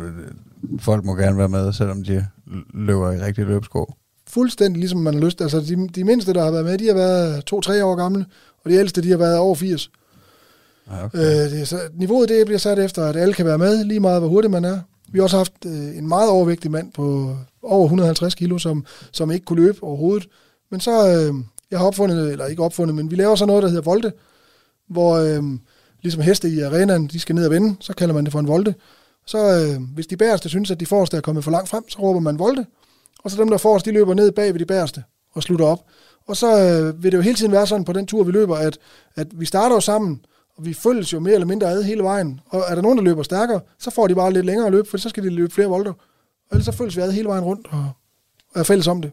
folk 0.80 1.04
må 1.04 1.14
gerne 1.14 1.38
være 1.38 1.48
med, 1.48 1.72
selvom 1.72 2.04
de 2.04 2.26
løber 2.74 3.12
i 3.12 3.20
rigtig 3.20 3.46
løbsko. 3.46 3.94
Fuldstændig 4.28 4.80
ligesom 4.80 5.00
man 5.00 5.14
har 5.14 5.20
lyst. 5.20 5.40
Altså, 5.40 5.60
de, 5.60 5.88
de 5.88 6.04
mindste, 6.04 6.32
der 6.32 6.44
har 6.44 6.50
været 6.50 6.64
med, 6.64 6.78
de 6.78 6.86
har 6.86 6.94
været 6.94 7.44
to-tre 7.44 7.84
år 7.84 7.94
gamle, 7.94 8.26
og 8.64 8.70
de 8.70 8.74
ældste, 8.76 9.02
de 9.02 9.10
har 9.10 9.16
været 9.16 9.38
over 9.38 9.54
80. 9.54 9.90
Ah, 10.90 11.04
okay. 11.04 11.18
Øh, 11.18 11.50
det 11.50 11.68
så, 11.68 11.80
niveauet 11.94 12.28
det 12.28 12.46
bliver 12.46 12.58
sat 12.58 12.78
efter, 12.78 13.04
at 13.04 13.16
alle 13.16 13.34
kan 13.34 13.46
være 13.46 13.58
med, 13.58 13.84
lige 13.84 14.00
meget 14.00 14.20
hvor 14.20 14.28
hurtigt 14.28 14.50
man 14.50 14.64
er. 14.64 14.80
Vi 15.12 15.18
har 15.18 15.22
også 15.22 15.36
haft 15.36 15.52
øh, 15.66 15.96
en 15.96 16.08
meget 16.08 16.30
overvægtig 16.30 16.70
mand 16.70 16.92
på 16.92 17.36
over 17.62 17.84
150 17.84 18.34
kilo, 18.34 18.58
som, 18.58 18.84
som 19.12 19.30
ikke 19.30 19.44
kunne 19.44 19.62
løbe 19.62 19.82
overhovedet. 19.82 20.28
Men 20.70 20.80
så, 20.80 21.08
øh, 21.08 21.34
jeg 21.70 21.78
har 21.78 21.86
opfundet, 21.86 22.32
eller 22.32 22.46
ikke 22.46 22.62
opfundet, 22.62 22.96
men 22.96 23.10
vi 23.10 23.16
laver 23.16 23.34
så 23.34 23.46
noget, 23.46 23.62
der 23.62 23.68
hedder 23.68 23.82
volte, 23.82 24.12
hvor 24.88 25.16
øh, 25.16 25.42
ligesom 26.02 26.22
heste 26.22 26.48
i 26.48 26.60
arenaen, 26.60 27.06
de 27.06 27.20
skal 27.20 27.34
ned 27.34 27.44
og 27.44 27.50
vende, 27.50 27.76
så 27.80 27.92
kalder 27.92 28.14
man 28.14 28.24
det 28.24 28.32
for 28.32 28.40
en 28.40 28.48
volte. 28.48 28.74
Så 29.26 29.38
øh, 29.38 29.82
hvis 29.94 30.06
de 30.06 30.16
bæreste 30.16 30.48
synes, 30.48 30.70
at 30.70 30.80
de 30.80 30.86
forreste 30.86 31.16
er 31.16 31.20
kommet 31.20 31.44
for 31.44 31.50
langt 31.50 31.68
frem, 31.68 31.88
så 31.88 31.98
råber 31.98 32.20
man 32.20 32.38
volte. 32.38 32.66
Og 33.24 33.30
så 33.30 33.36
dem, 33.36 33.48
der 33.48 33.56
forrest, 33.56 33.86
de 33.86 33.92
løber 33.92 34.14
ned 34.14 34.32
bag 34.32 34.52
ved 34.52 34.60
de 34.60 34.64
bæreste 34.64 35.04
og 35.34 35.42
slutter 35.42 35.66
op. 35.66 35.84
Og 36.26 36.36
så 36.36 36.60
øh, 36.60 37.02
vil 37.02 37.12
det 37.12 37.18
jo 37.18 37.22
hele 37.22 37.36
tiden 37.36 37.52
være 37.52 37.66
sådan 37.66 37.84
på 37.84 37.92
den 37.92 38.06
tur, 38.06 38.24
vi 38.24 38.32
løber, 38.32 38.56
at, 38.56 38.78
at 39.16 39.26
vi 39.40 39.46
starter 39.46 39.76
jo 39.76 39.80
sammen, 39.80 40.20
og 40.58 40.66
vi 40.66 40.74
følges 40.74 41.12
jo 41.12 41.20
mere 41.20 41.34
eller 41.34 41.46
mindre 41.46 41.66
ad 41.66 41.82
hele 41.82 42.02
vejen. 42.02 42.40
Og 42.50 42.64
er 42.68 42.74
der 42.74 42.82
nogen, 42.82 42.98
der 42.98 43.04
løber 43.04 43.22
stærkere, 43.22 43.60
så 43.78 43.90
får 43.90 44.06
de 44.06 44.14
bare 44.14 44.32
lidt 44.32 44.46
længere 44.46 44.70
løb, 44.70 44.86
for 44.86 44.98
så 44.98 45.08
skal 45.08 45.22
de 45.22 45.30
løbe 45.30 45.54
flere 45.54 45.68
volter. 45.68 45.92
Og 46.50 46.52
ellers 46.52 46.64
så 46.64 46.72
følges 46.72 46.96
vi 46.96 47.02
ad 47.02 47.12
hele 47.12 47.28
vejen 47.28 47.44
rundt 47.44 47.68
og, 47.70 47.90
er 48.54 48.62
fælles 48.62 48.86
om 48.86 49.02
det. 49.02 49.10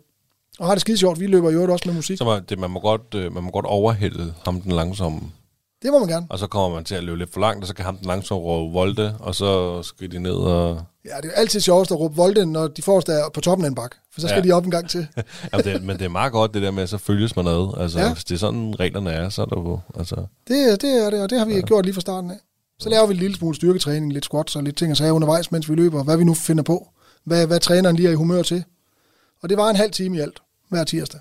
Og 0.60 0.66
har 0.66 0.74
det 0.74 0.82
skide 0.82 0.98
sjovt. 0.98 1.20
Vi 1.20 1.28
løber 1.28 1.52
jo 1.52 1.72
også 1.72 1.84
med 1.88 1.96
musik. 1.96 2.18
Så 2.18 2.26
man, 2.26 2.44
det, 2.50 2.60
man, 2.60 2.70
må 2.70 2.80
godt, 2.80 3.16
øh, 3.16 3.34
man 3.34 3.44
må 3.44 3.52
godt 3.52 3.66
overhælde 3.66 4.34
ham 4.46 4.62
den 4.62 4.72
langsomme. 4.72 5.20
Det 5.82 5.92
må 5.92 6.00
man 6.00 6.08
gerne. 6.08 6.28
Og 6.30 6.40
så 6.40 6.48
kommer 6.48 6.76
man 6.76 6.86
til 6.86 6.96
at 6.96 7.04
løbe 7.04 7.18
lidt 7.18 7.34
for 7.34 7.40
langt, 7.40 7.64
og 7.64 7.68
så 7.68 7.74
kan 7.76 7.86
ham 7.86 7.98
den 7.98 8.06
langsomme 8.08 8.44
råbe 8.44 8.74
volte, 8.74 9.14
og 9.20 9.36
så 9.36 9.84
skal 9.84 10.12
de 10.12 10.20
ned 10.20 10.34
og... 10.34 10.82
Ja, 11.06 11.18
det 11.24 11.32
er 11.34 11.40
altid 11.40 11.60
sjovest 11.60 11.92
at 11.92 12.00
råbe 12.00 12.16
volte, 12.16 12.46
når 12.46 12.68
de 12.68 12.82
forreste 12.82 13.12
er 13.12 13.30
på 13.34 13.42
toppen 13.42 13.66
af 13.66 13.70
en 13.70 13.76
bak. 13.76 13.96
For 14.14 14.22
så 14.22 14.28
skal 14.28 14.38
Ja. 14.38 14.42
ja. 14.42 14.48
de 14.48 14.52
op 14.52 14.66
en 14.66 14.72
gang 14.72 14.90
til. 14.90 15.08
Jamen, 15.54 15.66
det, 15.66 15.84
men 15.84 15.98
det 16.00 16.06
er 16.06 16.10
meget 16.10 16.32
godt, 16.32 16.54
det 16.54 16.62
der 16.62 16.72
med, 16.72 16.84
at 16.84 16.90
så 16.90 16.98
følges 16.98 17.36
man 17.36 17.48
ad. 17.48 17.74
Altså, 17.82 18.00
ja. 18.00 18.06
Ja. 18.06 18.14
hvis 18.14 18.24
det 18.24 18.36
er 18.36 18.40
sådan, 18.40 18.80
reglerne 18.80 19.12
er, 19.12 19.30
så 19.30 19.42
er 19.42 19.46
der 19.46 19.62
jo... 19.62 19.80
Altså, 19.98 20.16
Det, 20.48 20.82
det 20.82 21.06
er 21.06 21.10
det, 21.10 21.22
og 21.24 21.30
det 21.30 21.40
har 21.40 21.46
vi 21.46 21.54
ja. 21.56 21.62
gjort 21.62 21.86
lige 21.86 21.94
fra 21.94 22.02
starten 22.02 22.32
af. 22.32 22.38
Så 22.80 22.90
laver 22.90 23.08
vi 23.08 23.14
en 23.14 23.20
lille 23.20 23.36
smule 23.38 23.56
styrketræning, 23.56 24.14
lidt 24.14 24.26
squats 24.26 24.56
og 24.56 24.64
lidt 24.64 24.78
ting 24.78 24.92
og 24.92 24.98
sager 24.98 25.12
undervejs, 25.12 25.52
mens 25.52 25.70
vi 25.70 25.76
løber, 25.76 26.04
hvad 26.04 26.18
vi 26.18 26.24
nu 26.24 26.34
finder 26.34 26.64
på. 26.64 26.88
Hvad, 27.24 27.48
hvad 27.48 27.60
træneren 27.60 27.96
lige 27.96 28.08
er 28.08 28.12
i 28.12 28.16
humør 28.16 28.42
til. 28.42 28.64
Og 29.44 29.50
det 29.50 29.58
var 29.58 29.70
en 29.70 29.76
halv 29.76 29.92
time 29.92 30.18
i 30.18 30.20
alt, 30.20 30.38
hver 30.70 30.84
tirsdag. 30.84 31.20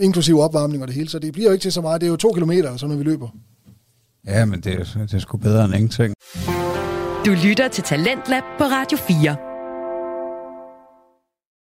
Inklusive 0.00 0.42
opvarmning 0.42 0.82
og 0.82 0.88
det 0.88 0.94
hele, 0.96 1.08
så 1.08 1.18
det 1.18 1.32
bliver 1.32 1.46
jo 1.48 1.52
ikke 1.52 1.62
til 1.62 1.72
så 1.72 1.80
meget. 1.80 2.00
Det 2.00 2.06
er 2.06 2.10
jo 2.10 2.16
to 2.16 2.32
kilometer, 2.32 2.76
så 2.76 2.86
når 2.86 2.96
vi 2.96 3.02
løber. 3.04 3.28
Ja, 4.26 4.44
men 4.44 4.60
det, 4.60 4.72
er- 4.74 5.02
det 5.06 5.14
er 5.14 5.18
sgu 5.18 5.36
bedre 5.36 5.64
end 5.64 5.74
ingenting. 5.74 6.14
Du 7.26 7.30
lytter 7.44 7.68
til 7.68 7.84
Talentlab 7.84 8.42
på 8.58 8.64
Radio 8.64 8.98
4. 8.98 9.36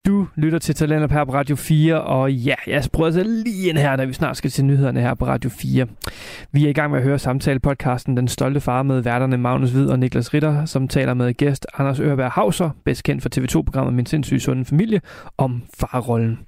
Du 0.06 0.26
lytter 0.36 0.58
til 0.58 0.74
Talenter 0.74 1.08
her 1.08 1.24
på 1.24 1.32
Radio 1.32 1.56
4, 1.56 2.00
og 2.00 2.32
ja, 2.32 2.54
jeg 2.66 2.84
prøver 2.92 3.06
altså 3.06 3.22
lige 3.22 3.68
ind 3.68 3.78
her, 3.78 3.96
da 3.96 4.04
vi 4.04 4.12
snart 4.12 4.36
skal 4.36 4.50
til 4.50 4.64
nyhederne 4.64 5.00
her 5.00 5.14
på 5.14 5.26
Radio 5.26 5.50
4. 5.50 5.86
Vi 6.52 6.64
er 6.64 6.68
i 6.68 6.72
gang 6.72 6.90
med 6.90 6.98
at 6.98 7.04
høre 7.04 7.18
samtale-podcasten 7.18 8.16
Den 8.16 8.28
Stolte 8.28 8.60
Far 8.60 8.82
med 8.82 9.00
værterne 9.00 9.38
Magnus 9.38 9.70
Hvid 9.70 9.86
og 9.86 9.98
Niklas 9.98 10.34
Ritter, 10.34 10.64
som 10.64 10.88
taler 10.88 11.14
med 11.14 11.34
gæst 11.34 11.66
Anders 11.78 12.00
Ørberg 12.00 12.30
Hauser, 12.30 12.70
bedst 12.84 13.02
kendt 13.02 13.22
for 13.22 13.28
TV2-programmet 13.36 13.94
Min 13.94 14.06
sindssyge 14.06 14.40
sunde 14.40 14.64
familie, 14.64 15.00
om 15.38 15.62
farrollen. 15.78 16.38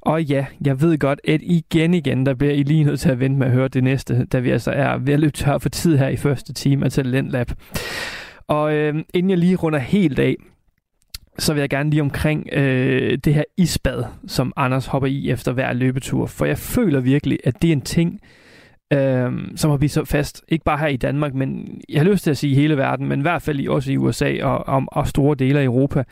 Og 0.00 0.22
ja, 0.22 0.46
jeg 0.64 0.80
ved 0.80 0.98
godt, 0.98 1.20
at 1.28 1.40
igen 1.42 1.94
igen, 1.94 2.26
der 2.26 2.34
bliver 2.34 2.52
I 2.54 2.62
lige 2.62 2.84
nødt 2.84 3.00
til 3.00 3.10
at 3.10 3.20
vente 3.20 3.38
med 3.38 3.46
at 3.46 3.52
høre 3.52 3.68
det 3.68 3.84
næste, 3.84 4.24
da 4.24 4.38
vi 4.38 4.50
altså 4.50 4.70
er 4.70 4.98
ved 4.98 5.14
at 5.14 5.20
løbe 5.20 5.32
tør 5.32 5.58
for 5.58 5.68
tid 5.68 5.96
her 5.96 6.08
i 6.08 6.16
første 6.16 6.52
time 6.52 6.84
af 6.84 6.92
Talentlab. 6.92 7.50
Og 8.48 8.74
øh, 8.74 8.94
inden 9.14 9.30
jeg 9.30 9.38
lige 9.38 9.56
runder 9.56 9.78
helt 9.78 10.18
af, 10.18 10.36
så 11.38 11.54
vil 11.54 11.60
jeg 11.60 11.70
gerne 11.70 11.90
lige 11.90 12.02
omkring 12.02 12.48
øh, 12.52 13.18
det 13.24 13.34
her 13.34 13.44
isbad, 13.56 14.04
som 14.26 14.52
Anders 14.56 14.86
hopper 14.86 15.08
i 15.08 15.30
efter 15.30 15.52
hver 15.52 15.72
løbetur. 15.72 16.26
For 16.26 16.44
jeg 16.44 16.58
føler 16.58 17.00
virkelig, 17.00 17.38
at 17.44 17.62
det 17.62 17.68
er 17.68 17.72
en 17.72 17.80
ting, 17.80 18.20
øh, 18.92 19.32
som 19.56 19.70
har 19.70 19.76
blivet 19.76 19.90
så 19.90 20.04
fast. 20.04 20.44
Ikke 20.48 20.64
bare 20.64 20.78
her 20.78 20.86
i 20.86 20.96
Danmark, 20.96 21.34
men 21.34 21.80
jeg 21.88 22.00
har 22.00 22.10
lyst 22.10 22.24
til 22.24 22.30
at 22.30 22.36
sige 22.36 22.54
hele 22.54 22.76
verden, 22.76 23.06
men 23.06 23.18
i 23.18 23.22
hvert 23.22 23.42
fald 23.42 23.68
også 23.68 23.92
i 23.92 23.96
USA 23.96 24.44
og, 24.44 24.68
og, 24.68 24.84
og 24.86 25.08
store 25.08 25.34
dele 25.34 25.58
af 25.58 25.64
Europa. 25.64 26.04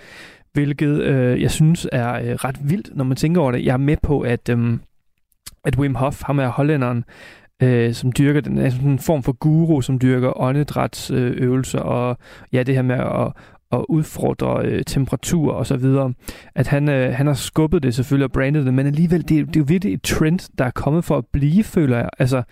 Hvilket 0.52 1.00
øh, 1.02 1.42
jeg 1.42 1.50
synes 1.50 1.88
er 1.92 2.14
øh, 2.14 2.34
ret 2.34 2.70
vildt, 2.70 2.96
når 2.96 3.04
man 3.04 3.16
tænker 3.16 3.40
over 3.40 3.52
det. 3.52 3.64
Jeg 3.64 3.72
er 3.72 3.76
med 3.76 3.96
på, 4.02 4.20
at, 4.20 4.48
øh, 4.48 4.78
at 5.64 5.78
Wim 5.78 5.94
Hof, 5.94 6.22
ham 6.22 6.38
er 6.38 6.48
hollænderen, 6.48 7.04
øh, 7.62 7.94
som 7.94 8.12
dyrker 8.12 8.40
den 8.40 8.58
altså 8.58 8.80
en 8.80 8.98
form 8.98 9.22
for 9.22 9.32
guru, 9.32 9.80
som 9.80 9.98
dyrker 9.98 10.40
åndedrætsøvelser 10.40 11.78
og 11.78 12.18
ja, 12.52 12.62
det 12.62 12.74
her 12.74 12.82
med 12.82 12.96
at, 12.96 13.32
at 13.78 13.86
udfordre 13.88 14.66
øh, 14.66 14.84
temperatur 14.84 15.52
og 15.52 15.66
så 15.66 15.76
videre. 15.76 16.12
At 16.54 16.66
han, 16.66 16.88
øh, 16.88 17.14
han 17.14 17.26
har 17.26 17.34
skubbet 17.34 17.82
det 17.82 17.94
selvfølgelig 17.94 18.24
og 18.24 18.32
brandet 18.32 18.66
det, 18.66 18.74
men 18.74 18.86
alligevel, 18.86 19.20
det, 19.20 19.30
det 19.30 19.56
er 19.56 19.60
jo 19.60 19.64
virkelig 19.68 19.94
et 19.94 20.02
trend, 20.02 20.50
der 20.58 20.64
er 20.64 20.70
kommet 20.70 21.04
for 21.04 21.18
at 21.18 21.24
blive, 21.32 21.64
føler 21.64 21.96
jeg. 21.96 22.08
Altså, 22.18 22.42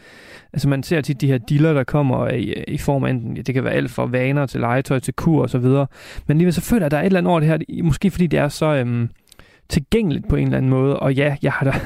altså 0.52 0.68
man 0.68 0.82
ser 0.82 1.00
tit 1.00 1.20
de 1.20 1.26
her 1.26 1.38
dealer, 1.38 1.72
der 1.72 1.84
kommer 1.84 2.28
i, 2.28 2.64
i 2.68 2.78
form 2.78 3.04
af 3.04 3.10
enten, 3.10 3.36
det 3.36 3.54
kan 3.54 3.64
være 3.64 3.72
alt 3.72 3.90
fra 3.90 4.06
vaner 4.06 4.46
til 4.46 4.60
legetøj 4.60 4.98
til 4.98 5.14
kur 5.14 5.42
og 5.42 5.50
så 5.50 5.58
videre. 5.58 5.86
Men 6.26 6.34
alligevel 6.34 6.52
så 6.52 6.60
føler 6.60 6.80
jeg, 6.80 6.86
at 6.86 6.90
der 6.90 6.96
er 6.96 7.02
et 7.02 7.06
eller 7.06 7.18
andet 7.18 7.30
over 7.30 7.40
det 7.40 7.48
her, 7.48 7.82
måske 7.82 8.10
fordi 8.10 8.26
det 8.26 8.38
er 8.38 8.48
så 8.48 8.66
øh, 8.66 9.08
tilgængeligt 9.68 10.28
på 10.28 10.36
en 10.36 10.44
eller 10.44 10.56
anden 10.56 10.70
måde. 10.70 11.00
Og 11.00 11.14
ja, 11.14 11.36
jeg 11.42 11.52
har 11.52 11.64
da... 11.64 11.72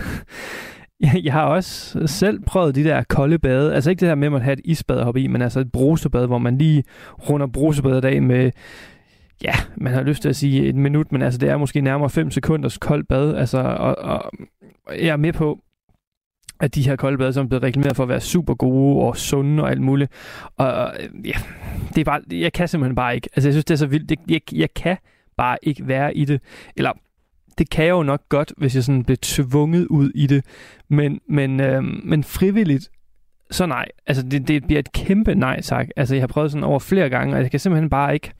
Jeg 1.00 1.20
jeg 1.24 1.32
har 1.32 1.42
også 1.42 2.06
selv 2.06 2.40
prøvet 2.46 2.74
de 2.74 2.84
der 2.84 3.02
kolde 3.02 3.38
bade. 3.38 3.74
Altså 3.74 3.90
ikke 3.90 4.00
det 4.00 4.08
her 4.08 4.14
med, 4.14 4.26
at 4.26 4.32
man 4.32 4.42
har 4.42 4.52
et 4.52 4.60
isbad 4.64 4.98
at 4.98 5.04
hoppe 5.04 5.20
i, 5.20 5.26
men 5.26 5.42
altså 5.42 5.60
et 5.60 5.72
brusebad, 5.72 6.26
hvor 6.26 6.38
man 6.38 6.58
lige 6.58 6.84
runder 7.28 7.46
brusebadet 7.46 8.04
af 8.04 8.22
med 8.22 8.50
ja, 9.42 9.54
man 9.76 9.92
har 9.92 10.02
lyst 10.02 10.22
til 10.22 10.28
at 10.28 10.36
sige 10.36 10.66
et 10.66 10.74
minut, 10.74 11.12
men 11.12 11.22
altså 11.22 11.38
det 11.38 11.48
er 11.48 11.56
måske 11.56 11.80
nærmere 11.80 12.10
5 12.10 12.30
sekunders 12.30 12.78
koldt 12.78 13.08
bad, 13.08 13.34
altså, 13.34 13.58
og, 13.58 13.96
og 13.98 14.32
jeg 14.88 15.08
er 15.08 15.16
med 15.16 15.32
på, 15.32 15.60
at 16.60 16.74
de 16.74 16.82
her 16.82 16.96
kolde 16.96 17.18
bade, 17.18 17.32
som 17.32 17.44
er 17.44 17.48
blevet 17.48 17.62
reklameret 17.62 17.96
for 17.96 18.02
at 18.02 18.08
være 18.08 18.20
super 18.20 18.54
gode 18.54 19.04
og 19.04 19.16
sunde 19.16 19.62
og 19.62 19.70
alt 19.70 19.80
muligt. 19.80 20.12
Og 20.56 20.92
ja, 21.24 21.34
det 21.94 22.00
er 22.00 22.04
bare, 22.04 22.20
jeg 22.30 22.52
kan 22.52 22.68
simpelthen 22.68 22.94
bare 22.94 23.14
ikke. 23.14 23.28
Altså, 23.36 23.48
jeg 23.48 23.54
synes, 23.54 23.64
det 23.64 23.74
er 23.74 23.78
så 23.78 23.86
vildt. 23.86 24.08
Det, 24.08 24.18
jeg, 24.28 24.40
jeg 24.52 24.74
kan 24.74 24.96
bare 25.36 25.58
ikke 25.62 25.88
være 25.88 26.16
i 26.16 26.24
det. 26.24 26.40
Eller, 26.76 26.92
det 27.58 27.70
kan 27.70 27.84
jeg 27.84 27.90
jo 27.90 28.02
nok 28.02 28.28
godt, 28.28 28.52
hvis 28.56 28.74
jeg 28.74 28.84
sådan 28.84 29.04
bliver 29.04 29.18
tvunget 29.22 29.86
ud 29.86 30.10
i 30.14 30.26
det. 30.26 30.44
Men, 30.88 31.20
men, 31.28 31.60
øh, 31.60 31.84
men 31.84 32.24
frivilligt, 32.24 32.90
så 33.50 33.66
nej. 33.66 33.88
Altså, 34.06 34.22
det, 34.22 34.48
det 34.48 34.64
bliver 34.66 34.78
et 34.78 34.92
kæmpe 34.92 35.34
nej 35.34 35.60
tak. 35.60 35.88
Altså, 35.96 36.14
jeg 36.14 36.22
har 36.22 36.26
prøvet 36.26 36.50
sådan 36.50 36.64
over 36.64 36.78
flere 36.78 37.10
gange, 37.10 37.36
og 37.36 37.42
jeg 37.42 37.50
kan 37.50 37.60
simpelthen 37.60 37.90
bare 37.90 38.14
ikke... 38.14 38.32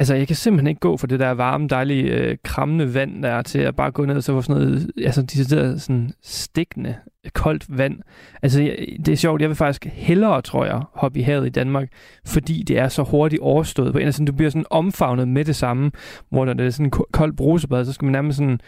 Altså, 0.00 0.14
jeg 0.14 0.26
kan 0.26 0.36
simpelthen 0.36 0.66
ikke 0.66 0.80
gå 0.80 0.96
for 0.96 1.06
det 1.06 1.20
der 1.20 1.30
varme, 1.30 1.68
dejlige, 1.68 2.02
øh, 2.02 2.36
krammende 2.44 2.94
vand, 2.94 3.22
der 3.22 3.28
er 3.28 3.42
til 3.42 3.58
at 3.58 3.76
bare 3.76 3.90
gå 3.90 4.04
ned 4.04 4.16
og 4.16 4.22
så 4.22 4.32
få 4.32 4.42
sådan 4.42 4.62
noget, 4.62 4.90
altså, 5.04 5.22
de 5.22 5.44
der 5.44 5.76
sådan 5.76 6.10
stikkende, 6.22 6.94
koldt 7.34 7.78
vand. 7.78 7.98
Altså, 8.42 8.76
det 9.06 9.08
er 9.08 9.16
sjovt, 9.16 9.40
jeg 9.40 9.48
vil 9.48 9.56
faktisk 9.56 9.84
hellere, 9.84 10.42
tror 10.42 10.64
jeg, 10.64 10.82
hoppe 10.94 11.18
i 11.18 11.22
havet 11.22 11.46
i 11.46 11.50
Danmark, 11.50 11.88
fordi 12.26 12.62
det 12.62 12.78
er 12.78 12.88
så 12.88 13.02
hurtigt 13.02 13.42
overstået. 13.42 13.92
På 13.92 13.98
en 13.98 14.06
altså, 14.06 14.24
du 14.24 14.32
bliver 14.32 14.50
sådan 14.50 14.64
omfavnet 14.70 15.28
med 15.28 15.44
det 15.44 15.56
samme, 15.56 15.90
hvor 16.30 16.44
når 16.44 16.52
det 16.52 16.66
er 16.66 16.70
sådan 16.70 16.86
en 16.86 16.92
koldt 17.12 17.36
brusebad, 17.36 17.84
så 17.84 17.92
skal 17.92 18.04
man 18.04 18.12
nærmest 18.12 18.38
sådan, 18.38 18.60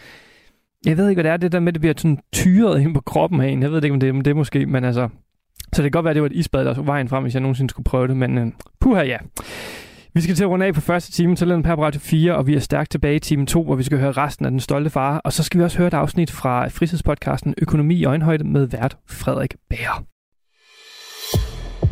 jeg 0.86 0.96
ved 0.96 1.08
ikke, 1.08 1.22
hvad 1.22 1.24
det 1.24 1.32
er, 1.32 1.36
det 1.36 1.52
der 1.52 1.60
med, 1.60 1.68
at 1.68 1.74
det 1.74 1.80
bliver 1.80 1.94
sådan 1.96 2.18
tyret 2.32 2.80
ind 2.80 2.94
på 2.94 3.00
kroppen 3.00 3.40
af 3.40 3.48
en. 3.48 3.62
Jeg 3.62 3.72
ved 3.72 3.84
ikke, 3.84 3.94
om 3.94 4.00
det, 4.00 4.14
men 4.14 4.24
det 4.24 4.30
er 4.30 4.34
måske, 4.34 4.66
men 4.66 4.84
altså, 4.84 5.08
så 5.72 5.82
det 5.82 5.92
kan 5.92 5.98
godt 5.98 6.04
være, 6.04 6.10
at 6.10 6.14
det 6.14 6.22
var 6.22 6.28
et 6.28 6.36
isbad, 6.36 6.64
der 6.64 6.74
var 6.74 6.82
vejen 6.82 7.08
frem, 7.08 7.22
hvis 7.22 7.34
jeg 7.34 7.40
nogensinde 7.40 7.70
skulle 7.70 7.84
prøve 7.84 8.08
det, 8.08 8.16
men 8.16 8.38
uh, 8.38 8.48
puha 8.80 9.02
ja. 9.02 9.18
Vi 10.14 10.20
skal 10.20 10.34
til 10.34 10.44
at 10.44 10.50
runde 10.50 10.66
af 10.66 10.74
på 10.74 10.80
første 10.80 11.12
time 11.12 11.36
til 11.36 11.48
den 11.48 11.62
på 11.62 11.84
Radio 11.84 12.00
4, 12.00 12.36
og 12.36 12.46
vi 12.46 12.54
er 12.54 12.60
stærkt 12.60 12.90
tilbage 12.90 13.16
i 13.16 13.18
time 13.18 13.46
2, 13.46 13.64
hvor 13.64 13.74
vi 13.74 13.82
skal 13.82 13.98
høre 13.98 14.12
resten 14.12 14.44
af 14.44 14.50
Den 14.50 14.60
Stolte 14.60 14.90
Far. 14.90 15.18
Og 15.18 15.32
så 15.32 15.42
skal 15.42 15.58
vi 15.58 15.64
også 15.64 15.78
høre 15.78 15.88
et 15.88 15.94
afsnit 15.94 16.30
fra 16.30 16.68
fritidspodcasten 16.68 17.54
Økonomi 17.58 17.94
i 17.94 18.04
øjenhøjde 18.04 18.44
med 18.44 18.66
vært 18.66 18.96
Frederik 19.08 19.54
Bære. 19.70 20.04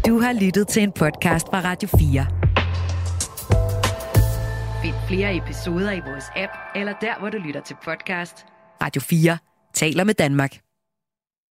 Du 0.07 0.21
har 0.21 0.45
lyttet 0.45 0.69
til 0.69 0.83
en 0.83 0.93
podcast 0.93 1.47
fra 1.47 1.61
Radio 1.61 1.89
4. 1.89 2.27
Find 4.83 4.95
flere 5.09 5.37
episoder 5.37 5.93
i 5.93 6.01
vores 6.07 6.25
app, 6.37 6.53
eller 6.75 6.93
der, 7.01 7.19
hvor 7.19 7.31
du 7.31 7.39
lytter 7.39 7.61
til 7.61 7.77
podcast. 7.85 8.47
Radio 8.83 9.01
4 9.01 9.39
taler 9.75 10.05
med 10.05 10.15
Danmark. 10.15 10.57